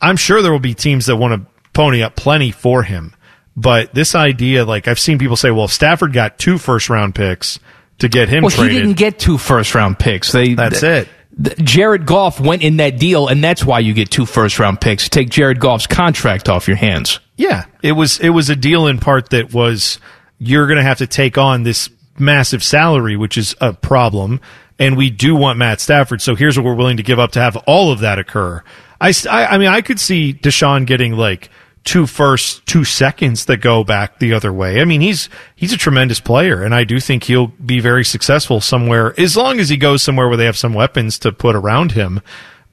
I'm 0.00 0.16
sure 0.16 0.40
there 0.40 0.52
will 0.52 0.58
be 0.58 0.74
teams 0.74 1.06
that 1.06 1.16
want 1.16 1.34
to 1.34 1.50
pony 1.74 2.02
up 2.02 2.16
plenty 2.16 2.52
for 2.52 2.82
him. 2.82 3.14
But 3.56 3.92
this 3.92 4.14
idea, 4.14 4.64
like 4.64 4.88
I've 4.88 4.98
seen 4.98 5.18
people 5.18 5.36
say, 5.36 5.50
well, 5.50 5.66
if 5.66 5.72
Stafford 5.72 6.14
got 6.14 6.38
two 6.38 6.56
first 6.56 6.88
round 6.88 7.14
picks 7.14 7.58
to 7.98 8.08
get 8.08 8.30
him 8.30 8.42
well, 8.42 8.50
traded. 8.50 8.72
he 8.72 8.78
didn't 8.78 8.96
get 8.96 9.18
two 9.18 9.36
first 9.36 9.74
round 9.74 9.98
picks. 9.98 10.32
They 10.32 10.54
That's 10.54 10.80
th- 10.80 11.06
it. 11.06 11.12
Jared 11.40 12.06
Goff 12.06 12.38
went 12.40 12.62
in 12.62 12.76
that 12.78 12.98
deal, 12.98 13.28
and 13.28 13.42
that's 13.42 13.64
why 13.64 13.78
you 13.78 13.94
get 13.94 14.10
two 14.10 14.26
first 14.26 14.58
round 14.58 14.80
picks. 14.80 15.08
Take 15.08 15.30
Jared 15.30 15.60
Goff's 15.60 15.86
contract 15.86 16.48
off 16.48 16.68
your 16.68 16.76
hands. 16.76 17.20
Yeah, 17.36 17.64
it 17.82 17.92
was 17.92 18.18
it 18.20 18.30
was 18.30 18.50
a 18.50 18.56
deal 18.56 18.86
in 18.86 18.98
part 18.98 19.30
that 19.30 19.54
was 19.54 19.98
you're 20.38 20.66
going 20.66 20.76
to 20.76 20.82
have 20.82 20.98
to 20.98 21.06
take 21.06 21.38
on 21.38 21.62
this 21.62 21.88
massive 22.18 22.62
salary, 22.62 23.16
which 23.16 23.38
is 23.38 23.54
a 23.60 23.72
problem, 23.72 24.40
and 24.78 24.96
we 24.96 25.08
do 25.08 25.34
want 25.34 25.58
Matt 25.58 25.80
Stafford. 25.80 26.20
So 26.20 26.34
here's 26.34 26.58
what 26.58 26.64
we're 26.64 26.74
willing 26.74 26.98
to 26.98 27.02
give 27.02 27.18
up 27.18 27.32
to 27.32 27.40
have 27.40 27.56
all 27.66 27.92
of 27.92 28.00
that 28.00 28.18
occur. 28.18 28.62
I 29.00 29.14
I, 29.30 29.46
I 29.46 29.58
mean, 29.58 29.68
I 29.68 29.80
could 29.80 29.98
see 29.98 30.34
Deshaun 30.34 30.86
getting 30.86 31.12
like 31.12 31.48
two 31.84 32.06
firsts, 32.06 32.60
two 32.66 32.84
seconds 32.84 33.46
that 33.46 33.58
go 33.58 33.84
back 33.84 34.18
the 34.18 34.34
other 34.34 34.52
way. 34.52 34.80
I 34.80 34.84
mean, 34.84 35.00
he's 35.00 35.28
he's 35.56 35.72
a 35.72 35.78
tremendous 35.78 36.20
player, 36.20 36.62
and 36.62 36.74
I 36.74 36.84
do 36.84 37.00
think 37.00 37.24
he'll 37.24 37.48
be 37.48 37.80
very 37.80 38.04
successful 38.04 38.60
somewhere 38.60 39.18
as 39.18 39.36
long 39.36 39.60
as 39.60 39.68
he 39.68 39.76
goes 39.76 40.02
somewhere 40.02 40.28
where 40.28 40.36
they 40.36 40.44
have 40.44 40.58
some 40.58 40.74
weapons 40.74 41.18
to 41.20 41.32
put 41.32 41.56
around 41.56 41.92
him. 41.92 42.20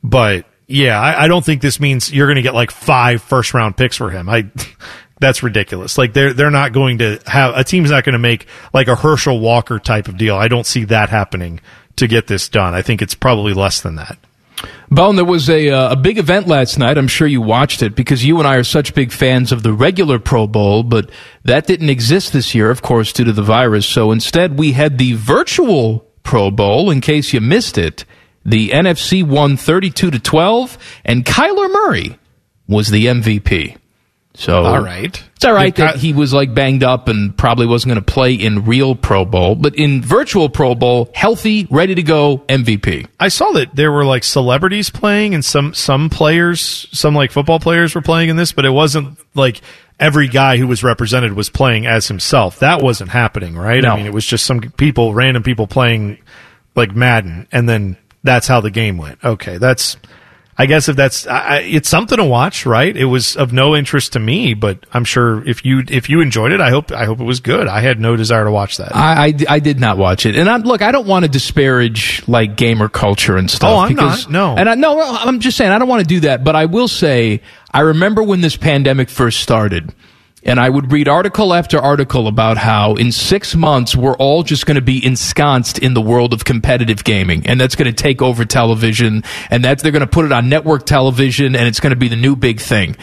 But 0.03 0.45
yeah, 0.67 0.99
I, 0.99 1.25
I 1.25 1.27
don't 1.27 1.45
think 1.45 1.61
this 1.61 1.79
means 1.79 2.11
you're 2.11 2.27
going 2.27 2.35
to 2.35 2.41
get 2.41 2.53
like 2.53 2.71
five 2.71 3.21
first 3.21 3.53
round 3.53 3.77
picks 3.77 3.97
for 3.97 4.09
him. 4.09 4.29
I 4.29 4.49
that's 5.19 5.43
ridiculous. 5.43 5.97
Like 5.97 6.13
they're 6.13 6.33
they're 6.33 6.51
not 6.51 6.73
going 6.73 6.99
to 6.99 7.19
have 7.25 7.55
a 7.55 7.63
team's 7.63 7.91
not 7.91 8.03
going 8.03 8.13
to 8.13 8.19
make 8.19 8.47
like 8.73 8.87
a 8.87 8.95
Herschel 8.95 9.39
Walker 9.39 9.79
type 9.79 10.07
of 10.07 10.17
deal. 10.17 10.35
I 10.35 10.47
don't 10.47 10.65
see 10.65 10.85
that 10.85 11.09
happening 11.09 11.59
to 11.95 12.07
get 12.07 12.27
this 12.27 12.49
done. 12.49 12.73
I 12.73 12.81
think 12.81 13.01
it's 13.01 13.15
probably 13.15 13.53
less 13.53 13.81
than 13.81 13.95
that. 13.95 14.17
Bone, 14.89 15.15
there 15.15 15.25
was 15.25 15.49
a 15.49 15.69
uh, 15.69 15.91
a 15.91 15.95
big 15.95 16.17
event 16.17 16.47
last 16.47 16.79
night. 16.79 16.97
I'm 16.97 17.07
sure 17.07 17.27
you 17.27 17.41
watched 17.41 17.83
it 17.83 17.95
because 17.95 18.25
you 18.25 18.39
and 18.39 18.47
I 18.47 18.55
are 18.55 18.63
such 18.63 18.95
big 18.95 19.11
fans 19.11 19.51
of 19.51 19.61
the 19.61 19.73
regular 19.73 20.17
Pro 20.17 20.47
Bowl, 20.47 20.83
but 20.83 21.09
that 21.43 21.67
didn't 21.67 21.89
exist 21.89 22.33
this 22.33 22.55
year, 22.55 22.71
of 22.71 22.81
course, 22.81 23.11
due 23.11 23.25
to 23.25 23.33
the 23.33 23.43
virus. 23.43 23.85
So 23.85 24.11
instead, 24.11 24.57
we 24.57 24.71
had 24.71 24.97
the 24.97 25.13
virtual 25.13 26.07
Pro 26.23 26.51
Bowl. 26.51 26.89
In 26.89 27.01
case 27.01 27.33
you 27.33 27.41
missed 27.41 27.77
it, 27.77 28.05
the 28.45 28.69
NFC 28.69 29.27
won 29.27 29.57
32 29.57 30.09
to 30.11 30.19
12, 30.19 30.77
and 31.03 31.25
Kyler 31.25 31.71
Murray 31.71 32.17
was 32.67 32.89
the 32.89 33.05
MVP. 33.05 33.77
So 34.37 34.63
All 34.63 34.79
right. 34.79 35.23
it's 35.35 35.45
all 35.45 35.53
right 35.53 35.75
You 35.75 35.83
that 35.83 35.95
he 35.95 36.13
was 36.13 36.31
like 36.31 36.53
banged 36.53 36.83
up 36.83 37.07
and 37.07 37.35
probably 37.35 37.65
wasn't 37.65 37.89
going 37.95 38.03
to 38.05 38.11
play 38.13 38.35
in 38.35 38.65
real 38.65 38.93
Pro 38.93 39.25
Bowl, 39.25 39.55
but 39.55 39.73
in 39.73 40.03
virtual 40.03 40.47
Pro 40.47 40.75
Bowl, 40.75 41.09
healthy, 41.15 41.67
ready 41.71 41.95
to 41.95 42.03
go, 42.03 42.43
MVP. 42.47 43.07
I 43.19 43.29
saw 43.29 43.51
that 43.53 43.75
there 43.75 43.91
were 43.91 44.05
like 44.05 44.23
celebrities 44.23 44.91
playing 44.91 45.33
and 45.33 45.43
some 45.43 45.73
some 45.73 46.11
players, 46.11 46.87
some 46.91 47.15
like 47.15 47.31
football 47.31 47.59
players 47.59 47.95
were 47.95 48.01
playing 48.03 48.29
in 48.29 48.35
this, 48.35 48.51
but 48.51 48.63
it 48.63 48.69
wasn't 48.69 49.17
like 49.33 49.59
every 49.99 50.27
guy 50.27 50.57
who 50.57 50.67
was 50.67 50.83
represented 50.83 51.33
was 51.33 51.49
playing 51.49 51.87
as 51.87 52.07
himself. 52.07 52.59
That 52.59 52.83
wasn't 52.83 53.09
happening, 53.09 53.57
right? 53.57 53.81
No. 53.81 53.89
I 53.89 53.97
mean, 53.97 54.05
it 54.05 54.13
was 54.13 54.25
just 54.25 54.45
some 54.45 54.61
people, 54.61 55.15
random 55.15 55.41
people 55.41 55.65
playing 55.65 56.19
like 56.75 56.95
Madden, 56.95 57.47
and 57.51 57.67
then 57.67 57.97
that's 58.21 58.47
how 58.47 58.61
the 58.61 58.69
game 58.71 58.99
went. 58.99 59.23
Okay, 59.25 59.57
that's. 59.57 59.97
I 60.59 60.65
guess 60.65 60.89
if 60.89 60.95
that's, 60.95 61.27
I, 61.27 61.59
it's 61.59 61.87
something 61.87 62.17
to 62.17 62.25
watch, 62.25 62.65
right? 62.65 62.95
It 62.95 63.05
was 63.05 63.35
of 63.37 63.53
no 63.53 63.75
interest 63.75 64.13
to 64.13 64.19
me, 64.19 64.55
but 64.55 64.83
I'm 64.91 65.03
sure 65.03 65.47
if 65.47 65.63
you 65.63 65.83
if 65.87 66.09
you 66.09 66.21
enjoyed 66.21 66.51
it, 66.51 66.59
I 66.59 66.71
hope 66.71 66.91
I 66.91 67.05
hope 67.05 67.19
it 67.19 67.25
was 67.25 67.41
good. 67.41 67.67
I 67.67 67.81
had 67.81 67.99
no 67.99 68.15
desire 68.15 68.43
to 68.43 68.51
watch 68.51 68.77
that. 68.77 68.95
I, 68.95 69.27
I, 69.27 69.33
I 69.49 69.59
did 69.59 69.79
not 69.79 69.99
watch 69.99 70.25
it, 70.25 70.35
and 70.35 70.49
I'm, 70.49 70.63
look, 70.63 70.81
I 70.81 70.91
don't 70.91 71.05
want 71.05 71.25
to 71.25 71.29
disparage 71.29 72.27
like 72.27 72.57
gamer 72.57 72.89
culture 72.89 73.37
and 73.37 73.51
stuff. 73.51 73.69
Oh, 73.69 73.77
I'm 73.77 73.89
because, 73.89 74.25
not. 74.25 74.31
No. 74.31 74.55
and 74.59 74.67
I 74.67 74.73
no, 74.73 74.99
I'm 74.99 75.39
just 75.41 75.57
saying 75.57 75.71
I 75.71 75.77
don't 75.77 75.87
want 75.87 76.01
to 76.01 76.07
do 76.07 76.21
that. 76.21 76.43
But 76.43 76.55
I 76.55 76.65
will 76.65 76.87
say 76.87 77.41
I 77.71 77.81
remember 77.81 78.23
when 78.23 78.41
this 78.41 78.57
pandemic 78.57 79.09
first 79.09 79.41
started, 79.41 79.93
and 80.47 80.59
I 80.59 80.69
would 80.69 80.91
read 80.91 81.07
article 81.07 81.53
after 81.53 81.77
article 81.77 82.27
about 82.27 82.57
how 82.57 82.95
in 82.95 83.11
six 83.11 83.53
months 83.53 83.95
we're 83.95 84.15
all 84.15 84.43
just 84.43 84.65
going 84.65 84.75
to 84.75 84.81
be 84.81 85.05
ensconced 85.05 85.77
in 85.77 85.93
the 85.93 86.01
world 86.01 86.33
of 86.33 86.45
competitive 86.45 87.03
gaming, 87.03 87.45
and 87.45 87.59
that's 87.59 87.75
going 87.75 87.93
to 87.93 88.03
take 88.03 88.21
over 88.21 88.45
television, 88.45 89.23
and 89.51 89.65
that 89.65 89.79
they're 89.79 89.91
going 89.91 89.99
to 89.99 90.07
put 90.07 90.25
it 90.25 90.31
on 90.31 90.49
network 90.49 90.85
television, 90.85 91.55
and 91.55 91.67
it's 91.67 91.81
going 91.81 91.91
to 91.91 91.99
be 91.99 92.07
the 92.07 92.15
new 92.15 92.35
big 92.35 92.61
thing. 92.61 92.95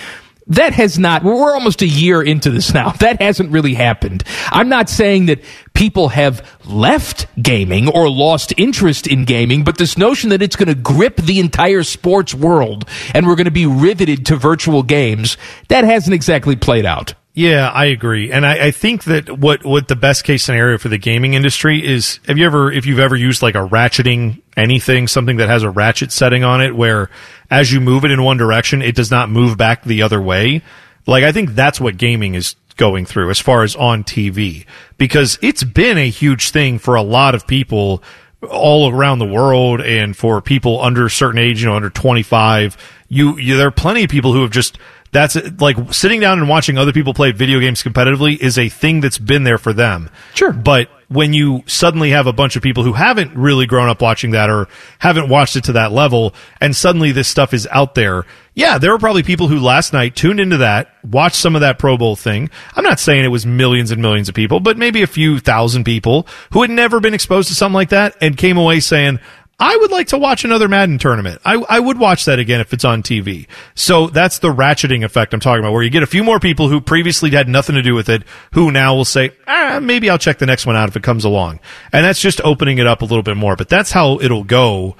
That 0.48 0.74
has 0.74 0.98
not, 0.98 1.24
we're 1.24 1.40
we're 1.40 1.54
almost 1.54 1.80
a 1.80 1.86
year 1.86 2.22
into 2.22 2.50
this 2.50 2.74
now. 2.74 2.92
That 3.04 3.20
hasn't 3.20 3.50
really 3.50 3.74
happened. 3.74 4.24
I'm 4.50 4.70
not 4.70 4.88
saying 4.88 5.26
that 5.26 5.42
people 5.74 6.08
have 6.08 6.46
left 6.64 7.26
gaming 7.42 7.88
or 7.88 8.08
lost 8.08 8.54
interest 8.56 9.06
in 9.06 9.26
gaming, 9.26 9.62
but 9.64 9.76
this 9.76 9.98
notion 9.98 10.30
that 10.30 10.40
it's 10.40 10.56
going 10.56 10.68
to 10.68 10.74
grip 10.74 11.16
the 11.16 11.40
entire 11.40 11.82
sports 11.82 12.34
world 12.34 12.88
and 13.14 13.26
we're 13.26 13.36
going 13.36 13.44
to 13.44 13.50
be 13.50 13.66
riveted 13.66 14.26
to 14.26 14.36
virtual 14.36 14.82
games, 14.82 15.36
that 15.68 15.84
hasn't 15.84 16.14
exactly 16.14 16.56
played 16.56 16.86
out. 16.86 17.14
Yeah, 17.36 17.68
I 17.68 17.86
agree, 17.86 18.30
and 18.30 18.46
I, 18.46 18.66
I 18.66 18.70
think 18.70 19.04
that 19.04 19.28
what 19.28 19.64
what 19.64 19.88
the 19.88 19.96
best 19.96 20.22
case 20.22 20.44
scenario 20.44 20.78
for 20.78 20.88
the 20.88 20.98
gaming 20.98 21.34
industry 21.34 21.84
is. 21.84 22.20
Have 22.28 22.38
you 22.38 22.46
ever, 22.46 22.70
if 22.70 22.86
you've 22.86 23.00
ever 23.00 23.16
used 23.16 23.42
like 23.42 23.56
a 23.56 23.66
ratcheting 23.66 24.40
anything, 24.56 25.08
something 25.08 25.38
that 25.38 25.48
has 25.48 25.64
a 25.64 25.70
ratchet 25.70 26.12
setting 26.12 26.44
on 26.44 26.62
it, 26.62 26.76
where 26.76 27.10
as 27.50 27.72
you 27.72 27.80
move 27.80 28.04
it 28.04 28.12
in 28.12 28.22
one 28.22 28.36
direction, 28.36 28.82
it 28.82 28.94
does 28.94 29.10
not 29.10 29.30
move 29.30 29.58
back 29.58 29.82
the 29.82 30.02
other 30.02 30.22
way. 30.22 30.62
Like 31.08 31.24
I 31.24 31.32
think 31.32 31.56
that's 31.56 31.80
what 31.80 31.96
gaming 31.96 32.36
is 32.36 32.54
going 32.76 33.04
through 33.04 33.30
as 33.30 33.40
far 33.40 33.64
as 33.64 33.74
on 33.74 34.04
TV, 34.04 34.64
because 34.96 35.36
it's 35.42 35.64
been 35.64 35.98
a 35.98 36.08
huge 36.08 36.50
thing 36.50 36.78
for 36.78 36.94
a 36.94 37.02
lot 37.02 37.34
of 37.34 37.48
people 37.48 38.00
all 38.48 38.92
around 38.92 39.18
the 39.18 39.26
world 39.26 39.80
and 39.80 40.16
for 40.16 40.40
people 40.40 40.80
under 40.80 41.06
a 41.06 41.10
certain 41.10 41.40
age, 41.40 41.62
you 41.62 41.68
know, 41.68 41.74
under 41.74 41.90
25, 41.90 42.76
you, 43.08 43.36
you 43.38 43.56
there 43.56 43.66
are 43.66 43.72
plenty 43.72 44.04
of 44.04 44.10
people 44.10 44.32
who 44.32 44.42
have 44.42 44.52
just 44.52 44.78
that's 45.14 45.36
like 45.60 45.76
sitting 45.94 46.20
down 46.20 46.40
and 46.40 46.48
watching 46.48 46.76
other 46.76 46.92
people 46.92 47.14
play 47.14 47.30
video 47.30 47.60
games 47.60 47.82
competitively 47.82 48.36
is 48.36 48.58
a 48.58 48.68
thing 48.68 49.00
that's 49.00 49.16
been 49.16 49.44
there 49.44 49.58
for 49.58 49.72
them. 49.72 50.10
Sure. 50.34 50.52
But 50.52 50.90
when 51.08 51.32
you 51.32 51.62
suddenly 51.66 52.10
have 52.10 52.26
a 52.26 52.32
bunch 52.32 52.56
of 52.56 52.62
people 52.62 52.82
who 52.82 52.92
haven't 52.92 53.36
really 53.36 53.66
grown 53.66 53.88
up 53.88 54.02
watching 54.02 54.32
that 54.32 54.50
or 54.50 54.66
haven't 54.98 55.28
watched 55.28 55.54
it 55.54 55.64
to 55.64 55.72
that 55.74 55.92
level 55.92 56.34
and 56.60 56.74
suddenly 56.74 57.12
this 57.12 57.28
stuff 57.28 57.54
is 57.54 57.68
out 57.70 57.94
there. 57.94 58.24
Yeah, 58.54 58.78
there 58.78 58.90
were 58.90 58.98
probably 58.98 59.22
people 59.22 59.46
who 59.46 59.60
last 59.60 59.92
night 59.92 60.16
tuned 60.16 60.40
into 60.40 60.58
that, 60.58 60.92
watched 61.04 61.36
some 61.36 61.54
of 61.54 61.60
that 61.60 61.78
Pro 61.78 61.96
Bowl 61.96 62.16
thing. 62.16 62.50
I'm 62.74 62.84
not 62.84 62.98
saying 62.98 63.24
it 63.24 63.28
was 63.28 63.46
millions 63.46 63.92
and 63.92 64.02
millions 64.02 64.28
of 64.28 64.34
people, 64.34 64.58
but 64.58 64.76
maybe 64.76 65.02
a 65.02 65.06
few 65.06 65.38
thousand 65.38 65.84
people 65.84 66.26
who 66.52 66.62
had 66.62 66.70
never 66.70 66.98
been 66.98 67.14
exposed 67.14 67.48
to 67.48 67.54
something 67.54 67.74
like 67.74 67.90
that 67.90 68.16
and 68.20 68.36
came 68.36 68.56
away 68.56 68.80
saying, 68.80 69.20
I 69.58 69.76
would 69.76 69.92
like 69.92 70.08
to 70.08 70.18
watch 70.18 70.44
another 70.44 70.68
Madden 70.68 70.98
tournament. 70.98 71.40
I, 71.44 71.54
I 71.68 71.78
would 71.78 71.98
watch 71.98 72.24
that 72.24 72.38
again 72.38 72.60
if 72.60 72.72
it's 72.72 72.84
on 72.84 73.02
TV. 73.02 73.46
So 73.74 74.08
that's 74.08 74.40
the 74.40 74.52
ratcheting 74.52 75.04
effect 75.04 75.32
I'm 75.32 75.40
talking 75.40 75.60
about, 75.60 75.72
where 75.72 75.82
you 75.82 75.90
get 75.90 76.02
a 76.02 76.08
few 76.08 76.24
more 76.24 76.40
people 76.40 76.68
who 76.68 76.80
previously 76.80 77.30
had 77.30 77.48
nothing 77.48 77.76
to 77.76 77.82
do 77.82 77.94
with 77.94 78.08
it, 78.08 78.24
who 78.52 78.72
now 78.72 78.94
will 78.96 79.04
say, 79.04 79.30
ah, 79.46 79.78
maybe 79.80 80.10
I'll 80.10 80.18
check 80.18 80.38
the 80.38 80.46
next 80.46 80.66
one 80.66 80.76
out 80.76 80.88
if 80.88 80.96
it 80.96 81.04
comes 81.04 81.24
along. 81.24 81.60
And 81.92 82.04
that's 82.04 82.20
just 82.20 82.40
opening 82.42 82.78
it 82.78 82.86
up 82.86 83.02
a 83.02 83.04
little 83.04 83.22
bit 83.22 83.36
more. 83.36 83.54
But 83.54 83.68
that's 83.68 83.92
how 83.92 84.18
it'll 84.20 84.44
go, 84.44 84.96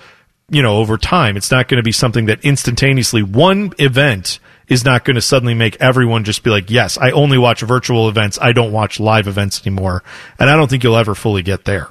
you 0.49 0.63
know, 0.63 0.77
over 0.77 0.99
time. 0.99 1.37
It's 1.37 1.51
not 1.51 1.67
going 1.67 1.79
to 1.79 1.83
be 1.83 1.93
something 1.93 2.27
that 2.27 2.45
instantaneously 2.45 3.23
one 3.25 3.73
event 3.79 4.39
is 4.69 4.85
not 4.85 5.05
going 5.05 5.17
to 5.17 5.21
suddenly 5.21 5.55
make 5.55 5.77
everyone 5.81 6.25
just 6.25 6.43
be 6.43 6.51
like, 6.51 6.71
yes, 6.71 6.97
I 6.97 7.11
only 7.11 7.39
watch 7.39 7.61
virtual 7.61 8.09
events. 8.09 8.39
I 8.41 8.53
don't 8.53 8.73
watch 8.73 9.01
live 9.01 9.27
events 9.27 9.67
anymore. 9.67 10.03
And 10.39 10.49
I 10.49 10.57
don't 10.57 10.71
think 10.71 10.85
you'll 10.85 10.97
ever 10.97 11.15
fully 11.15 11.43
get 11.43 11.65
there. 11.65 11.89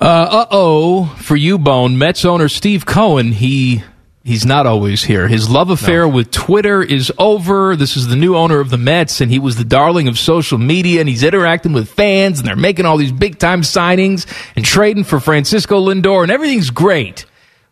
Uh 0.00 0.46
oh, 0.50 1.06
for 1.18 1.36
you, 1.36 1.58
Bone. 1.58 1.98
Mets 1.98 2.24
owner 2.24 2.48
Steve 2.48 2.86
Cohen, 2.86 3.32
he 3.32 3.82
he's 4.24 4.46
not 4.46 4.66
always 4.66 5.04
here. 5.04 5.28
His 5.28 5.50
love 5.50 5.68
affair 5.68 6.08
with 6.08 6.30
Twitter 6.30 6.82
is 6.82 7.12
over. 7.18 7.76
This 7.76 7.98
is 7.98 8.06
the 8.08 8.16
new 8.16 8.34
owner 8.34 8.60
of 8.60 8.70
the 8.70 8.78
Mets, 8.78 9.20
and 9.20 9.30
he 9.30 9.38
was 9.38 9.56
the 9.56 9.64
darling 9.64 10.08
of 10.08 10.18
social 10.18 10.56
media, 10.56 11.00
and 11.00 11.08
he's 11.08 11.22
interacting 11.22 11.74
with 11.74 11.90
fans, 11.90 12.38
and 12.38 12.48
they're 12.48 12.56
making 12.56 12.86
all 12.86 12.96
these 12.96 13.12
big 13.12 13.38
time 13.38 13.60
signings 13.60 14.26
and 14.56 14.64
trading 14.64 15.04
for 15.04 15.20
Francisco 15.20 15.78
Lindor, 15.86 16.22
and 16.22 16.32
everything's 16.32 16.70
great. 16.70 17.26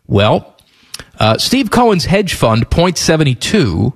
Well, 0.05 0.55
uh, 1.19 1.39
Steve 1.39 1.71
Cohen's 1.71 2.05
hedge 2.05 2.35
fund, 2.35 2.69
Point 2.69 2.99
Seventy 2.99 3.33
Two, 3.33 3.95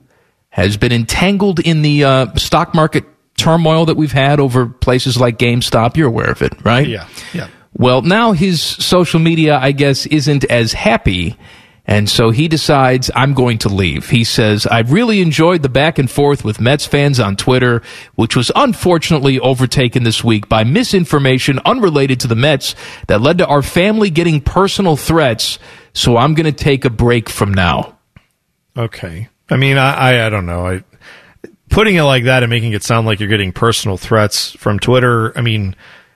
has 0.49 0.75
been 0.75 0.91
entangled 0.91 1.59
in 1.59 1.83
the 1.83 2.03
uh, 2.03 2.33
stock 2.35 2.73
market 2.73 3.05
turmoil 3.37 3.85
that 3.85 3.95
we've 3.95 4.11
had 4.11 4.39
over 4.39 4.67
places 4.67 5.19
like 5.19 5.37
GameStop. 5.37 5.97
You're 5.97 6.07
aware 6.07 6.31
of 6.31 6.41
it, 6.41 6.53
right? 6.63 6.87
Yeah. 6.87 7.07
Yeah. 7.33 7.47
Well, 7.75 8.01
now 8.01 8.33
his 8.33 8.61
social 8.61 9.19
media, 9.19 9.57
I 9.57 9.71
guess, 9.71 10.05
isn't 10.05 10.45
as 10.45 10.73
happy. 10.73 11.37
And 11.85 12.09
so 12.09 12.29
he 12.29 12.47
decides, 12.47 13.11
I'm 13.13 13.33
going 13.33 13.57
to 13.59 13.69
leave. 13.69 14.09
He 14.09 14.23
says, 14.23 14.65
I've 14.65 14.93
really 14.93 15.21
enjoyed 15.21 15.63
the 15.63 15.69
back 15.69 15.99
and 15.99 16.09
forth 16.09 16.45
with 16.45 16.61
Mets 16.61 16.85
fans 16.85 17.19
on 17.19 17.35
Twitter, 17.35 17.81
which 18.15 18.37
was 18.37 18.51
unfortunately 18.55 19.37
overtaken 19.39 20.03
this 20.03 20.23
week 20.23 20.47
by 20.47 20.63
misinformation 20.63 21.59
unrelated 21.65 22.21
to 22.21 22.27
the 22.27 22.35
Mets 22.35 22.75
that 23.07 23.21
led 23.21 23.39
to 23.39 23.47
our 23.47 23.61
family 23.61 24.09
getting 24.09 24.39
personal 24.39 24.95
threats. 24.95 25.59
So 25.91 26.15
I'm 26.15 26.35
going 26.35 26.45
to 26.45 26.63
take 26.63 26.85
a 26.85 26.89
break 26.89 27.27
from 27.27 27.53
now. 27.53 27.97
Okay. 28.77 29.27
I 29.49 29.57
mean, 29.57 29.77
I, 29.77 29.93
I, 29.93 30.25
I 30.27 30.29
don't 30.29 30.45
know. 30.45 30.65
I, 30.65 30.83
putting 31.69 31.95
it 31.95 32.03
like 32.03 32.23
that 32.25 32.43
and 32.43 32.49
making 32.49 32.71
it 32.71 32.83
sound 32.83 33.07
like 33.07 33.19
you're 33.19 33.27
getting 33.27 33.51
personal 33.51 33.97
threats 33.97 34.51
from 34.51 34.79
Twitter. 34.79 35.37
I 35.37 35.41
mean, 35.41 35.75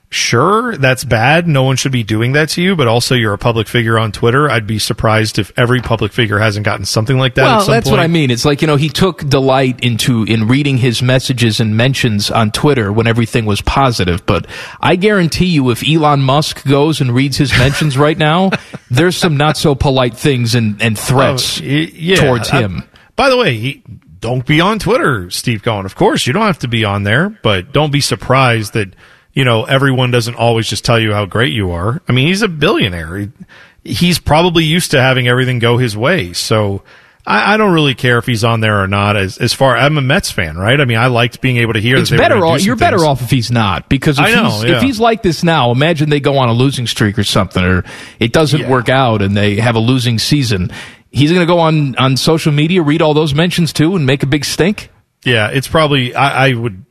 sure, 0.09 0.77
that's 0.77 1.03
bad. 1.03 1.47
No 1.47 1.63
one 1.63 1.75
should 1.75 1.91
be 1.91 2.03
doing 2.03 2.31
that 2.33 2.49
to 2.49 2.61
you, 2.61 2.75
but 2.75 2.87
also 2.87 3.13
you're 3.15 3.33
a 3.33 3.37
public 3.37 3.67
figure 3.67 3.99
on 3.99 4.11
Twitter. 4.11 4.49
I'd 4.49 4.65
be 4.67 4.79
surprised 4.79 5.37
if 5.37 5.51
every 5.57 5.81
public 5.81 6.13
figure 6.13 6.39
hasn't 6.39 6.65
gotten 6.65 6.85
something 6.85 7.17
like 7.17 7.35
that. 7.35 7.43
at 7.43 7.47
Well, 7.47 7.61
some 7.61 7.73
that's 7.73 7.89
point. 7.89 7.97
what 7.99 8.03
I 8.03 8.07
mean. 8.07 8.31
It's 8.31 8.45
like, 8.45 8.61
you 8.61 8.67
know, 8.67 8.77
he 8.77 8.89
took 8.89 9.27
delight 9.27 9.79
into 9.81 10.23
in 10.23 10.47
reading 10.47 10.77
his 10.77 11.01
messages 11.01 11.59
and 11.59 11.75
mentions 11.75 12.31
on 12.31 12.51
Twitter 12.51 12.91
when 12.91 13.05
everything 13.07 13.45
was 13.45 13.61
positive. 13.61 14.25
But 14.25 14.47
I 14.79 14.95
guarantee 14.95 15.47
you, 15.47 15.69
if 15.71 15.83
Elon 15.87 16.21
Musk 16.21 16.65
goes 16.65 17.01
and 17.01 17.13
reads 17.13 17.37
his 17.37 17.51
mentions 17.57 17.97
right 17.97 18.17
now, 18.17 18.51
there's 18.89 19.17
some 19.17 19.35
not 19.37 19.57
so 19.57 19.75
polite 19.75 20.15
things 20.15 20.55
and, 20.55 20.81
and 20.81 20.97
oh, 20.97 21.01
threats 21.01 21.59
Oh, 21.61 21.63
yeah. 21.65 22.15
towards 22.15 22.49
I- 22.49 22.61
him. 22.61 22.83
by 23.15 23.29
the 23.29 23.37
way, 23.37 23.57
he, 23.57 23.83
don't 24.19 24.45
be 24.45 24.61
on 24.61 24.79
Twitter, 24.79 25.29
Steve 25.29 25.61
Cohen. 25.63 25.85
Of 25.85 25.95
course, 25.95 26.25
you 26.25 26.33
don't 26.33 26.45
have 26.47 26.59
to 26.59 26.67
be 26.67 26.83
on 26.85 27.03
there, 27.03 27.29
but 27.43 27.71
don't 27.71 27.91
be 27.91 28.01
surprised 28.01 28.73
that, 28.73 28.93
you 29.37 29.45
know, 29.45 29.65
everyone 29.65 30.09
doesn't 30.09 30.33
always 30.33 30.67
just 30.67 30.83
tell 30.83 30.99
you 30.99 31.13
how 31.13 31.25
great 31.27 31.53
you 31.53 31.69
are. 31.69 32.01
I 32.09 32.11
mean, 32.11 32.25
he's 32.25 32.41
a 32.41 32.47
billionaire. 32.47 33.17
He, 33.17 33.29
he's 33.83 34.17
probably 34.17 34.63
used 34.63 34.89
to 34.91 34.99
having 34.99 35.27
everything 35.27 35.59
go 35.59 35.77
his 35.77 35.95
way. 35.95 36.33
So 36.33 36.81
I, 37.23 37.53
I 37.53 37.57
don't 37.57 37.71
really 37.71 37.93
care 37.93 38.17
if 38.17 38.25
he's 38.25 38.43
on 38.43 38.61
there 38.61 38.81
or 38.81 38.87
not. 38.87 39.15
As, 39.15 39.37
as 39.37 39.53
far, 39.53 39.77
I'm 39.77 39.95
a 39.99 40.01
Mets 40.01 40.31
fan, 40.31 40.57
right? 40.57 40.81
I 40.81 40.85
mean, 40.85 40.97
I 40.97 41.05
liked 41.05 41.39
being 41.39 41.57
able 41.57 41.73
to 41.73 41.79
hear 41.79 41.97
It's 41.97 42.09
that 42.09 42.17
better 42.17 42.43
off. 42.43 42.63
You're 42.63 42.77
better 42.77 43.05
off 43.05 43.21
if 43.21 43.29
he's 43.29 43.51
not 43.51 43.89
because 43.89 44.17
if, 44.17 44.25
I 44.25 44.31
know, 44.31 44.49
he's, 44.49 44.63
yeah. 44.63 44.77
if 44.77 44.81
he's 44.81 44.99
like 44.99 45.21
this 45.21 45.43
now, 45.43 45.69
imagine 45.69 46.09
they 46.09 46.19
go 46.19 46.39
on 46.39 46.49
a 46.49 46.53
losing 46.53 46.87
streak 46.87 47.19
or 47.19 47.23
something, 47.23 47.63
or 47.63 47.83
it 48.19 48.33
doesn't 48.33 48.61
Yeah. 48.61 48.71
work 48.71 48.89
out 48.89 49.21
and 49.21 49.37
they 49.37 49.57
have 49.57 49.75
a 49.75 49.79
losing 49.79 50.17
season. 50.17 50.71
He's 51.11 51.31
going 51.31 51.45
to 51.45 51.53
go 51.53 51.59
on 51.59 51.95
on 51.97 52.17
social 52.17 52.51
media, 52.51 52.81
read 52.81 53.03
all 53.03 53.13
those 53.13 53.35
mentions 53.35 53.71
too, 53.71 53.95
and 53.95 54.03
make 54.03 54.23
a 54.23 54.27
big 54.27 54.45
stink. 54.45 54.89
Yeah, 55.23 55.49
it's 55.49 55.67
probably 55.67 56.15
I, 56.15 56.47
I 56.47 56.53
would 56.53 56.85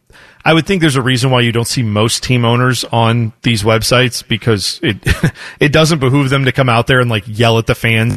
I 0.46 0.54
would 0.54 0.64
think 0.64 0.80
there's 0.80 0.94
a 0.94 1.02
reason 1.02 1.32
why 1.32 1.40
you 1.40 1.50
don't 1.50 1.66
see 1.66 1.82
most 1.82 2.22
team 2.22 2.44
owners 2.44 2.84
on 2.84 3.32
these 3.42 3.64
websites 3.64 4.26
because 4.26 4.78
it 4.80 4.98
it 5.60 5.72
doesn't 5.72 5.98
behoove 5.98 6.30
them 6.30 6.44
to 6.44 6.52
come 6.52 6.68
out 6.68 6.86
there 6.86 7.00
and 7.00 7.10
like 7.10 7.24
yell 7.26 7.58
at 7.58 7.66
the 7.66 7.74
fans 7.74 8.16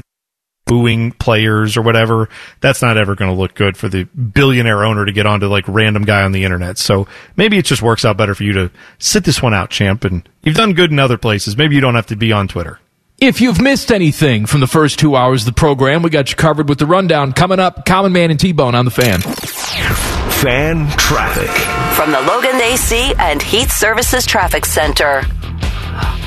booing 0.68 1.12
players 1.14 1.76
or 1.76 1.82
whatever. 1.82 2.30
That's 2.62 2.84
not 2.84 2.98
ever 2.98 3.16
going 3.16 3.32
to 3.32 3.36
look 3.36 3.56
good 3.56 3.76
for 3.76 3.90
the 3.90 4.04
billionaire 4.04 4.84
owner 4.84 5.08
to 5.08 5.12
get 5.12 5.26
onto 5.26 5.48
like 5.48 5.68
random 5.68 6.04
guy 6.04 6.22
on 6.22 6.32
the 6.32 6.44
internet. 6.44 6.78
So 6.78 7.08
maybe 7.36 7.58
it 7.58 7.66
just 7.66 7.82
works 7.82 8.06
out 8.06 8.18
better 8.18 8.36
for 8.36 8.44
you 8.44 8.54
to 8.54 8.72
sit 9.00 9.24
this 9.24 9.42
one 9.42 9.56
out, 9.56 9.72
champ. 9.72 10.06
And 10.06 10.30
you've 10.44 10.56
done 10.56 10.74
good 10.74 10.92
in 10.92 11.00
other 11.00 11.18
places. 11.18 11.58
Maybe 11.58 11.74
you 11.74 11.82
don't 11.82 11.96
have 11.96 12.06
to 12.08 12.16
be 12.16 12.32
on 12.32 12.48
Twitter. 12.48 12.80
If 13.18 13.42
you've 13.42 13.60
missed 13.60 13.92
anything 13.92 14.46
from 14.46 14.60
the 14.60 14.68
first 14.68 15.00
two 15.00 15.16
hours 15.16 15.42
of 15.42 15.48
the 15.48 15.60
program, 15.60 16.04
we 16.04 16.12
got 16.12 16.30
you 16.30 16.36
covered 16.36 16.70
with 16.70 16.78
the 16.78 16.86
rundown 16.86 17.34
coming 17.34 17.58
up. 17.60 17.88
Common 17.88 18.14
Man 18.14 18.30
and 18.30 18.40
T 18.40 18.52
Bone 18.52 18.76
on 18.76 18.86
the 18.86 18.92
fan. 18.92 20.19
Fan 20.42 20.88
traffic. 20.92 21.50
From 21.98 22.14
the 22.14 22.22
Logan 22.22 22.62
AC 22.62 23.14
and 23.20 23.42
Heat 23.42 23.70
Services 23.70 24.26
Traffic 24.26 24.66
Center. 24.66 25.24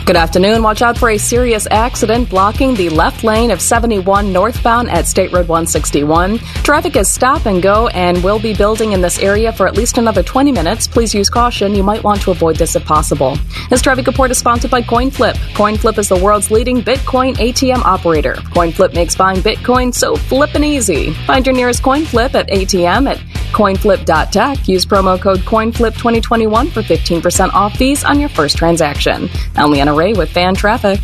Good 0.04 0.16
afternoon. 0.16 0.64
Watch 0.64 0.82
out 0.82 0.98
for 0.98 1.10
a 1.10 1.16
serious 1.16 1.68
accident 1.70 2.28
blocking 2.28 2.74
the 2.74 2.88
left 2.88 3.22
lane 3.22 3.52
of 3.52 3.60
71 3.60 4.32
northbound 4.32 4.90
at 4.90 5.06
State 5.06 5.30
Road 5.30 5.46
161. 5.46 6.38
Traffic 6.38 6.96
is 6.96 7.08
stop 7.08 7.46
and 7.46 7.62
go 7.62 7.86
and 7.86 8.22
will 8.24 8.40
be 8.40 8.52
building 8.52 8.92
in 8.92 9.00
this 9.00 9.20
area 9.20 9.52
for 9.52 9.68
at 9.68 9.76
least 9.76 9.98
another 9.98 10.24
20 10.24 10.50
minutes. 10.50 10.88
Please 10.88 11.14
use 11.14 11.30
caution. 11.30 11.76
You 11.76 11.84
might 11.84 12.02
want 12.02 12.20
to 12.22 12.32
avoid 12.32 12.56
this 12.56 12.74
if 12.74 12.84
possible. 12.84 13.38
This 13.70 13.80
traffic 13.80 14.08
report 14.08 14.32
is 14.32 14.38
sponsored 14.38 14.72
by 14.72 14.82
CoinFlip. 14.82 15.34
CoinFlip 15.54 15.98
is 15.98 16.08
the 16.08 16.18
world's 16.18 16.50
leading 16.50 16.82
Bitcoin 16.82 17.34
ATM 17.34 17.84
operator. 17.84 18.34
CoinFlip 18.34 18.94
makes 18.94 19.14
buying 19.14 19.38
Bitcoin 19.38 19.94
so 19.94 20.16
flippin' 20.16 20.64
easy. 20.64 21.12
Find 21.26 21.46
your 21.46 21.54
nearest 21.54 21.80
CoinFlip 21.80 22.34
at 22.34 22.48
ATM 22.48 23.08
at 23.08 23.18
coinflip.tech. 23.52 24.66
Use 24.66 24.84
promo 24.84 25.20
code 25.20 25.40
CoinFlip2021 25.40 26.70
for 26.72 26.82
15% 26.82 27.52
off 27.52 27.76
fees 27.76 28.02
on 28.02 28.18
your 28.18 28.30
first 28.30 28.56
transaction. 28.56 29.28
Only 29.56 29.80
on 29.80 29.88
Ray 29.92 30.12
with 30.12 30.30
fan 30.30 30.54
traffic. 30.54 31.00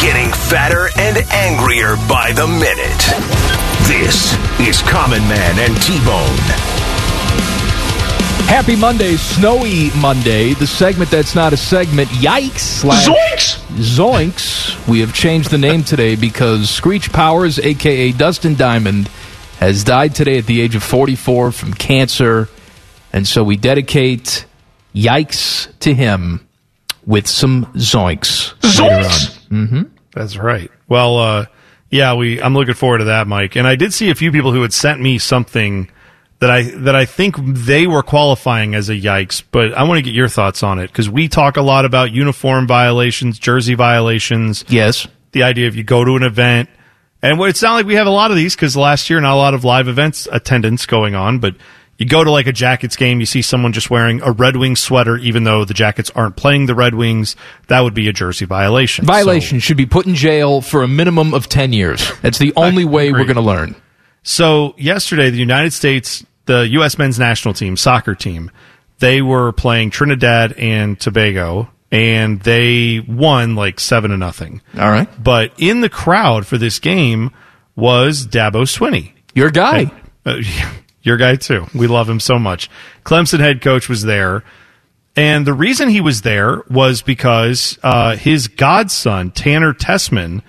Getting 0.00 0.30
fatter 0.30 0.88
and 0.98 1.16
angrier 1.30 1.96
by 2.08 2.32
the 2.32 2.46
minute. 2.46 3.54
This 3.86 4.34
is 4.60 4.82
Common 4.82 5.22
Man 5.28 5.58
and 5.58 5.80
T 5.82 5.98
Bone. 6.04 6.74
Happy 8.46 8.76
Monday, 8.76 9.16
snowy 9.16 9.90
Monday. 10.00 10.52
The 10.52 10.66
segment 10.66 11.10
that's 11.10 11.34
not 11.34 11.52
a 11.52 11.56
segment. 11.56 12.08
Yikes! 12.10 12.58
Slash 12.58 13.06
Zoinks! 13.06 13.58
Zoinks. 13.78 14.88
We 14.88 15.00
have 15.00 15.14
changed 15.14 15.50
the 15.50 15.58
name 15.58 15.82
today 15.82 16.14
because 16.14 16.68
Screech 16.68 17.10
Powers, 17.12 17.58
aka 17.58 18.12
Dustin 18.12 18.54
Diamond, 18.54 19.08
has 19.58 19.82
died 19.82 20.14
today 20.14 20.38
at 20.38 20.46
the 20.46 20.60
age 20.60 20.74
of 20.74 20.82
44 20.82 21.52
from 21.52 21.72
cancer, 21.72 22.48
and 23.12 23.26
so 23.26 23.42
we 23.42 23.56
dedicate 23.56 24.44
Yikes 24.94 25.76
to 25.80 25.94
him 25.94 26.46
with 27.06 27.26
some 27.26 27.66
Zoinks. 27.74 28.54
later 28.78 28.94
on. 28.94 29.66
Mm-hmm. 29.66 29.82
That's 30.12 30.36
right. 30.36 30.70
Well, 30.88 31.18
uh, 31.18 31.46
yeah, 31.90 32.14
we. 32.14 32.40
I'm 32.40 32.54
looking 32.54 32.74
forward 32.74 32.98
to 32.98 33.04
that, 33.04 33.26
Mike. 33.26 33.56
And 33.56 33.66
I 33.66 33.76
did 33.76 33.92
see 33.92 34.10
a 34.10 34.14
few 34.14 34.32
people 34.32 34.52
who 34.52 34.62
had 34.62 34.72
sent 34.72 35.00
me 35.00 35.18
something 35.18 35.90
that 36.40 36.50
I 36.50 36.62
that 36.62 36.94
I 36.96 37.04
think 37.04 37.36
they 37.38 37.86
were 37.86 38.02
qualifying 38.02 38.74
as 38.74 38.88
a 38.88 38.94
yikes. 38.94 39.42
But 39.50 39.74
I 39.74 39.84
want 39.84 39.98
to 39.98 40.02
get 40.02 40.14
your 40.14 40.28
thoughts 40.28 40.62
on 40.62 40.78
it 40.78 40.88
because 40.88 41.08
we 41.08 41.28
talk 41.28 41.56
a 41.56 41.62
lot 41.62 41.84
about 41.84 42.12
uniform 42.12 42.66
violations, 42.66 43.38
jersey 43.38 43.74
violations. 43.74 44.64
Yes, 44.68 45.06
the 45.32 45.42
idea 45.42 45.68
of 45.68 45.76
you 45.76 45.84
go 45.84 46.04
to 46.04 46.16
an 46.16 46.22
event. 46.22 46.68
And 47.22 47.40
it's 47.40 47.62
not 47.62 47.72
like 47.72 47.86
we 47.86 47.94
have 47.94 48.06
a 48.06 48.10
lot 48.10 48.30
of 48.30 48.36
these 48.36 48.54
because 48.54 48.76
last 48.76 49.08
year 49.08 49.18
not 49.18 49.32
a 49.32 49.36
lot 49.36 49.54
of 49.54 49.64
live 49.64 49.88
events 49.88 50.28
attendance 50.30 50.84
going 50.84 51.14
on, 51.14 51.38
but 51.38 51.54
you 51.98 52.06
go 52.06 52.24
to 52.24 52.30
like 52.30 52.46
a 52.46 52.52
Jackets 52.52 52.96
game, 52.96 53.20
you 53.20 53.26
see 53.26 53.42
someone 53.42 53.72
just 53.72 53.90
wearing 53.90 54.20
a 54.22 54.32
Red 54.32 54.56
Wings 54.56 54.80
sweater, 54.80 55.16
even 55.18 55.44
though 55.44 55.64
the 55.64 55.74
Jackets 55.74 56.10
aren't 56.10 56.36
playing 56.36 56.66
the 56.66 56.74
Red 56.74 56.94
Wings. 56.94 57.36
That 57.68 57.80
would 57.80 57.94
be 57.94 58.08
a 58.08 58.12
jersey 58.12 58.44
violation. 58.44 59.04
Violation 59.04 59.60
should 59.60 59.76
be 59.76 59.86
put 59.86 60.06
in 60.06 60.14
jail 60.14 60.60
for 60.60 60.82
a 60.82 60.88
minimum 60.88 61.34
of 61.34 61.48
10 61.48 61.72
years. 61.72 62.10
That's 62.22 62.38
the 62.38 62.52
only 62.56 62.84
way 62.84 63.12
we're 63.12 63.24
going 63.24 63.36
to 63.36 63.40
learn. 63.42 63.76
So 64.22 64.74
yesterday, 64.78 65.30
the 65.30 65.38
United 65.38 65.72
States, 65.72 66.24
the 66.46 66.66
U.S. 66.68 66.98
men's 66.98 67.18
national 67.18 67.54
team, 67.54 67.76
soccer 67.76 68.14
team, 68.14 68.50
they 68.98 69.22
were 69.22 69.52
playing 69.52 69.90
Trinidad 69.90 70.54
and 70.54 70.98
Tobago, 70.98 71.70
and 71.92 72.40
they 72.40 73.00
won 73.00 73.54
like 73.54 73.78
seven 73.78 74.10
to 74.10 74.16
nothing. 74.16 74.62
All 74.78 74.90
right. 74.90 75.08
But 75.22 75.52
in 75.58 75.80
the 75.80 75.88
crowd 75.88 76.46
for 76.46 76.58
this 76.58 76.78
game 76.78 77.30
was 77.76 78.26
Dabo 78.26 78.62
Swinney. 78.62 79.12
Your 79.34 79.50
guy. 79.50 79.92
Uh, 80.24 80.40
your 81.04 81.16
guy 81.16 81.36
too. 81.36 81.66
We 81.74 81.86
love 81.86 82.08
him 82.08 82.18
so 82.18 82.38
much. 82.38 82.68
Clemson 83.04 83.38
head 83.38 83.62
coach 83.62 83.88
was 83.88 84.02
there. 84.02 84.42
And 85.16 85.46
the 85.46 85.52
reason 85.52 85.88
he 85.88 86.00
was 86.00 86.22
there 86.22 86.62
was 86.68 87.00
because 87.02 87.78
uh, 87.84 88.16
his 88.16 88.48
godson, 88.48 89.30
Tanner 89.30 89.72
Tessmann, 89.72 90.42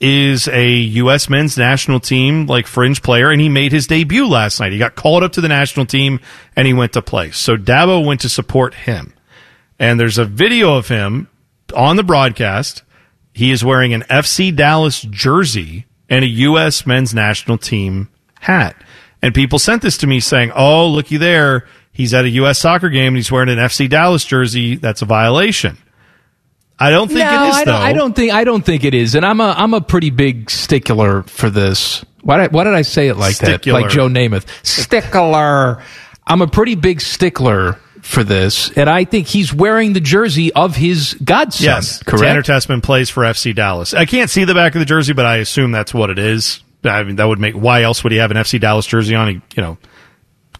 is 0.00 0.48
a 0.48 0.68
U.S. 0.68 1.30
men's 1.30 1.56
national 1.56 2.00
team 2.00 2.46
like 2.46 2.66
fringe 2.66 3.02
player, 3.02 3.30
and 3.30 3.40
he 3.40 3.48
made 3.48 3.72
his 3.72 3.86
debut 3.86 4.26
last 4.26 4.60
night. 4.60 4.72
He 4.72 4.78
got 4.78 4.96
called 4.96 5.22
up 5.22 5.32
to 5.32 5.40
the 5.40 5.48
national 5.48 5.86
team, 5.86 6.20
and 6.56 6.66
he 6.66 6.74
went 6.74 6.92
to 6.94 7.00
play. 7.02 7.30
So 7.30 7.56
Dabo 7.56 8.04
went 8.04 8.20
to 8.22 8.28
support 8.28 8.74
him. 8.74 9.14
And 9.78 9.98
there's 9.98 10.18
a 10.18 10.24
video 10.24 10.76
of 10.76 10.88
him 10.88 11.28
on 11.74 11.96
the 11.96 12.02
broadcast. 12.02 12.82
He 13.32 13.50
is 13.50 13.64
wearing 13.64 13.94
an 13.94 14.02
FC 14.02 14.54
Dallas 14.54 15.00
jersey 15.02 15.86
and 16.08 16.24
a 16.24 16.28
U.S. 16.28 16.84
men's 16.84 17.14
national 17.14 17.58
team 17.58 18.08
hat. 18.40 18.76
And 19.22 19.34
people 19.34 19.58
sent 19.58 19.82
this 19.82 19.98
to 19.98 20.06
me 20.06 20.20
saying, 20.20 20.52
"Oh, 20.54 20.88
looky 20.88 21.16
there, 21.16 21.66
he's 21.92 22.12
at 22.12 22.24
a 22.24 22.28
U.S. 22.30 22.58
soccer 22.58 22.88
game 22.88 23.08
and 23.08 23.16
he's 23.16 23.30
wearing 23.30 23.48
an 23.48 23.58
FC 23.58 23.88
Dallas 23.88 24.24
jersey. 24.24 24.76
That's 24.76 25.02
a 25.02 25.06
violation." 25.06 25.78
I 26.78 26.90
don't 26.90 27.06
think 27.06 27.20
no, 27.20 27.44
it 27.44 27.48
is. 27.48 27.54
I 27.54 27.64
though. 27.64 27.72
don't, 27.72 27.82
I 27.82 27.92
don't 27.92 28.16
think 28.16 28.32
I 28.32 28.44
don't 28.44 28.64
think 28.64 28.84
it 28.84 28.94
is, 28.94 29.14
and 29.14 29.24
I'm 29.24 29.40
a 29.40 29.54
I'm 29.56 29.72
a 29.72 29.80
pretty 29.80 30.10
big 30.10 30.50
stickler 30.50 31.22
for 31.22 31.48
this. 31.48 32.04
Why 32.22 32.38
did, 32.38 32.52
why 32.52 32.64
did 32.64 32.74
I 32.74 32.82
say 32.82 33.08
it 33.08 33.16
like 33.16 33.36
Stickler. 33.36 33.72
that? 33.72 33.82
Like 33.82 33.90
Joe 33.90 34.08
Namath, 34.08 34.46
stickler. 34.66 35.82
I'm 36.26 36.40
a 36.42 36.46
pretty 36.46 36.74
big 36.74 37.00
stickler 37.00 37.74
for 38.00 38.24
this, 38.24 38.70
and 38.76 38.90
I 38.90 39.04
think 39.04 39.28
he's 39.28 39.52
wearing 39.54 39.92
the 39.92 40.00
jersey 40.00 40.52
of 40.52 40.74
his 40.74 41.14
godson. 41.14 41.66
Yes, 41.66 42.02
correct. 42.02 42.22
Tanner 42.22 42.42
Tessmann 42.42 42.82
plays 42.82 43.10
for 43.10 43.22
FC 43.22 43.54
Dallas. 43.54 43.94
I 43.94 44.04
can't 44.04 44.30
see 44.30 44.44
the 44.44 44.54
back 44.54 44.74
of 44.74 44.80
the 44.80 44.84
jersey, 44.84 45.12
but 45.12 45.26
I 45.26 45.36
assume 45.36 45.70
that's 45.70 45.94
what 45.94 46.10
it 46.10 46.18
is. 46.18 46.60
I 46.84 47.02
mean, 47.04 47.16
that 47.16 47.24
would 47.24 47.38
make. 47.38 47.54
Why 47.54 47.82
else 47.82 48.02
would 48.02 48.12
he 48.12 48.18
have 48.18 48.30
an 48.30 48.36
FC 48.36 48.60
Dallas 48.60 48.86
jersey 48.86 49.14
on? 49.14 49.28
He, 49.28 49.34
you 49.56 49.62
know, 49.62 49.78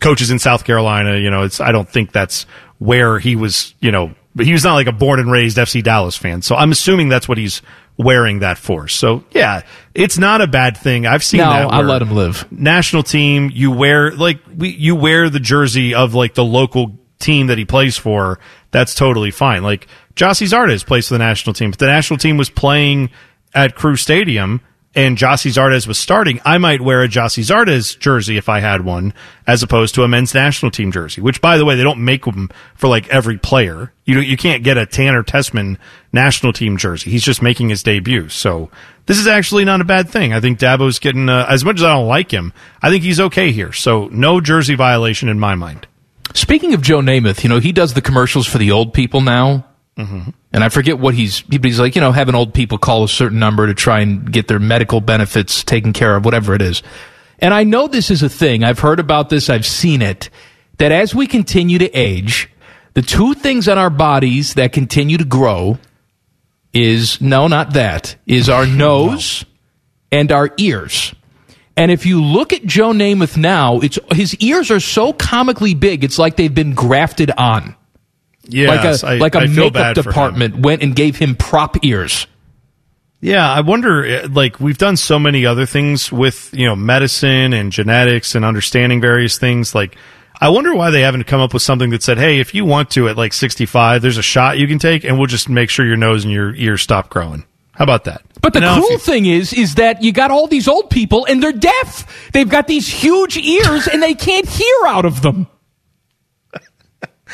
coaches 0.01 0.31
in 0.31 0.39
South 0.39 0.65
Carolina. 0.65 1.17
You 1.19 1.31
know, 1.31 1.43
it's. 1.43 1.61
I 1.61 1.73
don't 1.73 1.89
think 1.89 2.13
that's 2.13 2.45
where 2.79 3.19
he 3.19 3.37
was. 3.37 3.75
You 3.81 3.91
know, 3.91 4.15
but 4.35 4.47
he 4.47 4.53
was 4.53 4.65
not 4.65 4.75
like 4.75 4.87
a 4.87 4.93
born 4.93 5.21
and 5.21 5.31
raised 5.31 5.57
FC 5.57 5.83
Dallas 5.83 6.17
fan. 6.17 6.43
So 6.43 6.55
I'm 6.55 6.73
assuming 6.73 7.09
that's 7.09 7.29
what 7.29 7.39
he's 7.39 7.63
wearing 7.99 8.39
that 8.41 8.57
for. 8.59 8.89
So 8.89 9.25
yeah, 9.33 9.63
it's 9.95 10.17
not 10.19 10.41
a 10.41 10.47
bad 10.47 10.77
thing. 10.77 11.07
I've 11.07 11.23
seen 11.25 11.39
No, 11.39 11.51
that. 11.51 11.73
I 11.73 11.83
let 11.83 12.03
him 12.03 12.13
live. 12.13 12.51
National 12.51 13.03
team, 13.03 13.51
you 13.53 13.71
wear 13.71 14.13
like 14.13 14.41
we, 14.57 14.71
you 14.71 14.97
wear 14.97 15.29
the 15.29 15.41
jersey 15.41 15.95
of 15.95 16.15
like 16.15 16.35
the 16.35 16.45
local 16.45 16.97
team 17.19 17.49
that 17.49 17.59
he 17.59 17.65
plays 17.65 17.97
for. 17.99 18.39
That's 18.71 18.95
totally 18.95 19.31
fine. 19.31 19.63
Like 19.63 19.87
Gyasi 20.15 20.47
Zardes 20.49 20.87
plays 20.87 21.09
for 21.09 21.15
the 21.15 21.19
national 21.19 21.53
team. 21.55 21.71
but 21.71 21.79
the 21.79 21.87
national 21.87 22.19
team 22.19 22.37
was 22.39 22.49
playing 22.49 23.11
at 23.55 23.75
Crew 23.75 23.97
Stadium 23.97 24.61
and 24.95 25.17
Gyasi 25.17 25.51
Zardes 25.51 25.87
was 25.87 25.99
starting, 25.99 26.41
I 26.45 26.59
might 26.59 26.83
wear 26.83 27.03
a 27.03 27.09
Gyasi 27.09 27.43
Zardes 27.43 27.99
jersey 27.99 28.37
if 28.37 28.49
I 28.49 28.61
had 28.61 28.85
one, 28.85 29.15
as 29.47 29.63
opposed 29.63 29.95
to 29.95 30.03
a 30.03 30.09
men's 30.09 30.35
national 30.35 30.71
team 30.71 30.93
jersey. 30.93 31.23
Which, 31.23 31.41
by 31.41 31.57
the 31.57 31.65
way, 31.65 31.77
they 31.77 31.83
don't 31.83 32.05
make 32.05 32.25
them 32.25 32.51
for 32.75 32.89
like 32.89 33.09
every 33.09 33.39
player. 33.39 33.93
You 34.05 34.21
you 34.21 34.37
can't 34.37 34.63
get 34.63 34.77
a 34.77 34.85
Tanner 34.85 35.23
Tessmann 35.23 35.79
national 36.13 36.53
team 36.53 36.77
jersey. 36.77 37.11
He's 37.11 37.25
just 37.25 37.41
making 37.41 37.71
his 37.71 37.83
debut. 37.83 38.29
So 38.29 38.71
this 39.07 39.19
is 39.19 39.27
actually 39.27 39.65
not 39.65 39.81
a 39.81 39.85
bad 39.85 40.11
thing. 40.11 40.35
I 40.35 40.41
think 40.41 40.59
Dabo's 40.59 40.99
getting 40.99 41.29
uh, 41.29 41.47
as 41.49 41.65
much 41.65 41.77
as 41.77 41.85
I 41.85 41.95
don't 41.95 42.09
like 42.09 42.31
him. 42.31 42.53
I 42.83 42.91
think 42.91 43.03
he's 43.03 43.21
okay 43.21 43.51
here. 43.51 43.73
So 43.73 44.09
no 44.09 44.41
jersey 44.41 44.75
violation 44.75 45.29
in 45.29 45.39
my 45.39 45.55
mind. 45.55 45.87
Speaking 46.35 46.75
of 46.75 46.83
Joe 46.83 47.01
Namath, 47.01 47.43
you 47.43 47.49
know 47.49 47.61
he 47.61 47.73
does 47.73 47.95
the 47.95 48.03
commercials 48.03 48.47
for 48.47 48.59
the 48.59 48.73
old 48.73 48.93
people 48.93 49.23
now. 49.23 49.67
Mm-hmm. 49.97 50.31
And 50.53 50.63
I 50.63 50.69
forget 50.69 50.99
what 50.99 51.15
he's 51.15 51.43
he's 51.51 51.81
like, 51.81 51.95
you 51.95 52.01
know, 52.01 52.13
having 52.13 52.35
old 52.35 52.53
people 52.53 52.79
call 52.79 53.05
a 53.05 53.09
certain 53.09 53.39
number 53.39 53.67
to 53.67 53.75
try 53.75 54.01
and 54.01 54.31
get 54.31 54.49
their 54.49 54.59
medical 54.59 55.01
benefits 55.01 55.65
taken 55.65 55.93
care 55.93 56.15
of, 56.15 56.25
whatever 56.25 56.55
it 56.55 56.61
is. 56.61 56.83
And 57.39 57.55
I 57.55 57.65
know 57.65 57.89
this 57.89 58.11
is 58.11 58.23
a 58.23 58.29
thing. 58.29 58.63
I've 58.63 58.79
heard 58.79 59.01
about 59.01 59.31
this, 59.31 59.49
I've 59.49 59.67
seen 59.67 60.03
it, 60.03 60.31
that 60.79 60.93
as 60.93 61.15
we 61.15 61.27
continue 61.27 61.79
to 61.79 61.91
age, 61.91 62.51
the 62.95 63.03
two 63.03 63.35
things 63.35 63.67
on 63.69 63.79
our 63.79 63.91
bodies 63.91 64.55
that 64.55 64.73
continue 64.73 65.17
to 65.19 65.25
grow 65.25 65.79
is 66.73 67.21
no, 67.21 67.49
not 67.49 67.73
that, 67.73 68.17
is 68.27 68.49
our 68.49 68.67
nose 68.67 69.45
and 70.11 70.31
our 70.31 70.51
ears. 70.59 71.15
And 71.77 71.91
if 71.91 72.05
you 72.05 72.23
look 72.23 72.53
at 72.53 72.65
Joe 72.65 72.93
Namath 72.93 73.37
now, 73.37 73.81
it's 73.81 73.99
his 74.13 74.35
ears 74.37 74.71
are 74.71 74.81
so 74.81 75.15
comically 75.15 75.73
big, 75.73 76.05
it's 76.05 76.19
like 76.19 76.37
they've 76.37 76.55
been 76.55 76.75
grafted 76.75 77.31
on 77.31 77.75
Yes, 78.49 79.03
like 79.03 79.13
a 79.13 79.15
I- 79.15 79.19
like 79.19 79.35
a 79.35 79.41
makeup 79.49 79.73
bad 79.73 79.95
for 79.97 80.01
him. 80.01 80.05
department 80.05 80.57
went 80.59 80.83
and 80.83 80.95
gave 80.97 81.17
him 81.17 81.35
prop 81.37 81.85
ears. 81.85 82.27
Yeah, 83.21 83.49
I 83.49 83.61
wonder. 83.61 84.05
uh, 84.25 84.29
Like 84.29 84.59
we've 84.59 84.79
done 84.79 84.97
so 84.97 85.19
many 85.19 85.47
other 85.47 85.65
things 85.67 86.11
with 86.11 86.51
you 86.53 86.67
know 86.67 86.75
medicine 86.75 87.53
and 87.53 87.71
genetics 87.71 88.35
and 88.35 88.45
understanding 88.45 89.01
various 89.01 89.39
things. 89.39 89.75
Like 89.75 89.97
I 90.41 90.49
wonder 90.49 90.75
why 90.75 90.91
they 90.91 91.03
haven't 91.03 91.25
come 91.25 91.41
up 91.41 91.55
with 91.55 91.63
something 91.63 91.91
that 91.91 92.03
said, 92.03 92.19
"Hey, 92.19 92.41
if 92.41 92.53
you 92.53 92.65
want 92.65 92.91
to 92.91 93.09
at 93.09 93.17
like 93.17 93.33
65, 93.33 94.03
there's 94.03 94.19
a 94.19 94.23
shot 94.23 94.59
you 94.59 94.67
can 94.67 94.81
take, 94.81 95.05
and 95.05 95.19
we'll 95.19 95.29
just 95.29 95.49
make 95.49 95.71
sure 95.71 95.87
your 95.87 95.97
nose 95.97 96.25
and 96.25 96.33
your 96.33 96.53
ears 96.57 96.83
stop 96.83 97.11
growing." 97.11 97.45
How 97.75 97.85
about 97.85 98.05
that? 98.05 98.23
But 98.43 98.53
the 98.55 98.59
You 98.59 98.67
know, 98.67 98.81
cool 98.81 98.91
you- 98.93 98.99
thing 98.99 99.27
is, 99.27 99.53
is 99.53 99.77
that 99.77 100.03
you 100.03 100.11
got 100.13 100.31
all 100.33 100.47
these 100.49 100.67
old 100.69 100.91
people 100.91 101.25
and 101.27 101.41
they're 101.43 101.53
deaf. 101.53 102.31
They've 102.33 102.49
got 102.49 102.67
these 102.67 102.87
huge 102.89 103.37
ears 103.39 103.87
and 103.89 104.03
they 104.03 104.15
can't 104.15 104.47
hear 104.49 104.75
out 104.89 105.05
of 105.07 105.23
them. 105.23 105.47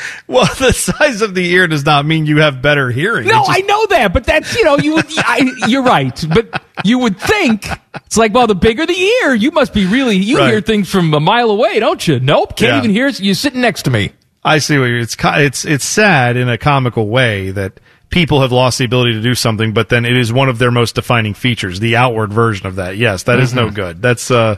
Well, 0.26 0.46
the 0.58 0.72
size 0.72 1.22
of 1.22 1.34
the 1.34 1.50
ear 1.52 1.66
does 1.66 1.86
not 1.86 2.04
mean 2.04 2.26
you 2.26 2.40
have 2.40 2.60
better 2.60 2.90
hearing. 2.90 3.26
No, 3.26 3.40
just, 3.46 3.50
I 3.50 3.60
know 3.60 3.86
that, 3.86 4.12
but 4.12 4.24
that's 4.24 4.54
you 4.54 4.62
know 4.62 4.76
you. 4.76 4.94
Would, 4.94 5.06
I, 5.18 5.50
you're 5.66 5.82
right, 5.82 6.24
but 6.28 6.62
you 6.84 6.98
would 6.98 7.18
think 7.18 7.66
it's 8.04 8.16
like, 8.16 8.34
well, 8.34 8.46
the 8.46 8.54
bigger 8.54 8.84
the 8.84 8.98
ear, 8.98 9.34
you 9.34 9.50
must 9.50 9.72
be 9.72 9.86
really 9.86 10.16
you 10.16 10.38
right. 10.38 10.50
hear 10.50 10.60
things 10.60 10.90
from 10.90 11.12
a 11.14 11.20
mile 11.20 11.50
away, 11.50 11.80
don't 11.80 12.06
you? 12.06 12.20
Nope, 12.20 12.56
can't 12.56 12.72
yeah. 12.72 12.78
even 12.78 12.90
hear. 12.90 13.08
You 13.08 13.32
sitting 13.34 13.62
next 13.62 13.84
to 13.84 13.90
me. 13.90 14.12
I 14.44 14.58
see 14.58 14.78
what 14.78 14.86
you're. 14.86 14.98
It's 14.98 15.16
it's 15.20 15.64
it's 15.64 15.84
sad 15.84 16.36
in 16.36 16.48
a 16.48 16.58
comical 16.58 17.08
way 17.08 17.50
that 17.50 17.80
people 18.10 18.42
have 18.42 18.52
lost 18.52 18.78
the 18.78 18.84
ability 18.84 19.14
to 19.14 19.22
do 19.22 19.34
something, 19.34 19.72
but 19.72 19.88
then 19.88 20.04
it 20.04 20.16
is 20.16 20.32
one 20.32 20.48
of 20.48 20.58
their 20.58 20.70
most 20.70 20.94
defining 20.94 21.34
features, 21.34 21.80
the 21.80 21.96
outward 21.96 22.32
version 22.32 22.66
of 22.66 22.76
that. 22.76 22.96
Yes, 22.96 23.24
that 23.24 23.34
mm-hmm. 23.34 23.42
is 23.42 23.54
no 23.54 23.66
mm-hmm. 23.66 23.74
good. 23.74 24.02
That's 24.02 24.30
uh 24.30 24.56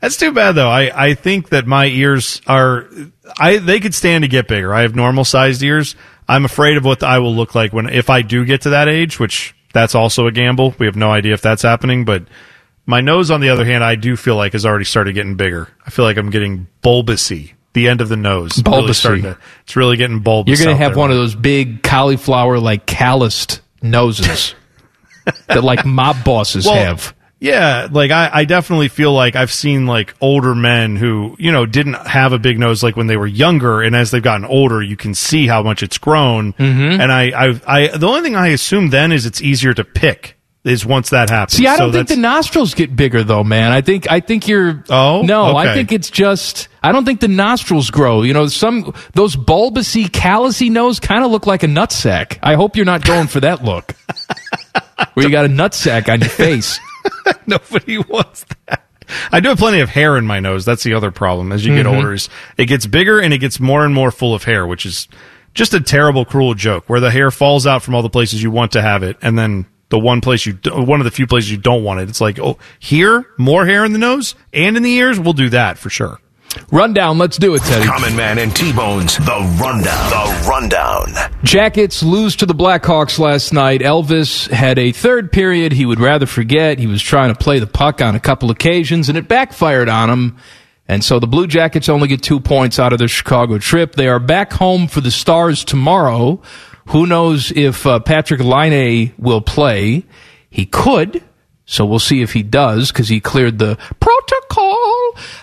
that's 0.00 0.16
too 0.16 0.32
bad 0.32 0.52
though. 0.52 0.68
I, 0.68 1.08
I 1.08 1.14
think 1.14 1.50
that 1.50 1.66
my 1.66 1.86
ears 1.86 2.40
are 2.46 2.88
I 3.38 3.58
they 3.58 3.80
could 3.80 3.94
stand 3.94 4.22
to 4.22 4.28
get 4.28 4.48
bigger. 4.48 4.74
I 4.74 4.82
have 4.82 4.94
normal 4.94 5.24
sized 5.24 5.62
ears. 5.62 5.96
I'm 6.28 6.44
afraid 6.44 6.76
of 6.76 6.84
what 6.84 7.02
I 7.02 7.18
will 7.18 7.34
look 7.34 7.54
like 7.54 7.72
when 7.72 7.88
if 7.88 8.10
I 8.10 8.22
do 8.22 8.44
get 8.44 8.62
to 8.62 8.70
that 8.70 8.88
age, 8.88 9.18
which 9.18 9.54
that's 9.72 9.94
also 9.94 10.26
a 10.26 10.32
gamble. 10.32 10.74
We 10.78 10.86
have 10.86 10.96
no 10.96 11.10
idea 11.10 11.34
if 11.34 11.42
that's 11.42 11.62
happening, 11.62 12.04
but 12.04 12.24
my 12.86 13.00
nose 13.00 13.30
on 13.30 13.40
the 13.40 13.50
other 13.50 13.64
hand, 13.64 13.84
I 13.84 13.94
do 13.94 14.16
feel 14.16 14.36
like 14.36 14.52
has 14.52 14.66
already 14.66 14.84
started 14.84 15.14
getting 15.14 15.36
bigger. 15.36 15.68
I 15.86 15.90
feel 15.90 16.04
like 16.04 16.16
I'm 16.16 16.30
getting 16.30 16.66
bulbousy 16.82 17.52
the 17.72 17.88
end 17.88 18.00
of 18.00 18.08
the 18.08 18.16
nose. 18.16 18.60
Bulbous. 18.60 19.04
Really 19.04 19.22
to, 19.22 19.38
it's 19.62 19.76
really 19.76 19.96
getting 19.96 20.20
bulbous. 20.20 20.58
You're 20.58 20.64
going 20.64 20.76
to 20.76 20.82
have 20.82 20.96
one 20.96 21.10
of 21.10 21.16
those 21.16 21.34
big 21.34 21.82
cauliflower 21.82 22.58
like 22.58 22.86
calloused 22.86 23.60
noses 23.82 24.54
that 25.46 25.62
like 25.62 25.84
mob 25.84 26.24
bosses 26.24 26.66
well, 26.66 26.74
have. 26.74 27.14
Yeah, 27.40 27.88
like 27.90 28.10
I, 28.10 28.30
I 28.30 28.44
definitely 28.44 28.88
feel 28.88 29.14
like 29.14 29.34
I've 29.34 29.50
seen 29.52 29.86
like 29.86 30.14
older 30.20 30.54
men 30.54 30.96
who, 30.96 31.36
you 31.38 31.50
know, 31.50 31.64
didn't 31.64 31.94
have 32.06 32.34
a 32.34 32.38
big 32.38 32.58
nose 32.58 32.82
like 32.82 32.96
when 32.96 33.06
they 33.06 33.16
were 33.16 33.26
younger, 33.26 33.80
and 33.80 33.96
as 33.96 34.10
they've 34.10 34.22
gotten 34.22 34.44
older, 34.44 34.82
you 34.82 34.96
can 34.96 35.14
see 35.14 35.46
how 35.46 35.62
much 35.62 35.82
it's 35.82 35.96
grown. 35.96 36.52
Mm-hmm. 36.52 37.00
And 37.00 37.10
I, 37.10 37.30
I, 37.30 37.60
I, 37.66 37.96
the 37.96 38.06
only 38.06 38.20
thing 38.20 38.36
I 38.36 38.48
assume 38.48 38.90
then 38.90 39.10
is 39.10 39.24
it's 39.24 39.40
easier 39.40 39.72
to 39.72 39.84
pick 39.84 40.36
is 40.64 40.84
once 40.84 41.10
that 41.10 41.30
happens. 41.30 41.56
See, 41.56 41.66
I 41.66 41.78
don't 41.78 41.88
so 41.88 41.98
think 41.98 42.08
the 42.08 42.16
nostrils 42.16 42.74
get 42.74 42.94
bigger 42.94 43.24
though, 43.24 43.42
man. 43.42 43.72
I 43.72 43.80
think 43.80 44.10
I 44.10 44.20
think 44.20 44.46
you're 44.46 44.84
Oh 44.90 45.22
no, 45.22 45.56
okay. 45.56 45.70
I 45.70 45.74
think 45.74 45.92
it's 45.92 46.10
just 46.10 46.68
I 46.82 46.92
don't 46.92 47.06
think 47.06 47.20
the 47.20 47.28
nostrils 47.28 47.90
grow. 47.90 48.20
You 48.20 48.34
know, 48.34 48.48
some 48.48 48.92
those 49.14 49.34
bulbousy, 49.34 50.08
callousy 50.08 50.70
nose 50.70 51.00
kind 51.00 51.24
of 51.24 51.30
look 51.30 51.46
like 51.46 51.62
a 51.62 51.66
nutsack. 51.66 52.38
I 52.42 52.54
hope 52.56 52.76
you're 52.76 52.84
not 52.84 53.02
going 53.02 53.28
for 53.28 53.40
that 53.40 53.64
look. 53.64 53.94
where 55.14 55.24
you 55.24 55.32
got 55.32 55.46
a 55.46 55.48
nutsack 55.48 56.12
on 56.12 56.20
your 56.20 56.28
face. 56.28 56.78
Nobody 57.46 57.98
wants 57.98 58.44
that. 58.66 58.84
I 59.32 59.40
do 59.40 59.48
have 59.48 59.58
plenty 59.58 59.80
of 59.80 59.88
hair 59.88 60.16
in 60.16 60.26
my 60.26 60.40
nose. 60.40 60.64
That's 60.64 60.84
the 60.84 60.94
other 60.94 61.10
problem. 61.10 61.52
As 61.52 61.64
you 61.64 61.74
get 61.74 61.86
mm-hmm. 61.86 61.96
older, 61.96 62.12
is 62.12 62.28
it 62.56 62.66
gets 62.66 62.86
bigger 62.86 63.20
and 63.20 63.34
it 63.34 63.38
gets 63.38 63.58
more 63.58 63.84
and 63.84 63.94
more 63.94 64.10
full 64.10 64.34
of 64.34 64.44
hair, 64.44 64.66
which 64.66 64.86
is 64.86 65.08
just 65.54 65.74
a 65.74 65.80
terrible, 65.80 66.24
cruel 66.24 66.54
joke 66.54 66.84
where 66.86 67.00
the 67.00 67.10
hair 67.10 67.30
falls 67.30 67.66
out 67.66 67.82
from 67.82 67.94
all 67.94 68.02
the 68.02 68.10
places 68.10 68.42
you 68.42 68.50
want 68.50 68.72
to 68.72 68.82
have 68.82 69.02
it, 69.02 69.16
and 69.20 69.38
then 69.38 69.66
the 69.88 69.98
one 69.98 70.20
place 70.20 70.46
you 70.46 70.58
one 70.66 71.00
of 71.00 71.04
the 71.04 71.10
few 71.10 71.26
places 71.26 71.50
you 71.50 71.56
don't 71.56 71.84
want 71.84 72.00
it. 72.00 72.08
It's 72.08 72.20
like, 72.20 72.38
oh, 72.38 72.58
here 72.78 73.26
more 73.36 73.66
hair 73.66 73.84
in 73.84 73.92
the 73.92 73.98
nose 73.98 74.34
and 74.52 74.76
in 74.76 74.82
the 74.82 74.94
ears. 74.94 75.18
We'll 75.18 75.32
do 75.32 75.48
that 75.50 75.78
for 75.78 75.90
sure. 75.90 76.20
Rundown, 76.72 77.18
let's 77.18 77.38
do 77.38 77.54
it, 77.54 77.62
Teddy. 77.62 77.86
Common 77.86 78.16
Man 78.16 78.38
and 78.38 78.54
T-Bones, 78.54 79.18
the 79.18 79.58
rundown. 79.60 80.10
The 80.10 80.48
rundown. 80.48 81.14
Jackets 81.44 82.02
lose 82.02 82.36
to 82.36 82.46
the 82.46 82.54
Blackhawks 82.54 83.18
last 83.18 83.52
night. 83.52 83.80
Elvis 83.80 84.50
had 84.50 84.78
a 84.78 84.92
third 84.92 85.30
period 85.32 85.72
he 85.72 85.86
would 85.86 86.00
rather 86.00 86.26
forget. 86.26 86.78
He 86.78 86.86
was 86.86 87.02
trying 87.02 87.32
to 87.32 87.38
play 87.38 87.58
the 87.58 87.66
puck 87.66 88.00
on 88.00 88.14
a 88.14 88.20
couple 88.20 88.50
occasions, 88.50 89.08
and 89.08 89.16
it 89.16 89.28
backfired 89.28 89.88
on 89.88 90.10
him. 90.10 90.36
And 90.88 91.04
so 91.04 91.20
the 91.20 91.28
Blue 91.28 91.46
Jackets 91.46 91.88
only 91.88 92.08
get 92.08 92.22
two 92.22 92.40
points 92.40 92.78
out 92.78 92.92
of 92.92 92.98
their 92.98 93.08
Chicago 93.08 93.58
trip. 93.58 93.94
They 93.94 94.08
are 94.08 94.18
back 94.18 94.52
home 94.52 94.88
for 94.88 95.00
the 95.00 95.12
Stars 95.12 95.64
tomorrow 95.64 96.42
who 96.90 97.06
knows 97.06 97.52
if 97.52 97.86
uh, 97.86 98.00
Patrik 98.00 98.40
Laine 98.40 99.14
will 99.16 99.40
play? 99.40 100.04
He 100.50 100.66
could. 100.66 101.22
So 101.64 101.86
we'll 101.86 102.00
see 102.00 102.20
if 102.20 102.32
he 102.32 102.42
does 102.42 102.90
because 102.90 103.08
he 103.08 103.20
cleared 103.20 103.60
the 103.60 103.78
protocol. 104.00 104.49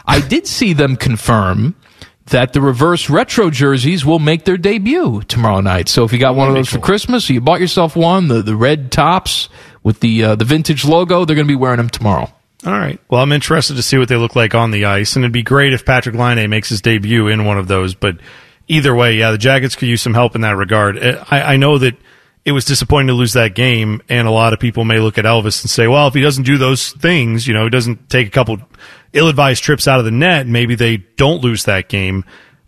I 0.06 0.24
did 0.28 0.48
see 0.48 0.74
them 0.74 0.96
confirm 0.96 1.76
that 2.28 2.54
the 2.54 2.62
reverse 2.62 3.10
retro 3.10 3.50
jerseys 3.50 4.06
will 4.06 4.20
make 4.20 4.44
their 4.44 4.58
debut 4.58 5.22
tomorrow 5.28 5.62
night. 5.62 5.88
So 5.88 6.04
if 6.04 6.12
you 6.12 6.20
got 6.20 6.36
one 6.36 6.50
of 6.50 6.56
those 6.56 6.70
for 6.70 6.80
Christmas, 6.80 7.30
or 7.30 7.34
you 7.34 7.42
bought 7.42 7.62
yourself 7.62 7.96
one, 7.96 8.28
the, 8.28 8.42
the 8.42 8.56
red 8.56 8.92
tops 8.92 9.50
with 9.84 10.02
the 10.02 10.24
uh, 10.24 10.36
the 10.36 10.46
vintage 10.46 10.84
logo, 10.84 11.24
they're 11.26 11.36
going 11.36 11.48
to 11.48 11.52
be 11.52 11.56
wearing 11.56 11.78
them 11.78 11.90
tomorrow. 11.90 12.32
All 12.66 12.74
right. 12.74 13.00
Well, 13.10 13.22
I'm 13.22 13.32
interested 13.32 13.76
to 13.76 13.84
see 13.84 13.98
what 13.98 14.10
they 14.10 14.18
look 14.18 14.36
like 14.36 14.56
on 14.56 14.72
the 14.72 14.86
ice, 14.86 15.16
and 15.16 15.24
it'd 15.24 15.32
be 15.32 15.44
great 15.44 15.74
if 15.74 15.86
Patrik 15.86 16.16
Laine 16.16 16.50
makes 16.50 16.70
his 16.70 16.82
debut 16.82 17.28
in 17.28 17.46
one 17.46 17.58
of 17.58 17.68
those. 17.68 17.94
But 17.96 18.18
either 18.68 18.94
way, 18.94 19.16
yeah, 19.18 19.32
the 19.32 19.38
Jackets 19.38 19.76
could 19.76 19.88
use 19.88 20.02
some 20.02 20.14
help 20.14 20.36
in 20.36 20.42
that 20.42 20.58
regard. 20.58 20.98
Uh, 20.98 21.24
I, 21.30 21.54
I 21.54 21.58
know 21.58 21.78
that 21.78 21.96
it 22.48 22.54
was 22.54 22.64
disappointing 22.64 23.08
to 23.08 23.14
lose 23.14 23.34
that 23.34 23.56
game, 23.56 24.02
and 24.08 24.26
a 24.26 24.32
lot 24.32 24.54
of 24.54 24.60
people 24.60 24.86
may 24.86 25.02
look 25.02 25.18
at 25.18 25.26
Elvis 25.26 25.62
and 25.62 25.70
say, 25.70 25.86
well, 25.86 26.08
if 26.08 26.14
he 26.14 26.22
doesn't 26.22 26.46
do 26.46 26.58
those 26.58 26.92
things, 26.94 27.46
you 27.46 27.54
know, 27.54 27.66
he 27.66 27.70
doesn't 27.70 28.10
take 28.10 28.26
a 28.26 28.32
couple 28.32 28.58
ill-advised 29.12 29.62
trips 29.62 29.86
out 29.86 30.00
of 30.00 30.06
the 30.06 30.12
net, 30.12 30.48
maybe 30.48 30.74
they 30.74 30.96
don't 31.18 31.44
lose 31.44 31.66
that 31.66 31.90
game. 31.90 32.24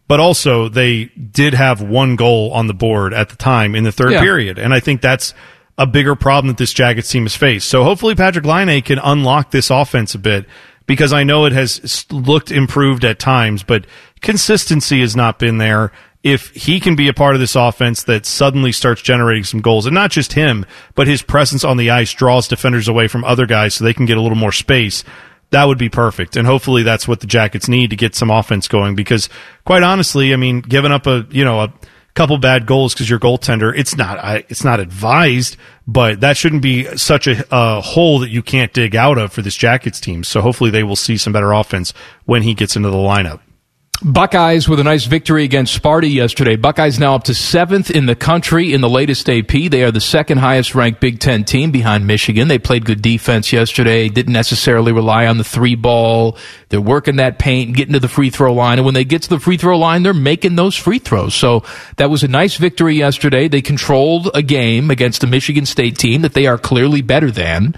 But 0.09 0.19
also, 0.19 0.67
they 0.67 1.05
did 1.05 1.53
have 1.53 1.81
one 1.81 2.17
goal 2.17 2.51
on 2.51 2.67
the 2.67 2.73
board 2.73 3.13
at 3.13 3.29
the 3.29 3.37
time 3.37 3.73
in 3.73 3.85
the 3.85 3.91
third 3.93 4.11
yeah. 4.11 4.21
period, 4.21 4.59
and 4.59 4.73
I 4.73 4.81
think 4.81 4.99
that's 4.99 5.33
a 5.77 5.87
bigger 5.87 6.13
problem 6.13 6.49
that 6.49 6.57
this 6.57 6.73
Jackets 6.73 7.09
team 7.09 7.23
has 7.23 7.37
faced. 7.37 7.69
So 7.69 7.85
hopefully, 7.85 8.15
Patrik 8.15 8.45
Laine 8.45 8.81
can 8.81 8.99
unlock 8.99 9.51
this 9.51 9.69
offense 9.69 10.13
a 10.13 10.19
bit 10.19 10.45
because 10.87 11.13
I 11.13 11.23
know 11.23 11.45
it 11.45 11.53
has 11.53 12.05
looked 12.11 12.51
improved 12.51 13.05
at 13.05 13.17
times, 13.17 13.63
but 13.63 13.87
consistency 14.19 14.99
has 14.99 15.15
not 15.15 15.39
been 15.39 15.57
there. 15.57 15.93
If 16.21 16.49
he 16.49 16.81
can 16.81 16.95
be 16.95 17.07
a 17.07 17.13
part 17.13 17.35
of 17.35 17.39
this 17.39 17.55
offense 17.55 18.03
that 18.03 18.25
suddenly 18.25 18.73
starts 18.73 19.01
generating 19.01 19.45
some 19.45 19.61
goals, 19.61 19.85
and 19.85 19.95
not 19.95 20.11
just 20.11 20.33
him, 20.33 20.65
but 20.93 21.07
his 21.07 21.21
presence 21.21 21.63
on 21.63 21.77
the 21.77 21.91
ice 21.91 22.11
draws 22.11 22.47
defenders 22.47 22.89
away 22.89 23.07
from 23.07 23.23
other 23.23 23.45
guys 23.45 23.75
so 23.75 23.83
they 23.83 23.93
can 23.93 24.05
get 24.05 24.17
a 24.17 24.21
little 24.21 24.37
more 24.37 24.51
space, 24.51 25.05
that 25.51 25.65
would 25.65 25.77
be 25.77 25.89
perfect. 25.89 26.35
And 26.35 26.45
hopefully 26.45 26.83
that's 26.83 27.07
what 27.07 27.21
the 27.21 27.27
Jackets 27.27 27.67
need 27.67 27.89
to 27.89 27.95
get 27.95 28.15
some 28.15 28.29
offense 28.29 28.67
going 28.67 28.95
because 28.95 29.29
quite 29.65 29.83
honestly, 29.83 30.33
I 30.33 30.35
mean, 30.35 30.61
giving 30.61 30.91
up 30.91 31.07
a, 31.07 31.25
you 31.31 31.43
know, 31.43 31.61
a 31.61 31.73
couple 32.13 32.37
bad 32.37 32.65
goals 32.65 32.93
because 32.93 33.09
your 33.09 33.19
goaltender, 33.19 33.73
it's 33.75 33.95
not, 33.95 34.19
it's 34.49 34.63
not 34.63 34.79
advised, 34.79 35.57
but 35.87 36.19
that 36.21 36.37
shouldn't 36.37 36.61
be 36.61 36.85
such 36.97 37.27
a, 37.27 37.45
a, 37.51 37.81
hole 37.81 38.19
that 38.19 38.29
you 38.29 38.43
can't 38.43 38.73
dig 38.73 38.95
out 38.95 39.17
of 39.17 39.31
for 39.31 39.41
this 39.41 39.55
Jackets 39.55 39.99
team. 39.99 40.23
So 40.23 40.41
hopefully 40.41 40.69
they 40.69 40.83
will 40.83 40.95
see 40.95 41.17
some 41.17 41.33
better 41.33 41.51
offense 41.51 41.93
when 42.25 42.43
he 42.43 42.53
gets 42.53 42.75
into 42.75 42.89
the 42.89 42.97
lineup. 42.97 43.39
Buckeyes 44.01 44.69
with 44.69 44.79
a 44.79 44.83
nice 44.85 45.03
victory 45.03 45.43
against 45.43 45.81
Sparty 45.81 46.13
yesterday. 46.13 46.55
Buckeyes 46.55 46.99
now 46.99 47.15
up 47.15 47.25
to 47.25 47.33
seventh 47.33 47.91
in 47.91 48.05
the 48.05 48.15
country 48.15 48.73
in 48.73 48.79
the 48.79 48.89
latest 48.89 49.29
AP. 49.29 49.51
They 49.69 49.83
are 49.83 49.91
the 49.91 49.99
second 49.99 50.37
highest 50.37 50.73
ranked 50.73 51.01
Big 51.01 51.19
Ten 51.19 51.43
team 51.43 51.71
behind 51.71 52.07
Michigan. 52.07 52.47
They 52.47 52.59
played 52.59 52.85
good 52.85 53.01
defense 53.01 53.51
yesterday, 53.51 54.07
didn't 54.07 54.31
necessarily 54.31 54.93
rely 54.93 55.27
on 55.27 55.37
the 55.37 55.43
three 55.43 55.75
ball. 55.75 56.37
They're 56.69 56.79
working 56.79 57.17
that 57.17 57.39
paint, 57.39 57.75
getting 57.75 57.91
to 57.91 57.99
the 57.99 58.07
free 58.07 58.29
throw 58.29 58.53
line. 58.53 58.77
And 58.77 58.85
when 58.85 58.93
they 58.93 59.03
get 59.03 59.23
to 59.23 59.29
the 59.29 59.39
free 59.39 59.57
throw 59.57 59.77
line, 59.77 60.03
they're 60.03 60.13
making 60.13 60.55
those 60.55 60.77
free 60.77 60.99
throws. 60.99 61.35
So 61.35 61.65
that 61.97 62.09
was 62.09 62.23
a 62.23 62.29
nice 62.29 62.55
victory 62.55 62.95
yesterday. 62.95 63.49
They 63.49 63.61
controlled 63.61 64.31
a 64.33 64.41
game 64.41 64.91
against 64.91 65.25
a 65.25 65.27
Michigan 65.27 65.65
State 65.65 65.97
team 65.97 66.21
that 66.21 66.33
they 66.33 66.47
are 66.47 66.57
clearly 66.57 67.01
better 67.01 67.31
than. 67.31 67.75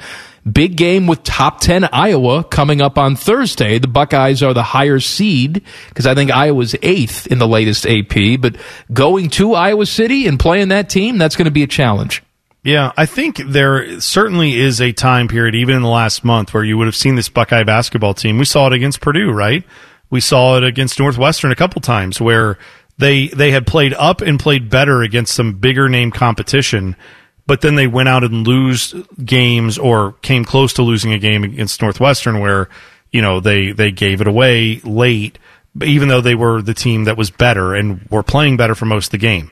Big 0.49 0.75
game 0.75 1.05
with 1.05 1.23
top 1.23 1.59
10 1.59 1.89
Iowa 1.91 2.43
coming 2.43 2.81
up 2.81 2.97
on 2.97 3.15
Thursday. 3.15 3.77
The 3.77 3.87
Buckeyes 3.87 4.41
are 4.41 4.53
the 4.53 4.63
higher 4.63 4.99
seed 4.99 5.61
because 5.89 6.07
I 6.07 6.15
think 6.15 6.31
Iowa's 6.31 6.75
eighth 6.81 7.27
in 7.27 7.37
the 7.37 7.47
latest 7.47 7.85
AP, 7.85 8.39
but 8.39 8.55
going 8.91 9.29
to 9.31 9.53
Iowa 9.53 9.85
City 9.85 10.25
and 10.25 10.39
playing 10.39 10.69
that 10.69 10.89
team, 10.89 11.19
that's 11.19 11.35
going 11.35 11.45
to 11.45 11.51
be 11.51 11.63
a 11.63 11.67
challenge. 11.67 12.23
Yeah, 12.63 12.91
I 12.95 13.05
think 13.07 13.37
there 13.37 13.99
certainly 13.99 14.57
is 14.57 14.81
a 14.81 14.91
time 14.91 15.27
period, 15.27 15.55
even 15.55 15.75
in 15.75 15.81
the 15.81 15.89
last 15.89 16.23
month, 16.23 16.53
where 16.53 16.63
you 16.63 16.77
would 16.77 16.85
have 16.85 16.95
seen 16.95 17.15
this 17.15 17.29
Buckeye 17.29 17.63
basketball 17.63 18.13
team. 18.13 18.37
We 18.37 18.45
saw 18.45 18.67
it 18.67 18.73
against 18.73 19.01
Purdue, 19.01 19.31
right? 19.31 19.63
We 20.11 20.21
saw 20.21 20.57
it 20.57 20.63
against 20.63 20.99
Northwestern 20.99 21.51
a 21.51 21.55
couple 21.55 21.81
times 21.81 22.21
where 22.21 22.59
they 22.97 23.27
they 23.29 23.51
had 23.51 23.65
played 23.65 23.93
up 23.95 24.21
and 24.21 24.39
played 24.39 24.69
better 24.69 25.01
against 25.01 25.33
some 25.33 25.53
bigger 25.53 25.89
name 25.89 26.11
competition 26.11 26.95
but 27.47 27.61
then 27.61 27.75
they 27.75 27.87
went 27.87 28.09
out 28.09 28.23
and 28.23 28.47
lose 28.47 28.93
games 29.23 29.77
or 29.77 30.13
came 30.21 30.45
close 30.45 30.73
to 30.73 30.83
losing 30.83 31.13
a 31.13 31.19
game 31.19 31.43
against 31.43 31.81
Northwestern 31.81 32.39
where, 32.39 32.69
you 33.11 33.21
know, 33.21 33.39
they, 33.39 33.71
they 33.71 33.91
gave 33.91 34.21
it 34.21 34.27
away 34.27 34.79
late, 34.83 35.37
even 35.83 36.07
though 36.07 36.21
they 36.21 36.35
were 36.35 36.61
the 36.61 36.73
team 36.73 37.05
that 37.05 37.17
was 37.17 37.29
better 37.29 37.75
and 37.75 38.07
were 38.09 38.23
playing 38.23 38.57
better 38.57 38.75
for 38.75 38.85
most 38.85 39.07
of 39.07 39.11
the 39.11 39.17
game. 39.17 39.51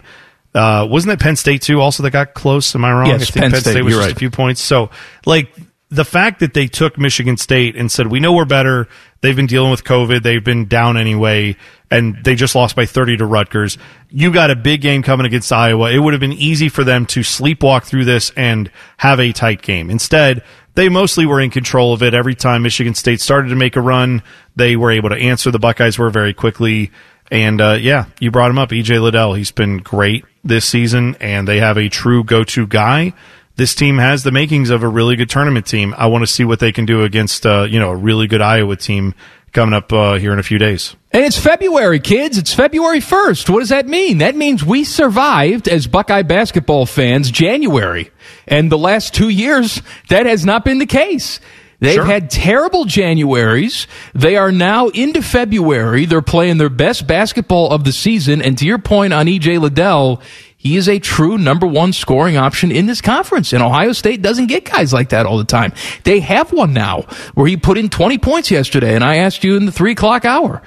Uh, 0.54 0.88
wasn't 0.90 1.14
it 1.14 1.20
Penn 1.20 1.36
State 1.36 1.62
too 1.62 1.80
also 1.80 2.04
that 2.04 2.12
got 2.12 2.34
close? 2.34 2.74
Am 2.74 2.84
I 2.84 2.92
wrong? 2.92 3.08
Yes, 3.08 3.22
I 3.22 3.26
think 3.26 3.34
Penn, 3.34 3.52
Penn 3.52 3.62
State, 3.62 3.72
State 3.72 3.84
was 3.84 3.94
just 3.94 4.06
right. 4.08 4.16
a 4.16 4.20
few 4.20 4.32
points. 4.32 4.62
So 4.62 4.90
like 5.26 5.54
the 5.90 6.06
fact 6.06 6.40
that 6.40 6.54
they 6.54 6.68
took 6.68 7.00
Michigan 7.00 7.36
State 7.36 7.76
and 7.76 7.92
said, 7.92 8.08
we 8.08 8.20
know 8.20 8.34
we're 8.34 8.46
better. 8.46 8.88
They've 9.22 9.36
been 9.36 9.48
dealing 9.48 9.72
with 9.72 9.84
COVID. 9.84 10.22
They've 10.22 10.44
been 10.44 10.68
down 10.68 10.98
anyway 10.98 11.58
and 11.90 12.24
they 12.24 12.36
just 12.36 12.54
lost 12.54 12.76
by 12.76 12.86
30 12.86 13.18
to 13.18 13.26
Rutgers. 13.26 13.78
You 14.10 14.32
got 14.32 14.52
a 14.52 14.56
big 14.56 14.82
game 14.82 15.02
coming 15.02 15.26
against 15.26 15.52
Iowa. 15.52 15.92
It 15.92 15.98
would 15.98 16.14
have 16.14 16.20
been 16.20 16.34
easy 16.34 16.70
for 16.70 16.84
them 16.84 17.06
to 17.08 17.22
sleepwalk 17.22 17.84
through 17.86 18.06
this 18.06 18.32
and 18.36 18.72
have 18.98 19.20
a 19.20 19.34
tight 19.34 19.64
game. 19.64 19.90
Instead, 19.90 20.44
they 20.76 20.90
mostly 20.90 21.26
were 21.26 21.42
in 21.42 21.50
control 21.50 21.94
of 21.94 22.04
it. 22.04 22.14
Every 22.14 22.36
time 22.36 22.62
Michigan 22.62 22.94
State 22.94 23.20
started 23.20 23.50
to 23.50 23.56
make 23.56 23.76
a 23.76 23.82
run, 23.82 24.22
they 24.56 24.76
were 24.76 24.92
able 24.92 25.10
to 25.10 25.16
answer. 25.16 25.50
The 25.50 25.60
Buckeyes 25.60 25.98
were 25.98 26.12
very 26.12 26.34
quickly. 26.34 26.92
And 27.32 27.60
uh, 27.60 27.78
yeah, 27.80 28.06
you 28.20 28.30
brought 28.32 28.52
him 28.52 28.60
up, 28.60 28.70
EJ 28.70 29.02
Liddell. 29.02 29.34
He's 29.34 29.52
been 29.52 29.78
great 29.78 30.26
this 30.44 30.66
season, 30.66 31.16
and 31.20 31.48
they 31.48 31.60
have 31.60 31.78
a 31.78 31.90
true 31.90 32.24
go-to 32.24 32.66
guy. 32.66 33.14
This 33.60 33.76
team 33.76 33.98
has 33.98 34.24
the 34.24 34.32
makings 34.32 34.70
of 34.70 34.84
a 34.84 34.88
really 34.88 35.18
good 35.18 35.30
tournament 35.30 35.66
team. 35.66 35.94
I 35.98 36.08
want 36.08 36.22
to 36.22 36.28
see 36.28 36.46
what 36.46 36.62
they 36.62 36.72
can 36.72 36.86
do 36.86 37.04
against 37.04 37.46
uh, 37.46 37.68
you 37.70 37.78
know 37.78 37.90
a 37.90 37.96
really 37.96 38.26
good 38.26 38.40
Iowa 38.40 38.78
team 38.78 39.14
coming 39.52 39.74
up 39.74 39.92
uh, 39.92 40.14
here 40.14 40.32
in 40.32 40.40
a 40.40 40.44
few 40.44 40.58
days. 40.58 40.96
And 41.12 41.26
it's 41.26 41.38
February, 41.38 42.00
kids. 42.00 42.38
It's 42.38 42.54
February 42.54 43.02
1st. 43.02 43.50
What 43.50 43.60
does 43.60 43.68
that 43.68 43.86
mean? 43.86 44.20
That 44.20 44.38
means 44.38 44.64
we 44.64 44.86
survived 44.86 45.68
as 45.68 45.88
Buckeye 45.88 46.22
basketball 46.22 46.86
fans 46.86 47.32
January. 47.32 48.12
And 48.48 48.72
the 48.72 48.78
last 48.78 49.14
two 49.14 49.28
years, 49.28 49.82
that 50.08 50.26
has 50.26 50.46
not 50.46 50.64
been 50.64 50.78
the 50.78 50.86
case. 50.86 51.42
They've 51.82 51.96
Sure. 51.96 52.06
had 52.06 52.30
terrible 52.30 52.86
Januaries. 52.86 53.88
They 54.14 54.38
are 54.38 54.54
now 54.54 54.88
into 54.88 55.22
February. 55.22 56.06
They're 56.06 56.22
playing 56.22 56.60
their 56.60 56.70
best 56.70 57.08
basketball 57.08 57.72
of 57.72 57.84
the 57.84 57.92
season. 57.92 58.42
And 58.42 58.58
to 58.58 58.66
your 58.66 58.80
point 58.80 59.12
on 59.14 59.28
EJ 59.28 59.60
Liddell, 59.60 60.22
he 60.62 60.76
is 60.76 60.90
a 60.90 61.00
true 61.00 61.38
number 61.38 61.66
one 61.66 61.94
scoring 61.94 62.36
option 62.36 62.70
in 62.70 62.86
this 62.86 63.00
conference. 63.00 63.54
And 63.54 63.64
Ohio 63.64 63.94
State 63.94 64.22
doesn't 64.22 64.48
get 64.48 64.66
guys 64.66 64.92
like 64.92 65.10
that 65.10 65.26
all 65.26 65.38
the 65.38 65.46
time. 65.46 65.72
They 66.04 66.20
have 66.20 66.52
one 66.52 66.74
now 66.74 67.04
where 67.34 67.48
he 67.48 67.56
put 67.56 67.78
in 67.78 67.88
20 67.88 68.18
points 68.18 68.52
yesterday. 68.52 68.94
And 68.94 69.02
I 69.02 69.20
asked 69.20 69.46
you 69.46 69.56
in 69.56 69.66
the 69.66 69.72
three 69.72 69.94
o'clock 69.94 70.26
hour, 70.26 70.62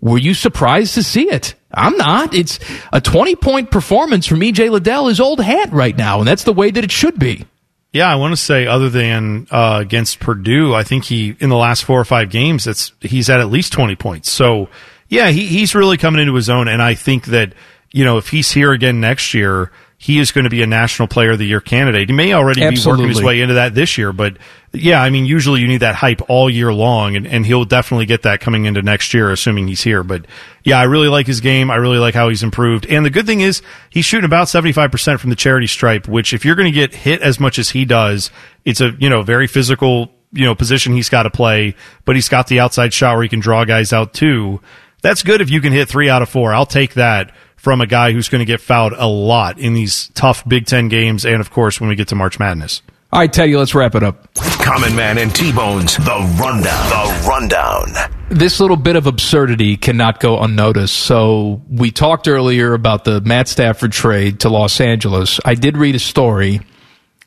were 0.00 0.18
you 0.18 0.34
surprised 0.34 0.94
to 0.94 1.04
see 1.04 1.30
it? 1.30 1.54
I'm 1.72 1.96
not. 1.96 2.34
It's 2.34 2.58
a 2.92 3.00
20 3.00 3.36
point 3.36 3.70
performance 3.70 4.26
from 4.26 4.40
EJ 4.40 4.68
Liddell 4.68 5.06
is 5.06 5.20
old 5.20 5.38
hat 5.38 5.72
right 5.72 5.96
now. 5.96 6.18
And 6.18 6.26
that's 6.26 6.42
the 6.42 6.52
way 6.52 6.72
that 6.72 6.82
it 6.82 6.90
should 6.90 7.16
be. 7.16 7.46
Yeah, 7.92 8.12
I 8.12 8.16
want 8.16 8.32
to 8.32 8.36
say 8.36 8.66
other 8.66 8.90
than 8.90 9.46
uh, 9.52 9.78
against 9.80 10.18
Purdue, 10.18 10.74
I 10.74 10.82
think 10.82 11.04
he 11.04 11.36
in 11.38 11.50
the 11.50 11.56
last 11.56 11.84
four 11.84 12.00
or 12.00 12.04
five 12.04 12.30
games, 12.30 12.64
that's 12.64 12.92
he's 13.00 13.30
at 13.30 13.38
at 13.38 13.48
least 13.48 13.72
twenty 13.72 13.94
points. 13.94 14.28
So 14.28 14.68
yeah, 15.08 15.30
he, 15.30 15.46
he's 15.46 15.74
really 15.74 15.96
coming 15.96 16.20
into 16.20 16.34
his 16.34 16.50
own, 16.50 16.68
and 16.68 16.82
I 16.82 16.94
think 16.94 17.26
that 17.26 17.54
you 17.96 18.04
know 18.04 18.18
if 18.18 18.28
he's 18.28 18.52
here 18.52 18.72
again 18.72 19.00
next 19.00 19.32
year, 19.32 19.72
he 19.96 20.18
is 20.18 20.30
going 20.30 20.44
to 20.44 20.50
be 20.50 20.60
a 20.60 20.66
National 20.66 21.08
Player 21.08 21.30
of 21.30 21.38
the 21.38 21.46
Year 21.46 21.62
candidate. 21.62 22.10
He 22.10 22.14
may 22.14 22.34
already 22.34 22.60
be 22.60 22.78
working 22.84 23.08
his 23.08 23.22
way 23.22 23.40
into 23.40 23.54
that 23.54 23.74
this 23.74 23.96
year, 23.96 24.12
but 24.12 24.36
yeah, 24.74 25.00
I 25.00 25.08
mean 25.08 25.24
usually 25.24 25.62
you 25.62 25.66
need 25.66 25.78
that 25.78 25.94
hype 25.94 26.20
all 26.28 26.50
year 26.50 26.70
long, 26.74 27.16
and, 27.16 27.26
and 27.26 27.46
he'll 27.46 27.64
definitely 27.64 28.04
get 28.04 28.24
that 28.24 28.40
coming 28.40 28.66
into 28.66 28.82
next 28.82 29.14
year, 29.14 29.32
assuming 29.32 29.66
he's 29.66 29.80
here. 29.80 30.02
But 30.02 30.26
yeah, 30.62 30.78
I 30.78 30.82
really 30.82 31.08
like 31.08 31.26
his 31.26 31.40
game. 31.40 31.70
I 31.70 31.76
really 31.76 31.96
like 31.96 32.14
how 32.14 32.28
he's 32.28 32.42
improved, 32.42 32.84
and 32.84 33.06
the 33.06 33.08
good 33.08 33.24
thing 33.24 33.40
is 33.40 33.62
he's 33.88 34.04
shooting 34.04 34.26
about 34.26 34.50
seventy 34.50 34.72
five 34.72 34.90
percent 34.90 35.18
from 35.18 35.30
the 35.30 35.36
charity 35.36 35.66
stripe, 35.66 36.06
which 36.06 36.34
if 36.34 36.44
you're 36.44 36.54
going 36.54 36.70
to 36.70 36.78
get 36.78 36.94
hit 36.94 37.22
as 37.22 37.40
much 37.40 37.58
as 37.58 37.70
he 37.70 37.86
does, 37.86 38.30
it's 38.66 38.82
a 38.82 38.90
you 38.98 39.08
know 39.08 39.22
very 39.22 39.46
physical 39.46 40.12
you 40.32 40.44
know 40.44 40.54
position 40.54 40.92
he's 40.92 41.08
got 41.08 41.22
to 41.22 41.30
play, 41.30 41.74
but 42.04 42.14
he's 42.14 42.28
got 42.28 42.46
the 42.48 42.60
outside 42.60 42.92
shot 42.92 43.14
where 43.14 43.22
he 43.22 43.30
can 43.30 43.40
draw 43.40 43.64
guys 43.64 43.94
out 43.94 44.12
too. 44.12 44.60
That's 45.00 45.22
good 45.22 45.40
if 45.40 45.50
you 45.50 45.62
can 45.62 45.72
hit 45.72 45.88
three 45.88 46.10
out 46.10 46.20
of 46.20 46.28
four. 46.28 46.52
I'll 46.52 46.66
take 46.66 46.94
that 46.94 47.32
from 47.66 47.80
a 47.80 47.86
guy 47.88 48.12
who's 48.12 48.28
going 48.28 48.38
to 48.38 48.44
get 48.44 48.60
fouled 48.60 48.92
a 48.96 49.08
lot 49.08 49.58
in 49.58 49.74
these 49.74 50.06
tough 50.14 50.48
Big 50.48 50.66
Ten 50.66 50.86
games, 50.86 51.26
and 51.26 51.40
of 51.40 51.50
course 51.50 51.80
when 51.80 51.88
we 51.88 51.96
get 51.96 52.06
to 52.06 52.14
March 52.14 52.38
Madness. 52.38 52.80
All 53.12 53.18
right, 53.18 53.32
Teddy, 53.32 53.56
let's 53.56 53.74
wrap 53.74 53.96
it 53.96 54.04
up. 54.04 54.32
Common 54.34 54.94
Man 54.94 55.18
and 55.18 55.34
T-Bone's 55.34 55.96
The 55.96 56.36
Rundown. 56.40 56.88
The 56.90 57.26
Rundown. 57.28 57.92
This 58.28 58.60
little 58.60 58.76
bit 58.76 58.94
of 58.94 59.08
absurdity 59.08 59.76
cannot 59.76 60.20
go 60.20 60.38
unnoticed. 60.38 60.96
So 60.96 61.60
we 61.68 61.90
talked 61.90 62.28
earlier 62.28 62.72
about 62.72 63.02
the 63.02 63.20
Matt 63.22 63.48
Stafford 63.48 63.90
trade 63.90 64.38
to 64.40 64.48
Los 64.48 64.80
Angeles. 64.80 65.40
I 65.44 65.56
did 65.56 65.76
read 65.76 65.96
a 65.96 65.98
story 65.98 66.60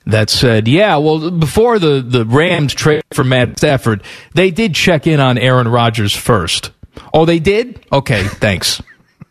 that 0.06 0.30
said, 0.30 0.70
yeah, 0.70 0.96
well, 0.96 1.32
before 1.32 1.80
the, 1.80 2.02
the 2.02 2.24
Rams 2.24 2.74
trade 2.74 3.04
for 3.12 3.26
Matt 3.26 3.58
Stafford, 3.58 4.04
they 4.36 4.52
did 4.52 4.74
check 4.74 5.06
in 5.06 5.20
on 5.20 5.38
Aaron 5.38 5.68
Rodgers 5.68 6.16
first. 6.16 6.72
Oh, 7.14 7.26
they 7.26 7.40
did? 7.40 7.86
Okay, 7.92 8.24
thanks. 8.24 8.82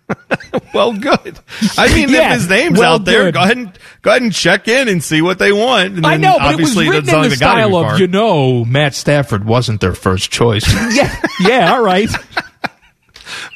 Well, 0.75 0.93
good. 0.93 1.39
I 1.77 1.93
mean, 1.95 2.09
Yeah, 2.09 2.35
if 2.35 2.41
his 2.41 2.49
name's 2.49 2.79
well, 2.79 2.95
out 2.95 3.05
there, 3.05 3.25
good. 3.25 3.35
go 3.35 3.41
ahead 3.41 3.57
and 3.57 3.79
go 4.03 4.11
ahead 4.11 4.23
and 4.23 4.33
check 4.33 4.69
in 4.69 4.89
and 4.89 5.03
see 5.03 5.23
what 5.23 5.39
they 5.39 5.53
want. 5.53 5.97
And 5.97 6.07
I 6.07 6.17
know, 6.17 6.37
but 6.39 6.55
it 6.55 6.61
was 6.61 6.77
obviously 6.77 6.89
written 6.89 7.09
in 7.09 7.15
the 7.15 7.29
like 7.29 7.33
a 7.33 7.37
guy 7.37 7.37
style 7.37 7.77
of, 7.77 7.87
far. 7.87 7.99
you 7.99 8.07
know, 8.07 8.65
Matt 8.65 8.95
Stafford 8.95 9.45
wasn't 9.45 9.81
their 9.81 9.95
first 9.95 10.31
choice. 10.31 10.67
yeah, 10.95 11.21
yeah, 11.41 11.73
all 11.73 11.83
right. 11.83 12.11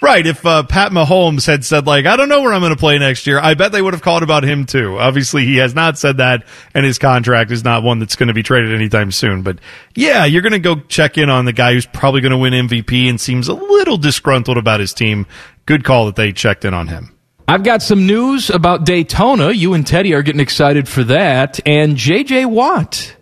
Right. 0.03 0.27
If 0.27 0.45
uh, 0.45 0.65
Pat 0.65 0.93
Mahomes 0.93 1.47
had 1.47 1.65
said, 1.65 1.87
like, 1.87 2.07
I 2.07 2.16
don't 2.16 2.29
know 2.29 2.43
where 2.43 2.53
I'm 2.53 2.61
going 2.61 2.73
to 2.74 2.79
play 2.79 2.99
next 2.99 3.27
year, 3.27 3.39
I 3.39 3.55
bet 3.55 3.73
they 3.73 3.81
would 3.81 3.95
have 3.95 4.03
called 4.03 4.23
about 4.23 4.45
him 4.45 4.66
too. 4.66 4.99
Obviously, 4.99 5.45
he 5.45 5.57
has 5.59 5.74
not 5.74 5.97
said 5.97 6.19
that, 6.19 6.45
and 6.74 6.85
his 6.85 6.99
contract 6.99 7.51
is 7.51 7.65
not 7.65 7.83
one 7.83 7.99
that's 7.99 8.16
going 8.16 8.27
to 8.27 8.35
be 8.35 8.43
traded 8.43 8.74
anytime 8.74 9.12
soon. 9.12 9.43
But 9.43 9.59
yeah, 9.95 10.24
you're 10.24 10.43
going 10.43 10.53
to 10.53 10.59
go 10.59 10.77
check 10.89 11.19
in 11.19 11.31
on 11.31 11.45
the 11.45 11.53
guy 11.53 11.73
who's 11.73 11.87
probably 11.87 12.20
going 12.20 12.33
to 12.33 12.39
win 12.39 12.53
MVP 12.53 13.09
and 13.09 13.20
seems 13.20 13.49
a 13.49 13.55
little 13.55 13.97
disgruntled 13.97 14.59
about 14.59 14.81
his 14.81 14.93
team. 14.93 15.27
Good 15.66 15.84
call 15.84 16.06
that 16.06 16.16
they 16.16 16.32
checked 16.32 16.64
in 16.64 16.74
on 16.74 16.89
him. 16.89 17.16
I've 17.48 17.64
got 17.64 17.82
some 17.82 18.06
news 18.06 18.51
about 18.51 18.84
Daytona. 18.84 19.51
You 19.51 19.74
and 19.74 19.86
Teddy 19.86 20.14
are 20.14 20.22
getting 20.22 20.40
excited 20.40 20.89
for 20.89 21.05
that. 21.05 21.60
And 21.66 21.97
JJ 21.97 22.47
Watt, 22.47 23.14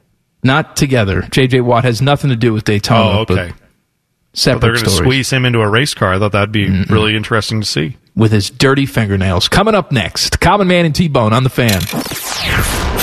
not 0.42 0.76
together. 0.76 1.22
JJ 1.22 1.62
Watt 1.62 1.84
has 1.84 2.00
nothing 2.00 2.30
to 2.30 2.36
do 2.36 2.52
with 2.52 2.64
Daytona. 2.64 3.18
Oh, 3.18 3.20
okay. 3.20 3.34
But 3.34 3.54
So 4.32 4.52
separate 4.52 4.60
they're 4.60 4.72
going 4.74 4.84
to 4.84 4.90
squeeze 4.90 5.30
him 5.30 5.44
into 5.44 5.60
a 5.60 5.68
race 5.68 5.94
car. 5.94 6.14
I 6.14 6.18
thought 6.18 6.32
that'd 6.32 6.52
be 6.52 6.84
really 6.84 7.16
interesting 7.16 7.60
to 7.60 7.66
see. 7.66 7.96
With 8.14 8.32
his 8.32 8.50
dirty 8.50 8.86
fingernails. 8.86 9.48
Coming 9.48 9.74
up 9.74 9.90
next, 9.92 10.40
Common 10.40 10.68
Man 10.68 10.84
and 10.84 10.94
T 10.94 11.08
Bone 11.08 11.32
on 11.32 11.42
the 11.42 11.50
fan. 11.50 11.80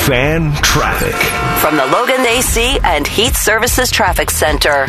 Fan 0.08 0.54
traffic. 0.64 1.14
From 1.60 1.76
the 1.76 1.86
Logan 1.88 2.26
AC 2.26 2.80
and 2.82 3.06
Heat 3.06 3.36
Services 3.36 3.92
Traffic 3.92 4.30
Center. 4.32 4.88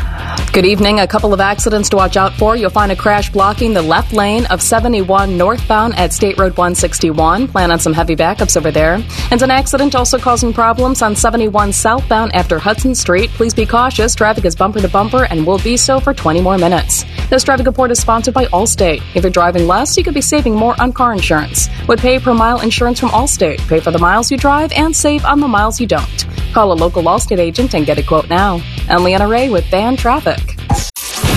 Good 0.52 0.64
evening. 0.64 1.00
A 1.00 1.08
couple 1.08 1.34
of 1.34 1.40
accidents 1.40 1.88
to 1.88 1.96
watch 1.96 2.16
out 2.16 2.34
for. 2.34 2.54
You'll 2.56 2.70
find 2.70 2.92
a 2.92 2.96
crash 2.96 3.28
blocking 3.30 3.72
the 3.72 3.82
left 3.82 4.12
lane 4.12 4.46
of 4.46 4.62
71 4.62 5.36
northbound 5.36 5.96
at 5.96 6.12
State 6.12 6.38
Road 6.38 6.56
161. 6.56 7.48
Plan 7.48 7.72
on 7.72 7.80
some 7.80 7.92
heavy 7.92 8.14
backups 8.14 8.56
over 8.56 8.70
there. 8.70 9.02
And 9.32 9.42
an 9.42 9.50
accident 9.50 9.96
also 9.96 10.18
causing 10.18 10.52
problems 10.52 11.02
on 11.02 11.16
71 11.16 11.72
southbound 11.72 12.32
after 12.36 12.60
Hudson 12.60 12.94
Street. 12.94 13.30
Please 13.30 13.54
be 13.54 13.66
cautious. 13.66 14.14
Traffic 14.14 14.44
is 14.44 14.54
bumper 14.54 14.80
to 14.80 14.88
bumper 14.88 15.24
and 15.24 15.44
will 15.44 15.58
be 15.58 15.76
so 15.76 15.98
for 15.98 16.14
20 16.14 16.40
more 16.42 16.58
minutes. 16.58 17.04
This 17.28 17.42
traffic 17.42 17.66
report 17.66 17.90
is 17.90 18.00
sponsored 18.00 18.34
by 18.34 18.46
Allstate. 18.46 19.02
If 19.16 19.24
you're 19.24 19.30
driving 19.30 19.66
less, 19.66 19.96
you 19.96 20.04
could 20.04 20.14
be 20.14 20.20
saving 20.20 20.54
more 20.54 20.80
on 20.80 20.92
car 20.92 21.12
insurance. 21.12 21.68
With 21.88 22.00
pay 22.00 22.20
per 22.20 22.32
mile 22.34 22.60
insurance 22.60 23.00
from 23.00 23.10
Allstate, 23.10 23.58
pay 23.68 23.80
for 23.80 23.90
the 23.90 23.98
miles 23.98 24.30
you 24.30 24.38
drive 24.38 24.70
and 24.72 24.94
save 24.94 25.07
on 25.16 25.40
the 25.40 25.48
miles 25.48 25.80
you 25.80 25.86
don't. 25.86 26.26
Call 26.52 26.70
a 26.70 26.74
local 26.74 27.02
Allstate 27.04 27.38
agent 27.38 27.74
and 27.74 27.86
get 27.86 27.98
a 27.98 28.02
quote 28.02 28.28
now. 28.28 28.60
I'm 28.90 29.04
Leanna 29.04 29.26
Ray 29.26 29.48
with 29.48 29.64
Fan 29.66 29.96
Traffic. 29.96 30.56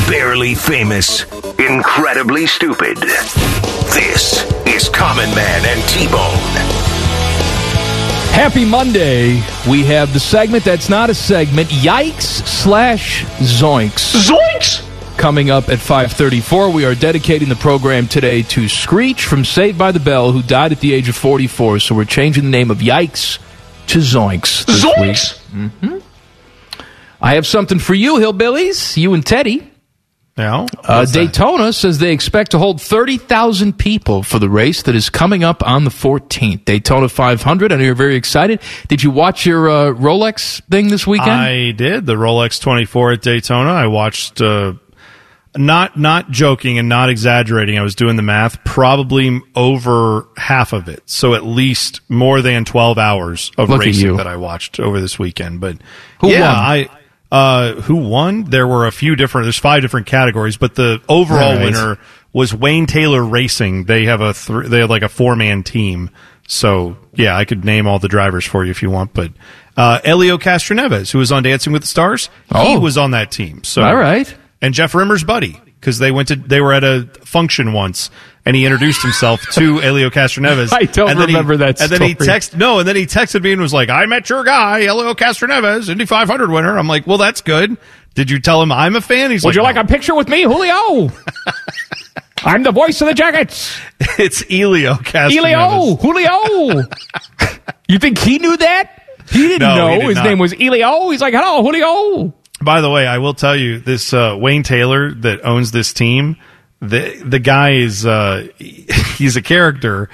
Barely 0.10 0.56
famous. 0.56 1.24
Incredibly 1.58 2.48
stupid. 2.48 2.98
This 2.98 4.44
is 4.68 4.90
Common 4.90 5.30
Man 5.36 5.66
and 5.66 5.82
T-Bone. 5.88 6.82
Happy 8.34 8.66
Monday. 8.66 9.42
We 9.70 9.86
have 9.86 10.12
the 10.14 10.20
segment 10.20 10.66
that's 10.66 10.90
not 10.90 11.10
a 11.10 11.14
segment, 11.14 11.70
Yikes 11.70 12.46
slash 12.46 13.24
Zoinks. 13.40 14.28
Zoinks! 14.28 15.18
Coming 15.18 15.50
up 15.50 15.70
at 15.70 15.80
534, 15.80 16.72
we 16.72 16.84
are 16.84 16.96
dedicating 16.96 17.48
the 17.48 17.56
program 17.56 18.08
today 18.08 18.42
to 18.44 18.68
Screech 18.68 19.26
from 19.26 19.46
Saved 19.46 19.78
by 19.78 19.92
the 19.92 20.00
Bell, 20.00 20.32
who 20.32 20.42
died 20.42 20.74
at 20.74 20.82
the 20.82 20.94
age 20.94 21.08
of 21.08 21.16
44. 21.16 21.80
So 21.80 21.96
we're 21.96 22.06
changing 22.06 22.44
the 22.44 22.50
name 22.50 22.72
of 22.72 22.80
Yikes 22.80 23.38
to 23.88 24.00
Zoinks. 24.00 24.66
this 24.66 24.84
Zoinks! 24.84 25.54
week. 25.54 25.72
hmm 25.72 25.98
I 27.24 27.36
have 27.36 27.46
something 27.46 27.78
for 27.78 27.94
you, 27.94 28.16
Hillbillies, 28.16 28.98
you 28.98 29.14
and 29.14 29.24
Teddy. 29.24 29.68
Yeah. 30.38 30.66
Uh, 30.84 31.06
Daytona 31.06 31.72
says 31.72 32.00
they 32.00 32.14
expect 32.14 32.52
to 32.52 32.58
hold 32.58 32.82
30,000 32.82 33.78
people 33.78 34.24
for 34.24 34.40
the 34.40 34.50
race 34.50 34.82
that 34.84 34.96
is 34.96 35.10
coming 35.12 35.44
up 35.44 35.62
on 35.62 35.84
the 35.84 35.92
14th. 35.92 36.66
Daytona 36.66 37.10
500. 37.10 37.72
I 37.72 37.76
know 37.76 37.84
you're 37.84 37.94
very 37.94 38.16
excited. 38.16 38.60
Did 38.88 39.04
you 39.04 39.12
watch 39.12 39.46
your 39.46 39.70
uh, 39.70 39.74
Rolex 39.94 40.64
thing 40.72 40.88
this 40.88 41.06
weekend? 41.06 41.30
I 41.32 41.72
did 41.72 42.06
the 42.08 42.16
Rolex 42.16 42.60
24 42.60 43.12
at 43.12 43.22
Daytona. 43.22 43.70
I 43.72 43.86
watched. 43.88 44.42
Uh, 44.42 44.74
not 45.56 45.98
not 45.98 46.32
joking 46.32 46.78
and 46.80 46.88
not 46.88 47.10
exaggerating. 47.10 47.78
I 47.78 47.82
was 47.82 47.96
doing 47.96 48.16
the 48.16 48.22
math. 48.22 48.64
Probably 48.64 49.42
over 49.56 50.28
half 50.38 50.72
of 50.74 50.88
it. 50.88 51.04
So 51.10 51.34
at 51.34 51.44
least 51.46 52.00
more 52.10 52.42
than 52.42 52.64
12 52.66 52.98
hours 52.98 53.52
of 53.58 53.70
Look 53.70 53.82
racing 53.82 54.16
that 54.18 54.28
I 54.28 54.38
watched 54.38 54.80
over 54.80 55.02
this 55.02 55.20
weekend. 55.20 55.60
But 55.60 55.78
Who 56.22 56.30
yeah, 56.30 56.42
won? 56.54 56.56
I. 56.58 56.90
Uh, 57.34 57.74
who 57.84 57.96
won? 57.96 58.44
There 58.44 58.68
were 58.68 58.88
a 58.88 58.92
few 58.92 59.16
different. 59.16 59.46
There's 59.46 59.58
five 59.58 59.82
different 59.82 60.06
categories, 60.06 60.58
but 60.58 60.76
the 60.76 61.02
overall 61.08 61.56
Right. 61.56 61.64
winner 61.64 61.98
was 62.34 62.54
Wayne 62.54 62.88
Taylor 62.88 63.24
Racing. 63.24 63.86
They 63.86 64.04
have 64.06 64.20
a 64.20 64.34
th- 64.34 64.66
they 64.68 64.80
have 64.82 64.90
like 64.90 65.02
a 65.04 65.08
four 65.10 65.38
man 65.38 65.64
team. 65.64 66.10
So 66.48 66.98
yeah, 67.14 67.38
I 67.38 67.46
could 67.46 67.64
name 67.64 67.88
all 67.88 68.00
the 68.00 68.10
drivers 68.10 68.46
for 68.46 68.66
you 68.66 68.72
if 68.72 68.82
you 68.82 68.90
want. 68.90 69.14
But 69.14 69.32
uh, 69.78 70.02
Helio 70.04 70.38
Castroneves, 70.38 71.12
who 71.12 71.20
was 71.20 71.32
on 71.32 71.44
Dancing 71.44 71.72
with 71.72 71.84
the 71.84 71.88
Stars, 71.88 72.26
he 72.50 72.76
Oh. 72.76 72.80
was 72.82 72.98
on 72.98 73.12
that 73.12 73.32
team. 73.32 73.64
So 73.64 73.82
All 73.82 73.96
right. 73.96 74.34
And 74.62 74.74
Jeff 74.74 74.94
Rimer's 74.94 75.24
buddy 75.24 75.60
because 75.80 75.98
they 75.98 76.12
went 76.12 76.28
to 76.28 76.36
they 76.36 76.62
were 76.62 76.72
at 76.74 76.84
a 76.84 77.10
function 77.26 77.74
once 77.74 78.12
and 78.46 78.56
he 78.56 78.66
introduced 78.66 79.02
himself 79.02 79.42
to 79.54 79.80
Helio 79.82 80.10
Castroneves. 80.12 80.72
I 80.72 80.84
don't 80.84 81.08
then 81.18 81.18
he- 81.18 81.26
remember 81.36 81.58
that 81.58 81.82
And 81.82 81.90
then 81.92 82.02
he 82.04 82.14
texted 82.16 82.58
no, 82.58 82.80
and 82.80 82.88
then 82.88 82.96
he 82.96 83.06
texted 83.08 83.42
me 83.44 83.52
and 83.54 83.62
was 83.62 83.74
like, 83.74 83.90
"I 83.90 84.06
met 84.06 84.30
your 84.30 84.44
guy, 84.44 84.82
Helio 84.82 85.14
Castroneves, 85.16 85.90
Indy 85.90 86.06
500 86.06 86.50
winner." 86.52 86.78
I'm 86.78 86.88
like, 86.88 87.08
"Well, 87.08 87.18
that's 87.18 87.42
good." 87.42 87.76
Did 88.14 88.30
you 88.30 88.40
tell 88.40 88.62
him 88.62 88.72
I'm 88.72 88.96
a 88.98 89.02
fan? 89.02 89.32
He's 89.32 89.44
like, 89.46 89.56
Would 89.56 89.64
like, 89.64 89.74
you 89.76 89.80
like 89.82 89.88
"No." 89.90 89.94
a 89.94 89.98
picture 89.98 90.14
with 90.16 90.28
me, 90.28 90.44
Julio? 90.44 91.10
I'm 92.44 92.64
the 92.64 92.72
voice 92.72 93.00
of 93.02 93.08
the 93.08 93.14
Jackets. 93.14 93.80
It's 94.20 94.42
Helio 94.42 94.96
Castroneves. 94.96 95.32
Helio, 95.32 95.96
Julio. 95.96 96.84
you 97.88 98.00
think 98.00 98.18
he 98.18 98.40
knew 98.40 98.58
that? 98.58 99.02
He 99.30 99.48
didn't 99.48 99.60
No, 99.62 99.88
he 99.90 99.94
know 99.96 100.00
did 100.02 100.08
his 100.10 100.16
not. 100.18 100.24
name 100.26 100.40
was 100.40 100.52
Helio. 100.52 101.10
He's 101.12 101.22
like, 101.22 101.34
hello, 101.36 101.62
Julio. 101.64 102.34
By 102.64 102.82
the 102.82 102.90
way, 102.90 103.08
I 103.08 103.18
will 103.20 103.34
tell 103.34 103.56
you 103.56 103.80
this: 103.80 104.14
uh, 104.14 104.36
Wayne 104.40 104.64
Taylor 104.64 105.12
that 105.12 105.44
owns 105.46 105.72
this 105.72 105.94
team, 105.94 106.38
the 106.80 107.22
the 107.26 107.40
guy 107.40 107.72
is 107.72 108.06
uh, 108.06 108.48
he's 108.58 109.36
a 109.36 109.42
character. 109.42 110.10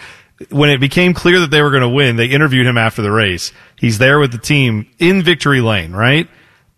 When 0.52 0.70
it 0.70 0.80
became 0.80 1.16
clear 1.16 1.40
that 1.40 1.50
they 1.50 1.64
were 1.64 1.72
going 1.72 1.82
to 1.82 1.90
win, 1.90 2.16
they 2.16 2.28
interviewed 2.28 2.68
him 2.68 2.78
after 2.78 3.02
the 3.02 3.10
race. 3.12 3.52
He's 3.76 3.98
there 3.98 4.20
with 4.20 4.32
the 4.32 4.38
team 4.38 4.86
in 5.00 5.24
victory 5.24 5.62
lane, 5.62 5.94
right? 5.94 6.30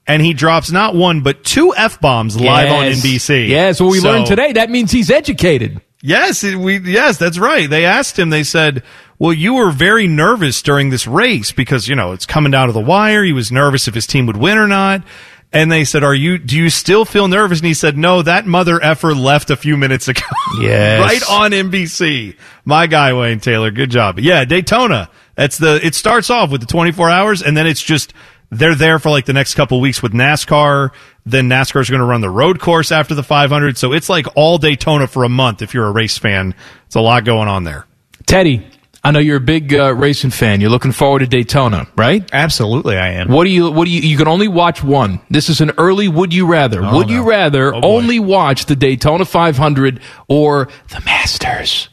And 0.07 0.21
he 0.21 0.33
drops 0.33 0.71
not 0.71 0.95
one 0.95 1.21
but 1.21 1.43
two 1.43 1.73
f 1.75 1.99
bombs 1.99 2.39
live 2.39 2.71
on 2.71 2.85
NBC. 2.85 3.49
Yes, 3.49 3.81
what 3.81 3.91
we 3.91 3.99
So- 3.99 4.09
learned 4.11 4.27
today. 4.27 4.53
That 4.53 4.69
means 4.69 4.91
he's 4.91 5.11
educated. 5.11 5.81
Yes, 6.01 6.41
we 6.43 6.77
yes, 6.79 7.17
that's 7.17 7.37
right. 7.37 7.69
They 7.69 7.83
asked 7.83 8.17
him. 8.17 8.29
They 8.29 8.43
said, 8.43 8.83
"Well, 9.19 9.33
you 9.33 9.55
were 9.55 9.69
very 9.69 10.07
nervous 10.07 10.61
during 10.61 10.89
this 10.91 11.05
race 11.05 11.51
because 11.51 11.89
you 11.89 11.95
know 11.95 12.13
it's 12.13 12.25
coming 12.25 12.51
down 12.51 12.67
to 12.67 12.73
the 12.73 12.79
wire. 12.79 13.21
He 13.25 13.33
was 13.33 13.51
nervous 13.51 13.89
if 13.89 13.93
his 13.95 14.07
team 14.07 14.25
would 14.27 14.37
win 14.37 14.57
or 14.57 14.67
not." 14.67 15.03
And 15.51 15.71
they 15.71 15.83
said, 15.83 16.03
"Are 16.03 16.13
you? 16.13 16.37
Do 16.37 16.55
you 16.55 16.69
still 16.69 17.05
feel 17.05 17.27
nervous?" 17.27 17.59
And 17.59 17.67
he 17.67 17.73
said, 17.73 17.97
"No, 17.97 18.21
that 18.21 18.45
mother 18.45 18.81
effer 18.83 19.15
left 19.15 19.49
a 19.49 19.55
few 19.55 19.77
minutes 19.77 20.07
ago. 20.07 20.21
Yes. 20.61 20.99
right 20.99 21.21
on 21.29 21.51
NBC. 21.51 22.35
My 22.65 22.85
guy 22.87 23.13
Wayne 23.13 23.39
Taylor, 23.39 23.71
good 23.71 23.89
job. 23.91 24.15
But 24.15 24.23
yeah, 24.23 24.45
Daytona. 24.45 25.09
That's 25.35 25.57
the. 25.57 25.79
It 25.83 25.95
starts 25.95 26.29
off 26.29 26.51
with 26.51 26.61
the 26.61 26.67
24 26.67 27.09
hours, 27.09 27.41
and 27.41 27.55
then 27.55 27.65
it's 27.65 27.81
just 27.81 28.13
they're 28.51 28.75
there 28.75 28.99
for 28.99 29.09
like 29.09 29.25
the 29.25 29.33
next 29.33 29.55
couple 29.55 29.79
weeks 29.79 30.01
with 30.03 30.11
NASCAR. 30.11 30.91
Then 31.25 31.47
NASCAR 31.49 31.81
is 31.81 31.89
going 31.89 31.99
to 32.01 32.05
run 32.05 32.21
the 32.21 32.29
road 32.29 32.59
course 32.59 32.91
after 32.91 33.13
the 33.15 33.23
500. 33.23 33.77
So 33.77 33.93
it's 33.93 34.09
like 34.09 34.25
all 34.35 34.57
Daytona 34.57 35.07
for 35.07 35.23
a 35.23 35.29
month 35.29 35.61
if 35.61 35.73
you're 35.73 35.85
a 35.87 35.91
race 35.91 36.17
fan. 36.17 36.55
It's 36.87 36.95
a 36.95 37.01
lot 37.01 37.23
going 37.25 37.47
on 37.47 37.63
there. 37.63 37.85
Teddy, 38.25 38.67
I 39.03 39.11
know 39.11 39.19
you're 39.19 39.37
a 39.37 39.41
big 39.41 39.73
uh, 39.73 39.93
racing 39.95 40.31
fan. 40.31 40.59
You're 40.59 40.69
looking 40.69 40.91
forward 40.91 41.19
to 41.19 41.27
Daytona, 41.27 41.87
right? 41.95 42.27
Absolutely, 42.33 42.97
I 42.97 43.13
am. 43.13 43.29
What 43.29 43.45
do 43.45 43.49
you? 43.49 43.71
What 43.71 43.85
do 43.85 43.91
you? 43.91 44.01
You 44.01 44.17
can 44.17 44.27
only 44.27 44.49
watch 44.49 44.83
one. 44.83 45.21
This 45.29 45.47
is 45.49 45.61
an 45.61 45.71
early. 45.77 46.09
Would 46.09 46.33
you 46.33 46.45
rather? 46.45 46.83
Oh, 46.83 46.97
would 46.97 47.07
no. 47.07 47.13
you 47.13 47.29
rather 47.29 47.73
Oh, 47.73 47.79
only 47.81 48.19
watch 48.19 48.65
the 48.65 48.75
Daytona 48.75 49.23
500 49.23 50.01
or 50.27 50.67
the 50.89 51.01
Masters? 51.05 51.87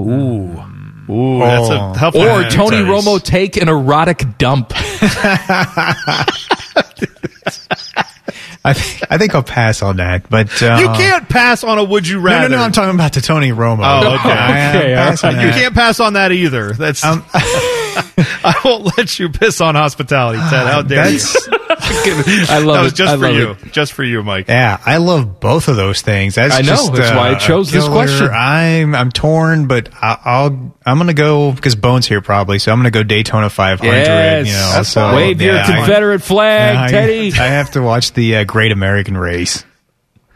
Ooh, 0.00 0.62
ooh, 1.10 1.38
that's 1.40 1.68
a 1.70 1.80
Oh. 1.80 1.92
tough 1.96 2.14
Or 2.14 2.28
one. 2.28 2.50
Tony. 2.50 2.76
Romo 2.78 3.20
take 3.22 3.56
an 3.56 3.68
erotic 3.68 4.38
dump? 4.38 4.72
I 8.66 8.72
think 8.72 9.02
I 9.10 9.18
think 9.18 9.34
I'll 9.34 9.42
pass 9.42 9.82
on 9.82 9.98
that. 9.98 10.28
But 10.30 10.62
uh, 10.62 10.78
You 10.80 10.86
can't 10.88 11.28
pass 11.28 11.62
on 11.64 11.78
a 11.78 11.84
would 11.84 12.08
you 12.08 12.16
No, 12.16 12.22
rather. 12.22 12.48
no, 12.48 12.56
no. 12.56 12.62
I'm 12.62 12.72
talking 12.72 12.94
about 12.94 13.12
the 13.12 13.20
Tony 13.20 13.50
Romo. 13.50 13.80
Oh, 13.84 14.14
okay. 14.14 14.30
Okay, 14.30 14.94
all 14.94 15.10
passing 15.10 15.30
You 15.32 15.50
can't 15.50 15.74
pass 15.74 16.00
on 16.00 16.14
that 16.14 16.32
either. 16.32 16.72
That's. 16.72 17.04
Um, 17.04 17.24
I 17.34 18.60
won't 18.64 18.96
let 18.96 19.18
you 19.18 19.28
piss 19.28 19.60
on 19.60 19.74
hospitality, 19.74 20.38
Ted. 20.38 20.66
How 20.66 20.82
dare 20.82 21.10
you? 21.10 21.18
That's 21.88 22.50
I 22.50 22.58
love 22.58 22.76
that 22.76 22.82
was 22.82 22.92
just 22.92 23.14
I 23.14 23.16
for 23.16 23.28
you. 23.28 23.50
it. 23.50 23.72
Just 23.72 23.92
for 23.92 24.04
you, 24.04 24.22
Mike. 24.22 24.48
yeah. 24.48 24.80
I 24.84 24.96
love 24.98 25.40
both 25.40 25.68
of 25.68 25.76
those 25.76 26.02
things. 26.02 26.34
That's 26.34 26.54
I 26.54 26.60
know, 26.60 26.66
just, 26.68 26.92
that's 26.92 27.10
uh, 27.10 27.16
why 27.16 27.30
I 27.30 27.34
chose 27.34 27.70
a 27.70 27.76
this 27.76 27.88
question. 27.88 28.28
I'm 28.32 28.94
I'm 28.94 29.10
torn, 29.10 29.66
but 29.66 29.88
I, 29.94 30.18
I'll 30.24 30.74
I'm 30.86 30.98
gonna 30.98 31.14
go 31.14 31.52
because 31.52 31.76
Bones 31.76 32.06
here 32.06 32.20
probably, 32.20 32.58
so 32.58 32.72
I'm 32.72 32.78
gonna 32.78 32.90
go 32.90 33.02
Daytona 33.02 33.50
500. 33.50 33.86
Yes. 33.90 34.46
you 34.46 34.52
know, 34.52 34.58
That's 34.74 34.88
so 34.88 35.00
fine. 35.00 35.16
Wave 35.16 35.40
your 35.40 35.54
yeah, 35.54 35.62
I- 35.62 35.76
Confederate 35.76 36.22
flag, 36.22 36.74
yeah, 36.74 36.82
I- 36.84 36.88
Teddy. 36.90 37.32
I, 37.38 37.46
have 37.46 37.70
to 37.72 37.82
watch 37.82 38.12
the 38.12 38.36
uh, 38.36 38.44
Great 38.44 38.72
American 38.72 39.16
Race. 39.16 39.64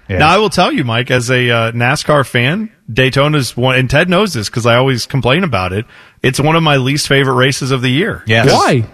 Yes. 0.08 0.20
Now 0.20 0.28
I 0.28 0.38
will 0.38 0.48
tell 0.48 0.72
you, 0.72 0.84
Mike, 0.84 1.10
as 1.10 1.30
a 1.30 1.50
uh, 1.50 1.72
NASCAR 1.72 2.26
fan, 2.26 2.72
Daytona's 2.90 3.54
one, 3.56 3.78
and 3.78 3.90
Ted 3.90 4.08
knows 4.08 4.32
this 4.32 4.48
because 4.48 4.64
I 4.64 4.76
always 4.76 5.04
complain 5.04 5.44
about 5.44 5.74
it. 5.74 5.84
It's 6.22 6.40
one 6.40 6.56
of 6.56 6.62
my 6.62 6.76
least 6.78 7.08
favorite 7.08 7.34
races 7.34 7.70
of 7.70 7.82
the 7.82 7.90
year. 7.90 8.24
Yes. 8.26 8.50
Why? 8.50 8.86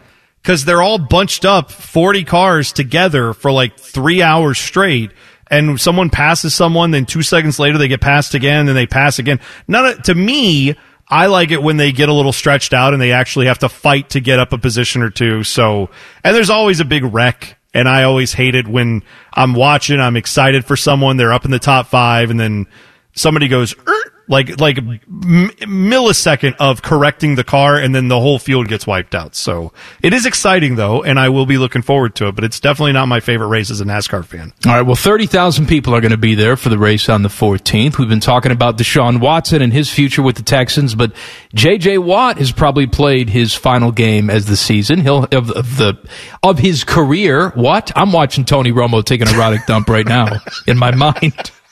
Because 0.44 0.66
they're 0.66 0.82
all 0.82 0.98
bunched 0.98 1.46
up 1.46 1.70
40 1.70 2.24
cars 2.24 2.70
together 2.70 3.32
for 3.32 3.50
like 3.50 3.78
three 3.80 4.20
hours 4.20 4.58
straight. 4.58 5.10
And 5.50 5.80
someone 5.80 6.10
passes 6.10 6.54
someone 6.54 6.90
then 6.90 7.06
two 7.06 7.22
seconds 7.22 7.58
later 7.58 7.78
they 7.78 7.88
get 7.88 8.02
passed 8.02 8.34
again 8.34 8.66
then 8.66 8.74
they 8.74 8.86
pass 8.86 9.18
again. 9.18 9.40
None 9.66 10.02
to 10.02 10.14
me 10.14 10.76
i 11.08 11.26
like 11.26 11.50
it 11.50 11.62
when 11.62 11.76
they 11.76 11.92
get 11.92 12.08
a 12.08 12.12
little 12.12 12.32
stretched 12.32 12.72
out 12.72 12.94
and 12.94 13.00
they 13.00 13.12
actually 13.12 13.44
have 13.46 13.58
to 13.58 13.68
fight 13.68 14.10
to 14.10 14.20
get 14.20 14.38
up 14.38 14.52
a 14.52 14.58
position 14.58 15.02
or 15.02 15.10
two. 15.10 15.44
So 15.44 15.88
and 16.22 16.36
there's 16.36 16.50
always 16.50 16.80
a 16.80 16.84
big 16.84 17.04
wreck 17.04 17.58
and 17.72 17.88
i 17.88 18.04
always 18.04 18.32
hate 18.32 18.54
it 18.54 18.68
when 18.68 19.02
i'm 19.32 19.52
watching 19.54 19.98
i'm 20.00 20.16
excited 20.16 20.64
for 20.64 20.76
someone 20.76 21.16
they're 21.16 21.32
up 21.32 21.44
in 21.44 21.50
the 21.50 21.58
top 21.58 21.88
five 21.88 22.30
and 22.30 22.38
then 22.38 22.66
somebody 23.14 23.48
goes 23.48 23.74
"Er," 23.86 24.13
like 24.28 24.60
like 24.60 24.78
a 24.78 24.80
m- 24.80 25.50
millisecond 25.60 26.54
of 26.58 26.82
correcting 26.82 27.34
the 27.34 27.44
car 27.44 27.76
and 27.76 27.94
then 27.94 28.08
the 28.08 28.18
whole 28.20 28.38
field 28.38 28.68
gets 28.68 28.86
wiped 28.86 29.14
out 29.14 29.34
so 29.34 29.72
it 30.02 30.12
is 30.14 30.24
exciting 30.26 30.76
though 30.76 31.02
and 31.02 31.18
i 31.18 31.28
will 31.28 31.46
be 31.46 31.58
looking 31.58 31.82
forward 31.82 32.14
to 32.14 32.28
it 32.28 32.34
but 32.34 32.42
it's 32.44 32.58
definitely 32.60 32.92
not 32.92 33.06
my 33.06 33.20
favorite 33.20 33.48
race 33.48 33.70
as 33.70 33.80
a 33.80 33.84
nascar 33.84 34.24
fan 34.24 34.52
All 34.66 34.72
right, 34.72 34.82
well, 34.82 34.94
30,000 34.96 35.66
people 35.66 35.94
are 35.94 36.00
going 36.00 36.10
to 36.10 36.16
be 36.16 36.34
there 36.34 36.56
for 36.56 36.68
the 36.68 36.78
race 36.78 37.08
on 37.08 37.22
the 37.22 37.28
14th. 37.28 37.98
We've 37.98 38.08
been 38.08 38.20
talking 38.20 38.52
about 38.52 38.78
Deshaun 38.78 39.20
Watson 39.20 39.60
and 39.62 39.72
his 39.72 39.90
future 39.90 40.22
with 40.22 40.36
the 40.36 40.42
Texans, 40.42 40.94
but 40.94 41.12
J.J. 41.54 41.98
Watt 41.98 42.38
has 42.38 42.52
probably 42.52 42.86
played 42.86 43.28
his 43.28 43.54
final 43.54 43.92
game 43.92 44.30
as 44.30 44.46
the 44.46 44.56
season. 44.56 45.00
He'll 45.00 45.24
of, 45.32 45.50
of 45.50 45.76
the 45.76 45.98
of 46.42 46.58
his 46.58 46.84
career. 46.84 47.50
What? 47.50 47.92
I'm 47.96 48.12
watching 48.12 48.44
Tony 48.44 48.72
Romo 48.72 49.04
take 49.04 49.20
an 49.20 49.28
erotic 49.28 49.66
dump 49.66 49.88
right 49.88 50.06
now 50.06 50.28
in 50.66 50.78
my 50.78 50.94
mind. 50.94 51.50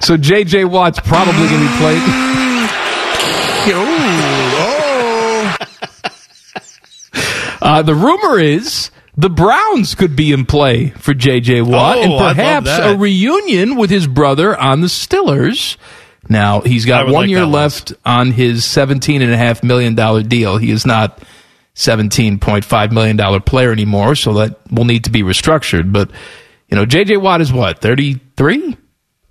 So 0.00 0.16
J.J. 0.16 0.64
Watt's 0.66 1.00
probably 1.00 1.48
going 1.48 1.62
to 1.62 1.68
be 1.70 1.76
played. 1.78 2.02
Oh, 3.66 5.56
Uh, 7.62 7.80
the 7.80 7.94
rumor 7.94 8.38
is 8.38 8.90
the 9.16 9.30
Browns 9.30 9.94
could 9.94 10.14
be 10.14 10.32
in 10.32 10.44
play 10.44 10.90
for 10.90 11.14
J.J. 11.14 11.62
Watt 11.62 11.96
Oh, 11.96 12.02
and 12.02 12.36
perhaps 12.36 12.68
a 12.68 12.94
reunion 12.96 13.76
with 13.76 13.88
his 13.88 14.06
brother 14.06 14.54
on 14.58 14.82
the 14.82 14.88
Stillers. 14.88 15.78
Now, 16.28 16.60
he's 16.60 16.84
got 16.84 17.06
one 17.06 17.14
like 17.14 17.28
year 17.30 17.46
left 17.46 17.94
on 18.04 18.32
his 18.32 18.62
$17.5 18.64 19.62
million 19.62 19.94
deal. 20.28 20.58
He 20.58 20.70
is 20.70 20.84
not 20.84 21.22
$17.5 21.74 22.92
million 22.92 23.40
player 23.42 23.72
anymore, 23.72 24.14
so 24.14 24.34
that 24.34 24.58
will 24.70 24.84
need 24.84 25.04
to 25.04 25.10
be 25.10 25.22
restructured. 25.22 25.90
But, 25.92 26.10
you 26.68 26.76
know, 26.76 26.84
J.J. 26.84 27.16
Watt 27.18 27.40
is 27.40 27.52
what, 27.52 27.78
33? 27.80 28.76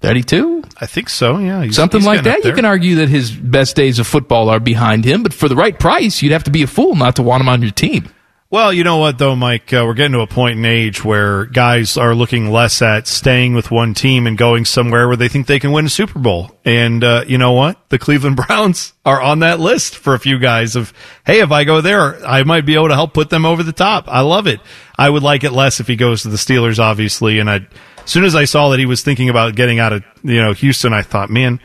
32? 0.04 0.64
i 0.82 0.86
think 0.86 1.10
so 1.10 1.38
yeah 1.40 1.62
he's- 1.64 1.76
Something 1.76 2.02
he's 2.02 2.08
like 2.08 2.24
that. 2.24 2.44
You 2.46 2.54
can 2.54 2.66
argue 2.66 2.96
that 2.96 3.10
his 3.10 3.32
best 3.32 3.76
days 3.76 4.00
of 4.00 4.06
football 4.08 4.50
are 4.50 4.60
behind 4.60 5.06
him, 5.06 5.24
but 5.24 5.34
for 5.34 5.48
the 5.50 5.56
right 5.56 5.78
price, 5.78 6.22
you'd 6.22 6.32
have 6.34 6.44
to 6.46 6.52
be 6.52 6.64
a 6.64 6.68
fool 6.68 6.96
not 6.96 7.16
to 7.16 7.24
want 7.24 7.42
him 7.42 7.50
on 7.50 7.62
your 7.62 7.72
team. 7.72 8.10
Well, 8.50 8.72
you 8.72 8.84
know 8.84 8.98
what, 8.98 9.18
though, 9.18 9.36
Mike? 9.36 9.74
Uh, 9.74 9.82
we're 9.84 9.96
getting 9.96 10.12
to 10.12 10.20
a 10.20 10.28
point 10.28 10.60
in 10.60 10.66
age 10.66 11.04
where 11.04 11.46
guys 11.46 11.98
are 11.98 12.14
looking 12.14 12.52
less 12.52 12.84
at 12.84 13.08
staying 13.08 13.56
with 13.56 13.72
one 13.72 13.96
team 13.96 14.28
and 14.28 14.38
going 14.38 14.66
somewhere 14.66 15.08
where 15.08 15.18
they 15.18 15.28
think 15.28 15.48
they 15.48 15.58
can 15.58 15.72
win 15.72 15.88
a 15.88 15.90
Super 15.90 16.20
Bowl. 16.20 16.52
And 16.64 17.04
uh, 17.04 17.24
you 17.28 17.40
know 17.40 17.54
what? 17.54 17.80
The 17.90 17.98
Cleveland 17.98 18.36
Browns 18.48 18.94
are 19.06 19.20
on 19.20 19.40
that 19.40 19.60
list 19.60 19.96
for 19.96 20.14
a 20.14 20.20
few 20.20 20.38
guys 20.38 20.76
of, 20.76 20.94
hey, 21.26 21.40
if 21.40 21.52
I 21.52 21.64
go 21.64 21.82
there, 21.82 22.24
I 22.24 22.44
might 22.44 22.64
be 22.68 22.76
able 22.76 22.90
to 22.90 22.94
help 22.94 23.16
put 23.16 23.32
them 23.32 23.44
over 23.44 23.64
the 23.64 23.72
top. 23.74 24.06
I 24.08 24.22
love 24.22 24.46
it. 24.46 24.60
I 25.00 25.10
would 25.10 25.24
like 25.24 25.44
it 25.44 25.52
less 25.52 25.80
if 25.80 25.88
he 25.88 25.96
goes 25.96 26.22
to 26.22 26.30
the 26.30 26.38
Steelers, 26.38 26.78
obviously. 26.78 27.40
And 27.40 27.50
I, 27.50 27.62
as 28.04 28.10
soon 28.12 28.24
as 28.24 28.36
I 28.36 28.46
saw 28.46 28.70
that 28.70 28.80
he 28.80 28.86
was 28.86 29.02
thinking 29.02 29.30
about 29.30 29.56
getting 29.56 29.80
out 29.80 29.94
of, 29.94 30.04
you 30.24 30.42
know, 30.42 30.54
Houston, 30.54 30.94
I 30.94 31.02
thought, 31.02 31.30
man, 31.30 31.60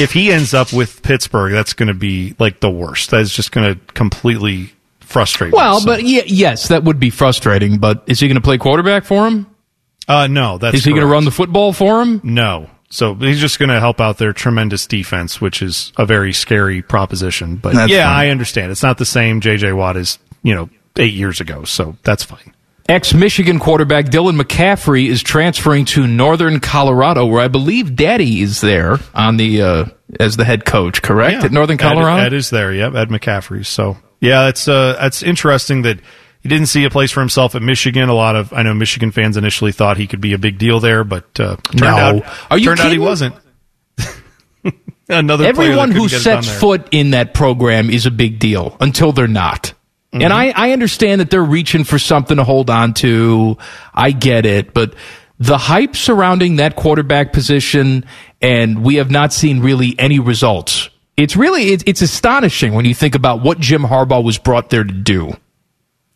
if 0.00 0.12
he 0.12 0.30
ends 0.30 0.54
up 0.54 0.72
with 0.72 1.02
Pittsburgh, 1.02 1.52
that's 1.52 1.72
going 1.72 1.88
to 1.88 1.94
be 1.94 2.34
like 2.38 2.60
the 2.60 2.70
worst. 2.70 3.10
That's 3.10 3.30
just 3.34 3.52
going 3.52 3.74
to 3.74 3.80
completely 3.94 4.72
frustrate 5.00 5.52
me. 5.52 5.56
Well, 5.56 5.80
So- 5.80 5.86
but 5.86 6.02
yeah, 6.04 6.22
yes, 6.26 6.68
that 6.68 6.84
would 6.84 7.00
be 7.00 7.10
frustrating. 7.10 7.78
But 7.78 8.04
is 8.06 8.20
he 8.20 8.28
going 8.28 8.36
to 8.36 8.40
play 8.42 8.58
quarterback 8.58 9.04
for 9.04 9.26
him? 9.26 9.46
Uh, 10.06 10.26
no, 10.26 10.56
that's 10.58 10.74
Is 10.76 10.84
he 10.84 10.90
going 10.90 11.02
to 11.02 11.06
run 11.06 11.24
the 11.24 11.30
football 11.30 11.72
for 11.72 12.00
him? 12.02 12.20
No. 12.24 12.70
So 12.90 13.14
he's 13.14 13.38
just 13.40 13.58
going 13.58 13.68
to 13.68 13.78
help 13.80 14.00
out 14.00 14.16
their 14.16 14.32
tremendous 14.32 14.86
defense, 14.86 15.38
which 15.38 15.60
is 15.60 15.92
a 15.98 16.06
very 16.06 16.32
scary 16.32 16.80
proposition. 16.80 17.56
But 17.56 17.74
That's 17.74 17.92
yeah, 17.92 18.06
fine. 18.06 18.16
I 18.16 18.30
understand. 18.30 18.72
It's 18.72 18.82
not 18.82 18.96
the 18.96 19.04
same 19.04 19.42
J.J. 19.42 19.74
Watt 19.74 19.98
is 19.98 20.18
you 20.42 20.54
know, 20.54 20.70
eight 20.96 21.14
years 21.14 21.40
ago. 21.40 21.64
So 21.64 21.96
that's 22.02 22.24
fine. 22.24 22.54
Ex 22.88 23.12
Michigan 23.12 23.58
quarterback 23.58 24.06
Dylan 24.06 24.40
McCaffrey 24.40 25.08
is 25.08 25.22
transferring 25.22 25.84
to 25.86 26.06
Northern 26.06 26.58
Colorado, 26.58 27.26
where 27.26 27.40
I 27.42 27.48
believe 27.48 27.94
Daddy 27.96 28.40
is 28.40 28.60
there 28.62 28.98
on 29.14 29.36
the 29.36 29.60
uh, 29.62 29.84
as 30.18 30.36
the 30.38 30.44
head 30.44 30.64
coach. 30.64 31.02
Correct 31.02 31.34
Yeah. 31.40 31.44
at 31.44 31.52
Northern 31.52 31.76
Colorado. 31.76 32.22
Ed, 32.24 32.32
is 32.32 32.48
there. 32.50 32.72
Yep. 32.72 32.94
Ed 32.94 33.08
McCaffrey. 33.10 33.66
So 33.66 33.98
yeah, 34.20 34.46
that's, 34.46 34.66
uh, 34.68 34.96
that's 34.98 35.22
interesting 35.22 35.82
that 35.82 36.00
he 36.40 36.48
didn't 36.48 36.68
see 36.68 36.84
a 36.84 36.90
place 36.90 37.10
for 37.10 37.20
himself 37.20 37.54
at 37.54 37.60
Michigan. 37.62 38.08
A 38.08 38.14
lot 38.14 38.36
of, 38.36 38.52
I 38.54 38.62
know 38.62 38.72
Michigan 38.72 39.10
fans 39.12 39.36
initially 39.36 39.70
thought 39.72 39.96
he 39.98 40.06
could 40.06 40.20
be 40.22 40.32
a 40.32 40.38
big 40.38 40.56
deal 40.58 40.80
there, 40.80 41.04
but, 41.04 41.24
uh, 41.38 41.56
turned 41.56 41.80
No. 41.82 41.88
out, 41.96 42.24
Are 42.50 42.56
you 42.58 42.64
turned 42.64 42.80
out 42.80 42.90
he 42.90 42.98
wasn't. 42.98 43.34
Another 45.10 45.44
Everyone 45.46 45.90
who 45.90 46.08
sets 46.08 46.48
foot 46.48 46.88
in 46.90 47.10
that 47.12 47.32
program 47.32 47.90
is 47.90 48.06
a 48.06 48.10
big 48.10 48.38
deal 48.38 48.76
until 48.80 49.12
they're 49.12 49.26
not. 49.26 49.72
Mm-hmm. 50.12 50.22
And 50.22 50.32
I, 50.32 50.52
I 50.56 50.72
understand 50.72 51.20
that 51.20 51.30
they're 51.30 51.42
reaching 51.42 51.84
for 51.84 51.98
something 51.98 52.38
to 52.38 52.44
hold 52.44 52.70
on 52.70 52.94
to. 52.94 53.58
I 53.92 54.10
get 54.10 54.46
it, 54.46 54.72
but 54.72 54.94
the 55.38 55.58
hype 55.58 55.94
surrounding 55.94 56.56
that 56.56 56.76
quarterback 56.76 57.32
position, 57.32 58.04
and 58.40 58.82
we 58.82 58.96
have 58.96 59.10
not 59.10 59.32
seen 59.32 59.60
really 59.60 59.94
any 59.98 60.18
results. 60.18 60.88
It's 61.16 61.36
really 61.36 61.68
it's, 61.72 61.84
it's 61.86 62.00
astonishing 62.02 62.74
when 62.74 62.84
you 62.84 62.94
think 62.94 63.14
about 63.14 63.42
what 63.42 63.58
Jim 63.60 63.82
Harbaugh 63.82 64.22
was 64.24 64.38
brought 64.38 64.70
there 64.70 64.84
to 64.84 64.92
do. 64.92 65.32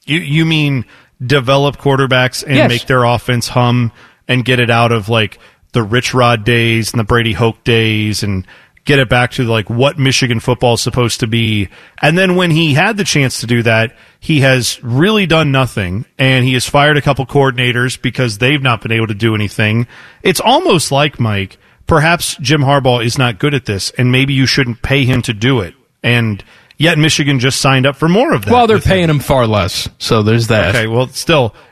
You 0.04 0.18
you 0.18 0.44
mean 0.46 0.84
develop 1.24 1.76
quarterbacks 1.76 2.42
and 2.42 2.56
Yes. 2.56 2.68
make 2.68 2.86
their 2.86 3.04
offense 3.04 3.48
hum 3.48 3.92
and 4.26 4.44
get 4.44 4.58
it 4.58 4.70
out 4.70 4.90
of 4.90 5.08
like 5.08 5.38
the 5.72 5.82
Rich 5.82 6.14
Rod 6.14 6.44
days 6.44 6.92
and 6.92 6.98
the 7.00 7.04
Brady 7.04 7.32
Hoke 7.32 7.62
days 7.64 8.22
and 8.22 8.46
get 8.84 8.98
it 8.98 9.08
back 9.08 9.32
to 9.32 9.44
like 9.44 9.70
what 9.70 9.98
Michigan 9.98 10.40
football 10.40 10.74
is 10.74 10.80
supposed 10.80 11.20
to 11.20 11.26
be. 11.26 11.68
And 12.00 12.18
then 12.18 12.34
when 12.36 12.50
he 12.50 12.74
had 12.74 12.96
the 12.96 13.04
chance 13.04 13.40
to 13.40 13.46
do 13.46 13.62
that, 13.62 13.96
he 14.18 14.40
has 14.40 14.82
really 14.82 15.26
done 15.26 15.52
nothing 15.52 16.04
and 16.18 16.44
he 16.44 16.54
has 16.54 16.68
fired 16.68 16.96
a 16.96 17.02
couple 17.02 17.24
coordinators 17.26 18.00
because 18.00 18.38
they've 18.38 18.62
not 18.62 18.82
been 18.82 18.92
able 18.92 19.06
to 19.06 19.14
do 19.14 19.34
anything. 19.34 19.86
It's 20.22 20.40
almost 20.40 20.90
like 20.90 21.20
Mike, 21.20 21.58
perhaps 21.86 22.36
Jim 22.36 22.62
Harbaugh 22.62 23.04
is 23.04 23.18
not 23.18 23.38
good 23.38 23.54
at 23.54 23.66
this 23.66 23.90
and 23.92 24.10
maybe 24.10 24.34
you 24.34 24.46
shouldn't 24.46 24.82
pay 24.82 25.04
him 25.04 25.22
to 25.22 25.32
do 25.32 25.60
it. 25.60 25.74
And 26.02 26.42
yet 26.76 26.98
Michigan 26.98 27.38
just 27.38 27.60
signed 27.60 27.86
up 27.86 27.96
for 27.96 28.08
more 28.08 28.32
of 28.32 28.44
that. 28.46 28.52
Well, 28.52 28.66
they're 28.66 28.78
with 28.78 28.84
him. 28.86 28.90
paying 28.90 29.10
him 29.10 29.20
far 29.20 29.46
less, 29.46 29.88
so 29.98 30.22
there's 30.22 30.48
that. 30.48 30.74
Okay, 30.74 30.88
well, 30.88 31.06
still, 31.08 31.54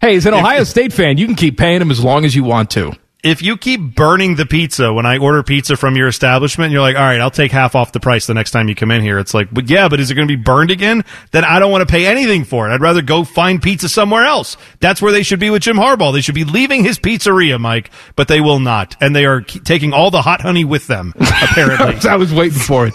Hey, 0.00 0.16
as 0.16 0.24
an 0.24 0.32
Ohio 0.32 0.64
State 0.64 0.94
fan, 0.94 1.18
you 1.18 1.26
can 1.26 1.34
keep 1.34 1.58
paying 1.58 1.82
him 1.82 1.90
as 1.90 2.02
long 2.02 2.24
as 2.24 2.34
you 2.34 2.42
want 2.42 2.70
to. 2.70 2.92
If 3.22 3.42
you 3.42 3.56
keep 3.56 3.94
burning 3.94 4.36
the 4.36 4.46
pizza 4.46 4.92
when 4.92 5.04
I 5.04 5.18
order 5.18 5.42
pizza 5.42 5.76
from 5.76 5.94
your 5.96 6.08
establishment, 6.08 6.72
you're 6.72 6.80
like, 6.80 6.96
all 6.96 7.02
right, 7.02 7.20
I'll 7.20 7.30
take 7.30 7.52
half 7.52 7.74
off 7.74 7.92
the 7.92 8.00
price 8.00 8.26
the 8.26 8.32
next 8.34 8.50
time 8.52 8.68
you 8.68 8.74
come 8.74 8.90
in 8.90 9.02
here. 9.02 9.18
It's 9.18 9.34
like, 9.34 9.52
but 9.52 9.68
yeah, 9.68 9.88
but 9.88 10.00
is 10.00 10.10
it 10.10 10.14
going 10.14 10.26
to 10.26 10.36
be 10.36 10.42
burned 10.42 10.70
again? 10.70 11.04
Then 11.30 11.44
I 11.44 11.58
don't 11.58 11.70
want 11.70 11.86
to 11.86 11.90
pay 11.92 12.06
anything 12.06 12.44
for 12.44 12.68
it. 12.68 12.72
I'd 12.72 12.80
rather 12.80 13.02
go 13.02 13.24
find 13.24 13.62
pizza 13.62 13.88
somewhere 13.88 14.24
else. 14.24 14.56
That's 14.80 15.02
where 15.02 15.12
they 15.12 15.22
should 15.22 15.40
be 15.40 15.50
with 15.50 15.62
Jim 15.62 15.76
Harbaugh. 15.76 16.12
They 16.12 16.22
should 16.22 16.34
be 16.34 16.44
leaving 16.44 16.82
his 16.82 16.98
pizzeria, 16.98 17.60
Mike, 17.60 17.90
but 18.16 18.28
they 18.28 18.40
will 18.40 18.58
not. 18.60 18.96
And 19.00 19.14
they 19.14 19.26
are 19.26 19.42
ke- 19.42 19.62
taking 19.64 19.92
all 19.92 20.10
the 20.10 20.22
hot 20.22 20.40
honey 20.40 20.64
with 20.64 20.86
them, 20.86 21.12
apparently. 21.18 21.96
I 22.10 22.16
was 22.16 22.32
waiting 22.32 22.58
for 22.58 22.86
it. 22.86 22.94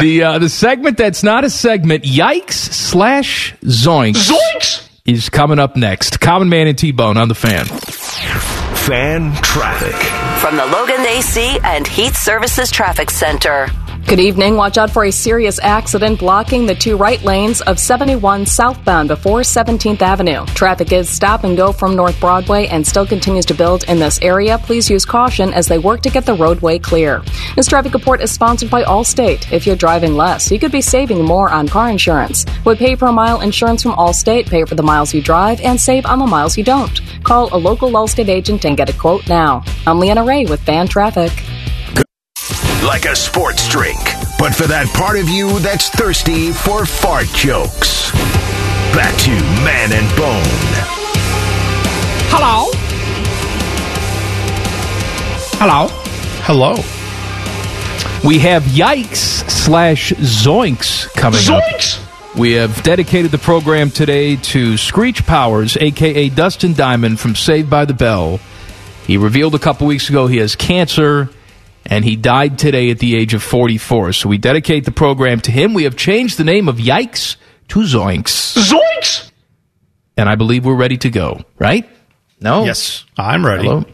The 0.00 0.22
uh, 0.22 0.38
the 0.38 0.48
segment 0.48 0.96
that's 0.96 1.22
not 1.22 1.44
a 1.44 1.50
segment, 1.50 2.04
yikes 2.04 2.52
slash 2.52 3.54
zoinks, 3.62 4.30
Zoinks! 4.32 4.88
is 5.04 5.28
coming 5.28 5.58
up 5.58 5.76
next. 5.76 6.20
Common 6.20 6.48
Man 6.48 6.66
and 6.68 6.78
T 6.78 6.92
Bone 6.92 7.18
on 7.18 7.28
the 7.28 7.34
fan. 7.34 7.66
Fan 8.88 9.34
traffic. 9.42 9.94
From 10.40 10.56
the 10.56 10.64
Logan 10.64 11.04
AC 11.04 11.58
and 11.62 11.86
Heat 11.86 12.14
Services 12.14 12.70
Traffic 12.70 13.10
Center. 13.10 13.68
Good 14.08 14.20
evening. 14.20 14.56
Watch 14.56 14.78
out 14.78 14.90
for 14.90 15.04
a 15.04 15.12
serious 15.12 15.60
accident 15.60 16.20
blocking 16.20 16.64
the 16.64 16.74
two 16.74 16.96
right 16.96 17.22
lanes 17.22 17.60
of 17.60 17.78
71 17.78 18.46
southbound 18.46 19.08
before 19.08 19.40
17th 19.40 20.00
Avenue. 20.00 20.46
Traffic 20.46 20.92
is 20.92 21.10
stop 21.10 21.44
and 21.44 21.58
go 21.58 21.72
from 21.72 21.94
North 21.94 22.18
Broadway 22.18 22.68
and 22.68 22.86
still 22.86 23.06
continues 23.06 23.44
to 23.44 23.54
build 23.54 23.84
in 23.84 23.98
this 23.98 24.18
area. 24.22 24.56
Please 24.56 24.88
use 24.88 25.04
caution 25.04 25.52
as 25.52 25.68
they 25.68 25.76
work 25.76 26.00
to 26.00 26.08
get 26.08 26.24
the 26.24 26.32
roadway 26.32 26.78
clear. 26.78 27.22
This 27.54 27.66
traffic 27.66 27.92
report 27.92 28.22
is 28.22 28.30
sponsored 28.30 28.70
by 28.70 28.82
Allstate. 28.84 29.52
If 29.52 29.66
you're 29.66 29.76
driving 29.76 30.14
less, 30.14 30.50
you 30.50 30.58
could 30.58 30.72
be 30.72 30.80
saving 30.80 31.22
more 31.22 31.50
on 31.50 31.68
car 31.68 31.90
insurance. 31.90 32.46
With 32.64 32.78
pay 32.78 32.96
per 32.96 33.12
mile 33.12 33.42
insurance 33.42 33.82
from 33.82 33.92
Allstate, 33.92 34.48
pay 34.48 34.64
for 34.64 34.74
the 34.74 34.82
miles 34.82 35.12
you 35.12 35.20
drive 35.20 35.60
and 35.60 35.78
save 35.78 36.06
on 36.06 36.18
the 36.18 36.26
miles 36.26 36.56
you 36.56 36.64
don't. 36.64 36.98
Call 37.24 37.54
a 37.54 37.58
local 37.58 37.90
Allstate 37.90 38.28
agent 38.28 38.64
and 38.64 38.74
get 38.74 38.88
a 38.88 38.98
quote 38.98 39.28
now. 39.28 39.62
I'm 39.86 39.98
Leanna 39.98 40.24
Ray 40.24 40.46
with 40.46 40.62
Fan 40.62 40.88
Traffic. 40.88 41.30
Like 42.84 43.06
a 43.06 43.16
sports 43.16 43.68
drink, 43.68 43.98
but 44.38 44.54
for 44.54 44.66
that 44.68 44.86
part 44.96 45.18
of 45.18 45.28
you 45.28 45.58
that's 45.58 45.88
thirsty 45.90 46.52
for 46.52 46.86
fart 46.86 47.26
jokes. 47.34 48.12
Back 48.94 49.18
to 49.22 49.30
Man 49.64 49.92
and 49.92 50.08
Bone. 50.16 50.42
Hello? 52.30 52.70
Hello? 55.58 55.88
Hello. 56.44 56.74
We 58.26 58.38
have 58.38 58.62
yikes 58.64 59.48
slash 59.50 60.12
zoinks 60.12 61.12
coming 61.14 61.40
Zoinks! 61.40 62.00
up. 62.00 62.38
We 62.38 62.52
have 62.52 62.82
dedicated 62.84 63.32
the 63.32 63.38
program 63.38 63.90
today 63.90 64.36
to 64.36 64.76
Screech 64.76 65.26
Powers, 65.26 65.76
aka 65.76 66.28
Dustin 66.28 66.74
Diamond 66.74 67.18
from 67.18 67.34
Saved 67.34 67.68
by 67.68 67.84
the 67.84 67.94
Bell. 67.94 68.38
He 69.06 69.16
revealed 69.16 69.54
a 69.56 69.58
couple 69.58 69.86
weeks 69.86 70.08
ago 70.08 70.26
he 70.28 70.36
has 70.36 70.54
cancer, 70.54 71.30
and 71.88 72.04
he 72.04 72.16
died 72.16 72.58
today 72.58 72.90
at 72.90 72.98
the 72.98 73.16
age 73.16 73.34
of 73.34 73.42
44. 73.42 74.12
So 74.12 74.28
we 74.28 74.38
dedicate 74.38 74.84
the 74.84 74.92
program 74.92 75.40
to 75.40 75.50
him. 75.50 75.74
We 75.74 75.84
have 75.84 75.96
changed 75.96 76.38
the 76.38 76.44
name 76.44 76.68
of 76.68 76.76
Yikes 76.76 77.36
to 77.68 77.80
Zoinks. 77.80 78.56
Zoinks! 78.56 79.30
And 80.16 80.28
I 80.28 80.34
believe 80.34 80.64
we're 80.64 80.74
ready 80.74 80.98
to 80.98 81.10
go, 81.10 81.40
right? 81.58 81.88
No? 82.40 82.64
Yes, 82.64 83.04
I'm 83.16 83.44
ready. 83.44 83.64
Hello? 83.64 83.84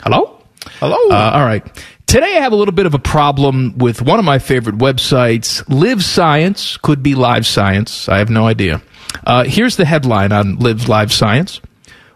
Hello? 0.00 0.42
Hello. 0.80 1.10
Uh, 1.10 1.30
all 1.34 1.44
right. 1.44 1.64
Today 2.06 2.36
I 2.36 2.40
have 2.40 2.52
a 2.52 2.56
little 2.56 2.74
bit 2.74 2.86
of 2.86 2.94
a 2.94 2.98
problem 2.98 3.78
with 3.78 4.02
one 4.02 4.18
of 4.18 4.24
my 4.24 4.38
favorite 4.38 4.76
websites, 4.78 5.62
Live 5.68 6.02
Science. 6.04 6.76
Could 6.78 7.02
be 7.02 7.14
Live 7.14 7.46
Science. 7.46 8.08
I 8.08 8.18
have 8.18 8.30
no 8.30 8.46
idea. 8.46 8.82
Uh, 9.24 9.44
here's 9.44 9.76
the 9.76 9.84
headline 9.84 10.32
on 10.32 10.58
Live 10.58 10.88
Live 10.88 11.12
Science. 11.12 11.60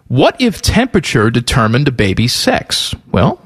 What 0.08 0.40
if 0.40 0.62
temperature 0.62 1.30
determined 1.30 1.88
a 1.88 1.92
baby's 1.92 2.32
sex? 2.32 2.94
Well, 3.10 3.40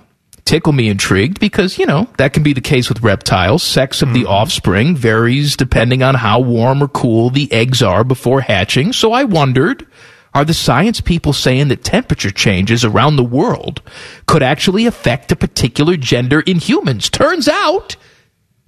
tickle 0.45 0.73
me 0.73 0.89
intrigued 0.89 1.41
because, 1.41 1.79
you 1.79 1.87
know, 1.87 2.09
that 2.17 2.33
can 2.33 2.43
be 2.43 2.53
the 2.53 2.61
case 2.61 2.89
with 2.89 3.03
reptiles. 3.03 3.63
Sex 3.63 4.03
of 4.03 4.13
the 4.13 4.21
mm-hmm. 4.23 4.33
offspring 4.33 4.97
varies 4.97 5.57
depending 5.57 6.03
on 6.03 6.15
how 6.15 6.41
warm 6.41 6.83
or 6.83 6.89
cool 6.89 7.31
the 7.31 7.51
eggs 7.53 7.83
are 7.83 8.05
before 8.05 8.41
hatching. 8.41 8.93
So 8.93 9.13
I 9.13 9.25
wondered, 9.25 9.87
are 10.35 10.45
the 10.45 10.55
science 10.55 11.01
people 11.01 11.33
saying 11.33 11.69
that 11.69 11.85
temperature 11.85 12.31
changes 12.31 12.85
around 12.85 13.17
the 13.17 13.25
world 13.25 13.83
could 14.27 14.43
actually 14.43 14.87
affect 14.87 15.33
a 15.33 15.37
particular 15.37 15.97
gender 15.97 16.41
in 16.41 16.59
humans? 16.59 17.11
Turns 17.11 17.49
out, 17.49 17.97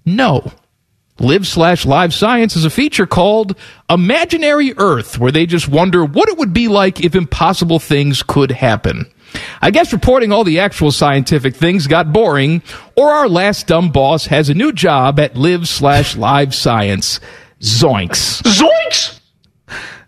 no. 0.04 0.52
Live 1.18 1.46
slash 1.46 1.86
live 1.86 2.12
science 2.12 2.56
is 2.56 2.64
a 2.64 2.70
feature 2.70 3.06
called 3.06 3.56
Imaginary 3.88 4.74
Earth, 4.76 5.18
where 5.18 5.30
they 5.30 5.46
just 5.46 5.68
wonder 5.68 6.04
what 6.04 6.28
it 6.28 6.38
would 6.38 6.52
be 6.52 6.68
like 6.68 7.04
if 7.04 7.14
impossible 7.14 7.78
things 7.78 8.22
could 8.22 8.50
happen. 8.50 9.06
I 9.60 9.70
guess 9.70 9.92
reporting 9.92 10.32
all 10.32 10.44
the 10.44 10.58
actual 10.60 10.90
scientific 10.90 11.54
things 11.54 11.86
got 11.86 12.12
boring, 12.12 12.62
or 12.96 13.10
our 13.12 13.28
last 13.28 13.66
dumb 13.66 13.90
boss 13.90 14.26
has 14.26 14.48
a 14.48 14.54
new 14.54 14.72
job 14.72 15.18
at 15.20 15.36
live 15.36 15.68
slash 15.68 16.16
live 16.16 16.54
science. 16.54 17.20
Zoinks. 17.60 18.42
Zoinks! 18.42 19.20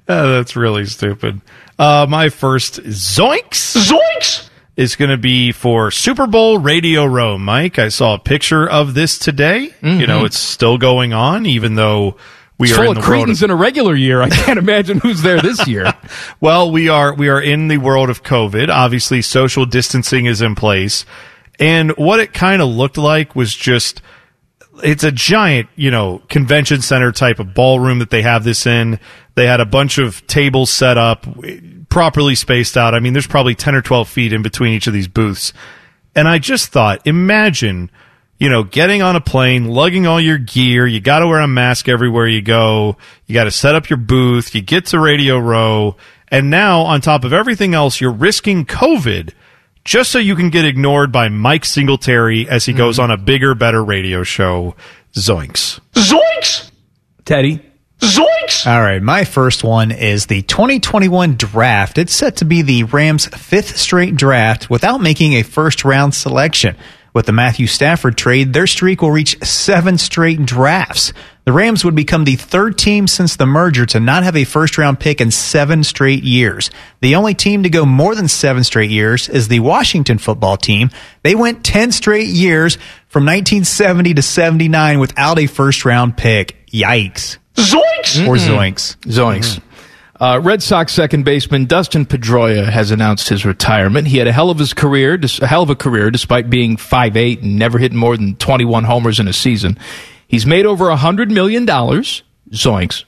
Oh, 0.08 0.32
that's 0.32 0.56
really 0.56 0.84
stupid. 0.86 1.40
Uh, 1.78 2.06
my 2.08 2.28
first 2.28 2.82
zoinks 2.82 3.76
Zoinks! 3.76 4.48
is 4.76 4.96
going 4.96 5.10
to 5.10 5.16
be 5.16 5.50
for 5.52 5.90
Super 5.90 6.26
Bowl 6.26 6.58
Radio 6.58 7.04
Row. 7.04 7.38
Mike, 7.38 7.78
I 7.78 7.88
saw 7.88 8.14
a 8.14 8.18
picture 8.18 8.68
of 8.68 8.94
this 8.94 9.18
today. 9.18 9.72
You 9.82 10.06
know, 10.06 10.24
it's 10.24 10.38
still 10.38 10.78
going 10.78 11.12
on, 11.12 11.46
even 11.46 11.74
though 11.76 12.16
we 12.64 12.70
It's 12.70 12.78
are 12.78 12.84
full 12.84 12.92
in 12.92 12.96
of 12.96 13.04
the 13.04 13.10
world 13.10 13.20
cretins 13.20 13.42
of 13.42 13.50
in 13.50 13.50
a 13.50 13.56
regular 13.56 13.94
year. 13.94 14.22
I 14.22 14.30
can't 14.30 14.58
imagine 14.66 14.98
who's 14.98 15.22
there 15.22 15.40
this 15.40 15.66
year. 15.66 15.92
well, 16.40 16.70
we 16.70 16.88
are 16.88 17.14
we 17.14 17.28
are 17.28 17.40
in 17.40 17.68
the 17.68 17.78
world 17.78 18.08
of 18.08 18.22
COVID. 18.22 18.68
Obviously, 18.68 19.20
social 19.22 19.66
distancing 19.66 20.26
is 20.26 20.40
in 20.40 20.54
place, 20.54 21.04
and 21.60 21.90
what 21.96 22.20
it 22.20 22.32
kind 22.32 22.62
of 22.62 22.68
looked 22.68 22.96
like 22.96 23.36
was 23.36 23.54
just 23.54 24.00
it's 24.82 25.04
a 25.04 25.12
giant, 25.12 25.68
you 25.76 25.90
know, 25.90 26.22
convention 26.28 26.80
center 26.80 27.12
type 27.12 27.38
of 27.38 27.54
ballroom 27.54 27.98
that 28.00 28.10
they 28.10 28.22
have 28.22 28.44
this 28.44 28.66
in. 28.66 28.98
They 29.34 29.46
had 29.46 29.60
a 29.60 29.66
bunch 29.66 29.98
of 29.98 30.26
tables 30.26 30.70
set 30.70 30.98
up, 30.98 31.26
properly 31.88 32.34
spaced 32.34 32.76
out. 32.76 32.94
I 32.94 33.00
mean, 33.00 33.12
there's 33.12 33.26
probably 33.26 33.54
10 33.54 33.74
or 33.74 33.82
12 33.82 34.08
feet 34.08 34.32
in 34.32 34.42
between 34.42 34.72
each 34.72 34.86
of 34.86 34.92
these 34.92 35.06
booths. 35.06 35.52
And 36.16 36.26
I 36.26 36.38
just 36.38 36.68
thought, 36.68 37.06
imagine, 37.06 37.90
you 38.38 38.48
know, 38.48 38.64
getting 38.64 39.02
on 39.02 39.16
a 39.16 39.20
plane, 39.20 39.66
lugging 39.66 40.06
all 40.06 40.20
your 40.20 40.38
gear. 40.38 40.86
You 40.86 41.00
got 41.00 41.20
to 41.20 41.26
wear 41.26 41.40
a 41.40 41.48
mask 41.48 41.88
everywhere 41.88 42.26
you 42.26 42.42
go. 42.42 42.96
You 43.26 43.34
got 43.34 43.44
to 43.44 43.50
set 43.50 43.74
up 43.74 43.88
your 43.88 43.96
booth. 43.96 44.54
You 44.54 44.62
get 44.62 44.86
to 44.86 44.98
Radio 44.98 45.38
Row. 45.38 45.96
And 46.28 46.50
now, 46.50 46.82
on 46.82 47.00
top 47.00 47.24
of 47.24 47.32
everything 47.32 47.74
else, 47.74 48.00
you're 48.00 48.10
risking 48.10 48.66
COVID 48.66 49.32
just 49.84 50.10
so 50.10 50.18
you 50.18 50.34
can 50.34 50.50
get 50.50 50.64
ignored 50.64 51.12
by 51.12 51.28
Mike 51.28 51.64
Singletary 51.64 52.48
as 52.48 52.64
he 52.64 52.72
goes 52.72 52.96
mm-hmm. 52.96 53.04
on 53.04 53.10
a 53.12 53.16
bigger, 53.16 53.54
better 53.54 53.84
radio 53.84 54.22
show. 54.22 54.74
Zoinks. 55.12 55.78
Zoinks! 55.92 56.70
Teddy. 57.24 57.64
Zoinks! 58.00 58.66
All 58.66 58.80
right, 58.80 59.00
my 59.00 59.24
first 59.24 59.62
one 59.62 59.92
is 59.92 60.26
the 60.26 60.42
2021 60.42 61.36
draft. 61.36 61.98
It's 61.98 62.14
set 62.14 62.36
to 62.36 62.44
be 62.44 62.62
the 62.62 62.84
Rams' 62.84 63.26
fifth 63.26 63.76
straight 63.76 64.16
draft 64.16 64.68
without 64.68 65.00
making 65.00 65.34
a 65.34 65.42
first 65.42 65.84
round 65.84 66.14
selection. 66.14 66.76
With 67.14 67.26
the 67.26 67.32
Matthew 67.32 67.68
Stafford 67.68 68.16
trade, 68.18 68.52
their 68.52 68.66
streak 68.66 69.00
will 69.00 69.12
reach 69.12 69.40
seven 69.44 69.98
straight 69.98 70.44
drafts. 70.44 71.12
The 71.44 71.52
Rams 71.52 71.84
would 71.84 71.94
become 71.94 72.24
the 72.24 72.34
third 72.34 72.76
team 72.76 73.06
since 73.06 73.36
the 73.36 73.46
merger 73.46 73.86
to 73.86 74.00
not 74.00 74.24
have 74.24 74.34
a 74.34 74.42
first 74.42 74.76
round 74.78 74.98
pick 74.98 75.20
in 75.20 75.30
seven 75.30 75.84
straight 75.84 76.24
years. 76.24 76.70
The 77.02 77.14
only 77.14 77.34
team 77.34 77.62
to 77.62 77.70
go 77.70 77.86
more 77.86 78.16
than 78.16 78.26
seven 78.26 78.64
straight 78.64 78.90
years 78.90 79.28
is 79.28 79.46
the 79.46 79.60
Washington 79.60 80.18
football 80.18 80.56
team. 80.56 80.90
They 81.22 81.36
went 81.36 81.64
10 81.64 81.92
straight 81.92 82.26
years 82.26 82.76
from 83.06 83.24
1970 83.24 84.14
to 84.14 84.22
79 84.22 84.98
without 84.98 85.38
a 85.38 85.46
first 85.46 85.84
round 85.84 86.16
pick. 86.16 86.66
Yikes. 86.72 87.38
Zoinks! 87.54 88.26
Or 88.26 88.34
zoinks. 88.34 88.96
Zoinks. 89.02 89.60
Mm-hmm. 89.60 89.73
Uh, 90.24 90.40
Red 90.40 90.62
Sox 90.62 90.94
second 90.94 91.26
baseman 91.26 91.66
Dustin 91.66 92.06
Pedroia 92.06 92.64
has 92.64 92.90
announced 92.90 93.28
his 93.28 93.44
retirement. 93.44 94.08
He 94.08 94.16
had 94.16 94.26
a 94.26 94.32
hell 94.32 94.48
of 94.48 94.58
his 94.58 94.72
career, 94.72 95.20
a 95.42 95.46
hell 95.46 95.62
of 95.62 95.68
a 95.68 95.74
career, 95.76 96.10
despite 96.10 96.48
being 96.48 96.78
5'8 96.78 97.42
and 97.42 97.58
never 97.58 97.76
hitting 97.76 97.98
more 97.98 98.16
than 98.16 98.34
21 98.36 98.84
homers 98.84 99.20
in 99.20 99.28
a 99.28 99.34
season. 99.34 99.78
He's 100.26 100.46
made 100.46 100.64
over 100.64 100.86
$100 100.86 101.30
million. 101.30 101.66
Zoinks. 101.66 103.04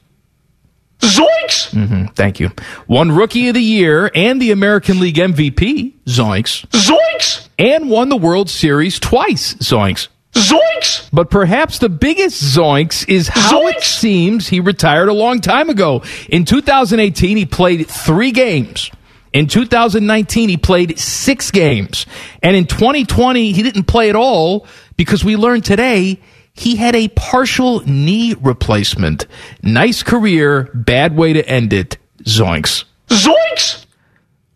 Zoinks! 1.00 1.70
Mm-hmm, 1.70 2.04
thank 2.08 2.38
you. 2.38 2.50
Won 2.86 3.10
Rookie 3.10 3.48
of 3.48 3.54
the 3.54 3.62
Year 3.62 4.10
and 4.14 4.38
the 4.38 4.50
American 4.50 5.00
League 5.00 5.16
MVP. 5.16 5.94
Zoinks. 6.04 6.66
Zoinks! 6.66 7.48
And 7.58 7.88
won 7.88 8.10
the 8.10 8.18
World 8.18 8.50
Series 8.50 9.00
twice. 9.00 9.54
Zoinks. 9.54 10.08
Zoinks! 10.36 11.08
But 11.12 11.30
perhaps 11.30 11.78
the 11.78 11.88
biggest 11.88 12.42
zoinks 12.42 13.08
is 13.08 13.28
how 13.28 13.62
Zoinks! 13.62 13.76
it 13.76 13.82
seems 13.82 14.48
he 14.48 14.60
retired 14.60 15.08
a 15.08 15.14
long 15.14 15.40
time 15.40 15.70
ago. 15.70 16.02
In 16.28 16.44
2018, 16.44 17.36
he 17.36 17.46
played 17.46 17.88
three 17.88 18.32
games. 18.32 18.90
In 19.32 19.46
2019, 19.46 20.48
he 20.48 20.56
played 20.56 20.98
six 20.98 21.50
games. 21.50 22.06
And 22.42 22.56
in 22.56 22.66
2020, 22.66 23.52
he 23.52 23.62
didn't 23.62 23.84
play 23.84 24.08
at 24.08 24.16
all 24.16 24.66
because 24.96 25.24
we 25.24 25.36
learned 25.36 25.64
today 25.64 26.20
he 26.54 26.76
had 26.76 26.94
a 26.94 27.08
partial 27.08 27.80
knee 27.80 28.34
replacement. 28.40 29.26
Nice 29.62 30.02
career, 30.02 30.70
bad 30.74 31.16
way 31.16 31.34
to 31.34 31.46
end 31.46 31.72
it. 31.72 31.98
Zoinks. 32.24 32.84
Zoinks! 33.08 33.84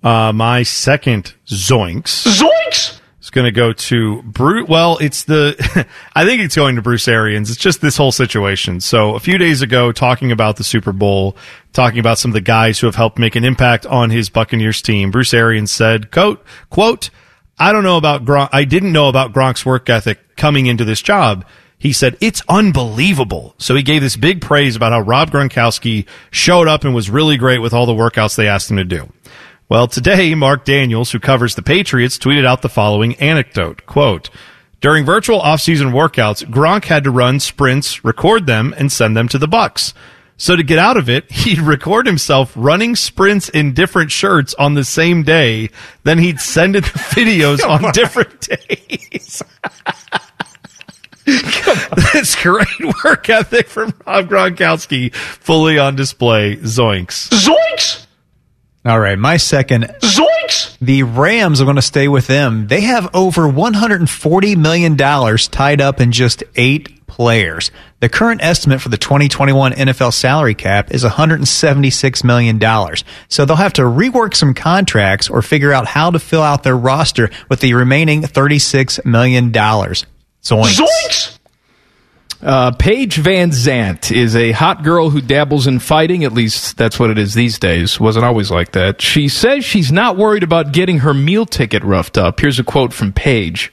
Uh, 0.03 0.33
my 0.33 0.63
second 0.63 1.35
zoinks 1.47 2.27
Zoinks! 2.27 3.00
Is 3.21 3.31
going 3.31 3.45
to 3.45 3.53
go 3.53 3.73
to 3.73 4.23
Bruce. 4.23 4.69
Well, 4.69 4.99
it's 4.99 5.25
the, 5.25 5.55
I 6.15 6.25
think 6.25 6.43
it's 6.43 6.57
going 6.57 6.77
to 6.77 6.83
Bruce 6.83 7.07
Arians. 7.09 7.51
It's 7.51 7.61
just 7.61 7.81
this 7.81 7.97
whole 7.97 8.13
situation. 8.13 8.81
So 8.81 9.15
a 9.15 9.21
few 9.21 9.39
days 9.39 9.63
ago, 9.63 9.93
talking 9.93 10.33
about 10.33 10.57
the 10.57 10.65
Super 10.65 10.93
Bowl, 10.93 11.37
talking 11.73 11.99
about 11.99 12.19
some 12.19 12.31
of 12.31 12.35
the 12.35 12.41
guys 12.41 12.81
who 12.81 12.87
have 12.87 12.97
helped 12.97 13.19
make 13.19 13.37
an 13.37 13.45
impact 13.45 13.87
on 13.87 14.11
his 14.11 14.31
Buccaneers 14.31 14.83
team, 14.83 15.11
Bruce 15.11 15.35
Arians 15.35 15.71
said, 15.71 16.11
quote, 16.11 16.45
quote, 16.71 17.11
I 17.59 17.73
don't 17.73 17.85
know 17.85 17.99
about 17.99 18.25
Gronk. 18.25 18.49
I 18.53 18.65
didn't 18.65 18.93
know 18.93 19.09
about 19.09 19.35
Gronk's 19.35 19.67
work 19.67 19.91
ethic 19.91 20.37
coming 20.37 20.67
into 20.67 20.85
this 20.85 21.03
job. 21.03 21.45
He 21.77 21.93
said, 21.93 22.17
it's 22.21 22.43
unbelievable. 22.49 23.55
So 23.59 23.75
he 23.75 23.83
gave 23.83 24.03
this 24.03 24.17
big 24.17 24.41
praise 24.43 24.77
about 24.77 24.93
how 24.93 25.01
Rob 25.01 25.31
Gronkowski 25.31 26.07
showed 26.31 26.69
up 26.69 26.85
and 26.85 26.95
was 26.95 27.09
really 27.09 27.39
great 27.39 27.59
with 27.59 27.73
all 27.73 27.87
the 27.87 27.93
workouts 27.93 28.37
they 28.37 28.49
asked 28.49 28.71
him 28.71 28.77
to 28.77 28.85
do. 28.85 29.11
Well, 29.71 29.87
today, 29.87 30.35
Mark 30.35 30.65
Daniels, 30.65 31.13
who 31.13 31.21
covers 31.21 31.55
the 31.55 31.63
Patriots, 31.63 32.19
tweeted 32.19 32.45
out 32.45 32.61
the 32.61 32.69
following 32.69 33.15
anecdote. 33.21 33.87
Quote, 33.87 34.29
during 34.81 35.05
virtual 35.05 35.41
offseason 35.41 35.93
workouts, 35.93 36.45
Gronk 36.45 36.87
had 36.87 37.05
to 37.05 37.13
run 37.13 37.39
sprints, 37.39 38.05
record 38.05 38.47
them, 38.47 38.75
and 38.77 38.91
send 38.91 39.17
them 39.17 39.29
to 39.29 39.39
the 39.39 39.47
Bucs. 39.47 39.93
So 40.37 40.57
to 40.57 40.65
get 40.65 40.81
out 40.81 40.97
of 40.97 41.09
it, 41.09 41.31
he'd 41.31 41.61
record 41.61 42.09
himself 42.09 42.53
running 42.57 42.97
sprints 42.97 43.49
in 43.49 43.73
different 43.73 44.11
shirts 44.11 44.55
on 44.55 44.75
the 44.75 44.83
same 44.83 45.23
day. 45.23 45.71
Then 46.03 46.19
he'd 46.19 46.41
send 46.41 46.75
it 46.75 46.83
the 46.83 46.91
videos 47.15 47.65
on 47.65 47.93
different 47.93 48.41
days. 48.49 49.41
That's 52.13 52.35
great 52.43 52.67
work 53.05 53.31
ethic 53.31 53.69
from 53.69 53.95
Rob 54.05 54.29
Gronkowski, 54.29 55.15
fully 55.15 55.79
on 55.79 55.95
display. 55.95 56.57
Zoinks. 56.57 57.29
Zoinks! 57.29 58.07
All 58.85 58.99
right, 58.99 59.19
my 59.19 59.37
second. 59.37 59.85
Zoinks! 60.01 60.77
The 60.81 61.03
Rams 61.03 61.61
are 61.61 61.65
going 61.65 61.77
to 61.77 61.83
stay 61.83 62.09
with 62.09 62.27
them. 62.27 62.69
They 62.69 62.81
have 62.81 63.15
over 63.15 63.43
$140 63.43 64.57
million 64.57 64.97
tied 64.97 65.81
up 65.83 66.01
in 66.01 66.13
just 66.13 66.43
eight 66.57 67.07
players. 67.07 67.71
The 68.01 68.09
current 68.09 68.43
estimate 68.43 68.81
for 68.81 68.89
the 68.89 68.97
2021 68.97 69.73
NFL 69.73 70.15
salary 70.15 70.55
cap 70.55 70.93
is 70.93 71.05
$176 71.05 72.25
million. 72.25 72.97
So 73.29 73.45
they'll 73.45 73.57
have 73.57 73.75
to 73.75 73.83
rework 73.83 74.35
some 74.35 74.55
contracts 74.55 75.29
or 75.29 75.43
figure 75.43 75.73
out 75.75 75.87
how 75.87 76.11
to 76.11 76.19
fill 76.19 76.43
out 76.43 76.63
their 76.63 76.77
roster 76.77 77.29
with 77.51 77.61
the 77.61 77.75
remaining 77.75 78.23
$36 78.23 79.05
million. 79.05 79.53
Zoinks. 79.53 80.07
Zoinks! 80.43 81.39
Uh, 82.43 82.71
Paige 82.73 83.17
VanZant 83.17 84.17
is 84.17 84.35
a 84.35 84.53
hot 84.53 84.83
girl 84.83 85.11
who 85.11 85.21
dabbles 85.21 85.67
in 85.67 85.79
fighting. 85.79 86.25
At 86.25 86.33
least 86.33 86.79
that's 86.79 86.99
what 86.99 87.11
it 87.11 87.19
is 87.19 87.35
these 87.35 87.59
days. 87.59 88.01
Wasn't 88.01 88.25
always 88.25 88.51
like 88.51 88.73
that. 88.73 89.03
She 89.03 89.29
says 89.29 89.65
she's 89.65 89.93
not 89.93 90.17
worried 90.17 90.43
about 90.43 90.73
getting 90.73 91.01
her 91.01 91.13
meal 91.13 91.45
ticket 91.45 91.85
roughed 91.85 92.17
up. 92.17 92.41
Here's 92.41 92.59
a 92.59 92.65
quote 92.65 92.95
from 92.95 93.13
Paige. 93.13 93.71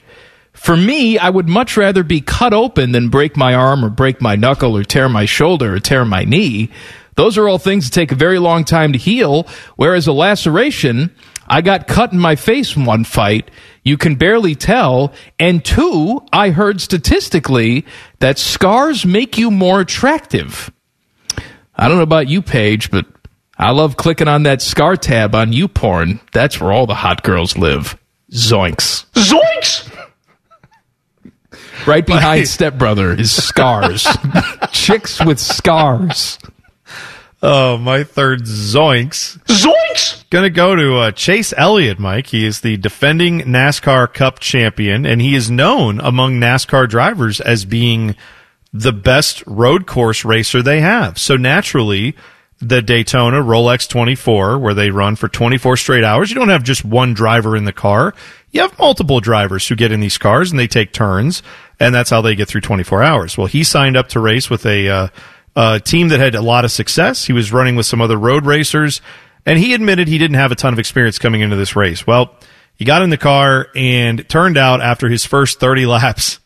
For 0.52 0.76
me, 0.76 1.18
I 1.18 1.30
would 1.30 1.48
much 1.48 1.76
rather 1.76 2.02
be 2.02 2.20
cut 2.20 2.52
open 2.52 2.92
than 2.92 3.08
break 3.08 3.36
my 3.36 3.54
arm 3.54 3.84
or 3.84 3.90
break 3.90 4.20
my 4.20 4.36
knuckle 4.36 4.76
or 4.76 4.84
tear 4.84 5.08
my 5.08 5.24
shoulder 5.24 5.76
or 5.76 5.80
tear 5.80 6.04
my 6.04 6.24
knee. 6.24 6.70
Those 7.14 7.38
are 7.38 7.48
all 7.48 7.58
things 7.58 7.88
that 7.88 7.94
take 7.94 8.12
a 8.12 8.16
very 8.16 8.38
long 8.38 8.64
time 8.64 8.92
to 8.92 8.98
heal, 8.98 9.46
whereas 9.76 10.06
a 10.06 10.12
laceration, 10.12 11.14
I 11.48 11.62
got 11.62 11.88
cut 11.88 12.12
in 12.12 12.18
my 12.18 12.36
face 12.36 12.76
in 12.76 12.84
one 12.84 13.04
fight. 13.04 13.50
You 13.88 13.96
can 13.96 14.16
barely 14.16 14.54
tell. 14.54 15.14
And 15.40 15.64
two, 15.64 16.20
I 16.30 16.50
heard 16.50 16.82
statistically 16.82 17.86
that 18.18 18.38
scars 18.38 19.06
make 19.06 19.38
you 19.38 19.50
more 19.50 19.80
attractive. 19.80 20.70
I 21.74 21.88
don't 21.88 21.96
know 21.96 22.02
about 22.02 22.28
you, 22.28 22.42
Paige, 22.42 22.90
but 22.90 23.06
I 23.56 23.70
love 23.70 23.96
clicking 23.96 24.28
on 24.28 24.42
that 24.42 24.60
scar 24.60 24.98
tab 24.98 25.34
on 25.34 25.52
YouPorn. 25.52 26.20
That's 26.32 26.60
where 26.60 26.70
all 26.70 26.86
the 26.86 26.96
hot 26.96 27.22
girls 27.22 27.56
live. 27.56 27.96
Zoinks. 28.30 29.06
Zoinks! 29.14 29.90
Right 31.86 32.04
behind 32.04 32.46
Stepbrother 32.46 33.18
is 33.18 33.32
scars. 33.32 34.06
Chicks 34.70 35.24
with 35.24 35.38
scars. 35.38 36.38
Oh, 37.42 37.78
my 37.78 38.02
third 38.02 38.42
zoinks. 38.42 39.38
Zoinks! 39.44 40.28
Gonna 40.30 40.50
go 40.50 40.74
to 40.74 40.96
uh, 40.96 41.12
Chase 41.12 41.54
Elliott, 41.56 41.98
Mike. 41.98 42.26
He 42.28 42.44
is 42.44 42.60
the 42.60 42.76
defending 42.76 43.42
NASCAR 43.42 44.12
Cup 44.12 44.40
champion, 44.40 45.06
and 45.06 45.20
he 45.20 45.36
is 45.36 45.50
known 45.50 46.00
among 46.00 46.40
NASCAR 46.40 46.88
drivers 46.88 47.40
as 47.40 47.64
being 47.64 48.16
the 48.72 48.92
best 48.92 49.44
road 49.46 49.86
course 49.86 50.24
racer 50.24 50.62
they 50.62 50.80
have. 50.80 51.16
So 51.16 51.36
naturally, 51.36 52.16
the 52.60 52.82
Daytona 52.82 53.40
Rolex 53.40 53.88
24, 53.88 54.58
where 54.58 54.74
they 54.74 54.90
run 54.90 55.14
for 55.14 55.28
24 55.28 55.76
straight 55.76 56.04
hours, 56.04 56.30
you 56.30 56.34
don't 56.34 56.48
have 56.48 56.64
just 56.64 56.84
one 56.84 57.14
driver 57.14 57.56
in 57.56 57.64
the 57.64 57.72
car. 57.72 58.14
You 58.50 58.62
have 58.62 58.78
multiple 58.80 59.20
drivers 59.20 59.68
who 59.68 59.76
get 59.76 59.92
in 59.92 60.00
these 60.00 60.18
cars 60.18 60.50
and 60.50 60.58
they 60.58 60.66
take 60.66 60.92
turns, 60.92 61.42
and 61.78 61.94
that's 61.94 62.10
how 62.10 62.20
they 62.20 62.34
get 62.34 62.48
through 62.48 62.62
24 62.62 63.02
hours. 63.02 63.38
Well, 63.38 63.46
he 63.46 63.62
signed 63.62 63.96
up 63.96 64.08
to 64.08 64.20
race 64.20 64.50
with 64.50 64.66
a, 64.66 64.88
uh, 64.88 65.08
a 65.58 65.80
team 65.80 66.08
that 66.08 66.20
had 66.20 66.36
a 66.36 66.40
lot 66.40 66.64
of 66.64 66.70
success. 66.70 67.24
He 67.24 67.32
was 67.32 67.52
running 67.52 67.74
with 67.74 67.84
some 67.84 68.00
other 68.00 68.16
road 68.16 68.46
racers, 68.46 69.00
and 69.44 69.58
he 69.58 69.74
admitted 69.74 70.06
he 70.06 70.16
didn't 70.16 70.36
have 70.36 70.52
a 70.52 70.54
ton 70.54 70.72
of 70.72 70.78
experience 70.78 71.18
coming 71.18 71.40
into 71.40 71.56
this 71.56 71.74
race. 71.74 72.06
Well, 72.06 72.36
he 72.76 72.84
got 72.84 73.02
in 73.02 73.10
the 73.10 73.16
car, 73.16 73.66
and 73.74 74.26
turned 74.28 74.56
out 74.56 74.80
after 74.80 75.08
his 75.08 75.26
first 75.26 75.58
30 75.58 75.86
laps, 75.86 76.38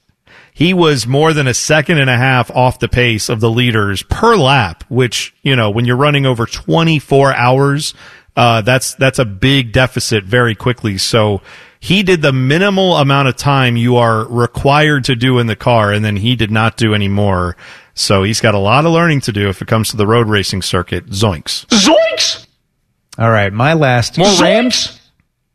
he 0.55 0.72
was 0.72 1.06
more 1.06 1.34
than 1.34 1.47
a 1.47 1.52
second 1.52 1.98
and 1.98 2.09
a 2.09 2.16
half 2.16 2.51
off 2.51 2.78
the 2.78 2.89
pace 2.89 3.28
of 3.28 3.40
the 3.40 3.51
leaders 3.51 4.02
per 4.02 4.34
lap, 4.34 4.82
which, 4.89 5.34
you 5.43 5.56
know, 5.56 5.70
when 5.70 5.84
you're 5.84 5.97
running 5.97 6.24
over 6.24 6.47
24 6.47 7.34
hours, 7.34 7.93
uh, 8.34 8.62
that's, 8.62 8.94
that's 8.94 9.18
a 9.18 9.26
big 9.26 9.72
deficit 9.72 10.24
very 10.24 10.55
quickly. 10.55 10.97
So 10.97 11.43
he 11.80 12.02
did 12.02 12.22
the 12.22 12.32
minimal 12.32 12.97
amount 12.97 13.28
of 13.28 13.36
time 13.36 13.76
you 13.76 13.97
are 13.97 14.24
required 14.24 15.05
to 15.05 15.16
do 15.16 15.39
in 15.39 15.48
the 15.48 15.56
car, 15.56 15.93
and 15.93 16.02
then 16.02 16.16
he 16.16 16.36
did 16.36 16.51
not 16.51 16.76
do 16.76 16.94
any 16.94 17.09
more. 17.09 17.56
So 17.94 18.23
he's 18.23 18.40
got 18.40 18.55
a 18.55 18.59
lot 18.59 18.86
of 18.86 18.93
learning 18.93 19.20
to 19.23 19.32
do 19.32 19.48
if 19.48 19.60
it 19.62 19.69
comes 19.69 19.90
to 19.90 19.97
the 19.97 20.06
road 20.06 20.28
racing 20.28 20.62
circuit. 20.62 21.06
Zoinks. 21.06 21.66
Zoinks! 21.66 22.47
All 23.19 23.31
right, 23.31 23.52
my 23.52 23.74
last. 23.74 24.16
More 24.19 24.32
Rams? 24.40 24.98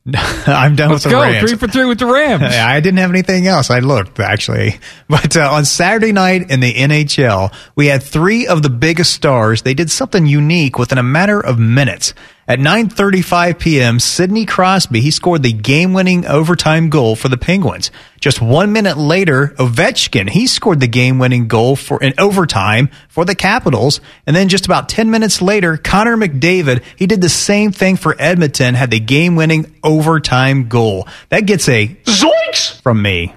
I'm 0.16 0.76
done 0.76 0.92
Let's 0.92 1.04
with 1.04 1.12
the 1.12 1.18
go. 1.18 1.22
Rams. 1.22 1.50
Three 1.50 1.58
for 1.58 1.68
three 1.68 1.86
with 1.86 2.00
the 2.00 2.06
Rams. 2.06 2.42
Yeah, 2.54 2.66
I 2.68 2.80
didn't 2.80 3.00
have 3.00 3.10
anything 3.10 3.46
else. 3.48 3.70
I 3.70 3.80
looked 3.80 4.20
actually, 4.20 4.80
but 5.10 5.36
uh, 5.36 5.52
on 5.52 5.66
Saturday 5.66 6.14
night 6.14 6.50
in 6.50 6.60
the 6.62 6.74
NHL, 6.74 7.54
we 7.76 7.88
had 7.88 8.04
three 8.04 8.48
of 8.48 8.62
the 8.64 8.70
biggest 8.70 9.14
stars. 9.14 9.64
They 9.64 9.74
did 9.74 9.92
something 9.92 10.26
unique 10.26 10.80
within 10.80 10.98
a 10.98 11.04
matter 11.04 11.40
of 11.42 11.60
minutes. 11.60 12.14
At 12.50 12.60
9:35 12.60 13.60
p.m., 13.60 14.00
Sidney 14.00 14.46
Crosby 14.46 15.02
he 15.02 15.12
scored 15.12 15.44
the 15.44 15.52
game-winning 15.52 16.26
overtime 16.26 16.90
goal 16.90 17.18
for 17.18 17.28
the 17.28 17.36
Penguins. 17.38 17.92
Just 18.22 18.42
one 18.42 18.72
minute 18.72 18.98
later, 18.98 19.50
Ovechkin 19.58 20.30
he 20.30 20.48
scored 20.48 20.80
the 20.80 20.88
game-winning 20.88 21.50
goal 21.50 21.76
for 21.76 22.02
in 22.02 22.14
overtime 22.18 22.90
for 23.10 23.26
the 23.26 23.36
Capitals, 23.36 24.00
and 24.26 24.34
then 24.34 24.48
just 24.48 24.66
about 24.66 24.88
10 24.88 25.12
minutes 25.12 25.42
later, 25.42 25.76
Connor 25.76 26.16
McDavid 26.16 26.84
he 26.96 27.06
did 27.06 27.20
the 27.20 27.28
same 27.28 27.74
thing 27.74 27.98
for 27.98 28.16
Edmonton, 28.18 28.76
had 28.76 28.92
the 28.92 29.00
game-winning 29.02 29.76
overtime 29.84 30.70
goal. 30.70 31.06
That 31.28 31.42
gets 31.48 31.68
a 31.68 31.88
Zoinks! 32.06 32.82
from 32.82 33.02
me. 33.02 33.36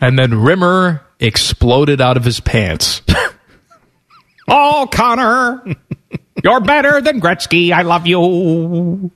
And 0.00 0.16
then 0.16 0.32
Rimer 0.32 1.04
exploded 1.18 2.00
out 2.00 2.16
of 2.16 2.24
his 2.24 2.38
pants. 2.38 3.02
Oh, 4.46 4.86
Connor, 4.92 5.64
you're 6.44 6.60
better 6.60 7.00
than 7.00 7.20
Gretzky. 7.20 7.72
I 7.72 7.82
love 7.82 8.06
you. 8.06 9.10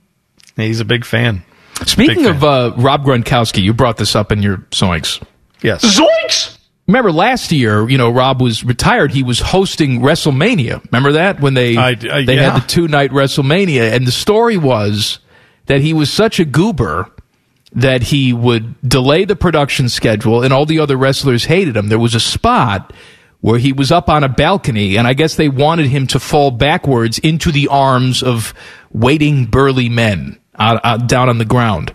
He's 0.57 0.81
a 0.81 0.85
big 0.85 1.05
fan. 1.05 1.43
Speaking 1.85 2.23
Big 2.23 2.25
of 2.25 2.43
uh, 2.43 2.73
Rob 2.75 3.05
Gronkowski, 3.05 3.61
you 3.63 3.73
brought 3.73 3.95
this 3.95 4.15
up 4.15 4.33
in 4.33 4.41
your 4.41 4.57
zoinks. 4.71 5.23
Yes. 5.61 5.85
Zoinks! 5.85 6.57
remember 6.89 7.11
last 7.11 7.51
year, 7.51 7.87
you 7.87 7.97
know, 7.97 8.09
Rob 8.09 8.41
was 8.41 8.63
retired. 8.63 9.11
He 9.11 9.21
was 9.21 9.39
hosting 9.39 9.99
WrestleMania. 10.01 10.83
Remember 10.91 11.13
that 11.13 11.39
when 11.39 11.53
they 11.53 11.77
I- 11.77 11.91
uh, 11.91 11.95
they 12.25 12.35
yeah. 12.35 12.51
had 12.51 12.63
the 12.63 12.67
two 12.67 12.87
night 12.87 13.11
WrestleMania, 13.11 13.93
and 13.93 14.07
the 14.07 14.11
story 14.11 14.57
was 14.57 15.19
that 15.67 15.81
he 15.81 15.93
was 15.93 16.11
such 16.11 16.39
a 16.39 16.45
goober 16.45 17.11
that 17.73 18.01
he 18.01 18.33
would 18.33 18.75
delay 18.81 19.23
the 19.25 19.35
production 19.35 19.87
schedule, 19.87 20.41
and 20.43 20.51
all 20.51 20.65
the 20.65 20.79
other 20.79 20.97
wrestlers 20.97 21.45
hated 21.45 21.77
him. 21.77 21.89
There 21.89 21.99
was 21.99 22.15
a 22.15 22.19
spot 22.19 22.91
where 23.41 23.59
he 23.59 23.71
was 23.71 23.91
up 23.91 24.09
on 24.09 24.23
a 24.23 24.29
balcony, 24.29 24.97
and 24.97 25.07
I 25.07 25.13
guess 25.13 25.35
they 25.35 25.49
wanted 25.49 25.87
him 25.87 26.07
to 26.07 26.19
fall 26.19 26.51
backwards 26.51 27.19
into 27.19 27.51
the 27.51 27.69
arms 27.69 28.21
of 28.21 28.53
waiting 28.91 29.45
burly 29.45 29.89
men 29.89 30.39
down 30.57 31.29
on 31.29 31.37
the 31.37 31.45
ground. 31.45 31.93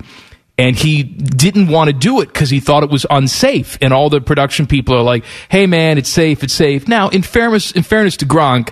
And 0.57 0.77
he 0.77 1.03
didn't 1.03 1.67
want 1.67 1.89
to 1.89 1.93
do 1.93 2.21
it 2.21 2.27
because 2.27 2.49
he 2.49 2.61
thought 2.61 2.85
it 2.85 2.91
was 2.91 3.05
unsafe. 3.11 3.77
And 3.83 3.93
all 3.93 4.09
the 4.09 4.21
production 4.21 4.67
people 4.69 4.95
are 4.95 5.03
like, 5.03 5.25
"Hey, 5.49 5.67
man, 5.67 5.99
it's 5.99 6.09
safe. 6.09 6.45
It's 6.45 6.55
safe." 6.55 6.87
Now, 6.87 7.09
in 7.09 7.23
fairness, 7.23 7.73
in 7.73 7.83
fairness 7.83 8.17
to 8.19 8.27
Gronk, 8.27 8.71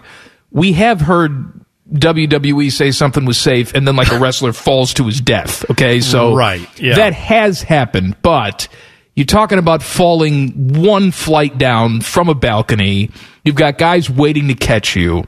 we 0.52 0.74
have 0.74 1.00
heard 1.00 1.62
WWE 1.92 2.70
say 2.70 2.92
something 2.92 3.24
was 3.24 3.36
safe, 3.36 3.74
and 3.74 3.86
then 3.86 3.96
like 3.96 4.12
a 4.12 4.18
wrestler 4.18 4.52
falls 4.66 4.94
to 4.94 5.04
his 5.06 5.20
death. 5.20 5.68
Okay, 5.70 6.00
so 6.00 6.34
Right, 6.34 6.68
yeah. 6.80 6.94
that 6.94 7.12
has 7.14 7.62
happened, 7.62 8.16
but 8.22 8.68
you're 9.14 9.26
talking 9.26 9.58
about 9.58 9.82
falling 9.82 10.82
one 10.82 11.10
flight 11.10 11.58
down 11.58 12.00
from 12.00 12.28
a 12.28 12.34
balcony. 12.34 13.10
You've 13.44 13.56
got 13.56 13.78
guys 13.78 14.08
waiting 14.08 14.48
to 14.48 14.54
catch 14.54 14.96
you. 14.96 15.24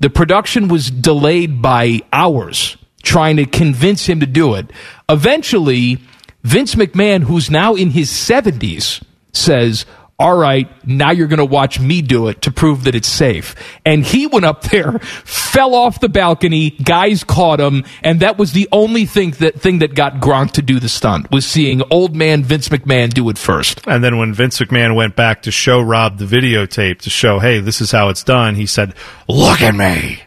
The 0.00 0.10
production 0.10 0.68
was 0.68 0.90
delayed 0.90 1.60
by 1.60 2.00
hours 2.12 2.76
trying 3.02 3.36
to 3.36 3.44
convince 3.44 4.06
him 4.06 4.20
to 4.20 4.26
do 4.26 4.54
it. 4.54 4.70
Eventually, 5.08 5.98
Vince 6.42 6.74
McMahon, 6.74 7.22
who's 7.22 7.50
now 7.50 7.74
in 7.74 7.90
his 7.90 8.10
70s, 8.10 9.02
says, 9.32 9.86
all 10.20 10.36
right, 10.36 10.68
now 10.84 11.12
you're 11.12 11.28
going 11.28 11.38
to 11.38 11.44
watch 11.44 11.78
me 11.78 12.02
do 12.02 12.26
it 12.26 12.42
to 12.42 12.50
prove 12.50 12.84
that 12.84 12.96
it's 12.96 13.06
safe. 13.06 13.54
And 13.84 14.04
he 14.04 14.26
went 14.26 14.44
up 14.44 14.62
there, 14.62 14.98
fell 14.98 15.76
off 15.76 16.00
the 16.00 16.08
balcony, 16.08 16.70
guys 16.70 17.22
caught 17.22 17.60
him, 17.60 17.84
and 18.02 18.18
that 18.18 18.36
was 18.36 18.50
the 18.52 18.68
only 18.72 19.06
thing 19.06 19.30
that 19.32 19.60
thing 19.60 19.78
that 19.78 19.94
got 19.94 20.14
Gronk 20.14 20.52
to 20.52 20.62
do 20.62 20.80
the 20.80 20.88
stunt 20.88 21.30
was 21.30 21.46
seeing 21.46 21.82
old 21.90 22.16
man 22.16 22.42
Vince 22.42 22.68
McMahon 22.68 23.10
do 23.14 23.28
it 23.30 23.38
first. 23.38 23.86
And 23.86 24.02
then 24.02 24.18
when 24.18 24.34
Vince 24.34 24.58
McMahon 24.58 24.96
went 24.96 25.14
back 25.14 25.42
to 25.42 25.52
show 25.52 25.80
Rob 25.80 26.18
the 26.18 26.24
videotape 26.24 27.02
to 27.02 27.10
show, 27.10 27.38
hey, 27.38 27.60
this 27.60 27.80
is 27.80 27.92
how 27.92 28.08
it's 28.08 28.24
done, 28.24 28.56
he 28.56 28.66
said, 28.66 28.94
Look 29.28 29.62
at 29.62 29.76
me. 29.76 30.20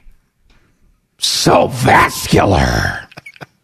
So 1.17 1.67
vascular. 1.67 3.09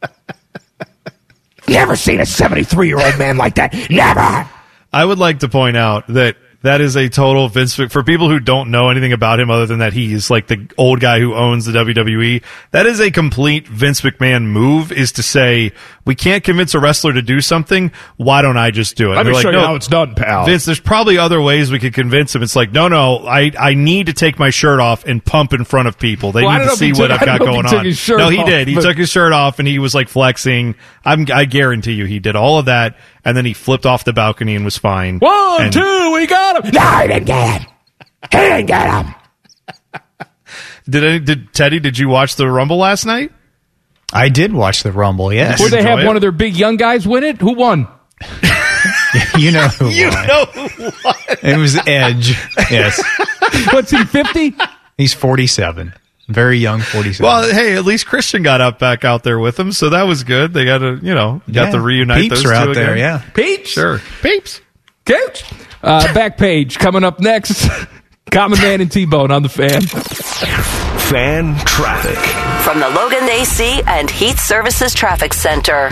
Never 1.70 1.96
seen 1.96 2.20
a 2.20 2.26
73 2.26 2.88
year 2.88 3.00
old 3.00 3.18
man 3.18 3.38
like 3.38 3.56
that. 3.56 3.74
Never. 3.90 4.50
I 4.98 5.06
would 5.06 5.20
like 5.20 5.40
to 5.40 5.48
point 5.48 5.78
out 5.78 6.08
that 6.08 6.38
that 6.64 6.82
is 6.82 6.96
a 6.98 7.08
total 7.08 7.48
Vince 7.50 7.76
for 7.76 8.04
people 8.04 8.30
who 8.30 8.40
don't 8.40 8.72
know 8.72 8.90
anything 8.90 9.14
about 9.14 9.40
him 9.40 9.52
other 9.52 9.68
than 9.68 9.78
that 9.80 9.94
he's 9.94 10.32
like 10.32 10.48
the 10.48 10.68
old 10.76 11.00
guy 11.00 11.20
who 11.20 11.36
owns 11.36 11.66
the 11.66 11.72
WWE. 11.72 12.44
That 12.72 12.88
is 12.88 13.00
a 13.00 13.12
complete 13.12 13.68
Vince 13.68 14.02
McMahon 14.02 14.46
move 14.46 14.92
is 14.92 15.12
to 15.14 15.24
say 15.24 15.72
we 16.04 16.16
can't 16.16 16.44
convince 16.44 16.74
a 16.74 16.80
wrestler 16.80 17.14
to 17.14 17.22
do 17.22 17.42
something. 17.42 17.92
Why 18.18 18.42
don't 18.42 18.58
I 18.58 18.72
just 18.72 18.96
do 18.98 19.12
it? 19.14 19.18
Let 19.18 19.28
me 19.28 19.34
show 19.34 19.36
like, 19.38 19.46
you 19.46 19.52
"No, 19.52 19.68
how 19.68 19.76
it's 19.76 19.88
done, 19.88 20.16
pal. 20.16 20.46
Vince, 20.48 20.66
there's 20.66 20.80
probably 20.80 21.20
other 21.20 21.40
ways 21.40 21.72
we 21.72 21.78
could 21.78 21.94
convince 21.94 22.34
him. 22.34 22.42
It's 22.42 22.56
like, 22.56 22.72
no, 22.72 22.88
no, 22.88 23.20
I, 23.28 23.52
I 23.58 23.76
need 23.76 24.08
to 24.08 24.14
take 24.14 24.40
my 24.40 24.50
shirt 24.50 24.80
off 24.80 25.06
and 25.06 25.24
pump 25.24 25.54
in 25.54 25.64
front 25.64 25.88
of 25.88 26.00
people. 26.00 26.32
They 26.32 26.44
Well, 26.44 26.58
need 26.58 26.70
to 26.72 26.76
see 26.76 26.92
what 26.92 27.10
took- 27.10 27.22
I've 27.22 27.26
got 27.26 27.38
don't 27.38 27.54
know 27.54 27.60
if 27.60 28.06
going 28.06 28.18
on. 28.18 28.18
no, 28.20 28.30
he 28.30 28.40
off, 28.40 28.46
did. 28.48 28.68
He 28.68 28.76
but- 28.76 28.82
took 28.82 28.98
his 28.98 29.10
shirt 29.12 29.32
off 29.32 29.60
and 29.60 29.68
he 29.68 29.78
was 29.78 29.94
like 29.94 30.10
flexing. 30.10 30.74
I'm, 31.06 31.28
I 31.32 31.46
guarantee 31.46 31.94
you 31.94 32.06
he 32.06 32.18
did 32.18 32.36
all 32.36 32.58
of 32.58 32.66
that. 32.66 32.98
And 33.28 33.36
then 33.36 33.44
he 33.46 33.52
flipped 33.54 33.86
off 33.86 34.06
the 34.06 34.14
balcony 34.14 34.56
and 34.56 34.64
was 34.64 34.78
fine. 34.78 35.20
One, 35.20 35.64
And- 35.64 35.74
two, 35.74 36.12
we 36.14 36.26
got 36.28 36.64
him. 36.64 36.72
No, 36.72 36.98
he 37.02 37.08
didn't 37.10 37.26
get 37.26 37.62
him. 37.62 37.72
He 38.32 38.38
didn't 38.38 38.66
get 38.68 39.06
him. 39.06 39.14
Did 40.90 41.04
any, 41.04 41.20
did 41.20 41.54
Teddy? 41.54 41.80
Did 41.82 41.98
you 41.98 42.08
watch 42.08 42.38
the 42.38 42.50
Rumble 42.50 42.78
last 42.78 43.06
night? 43.06 43.34
I 44.14 44.30
did 44.30 44.54
watch 44.54 44.84
the 44.84 44.94
Rumble. 44.94 45.34
Yes, 45.34 45.60
Where 45.60 45.70
they 45.70 45.80
enjoy 45.80 45.90
have 45.90 46.00
it? 46.00 46.06
one 46.06 46.16
of 46.16 46.22
their 46.22 46.32
big 46.32 46.56
young 46.56 46.78
guys 46.78 47.06
win 47.06 47.26
it? 47.26 47.42
Who 47.42 47.54
won? 47.56 47.90
you 49.38 49.52
know 49.52 49.68
who 49.68 49.90
You 49.90 50.08
won. 50.10 50.28
know 50.28 50.46
what? 51.02 51.18
It 51.44 51.58
was 51.58 51.78
Edge. 51.86 52.30
Yes, 52.72 53.02
What's 53.74 53.92
he, 53.92 54.02
50? 54.06 54.56
he's 54.98 55.14
forty-seven. 55.14 55.94
Very 56.28 56.58
young, 56.58 56.82
forty-seven. 56.82 57.24
Well, 57.26 57.50
hey, 57.54 57.78
at 57.78 57.86
least 57.86 58.06
Christian 58.06 58.44
got 58.44 58.60
up 58.60 58.80
back 58.80 59.06
out 59.06 59.24
there 59.24 59.40
with 59.40 59.58
him, 59.60 59.72
so 59.72 59.92
that 59.92 60.04
was 60.04 60.24
good. 60.24 60.54
They 60.54 60.66
got 60.66 60.80
to, 60.80 61.00
you 61.02 61.16
know, 61.16 61.42
got 61.52 61.68
Yeah. 61.68 61.72
to 61.72 61.80
reunite 61.82 62.22
Peeps 62.24 62.36
those 62.44 62.46
are 62.46 62.50
two 62.66 62.70
out 62.72 62.76
there. 62.76 62.94
again. 62.94 62.98
Yeah, 62.98 63.22
Peeps, 63.34 63.70
Sure, 63.70 64.02
peeps. 64.22 64.60
Coach. 65.06 65.46
Uh, 65.82 66.14
back 66.14 66.38
page 66.38 66.80
coming 66.80 67.04
up 67.06 67.20
next. 67.22 67.70
Common 68.32 68.60
Man 68.60 68.82
and 68.82 68.92
T-Bone 68.92 69.32
on 69.32 69.42
the 69.42 69.48
fan. 69.48 69.82
Fan 69.84 71.56
traffic. 71.66 72.18
From 72.66 72.82
the 72.82 72.90
Logan 72.90 73.24
AC 73.30 73.82
and 73.88 74.10
Heat 74.10 74.38
Services 74.38 74.94
Traffic 74.94 75.34
Center. 75.34 75.92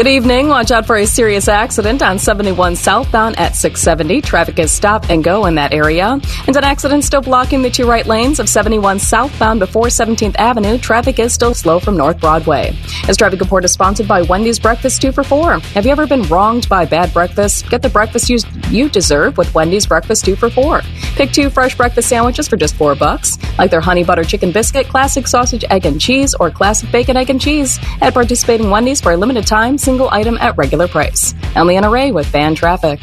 Good 0.00 0.08
evening. 0.08 0.48
Watch 0.48 0.70
out 0.70 0.86
for 0.86 0.96
a 0.96 1.06
serious 1.06 1.46
accident 1.46 2.00
on 2.00 2.18
71 2.18 2.74
southbound 2.76 3.38
at 3.38 3.54
670. 3.54 4.22
Traffic 4.22 4.58
is 4.58 4.72
stop 4.72 5.10
and 5.10 5.22
go 5.22 5.44
in 5.44 5.56
that 5.56 5.74
area. 5.74 6.18
And 6.46 6.56
an 6.56 6.64
accident 6.64 7.04
still 7.04 7.20
blocking 7.20 7.60
the 7.60 7.68
two 7.68 7.86
right 7.86 8.06
lanes 8.06 8.40
of 8.40 8.48
71 8.48 8.98
southbound 8.98 9.60
before 9.60 9.88
17th 9.88 10.36
Avenue. 10.36 10.78
Traffic 10.78 11.18
is 11.18 11.34
still 11.34 11.52
slow 11.52 11.78
from 11.80 11.98
North 11.98 12.18
Broadway. 12.18 12.74
This 13.06 13.18
traffic 13.18 13.40
report 13.40 13.62
is 13.66 13.72
sponsored 13.72 14.08
by 14.08 14.22
Wendy's 14.22 14.58
Breakfast 14.58 15.02
2 15.02 15.12
for 15.12 15.22
4. 15.22 15.58
Have 15.58 15.84
you 15.84 15.92
ever 15.92 16.06
been 16.06 16.22
wronged 16.28 16.66
by 16.70 16.86
bad 16.86 17.12
breakfast? 17.12 17.68
Get 17.68 17.82
the 17.82 17.90
breakfast 17.90 18.30
you, 18.30 18.38
you 18.70 18.88
deserve 18.88 19.36
with 19.36 19.52
Wendy's 19.52 19.84
Breakfast 19.84 20.24
2 20.24 20.34
for 20.34 20.48
4. 20.48 20.80
Pick 21.16 21.30
two 21.32 21.50
fresh 21.50 21.76
breakfast 21.76 22.08
sandwiches 22.08 22.48
for 22.48 22.56
just 22.56 22.74
4 22.76 22.94
bucks, 22.94 23.36
like 23.58 23.70
their 23.70 23.82
honey 23.82 24.04
butter 24.04 24.24
chicken 24.24 24.50
biscuit, 24.50 24.88
classic 24.88 25.26
sausage, 25.26 25.62
egg 25.68 25.84
and 25.84 26.00
cheese, 26.00 26.32
or 26.32 26.50
classic 26.50 26.90
bacon, 26.90 27.18
egg 27.18 27.28
and 27.28 27.38
cheese 27.38 27.78
at 28.00 28.14
participating 28.14 28.70
Wendy's 28.70 29.02
for 29.02 29.12
a 29.12 29.16
limited 29.18 29.46
time, 29.46 29.76
single 29.90 30.08
item 30.12 30.38
at 30.38 30.56
regular 30.56 30.86
price. 30.86 31.34
I'm 31.56 31.66
Leanna 31.66 31.90
Ray 31.90 32.12
with 32.12 32.24
fan 32.24 32.54
traffic. 32.54 33.00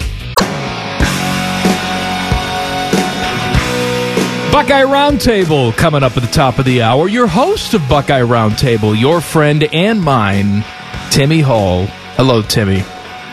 Buckeye 4.54 4.86
Roundtable 4.86 5.76
coming 5.76 6.02
up 6.02 6.16
at 6.16 6.24
the 6.24 6.30
top 6.32 6.60
of 6.60 6.64
the 6.64 6.84
hour. 6.84 7.10
Your 7.10 7.28
host 7.28 7.74
of 7.74 7.82
Buckeye 7.90 8.22
Roundtable, 8.22 8.98
your 8.98 9.20
friend 9.20 9.66
and 9.74 10.02
mine, 10.02 10.64
Timmy 11.12 11.42
Hall. 11.42 11.88
Hello, 12.16 12.42
Timmy. 12.42 12.86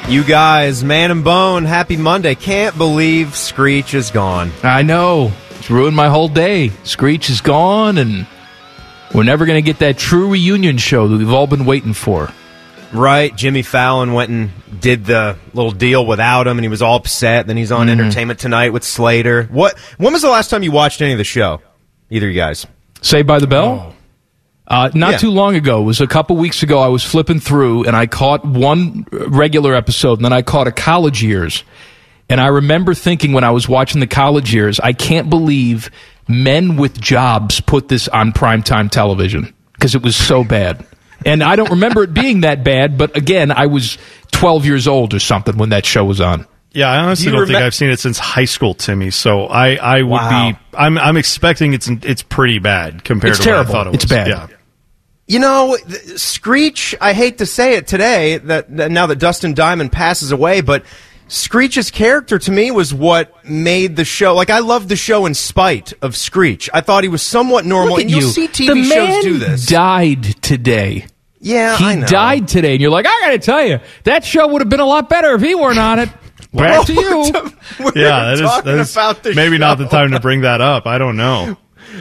You 0.08 0.24
guys, 0.24 0.82
man 0.82 1.12
and 1.12 1.22
bone, 1.22 1.64
happy 1.64 1.96
Monday. 1.96 2.34
Can't 2.34 2.76
believe 2.76 3.36
Screech 3.36 3.94
is 3.94 4.10
gone. 4.10 4.50
I 4.64 4.82
know. 4.82 5.30
It's 5.50 5.70
ruined 5.70 5.94
my 5.94 6.08
whole 6.08 6.28
day. 6.28 6.70
Screech 6.82 7.30
is 7.30 7.40
gone, 7.40 7.98
and 7.98 8.26
we're 9.14 9.22
never 9.22 9.46
going 9.46 9.62
to 9.62 9.66
get 9.66 9.78
that 9.78 9.96
true 9.96 10.28
reunion 10.28 10.76
show 10.76 11.06
that 11.06 11.16
we've 11.16 11.32
all 11.32 11.46
been 11.46 11.66
waiting 11.66 11.92
for. 11.94 12.32
Right, 12.94 13.34
Jimmy 13.34 13.62
Fallon 13.62 14.12
went 14.12 14.30
and 14.30 14.50
did 14.80 15.04
the 15.04 15.36
little 15.52 15.72
deal 15.72 16.06
without 16.06 16.46
him, 16.46 16.56
and 16.58 16.64
he 16.64 16.68
was 16.68 16.80
all 16.80 16.96
upset. 16.96 17.46
Then 17.46 17.56
he's 17.56 17.72
on 17.72 17.88
Mm-hmm. 17.88 18.00
Entertainment 18.00 18.38
Tonight 18.40 18.72
with 18.72 18.84
Slater. 18.84 19.44
What? 19.44 19.76
When 19.98 20.12
was 20.12 20.22
the 20.22 20.30
last 20.30 20.48
time 20.48 20.62
you 20.62 20.70
watched 20.72 21.02
any 21.02 21.12
of 21.12 21.18
the 21.18 21.24
show? 21.24 21.60
Either 22.10 22.26
of 22.28 22.32
you 22.32 22.38
guys? 22.40 22.66
Saved 23.02 23.26
by 23.26 23.38
the 23.40 23.46
Bell? 23.48 23.94
Uh, 24.66 24.90
not 24.94 25.12
Yeah. 25.12 25.18
too 25.18 25.30
long 25.30 25.56
ago, 25.56 25.80
it 25.80 25.84
was 25.84 26.00
a 26.00 26.06
couple 26.06 26.36
weeks 26.36 26.62
ago, 26.62 26.78
I 26.80 26.88
was 26.88 27.04
flipping 27.04 27.38
through 27.40 27.84
and 27.84 27.94
I 27.94 28.06
caught 28.06 28.46
one 28.46 29.04
regular 29.12 29.74
episode 29.74 30.18
and 30.20 30.24
then 30.24 30.32
I 30.32 30.40
caught 30.40 30.66
a 30.68 30.72
college 30.72 31.22
years. 31.22 31.64
And 32.30 32.40
I 32.40 32.46
remember 32.46 32.94
thinking 32.94 33.34
when 33.34 33.44
I 33.44 33.50
was 33.50 33.68
watching 33.68 34.00
the 34.00 34.06
college 34.06 34.54
years, 34.54 34.80
I 34.80 34.94
can't 34.94 35.28
believe 35.28 35.90
men 36.28 36.76
with 36.76 36.98
jobs 36.98 37.60
put 37.60 37.88
this 37.88 38.08
on 38.08 38.32
primetime 38.32 38.90
television 38.90 39.52
because 39.74 39.94
it 39.94 40.02
was 40.02 40.16
so 40.16 40.42
bad. 40.44 40.86
And 41.24 41.42
I 41.42 41.56
don't 41.56 41.70
remember 41.70 42.02
it 42.04 42.12
being 42.14 42.42
that 42.42 42.64
bad, 42.64 42.98
but 42.98 43.16
again, 43.16 43.50
I 43.50 43.66
was 43.66 43.98
12 44.32 44.66
years 44.66 44.86
old 44.86 45.14
or 45.14 45.18
something 45.20 45.56
when 45.56 45.70
that 45.70 45.86
show 45.86 46.04
was 46.04 46.20
on. 46.20 46.46
Yeah, 46.72 46.90
I 46.90 46.98
honestly 46.98 47.26
Do 47.26 47.30
you 47.30 47.36
don't 47.38 47.46
think 47.46 47.58
I've 47.60 47.74
seen 47.74 47.90
it 47.90 48.00
since 48.00 48.18
high 48.18 48.46
school, 48.46 48.74
Timmy. 48.74 49.10
So 49.10 49.44
I, 49.46 49.76
I 49.76 50.02
would 50.02 50.10
Wow. 50.10 50.50
be. 50.52 50.58
I'm, 50.76 50.98
I'm 50.98 51.16
expecting 51.16 51.72
it's, 51.72 51.88
it's 51.88 52.22
pretty 52.22 52.58
bad 52.58 53.04
compared 53.04 53.30
It's 53.30 53.38
to 53.38 53.44
terrible. 53.44 53.72
what 53.72 53.80
I 53.80 53.84
thought 53.84 53.86
it 53.86 53.90
was. 53.90 54.02
It's 54.02 54.10
bad. 54.12 54.26
Yeah. 54.28 54.46
You 55.26 55.38
know, 55.38 55.76
Screech, 56.16 56.94
I 57.00 57.12
hate 57.12 57.38
to 57.38 57.46
say 57.46 57.76
it 57.76 57.86
today, 57.86 58.38
that, 58.38 58.76
that 58.76 58.90
now 58.90 59.06
that 59.06 59.18
Dustin 59.18 59.54
Diamond 59.54 59.92
passes 59.92 60.32
away, 60.32 60.60
but 60.60 60.84
Screech's 61.28 61.90
character 61.90 62.38
to 62.38 62.50
me 62.50 62.70
was 62.70 62.92
what 62.92 63.32
made 63.48 63.96
the 63.96 64.04
show. 64.04 64.34
Like, 64.34 64.50
I 64.50 64.58
loved 64.58 64.88
the 64.88 64.96
show 64.96 65.24
in 65.26 65.32
spite 65.34 65.92
of 66.02 66.16
Screech. 66.16 66.68
I 66.74 66.80
thought 66.82 67.04
he 67.04 67.08
was 67.08 67.22
somewhat 67.22 67.64
normal. 67.64 67.92
Look 67.94 68.00
at 68.00 68.02
and 68.02 68.10
you'll 68.10 68.30
see 68.30 68.48
TV 68.48 68.66
the 68.66 68.74
man 68.74 68.88
shows 68.88 69.24
do 69.24 69.38
this. 69.38 69.66
died 69.66 70.22
today. 70.42 71.06
Yeah, 71.44 71.76
he 71.76 71.84
I 71.84 71.94
know. 71.96 72.06
died 72.06 72.48
today, 72.48 72.72
and 72.72 72.80
you're 72.80 72.90
like, 72.90 73.06
I 73.06 73.20
got 73.20 73.30
to 73.32 73.38
tell 73.38 73.62
you, 73.64 73.80
that 74.04 74.24
show 74.24 74.48
would 74.48 74.62
have 74.62 74.68
been 74.70 74.80
a 74.80 74.86
lot 74.86 75.08
better 75.10 75.34
if 75.34 75.42
he 75.42 75.54
weren't 75.54 75.78
on 75.78 75.98
it. 75.98 76.08
Back 76.52 76.86
to 76.86 76.92
you. 76.94 77.32
We're 77.84 77.92
Yeah, 77.94 78.24
that 78.24 78.34
is, 78.34 78.40
talking 78.40 78.72
that 78.72 78.78
is 78.80 78.92
about 78.92 79.22
the 79.22 79.34
maybe 79.34 79.58
not 79.58 79.78
the 79.78 79.86
time 79.86 80.12
to 80.12 80.20
bring 80.20 80.40
that 80.42 80.60
up. 80.60 80.86
I 80.86 80.98
don't 80.98 81.16
know. 81.16 81.56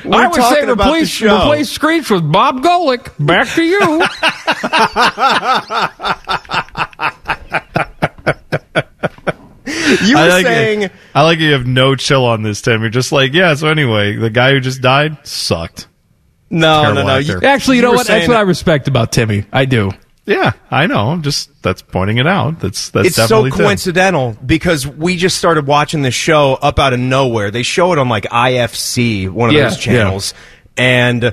We're 0.06 0.16
I 0.16 0.28
would 0.28 0.36
say 0.36 0.42
talking 0.42 0.70
about 0.70 0.86
the 0.86 0.90
replace 0.92 1.10
show. 1.10 1.38
replace 1.42 1.70
Screech 1.70 2.10
with 2.10 2.32
Bob 2.32 2.64
Golic. 2.64 3.12
Back 3.24 3.48
to 3.56 3.64
you. 3.64 3.80
You 9.66 10.18
I 10.18 10.24
were 10.24 10.30
like 10.30 10.46
it. 10.46 10.50
saying 10.50 10.90
I 11.16 11.24
like 11.24 11.40
you 11.40 11.54
have 11.54 11.66
no 11.68 11.96
chill 11.96 12.26
on 12.26 12.44
this, 12.44 12.62
Tim. 12.62 12.82
You're 12.82 12.90
just 12.90 13.12
like, 13.12 13.34
yeah. 13.34 13.54
So 13.56 13.70
anyway, 13.70 14.16
the 14.16 14.30
guy 14.30 14.52
who 14.52 14.60
just 14.60 14.82
died 14.82 15.26
sucked. 15.26 15.88
No, 16.54 16.82
Terrible 16.84 17.02
no, 17.02 17.08
no. 17.08 17.20
actor. 17.20 17.40
You- 17.42 17.48
Actually, 17.48 17.76
you, 17.78 17.82
know 17.82 17.90
were 17.90 17.96
what? 17.98 18.08
That's 18.08 18.20
saying 18.20 18.30
what 18.30 18.38
I 18.38 18.42
respect 18.42 18.88
about 18.88 19.12
Timmy. 19.12 19.46
I 19.52 19.66
do. 19.66 19.92
Yeah, 20.26 20.54
I 20.72 20.88
know. 20.88 21.10
I'm 21.10 21.22
just 21.22 21.50
that's 21.64 21.82
pointing 21.82 22.18
it 22.18 22.28
out. 22.28 22.60
That's 22.60 22.92
that's 22.92 23.08
it's 23.08 23.16
so 23.18 23.24
definitely 23.24 23.52
Tim. 23.52 23.60
coincidental 23.66 24.38
because 24.46 24.88
we 24.88 25.18
just 25.18 25.38
started 25.38 25.68
watching 25.68 26.02
this 26.02 26.14
show 26.14 26.54
up 26.62 26.80
out 26.80 26.94
of 26.94 27.00
nowhere. 27.00 27.52
They 27.52 27.64
show 27.64 27.92
it 27.92 28.00
on 28.00 28.08
like 28.08 28.24
IFC, 28.26 29.30
one 29.30 29.50
of 29.50 29.56
Yeah, 29.56 29.64
those 29.64 29.78
channels. 29.78 30.34
And 30.78 31.26
uh, 31.26 31.32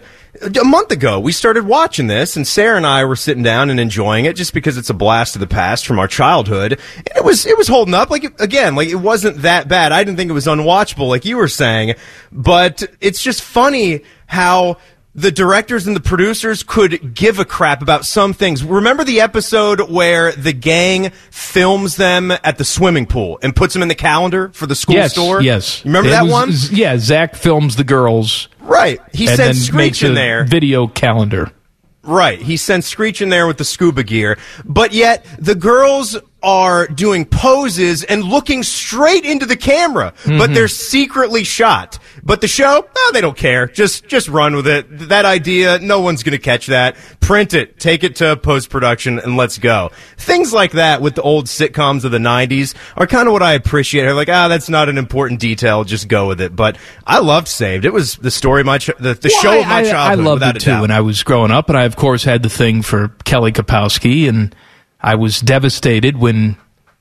a 0.60 0.64
month 0.64 0.90
ago, 0.90 1.20
we 1.20 1.32
started 1.32 1.66
watching 1.66 2.08
this, 2.08 2.36
and 2.36 2.46
Sarah 2.46 2.76
and 2.76 2.86
I 2.86 3.04
were 3.04 3.14
sitting 3.16 3.42
down 3.44 3.70
and 3.70 3.78
enjoying 3.78 4.24
it 4.24 4.34
just 4.36 4.52
because 4.54 4.76
it's 4.76 4.90
a 4.90 4.94
blast 4.94 5.36
of 5.36 5.40
the 5.40 5.46
past 5.46 5.86
from 5.86 5.98
our 6.00 6.08
childhood. 6.08 6.72
And 6.96 7.08
it 7.16 7.24
was 7.24 7.46
it 7.46 7.56
was 7.56 7.68
holding 7.68 7.94
up. 7.94 8.10
Like 8.10 8.40
again, 8.40 8.74
like 8.74 8.88
it 8.88 8.96
wasn't 8.96 9.42
that 9.42 9.68
bad. 9.68 9.92
I 9.92 10.02
didn't 10.02 10.16
think 10.16 10.30
it 10.30 10.34
was 10.34 10.46
unwatchable, 10.46 11.08
like 11.08 11.24
you 11.24 11.36
were 11.36 11.46
saying. 11.48 11.94
But 12.32 12.82
it's 13.00 13.22
just 13.22 13.42
funny 13.42 14.02
how 14.26 14.78
the 15.14 15.32
directors 15.32 15.86
and 15.86 15.96
the 15.96 16.00
producers 16.00 16.62
could 16.62 17.14
give 17.14 17.38
a 17.40 17.44
crap 17.44 17.82
about 17.82 18.04
some 18.04 18.32
things. 18.32 18.62
Remember 18.62 19.02
the 19.02 19.20
episode 19.20 19.90
where 19.90 20.32
the 20.32 20.52
gang 20.52 21.10
films 21.30 21.96
them 21.96 22.30
at 22.30 22.58
the 22.58 22.64
swimming 22.64 23.06
pool 23.06 23.38
and 23.42 23.54
puts 23.54 23.74
them 23.74 23.82
in 23.82 23.88
the 23.88 23.94
calendar 23.94 24.50
for 24.52 24.66
the 24.66 24.74
school 24.76 24.94
yes, 24.94 25.12
store? 25.12 25.42
yes. 25.42 25.84
Remember 25.84 26.08
It 26.08 26.12
that 26.12 26.22
was- 26.24 26.32
one? 26.32 26.50
Yeah, 26.78 26.96
Zach 26.98 27.34
films 27.34 27.76
the 27.76 27.84
girls. 27.84 28.48
Right. 28.60 29.00
He 29.12 29.26
then 29.26 29.54
Screech 29.54 30.02
in 30.04 30.14
there. 30.14 30.44
video 30.44 30.86
calendar. 30.86 31.50
Right. 32.02 32.40
He 32.40 32.56
sent 32.56 32.84
Screech 32.84 33.20
in 33.20 33.28
there 33.30 33.46
with 33.46 33.58
the 33.58 33.64
scuba 33.64 34.04
gear. 34.04 34.38
But 34.64 34.92
yet, 34.92 35.26
the 35.38 35.54
girls 35.54 36.16
are 36.42 36.86
doing 36.86 37.24
poses 37.24 38.02
and 38.04 38.24
looking 38.24 38.62
straight 38.62 39.24
into 39.24 39.44
the 39.46 39.56
camera, 39.56 40.12
but 40.24 40.50
Mhm. 40.50 40.54
they're 40.54 40.68
secretly 40.68 41.44
shot. 41.44 41.98
But 42.22 42.40
the 42.40 42.48
show, 42.48 42.86
oh, 42.96 43.10
they 43.12 43.20
don't 43.20 43.36
care. 43.36 43.66
Just, 43.66 44.06
just 44.08 44.28
run 44.28 44.54
with 44.56 44.66
it. 44.66 45.08
That 45.08 45.24
idea, 45.24 45.78
no 45.80 46.00
one's 46.00 46.22
gonna 46.22 46.38
catch 46.38 46.66
that. 46.68 46.96
Print 47.20 47.54
it, 47.54 47.78
take 47.78 48.02
it 48.04 48.16
to 48.16 48.36
post-production, 48.36 49.18
and 49.20 49.36
let's 49.36 49.58
go. 49.58 49.90
Things 50.16 50.52
like 50.52 50.72
that 50.72 51.00
with 51.02 51.14
the 51.14 51.22
old 51.22 51.46
sitcoms 51.46 52.04
of 52.04 52.10
the 52.10 52.18
90s 52.18 52.74
are 52.96 53.06
kind 53.06 53.26
of 53.28 53.32
what 53.32 53.42
I 53.42 53.52
appreciate. 53.52 54.02
They're 54.02 54.14
like, 54.14 54.28
ah, 54.30 54.48
that's 54.48 54.68
not 54.68 54.88
an 54.88 54.98
important 54.98 55.40
detail, 55.40 55.84
just 55.84 56.08
go 56.08 56.26
with 56.28 56.40
it. 56.40 56.54
But 56.56 56.76
I 57.06 57.18
loved 57.18 57.48
Saved. 57.48 57.84
It 57.84 57.92
was 57.92 58.16
the 58.16 58.30
story 58.30 58.60
of 58.60 58.66
my, 58.66 58.78
ch- 58.78 58.90
the, 58.98 59.14
the 59.14 59.30
Well, 59.32 59.42
show 59.42 59.50
I, 59.52 59.56
of 59.56 59.66
my 59.66 59.78
I- 59.80 59.84
childhood. 59.90 60.26
I 60.26 60.28
loved 60.30 60.42
it 60.56 60.60
too 60.60 60.70
doubt. 60.70 60.80
when 60.82 60.90
I 60.90 61.00
was 61.00 61.22
growing 61.22 61.50
up, 61.50 61.68
and 61.68 61.78
I 61.78 61.84
of 61.84 61.96
course 61.96 62.24
had 62.24 62.42
the 62.42 62.48
thing 62.50 62.82
for 62.82 63.08
Kelly 63.24 63.52
Kapowski, 63.52 64.28
and 64.28 64.54
I 65.02 65.14
was 65.14 65.40
devastated 65.40 66.16
when 66.16 66.56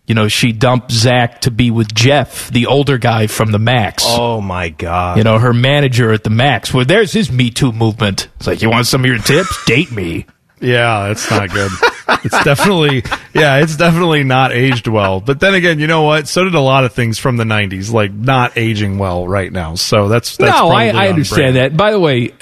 you 0.07 0.15
know 0.15 0.27
she 0.27 0.51
dumped 0.51 0.91
Zach 0.91 1.41
to 1.41 1.51
be 1.51 1.69
with 1.71 1.93
Jeff, 1.93 2.49
the 2.49 2.65
older 2.67 2.97
guy 2.97 3.27
from 3.27 3.51
the 3.51 3.59
Max. 3.59 4.03
Oh 4.07 4.41
my 4.41 4.69
god! 4.69 5.17
You 5.17 5.23
know 5.23 5.37
her 5.37 5.53
manager 5.53 6.11
at 6.11 6.23
the 6.23 6.29
Max. 6.29 6.73
Well, 6.73 6.85
there's 6.85 7.11
his 7.11 7.31
Me 7.31 7.49
Too 7.49 7.71
movement. 7.71 8.27
It's 8.37 8.47
like 8.47 8.61
you 8.61 8.69
want 8.69 8.87
some 8.87 9.01
of 9.01 9.07
your 9.07 9.19
tips? 9.19 9.63
Date 9.65 9.91
me. 9.91 10.25
Yeah, 10.61 11.07
that's 11.07 11.29
not 11.31 11.49
good. 11.51 11.71
it's 12.23 12.43
definitely 12.43 13.03
yeah, 13.33 13.57
it's 13.57 13.77
definitely 13.77 14.23
not 14.23 14.51
aged 14.51 14.87
well. 14.87 15.21
But 15.21 15.39
then 15.39 15.53
again, 15.53 15.79
you 15.79 15.87
know 15.87 16.01
what? 16.03 16.27
So 16.27 16.43
did 16.43 16.55
a 16.55 16.59
lot 16.59 16.83
of 16.83 16.93
things 16.93 17.17
from 17.17 17.37
the 17.37 17.43
'90s, 17.45 17.93
like 17.93 18.11
not 18.11 18.57
aging 18.57 18.97
well 18.97 19.27
right 19.27 19.51
now. 19.51 19.75
So 19.75 20.09
that's, 20.09 20.37
that's 20.37 20.57
no, 20.57 20.69
I, 20.69 20.87
I 20.87 21.07
understand 21.09 21.53
brand. 21.53 21.73
that. 21.73 21.77
By 21.77 21.91
the 21.91 21.99
way, 21.99 22.33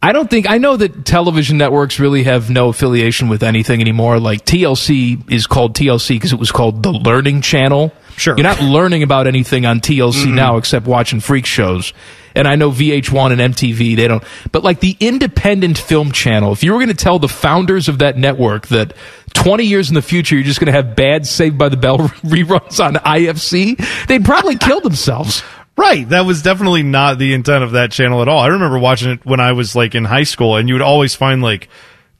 I 0.00 0.12
don't 0.12 0.30
think 0.30 0.48
I 0.48 0.58
know 0.58 0.76
that 0.76 1.04
television 1.04 1.58
networks 1.58 1.98
really 1.98 2.22
have 2.22 2.50
no 2.50 2.68
affiliation 2.68 3.28
with 3.28 3.42
anything 3.42 3.80
anymore. 3.80 4.20
Like 4.20 4.44
TLC 4.44 5.30
is 5.30 5.46
called 5.46 5.74
TLC 5.74 6.10
because 6.10 6.32
it 6.32 6.38
was 6.38 6.52
called 6.52 6.82
the 6.84 6.92
Learning 6.92 7.40
Channel. 7.40 7.92
Sure, 8.16 8.36
you're 8.36 8.44
not 8.44 8.60
learning 8.60 9.02
about 9.02 9.26
anything 9.26 9.66
on 9.66 9.80
TLC 9.80 10.26
Mm-mm. 10.26 10.34
now 10.34 10.56
except 10.56 10.86
watching 10.86 11.20
freak 11.20 11.46
shows. 11.46 11.92
And 12.34 12.46
I 12.46 12.54
know 12.54 12.70
VH1 12.70 13.32
and 13.32 13.54
MTV 13.54 13.96
they 13.96 14.06
don't. 14.06 14.22
But 14.52 14.62
like 14.62 14.78
the 14.78 14.96
independent 15.00 15.78
film 15.78 16.12
channel, 16.12 16.52
if 16.52 16.62
you 16.62 16.72
were 16.72 16.78
going 16.78 16.88
to 16.88 16.94
tell 16.94 17.18
the 17.18 17.28
founders 17.28 17.88
of 17.88 17.98
that 17.98 18.16
network 18.16 18.68
that 18.68 18.94
20 19.34 19.64
years 19.64 19.88
in 19.88 19.96
the 19.96 20.02
future 20.02 20.36
you're 20.36 20.44
just 20.44 20.60
going 20.60 20.72
to 20.72 20.72
have 20.72 20.94
bad 20.94 21.26
Saved 21.26 21.58
by 21.58 21.68
the 21.68 21.76
Bell 21.76 21.98
reruns 22.22 22.84
on 22.84 22.94
IFC, 22.94 24.06
they'd 24.06 24.24
probably 24.24 24.56
kill 24.56 24.80
themselves. 24.80 25.42
Right. 25.78 26.08
That 26.08 26.22
was 26.26 26.42
definitely 26.42 26.82
not 26.82 27.18
the 27.18 27.32
intent 27.32 27.62
of 27.62 27.70
that 27.72 27.92
channel 27.92 28.20
at 28.20 28.26
all. 28.26 28.40
I 28.40 28.48
remember 28.48 28.80
watching 28.80 29.12
it 29.12 29.24
when 29.24 29.38
I 29.38 29.52
was 29.52 29.76
like 29.76 29.94
in 29.94 30.04
high 30.04 30.24
school 30.24 30.56
and 30.56 30.68
you 30.68 30.74
would 30.74 30.82
always 30.82 31.14
find 31.14 31.40
like 31.40 31.68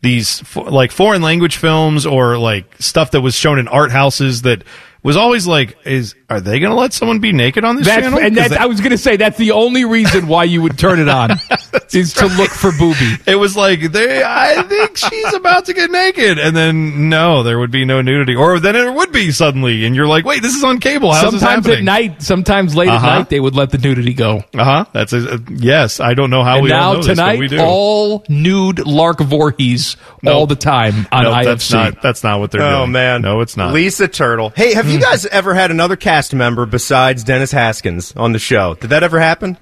these 0.00 0.44
like 0.54 0.92
foreign 0.92 1.22
language 1.22 1.56
films 1.56 2.06
or 2.06 2.38
like 2.38 2.72
stuff 2.78 3.10
that 3.10 3.20
was 3.20 3.34
shown 3.34 3.58
in 3.58 3.66
art 3.66 3.90
houses 3.90 4.42
that 4.42 4.62
was 5.08 5.16
always 5.16 5.46
like 5.46 5.76
is 5.84 6.14
are 6.30 6.40
they 6.40 6.60
going 6.60 6.70
to 6.70 6.76
let 6.78 6.92
someone 6.92 7.20
be 7.20 7.32
naked 7.32 7.64
on 7.64 7.76
this 7.76 7.86
That's, 7.86 8.02
channel? 8.02 8.18
and 8.18 8.36
'Cause 8.36 8.50
that, 8.50 8.60
I 8.60 8.66
was 8.66 8.80
going 8.80 8.90
to 8.90 8.98
say 8.98 9.16
that's 9.16 9.38
the 9.38 9.52
only 9.52 9.86
reason 9.86 10.28
why 10.28 10.44
you 10.44 10.60
would 10.60 10.78
turn 10.78 11.00
it 11.00 11.08
on 11.08 11.30
is 11.94 12.12
to 12.14 12.26
look 12.26 12.50
for 12.50 12.70
booby. 12.72 13.16
It 13.26 13.36
was 13.36 13.56
like 13.56 13.80
they. 13.92 14.22
I 14.22 14.62
think 14.64 14.96
she's 14.98 15.32
about 15.34 15.64
to 15.66 15.72
get 15.74 15.90
naked, 15.90 16.38
and 16.38 16.54
then 16.54 17.08
no, 17.08 17.42
there 17.42 17.58
would 17.58 17.70
be 17.70 17.84
no 17.86 18.02
nudity, 18.02 18.34
or 18.36 18.60
then 18.60 18.76
it 18.76 18.92
would 18.92 19.10
be 19.10 19.30
suddenly, 19.32 19.86
and 19.86 19.96
you're 19.96 20.06
like, 20.06 20.26
wait, 20.26 20.42
this 20.42 20.54
is 20.54 20.62
on 20.62 20.78
cable. 20.80 21.12
How's 21.12 21.30
sometimes 21.30 21.64
happening? 21.66 21.78
at 21.78 21.84
night, 21.84 22.22
sometimes 22.22 22.76
late 22.76 22.88
Uh-huh. 22.90 23.06
at 23.06 23.18
night, 23.20 23.28
they 23.30 23.40
would 23.40 23.54
let 23.56 23.70
the 23.70 23.78
nudity 23.78 24.12
go. 24.12 24.44
Uh 24.54 24.64
huh. 24.64 24.84
That's 24.92 25.14
a, 25.14 25.32
uh, 25.34 25.38
yes. 25.48 25.98
I 25.98 26.12
don't 26.14 26.28
know 26.30 26.44
how 26.44 26.56
and 26.56 26.64
we 26.64 26.72
all 26.72 26.78
now 26.78 26.92
know 26.92 26.96
this, 26.98 27.06
but 27.06 27.14
tonight, 27.14 27.38
we 27.38 27.48
do. 27.48 27.58
all 27.60 28.24
nude 28.28 28.86
Lark 28.86 29.20
Voorhees 29.20 29.96
all 30.26 30.46
the 30.46 30.56
time 30.56 31.06
on 31.10 31.24
Nope, 31.24 31.34
IFC. 31.36 31.44
That's 31.44 31.72
not, 31.72 32.02
that's 32.02 32.22
not 32.22 32.40
what 32.40 32.50
they're 32.50 32.60
doing. 32.60 32.72
Oh 32.74 32.86
man, 32.86 33.22
no, 33.22 33.40
it's 33.40 33.56
not. 33.56 33.72
Lisa 33.72 34.08
Turtle. 34.08 34.50
Hey, 34.54 34.74
have 34.74 34.88
you 34.90 34.97
guys 35.00 35.26
ever 35.26 35.54
had 35.54 35.70
another 35.70 35.96
cast 35.96 36.34
member 36.34 36.66
besides 36.66 37.24
Dennis 37.24 37.52
Haskins 37.52 38.12
on 38.16 38.32
the 38.32 38.38
show? 38.38 38.74
Did 38.74 38.90
that 38.90 39.02
ever 39.02 39.18
happen? 39.20 39.58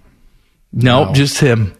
no, 0.72 1.12
just 1.12 1.38
him. 1.38 1.76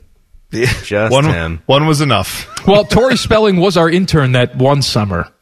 Just 0.53 1.13
one, 1.13 1.25
him. 1.25 1.63
one 1.67 1.87
was 1.87 2.01
enough. 2.01 2.53
Well, 2.67 2.85
Tori 2.85 3.17
Spelling 3.17 3.59
was 3.59 3.77
our 3.77 3.89
intern 3.89 4.33
that 4.33 4.57
one 4.57 4.83
summer. 4.83 5.33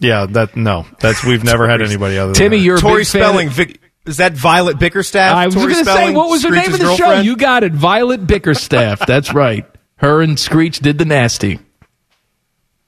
Yeah, 0.00 0.24
that 0.30 0.56
no, 0.56 0.86
that's 1.00 1.22
we've 1.22 1.44
never 1.44 1.68
had 1.68 1.82
anybody 1.82 2.16
other. 2.16 2.32
Timmy, 2.32 2.56
than 2.56 2.64
you're 2.64 2.76
a 2.78 2.80
Tori 2.80 3.00
big 3.02 3.06
fan 3.08 3.22
Spelling. 3.22 3.46
of- 3.48 3.52
Vic, 3.52 3.80
is 4.06 4.16
that 4.16 4.32
Violet 4.32 4.78
Bickerstaff? 4.78 5.36
I 5.36 5.44
was 5.46 5.54
going 5.54 5.68
to 5.68 5.84
say, 5.84 6.14
what 6.14 6.30
was 6.30 6.42
her 6.44 6.50
name 6.50 6.72
of 6.72 6.78
the 6.78 6.96
show? 6.96 7.20
You 7.20 7.36
got 7.36 7.62
it, 7.62 7.72
Violet 7.72 8.26
Bickerstaff. 8.26 9.00
That's 9.06 9.34
right. 9.34 9.66
Her 9.96 10.22
and 10.22 10.38
Screech 10.40 10.78
did 10.78 10.96
the 10.96 11.04
nasty. 11.04 11.58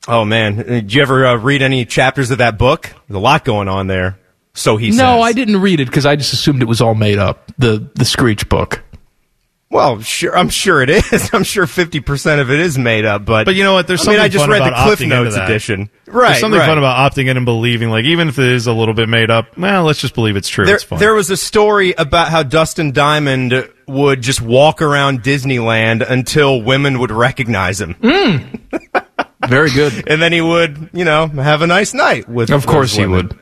Oh 0.07 0.25
man, 0.25 0.57
did 0.57 0.95
you 0.95 1.03
ever 1.03 1.27
uh, 1.27 1.37
read 1.37 1.61
any 1.61 1.85
chapters 1.85 2.31
of 2.31 2.39
that 2.39 2.57
book? 2.57 2.85
There's 3.07 3.17
a 3.17 3.19
lot 3.19 3.45
going 3.45 3.69
on 3.69 3.87
there. 3.87 4.19
So 4.59 4.77
he 4.77 4.91
no. 4.91 5.21
I 5.21 5.33
didn't 5.33 5.61
read 5.61 5.81
it 5.81 5.87
because 5.87 6.05
I 6.05 6.17
just 6.17 6.33
assumed 6.33 6.63
it 6.63 6.67
was 6.67 6.81
all 6.81 6.95
made 6.95 7.19
up. 7.19 7.53
The 7.59 7.89
the 7.95 8.05
Screech 8.05 8.49
book. 8.49 8.83
Well, 9.71 10.01
sure, 10.01 10.35
I'm 10.37 10.49
sure 10.49 10.81
it 10.81 10.89
is. 10.89 11.31
I'm 11.35 11.45
sure 11.45 11.67
50 11.67 12.01
percent 12.01 12.41
of 12.41 12.51
it 12.51 12.59
is 12.59 12.79
made 12.79 13.05
up, 13.05 13.25
but 13.25 13.45
But 13.45 13.55
you 13.55 13.63
know 13.65 13.75
what? 13.75 13.87
There's 13.87 14.01
I 14.01 14.05
something 14.05 14.19
mean, 14.19 14.25
I 14.25 14.29
just 14.29 14.45
fun 14.45 14.51
read 14.51 14.63
about 14.63 14.77
the 14.89 14.97
Cliff 14.97 15.09
Notes 15.09 15.37
edition. 15.37 15.91
Right, 16.07 16.29
There's 16.29 16.41
something 16.41 16.59
right. 16.59 16.67
fun 16.67 16.79
about 16.79 17.13
opting 17.13 17.29
in 17.29 17.37
and 17.37 17.45
believing, 17.45 17.91
like 17.91 18.05
even 18.07 18.29
if 18.29 18.39
it 18.39 18.47
is 18.47 18.67
a 18.67 18.73
little 18.73 18.95
bit 18.95 19.09
made 19.11 19.31
up. 19.31 19.57
Well, 19.59 19.85
let's 19.85 20.01
just 20.01 20.15
believe 20.15 20.37
it's 20.37 20.49
true. 20.49 20.65
There, 20.65 20.77
it's 20.77 20.85
fun. 20.85 20.99
there 20.99 21.15
was 21.15 21.31
a 21.31 21.37
story 21.37 21.93
about 21.93 22.29
how 22.29 22.43
Dustin 22.43 22.93
Diamond 22.93 23.69
would 23.87 24.23
just 24.23 24.41
walk 24.41 24.81
around 24.81 25.23
Disneyland 25.23 26.09
until 26.09 26.63
women 26.63 26.99
would 27.01 27.11
recognize 27.11 27.81
him. 27.81 27.95
Hmm. 27.95 28.39
Very 29.47 29.71
good. 29.71 30.09
and 30.09 30.21
then 30.21 30.33
he 30.33 30.41
would, 30.41 30.91
you 30.95 31.05
know, 31.05 31.29
have 31.29 31.63
a 31.63 31.67
nice 31.67 31.93
night 31.95 32.27
with. 32.29 32.51
Of 32.51 32.67
course 32.67 32.93
those 32.93 32.99
he 32.99 33.07
would. 33.07 33.39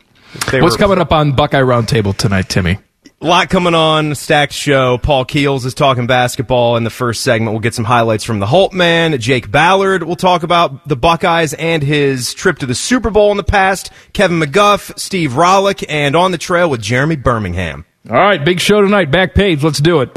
They 0.50 0.60
What's 0.60 0.74
were- 0.74 0.78
coming 0.78 0.98
up 0.98 1.12
on 1.12 1.32
Buckeye 1.32 1.60
Roundtable 1.60 2.16
tonight, 2.16 2.48
Timmy? 2.48 2.78
A 3.20 3.26
lot 3.26 3.48
coming 3.48 3.74
on 3.74 4.14
stacked 4.14 4.52
show 4.52 4.98
paul 4.98 5.24
keels 5.24 5.64
is 5.64 5.72
talking 5.72 6.06
basketball 6.06 6.76
in 6.76 6.84
the 6.84 6.90
first 6.90 7.22
segment 7.22 7.52
we'll 7.52 7.60
get 7.60 7.72
some 7.74 7.86
highlights 7.86 8.24
from 8.24 8.40
the 8.40 8.46
holt 8.46 8.74
man 8.74 9.18
jake 9.18 9.50
ballard 9.50 10.02
will 10.02 10.16
talk 10.16 10.42
about 10.42 10.86
the 10.86 10.96
buckeyes 10.96 11.54
and 11.54 11.82
his 11.82 12.34
trip 12.34 12.58
to 12.58 12.66
the 12.66 12.74
super 12.74 13.08
bowl 13.08 13.30
in 13.30 13.38
the 13.38 13.42
past 13.42 13.90
kevin 14.12 14.38
mcguff 14.38 14.96
steve 14.98 15.32
rollick 15.32 15.82
and 15.88 16.14
on 16.14 16.30
the 16.30 16.36
trail 16.38 16.68
with 16.68 16.82
jeremy 16.82 17.16
birmingham 17.16 17.86
All 18.10 18.16
right, 18.16 18.44
big 18.44 18.60
show 18.60 18.82
tonight. 18.82 19.10
Back 19.10 19.34
page. 19.34 19.64
Let's 19.64 19.80
do 19.80 20.00
it. 20.02 20.10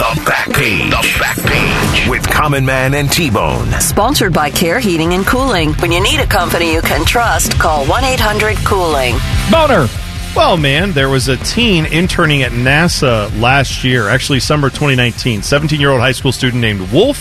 The 0.00 0.22
back 0.24 0.50
page. 0.54 0.88
The 0.90 1.16
back 1.20 1.36
page 1.36 2.08
with 2.08 2.26
Common 2.26 2.64
Man 2.64 2.94
and 2.94 3.12
T 3.12 3.28
Bone. 3.28 3.70
Sponsored 3.82 4.32
by 4.32 4.48
Care 4.48 4.80
Heating 4.80 5.12
and 5.12 5.26
Cooling. 5.26 5.74
When 5.74 5.92
you 5.92 6.02
need 6.02 6.20
a 6.20 6.26
company 6.26 6.72
you 6.72 6.80
can 6.80 7.04
trust, 7.04 7.58
call 7.58 7.84
1 7.84 8.04
800 8.04 8.56
Cooling. 8.64 9.16
Boner. 9.50 9.88
Well, 10.34 10.56
man, 10.56 10.92
there 10.92 11.10
was 11.10 11.28
a 11.28 11.36
teen 11.36 11.84
interning 11.84 12.40
at 12.42 12.52
NASA 12.52 13.28
last 13.42 13.84
year, 13.84 14.08
actually 14.08 14.40
summer 14.40 14.70
2019. 14.70 15.40
17-year-old 15.42 16.00
high 16.00 16.12
school 16.12 16.32
student 16.32 16.62
named 16.62 16.90
Wolf 16.92 17.18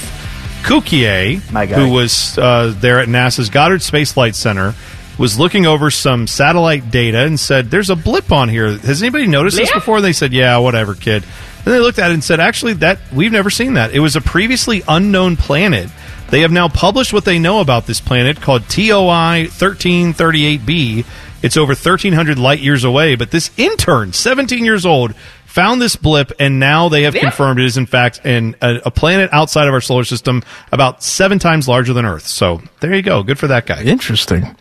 Kukier, 0.64 1.52
My 1.52 1.66
guy. 1.66 1.76
who 1.86 1.92
was 1.92 2.38
uh, 2.38 2.74
there 2.78 3.02
at 3.02 3.10
NASA's 3.10 3.50
Goddard 3.50 3.82
Space 3.82 4.14
Flight 4.14 4.36
Center, 4.36 4.74
was 5.18 5.38
looking 5.38 5.66
over 5.66 5.92
some 5.92 6.28
satellite 6.28 6.92
data 6.92 7.26
and 7.26 7.38
said, 7.38 7.70
"There's 7.72 7.90
a 7.90 7.98
blip 7.98 8.32
on 8.32 8.48
here. 8.48 8.78
Has 8.78 9.02
anybody 9.04 9.28
noticed 9.28 9.58
this 9.58 9.70
before?" 9.74 9.98
And 9.98 10.06
they 10.06 10.14
said, 10.14 10.32
"Yeah, 10.32 10.60
whatever, 10.60 10.96
kid." 10.96 11.26
Then 11.64 11.73
they 11.73 11.80
looked 11.80 11.99
at 11.99 12.11
it 12.11 12.14
and 12.14 12.23
said, 12.23 12.40
"Actually, 12.40 12.73
that 12.73 12.99
we've 13.14 13.31
never 13.31 13.49
seen 13.49 13.73
that. 13.73 13.91
It 13.91 13.99
was 13.99 14.15
a 14.15 14.22
previously 14.22 14.84
unknown 14.88 15.38
planet." 15.38 15.90
They 16.30 16.41
have 16.41 16.52
now 16.52 16.68
published 16.68 17.11
what 17.11 17.26
they 17.26 17.40
know 17.40 17.60
about 17.60 17.88
this 17.88 17.99
planet 17.99 18.40
called 18.40 18.69
TOI 18.69 19.48
1338b. 19.48 21.06
It's 21.41 21.57
over 21.57 21.72
1,300 21.72 22.38
light 22.38 22.60
years 22.60 22.84
away, 22.84 23.15
but 23.15 23.31
this 23.31 23.49
intern, 23.57 24.14
17 24.14 24.64
years 24.64 24.86
old, 24.86 25.15
found 25.45 25.81
this 25.81 25.95
blip, 25.95 26.31
and 26.40 26.60
now 26.60 26.90
they 26.90 27.03
have 27.03 27.15
confirmed 27.15 27.60
it 27.60 27.65
is, 27.65 27.77
in 27.77 27.88
fact, 27.88 28.22
an, 28.26 28.56
a, 28.61 28.76
a 28.86 28.91
planet 28.91 29.30
outside 29.34 29.68
of 29.68 29.73
our 29.73 29.81
solar 29.81 30.03
system 30.03 30.44
about 30.72 31.02
seven 31.02 31.40
times 31.40 31.68
larger 31.68 31.94
than 31.94 32.06
Earth. 32.06 32.27
So 32.27 32.61
there 32.81 32.94
you 32.94 33.02
go. 33.02 33.23
Good 33.23 33.40
for 33.40 33.48
that 33.48 33.65
guy. 33.65 33.81
Interesting. 33.84 34.56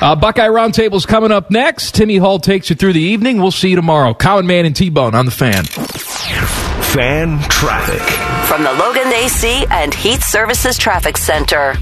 Uh, 0.00 0.14
Buckeye 0.16 0.48
Roundtable's 0.48 1.06
coming 1.06 1.32
up 1.32 1.50
next. 1.50 1.94
Timmy 1.94 2.16
Hall 2.16 2.38
takes 2.38 2.70
you 2.70 2.76
through 2.76 2.92
the 2.92 3.00
evening. 3.00 3.38
We'll 3.38 3.50
see 3.50 3.70
you 3.70 3.76
tomorrow. 3.76 4.14
Common 4.14 4.46
Man 4.46 4.64
and 4.66 4.74
T-Bone 4.76 5.14
on 5.14 5.24
the 5.24 5.30
fan. 5.30 5.64
Fan 5.64 7.38
traffic. 7.48 8.02
From 8.48 8.62
the 8.62 8.72
Logan 8.74 9.12
AC 9.12 9.66
and 9.70 9.92
Heat 9.94 10.22
Services 10.22 10.78
Traffic 10.78 11.16
Center. 11.16 11.74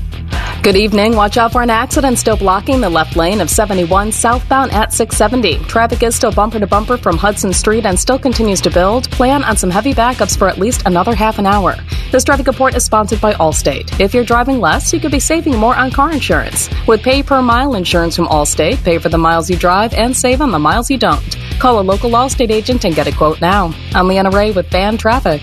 Good 0.65 0.77
evening. 0.77 1.15
Watch 1.15 1.37
out 1.37 1.53
for 1.53 1.61
an 1.61 1.69
accident 1.69 2.19
still 2.19 2.39
blocking 2.39 2.81
the 2.81 2.89
left 2.89 3.17
lane 3.17 3.43
of 3.43 3.51
71 3.51 4.11
southbound 4.13 4.73
at 4.73 4.95
670. 4.95 5.59
Traffic 5.67 6.03
is 6.03 6.17
still 6.17 6.33
bumper 6.33 6.59
to 6.59 6.67
bumper 6.67 6.97
from 6.97 7.19
Hudson 7.19 7.53
Street 7.53 7.85
and 7.85 8.01
still 8.01 8.19
continues 8.19 8.63
to 8.63 8.71
build. 8.71 9.11
Plan 9.11 9.45
on 9.45 9.59
some 9.59 9.69
heavy 9.69 9.93
backups 9.93 10.39
for 10.39 10.49
at 10.49 10.57
least 10.57 10.87
another 10.87 11.15
half 11.15 11.39
an 11.39 11.45
hour. 11.45 11.77
This 12.11 12.25
traffic 12.25 12.47
report 12.47 12.75
is 12.75 12.83
sponsored 12.83 13.21
by 13.21 13.35
Allstate. 13.35 14.01
If 14.01 14.15
you're 14.15 14.25
driving 14.25 14.59
less, 14.59 14.91
you 14.91 15.01
could 15.01 15.13
be 15.13 15.21
saving 15.21 15.55
more 15.55 15.77
on 15.77 15.91
car 15.91 16.11
insurance. 16.11 16.71
With 16.89 17.03
pay 17.03 17.23
per 17.23 17.43
mile 17.43 17.75
insurance 17.75 18.17
from 18.17 18.29
Allstate, 18.29 18.83
pay 18.83 18.97
for 18.97 19.11
the 19.11 19.19
miles 19.19 19.51
you 19.51 19.59
drive 19.59 19.93
and 19.93 20.17
save 20.17 20.41
on 20.41 20.51
the 20.51 20.59
miles 20.59 20.91
you 20.91 20.97
don't. 20.97 21.37
Call 21.59 21.79
a 21.79 21.83
local 21.83 22.13
Allstate 22.13 22.51
agent 22.51 22.87
and 22.87 22.95
get 22.95 23.07
a 23.07 23.13
quote 23.13 23.43
now. 23.43 23.75
I'm 23.93 24.09
Leanna 24.09 24.31
Ray 24.31 24.53
with 24.53 24.71
Fan 24.71 24.97
Traffic. 24.97 25.43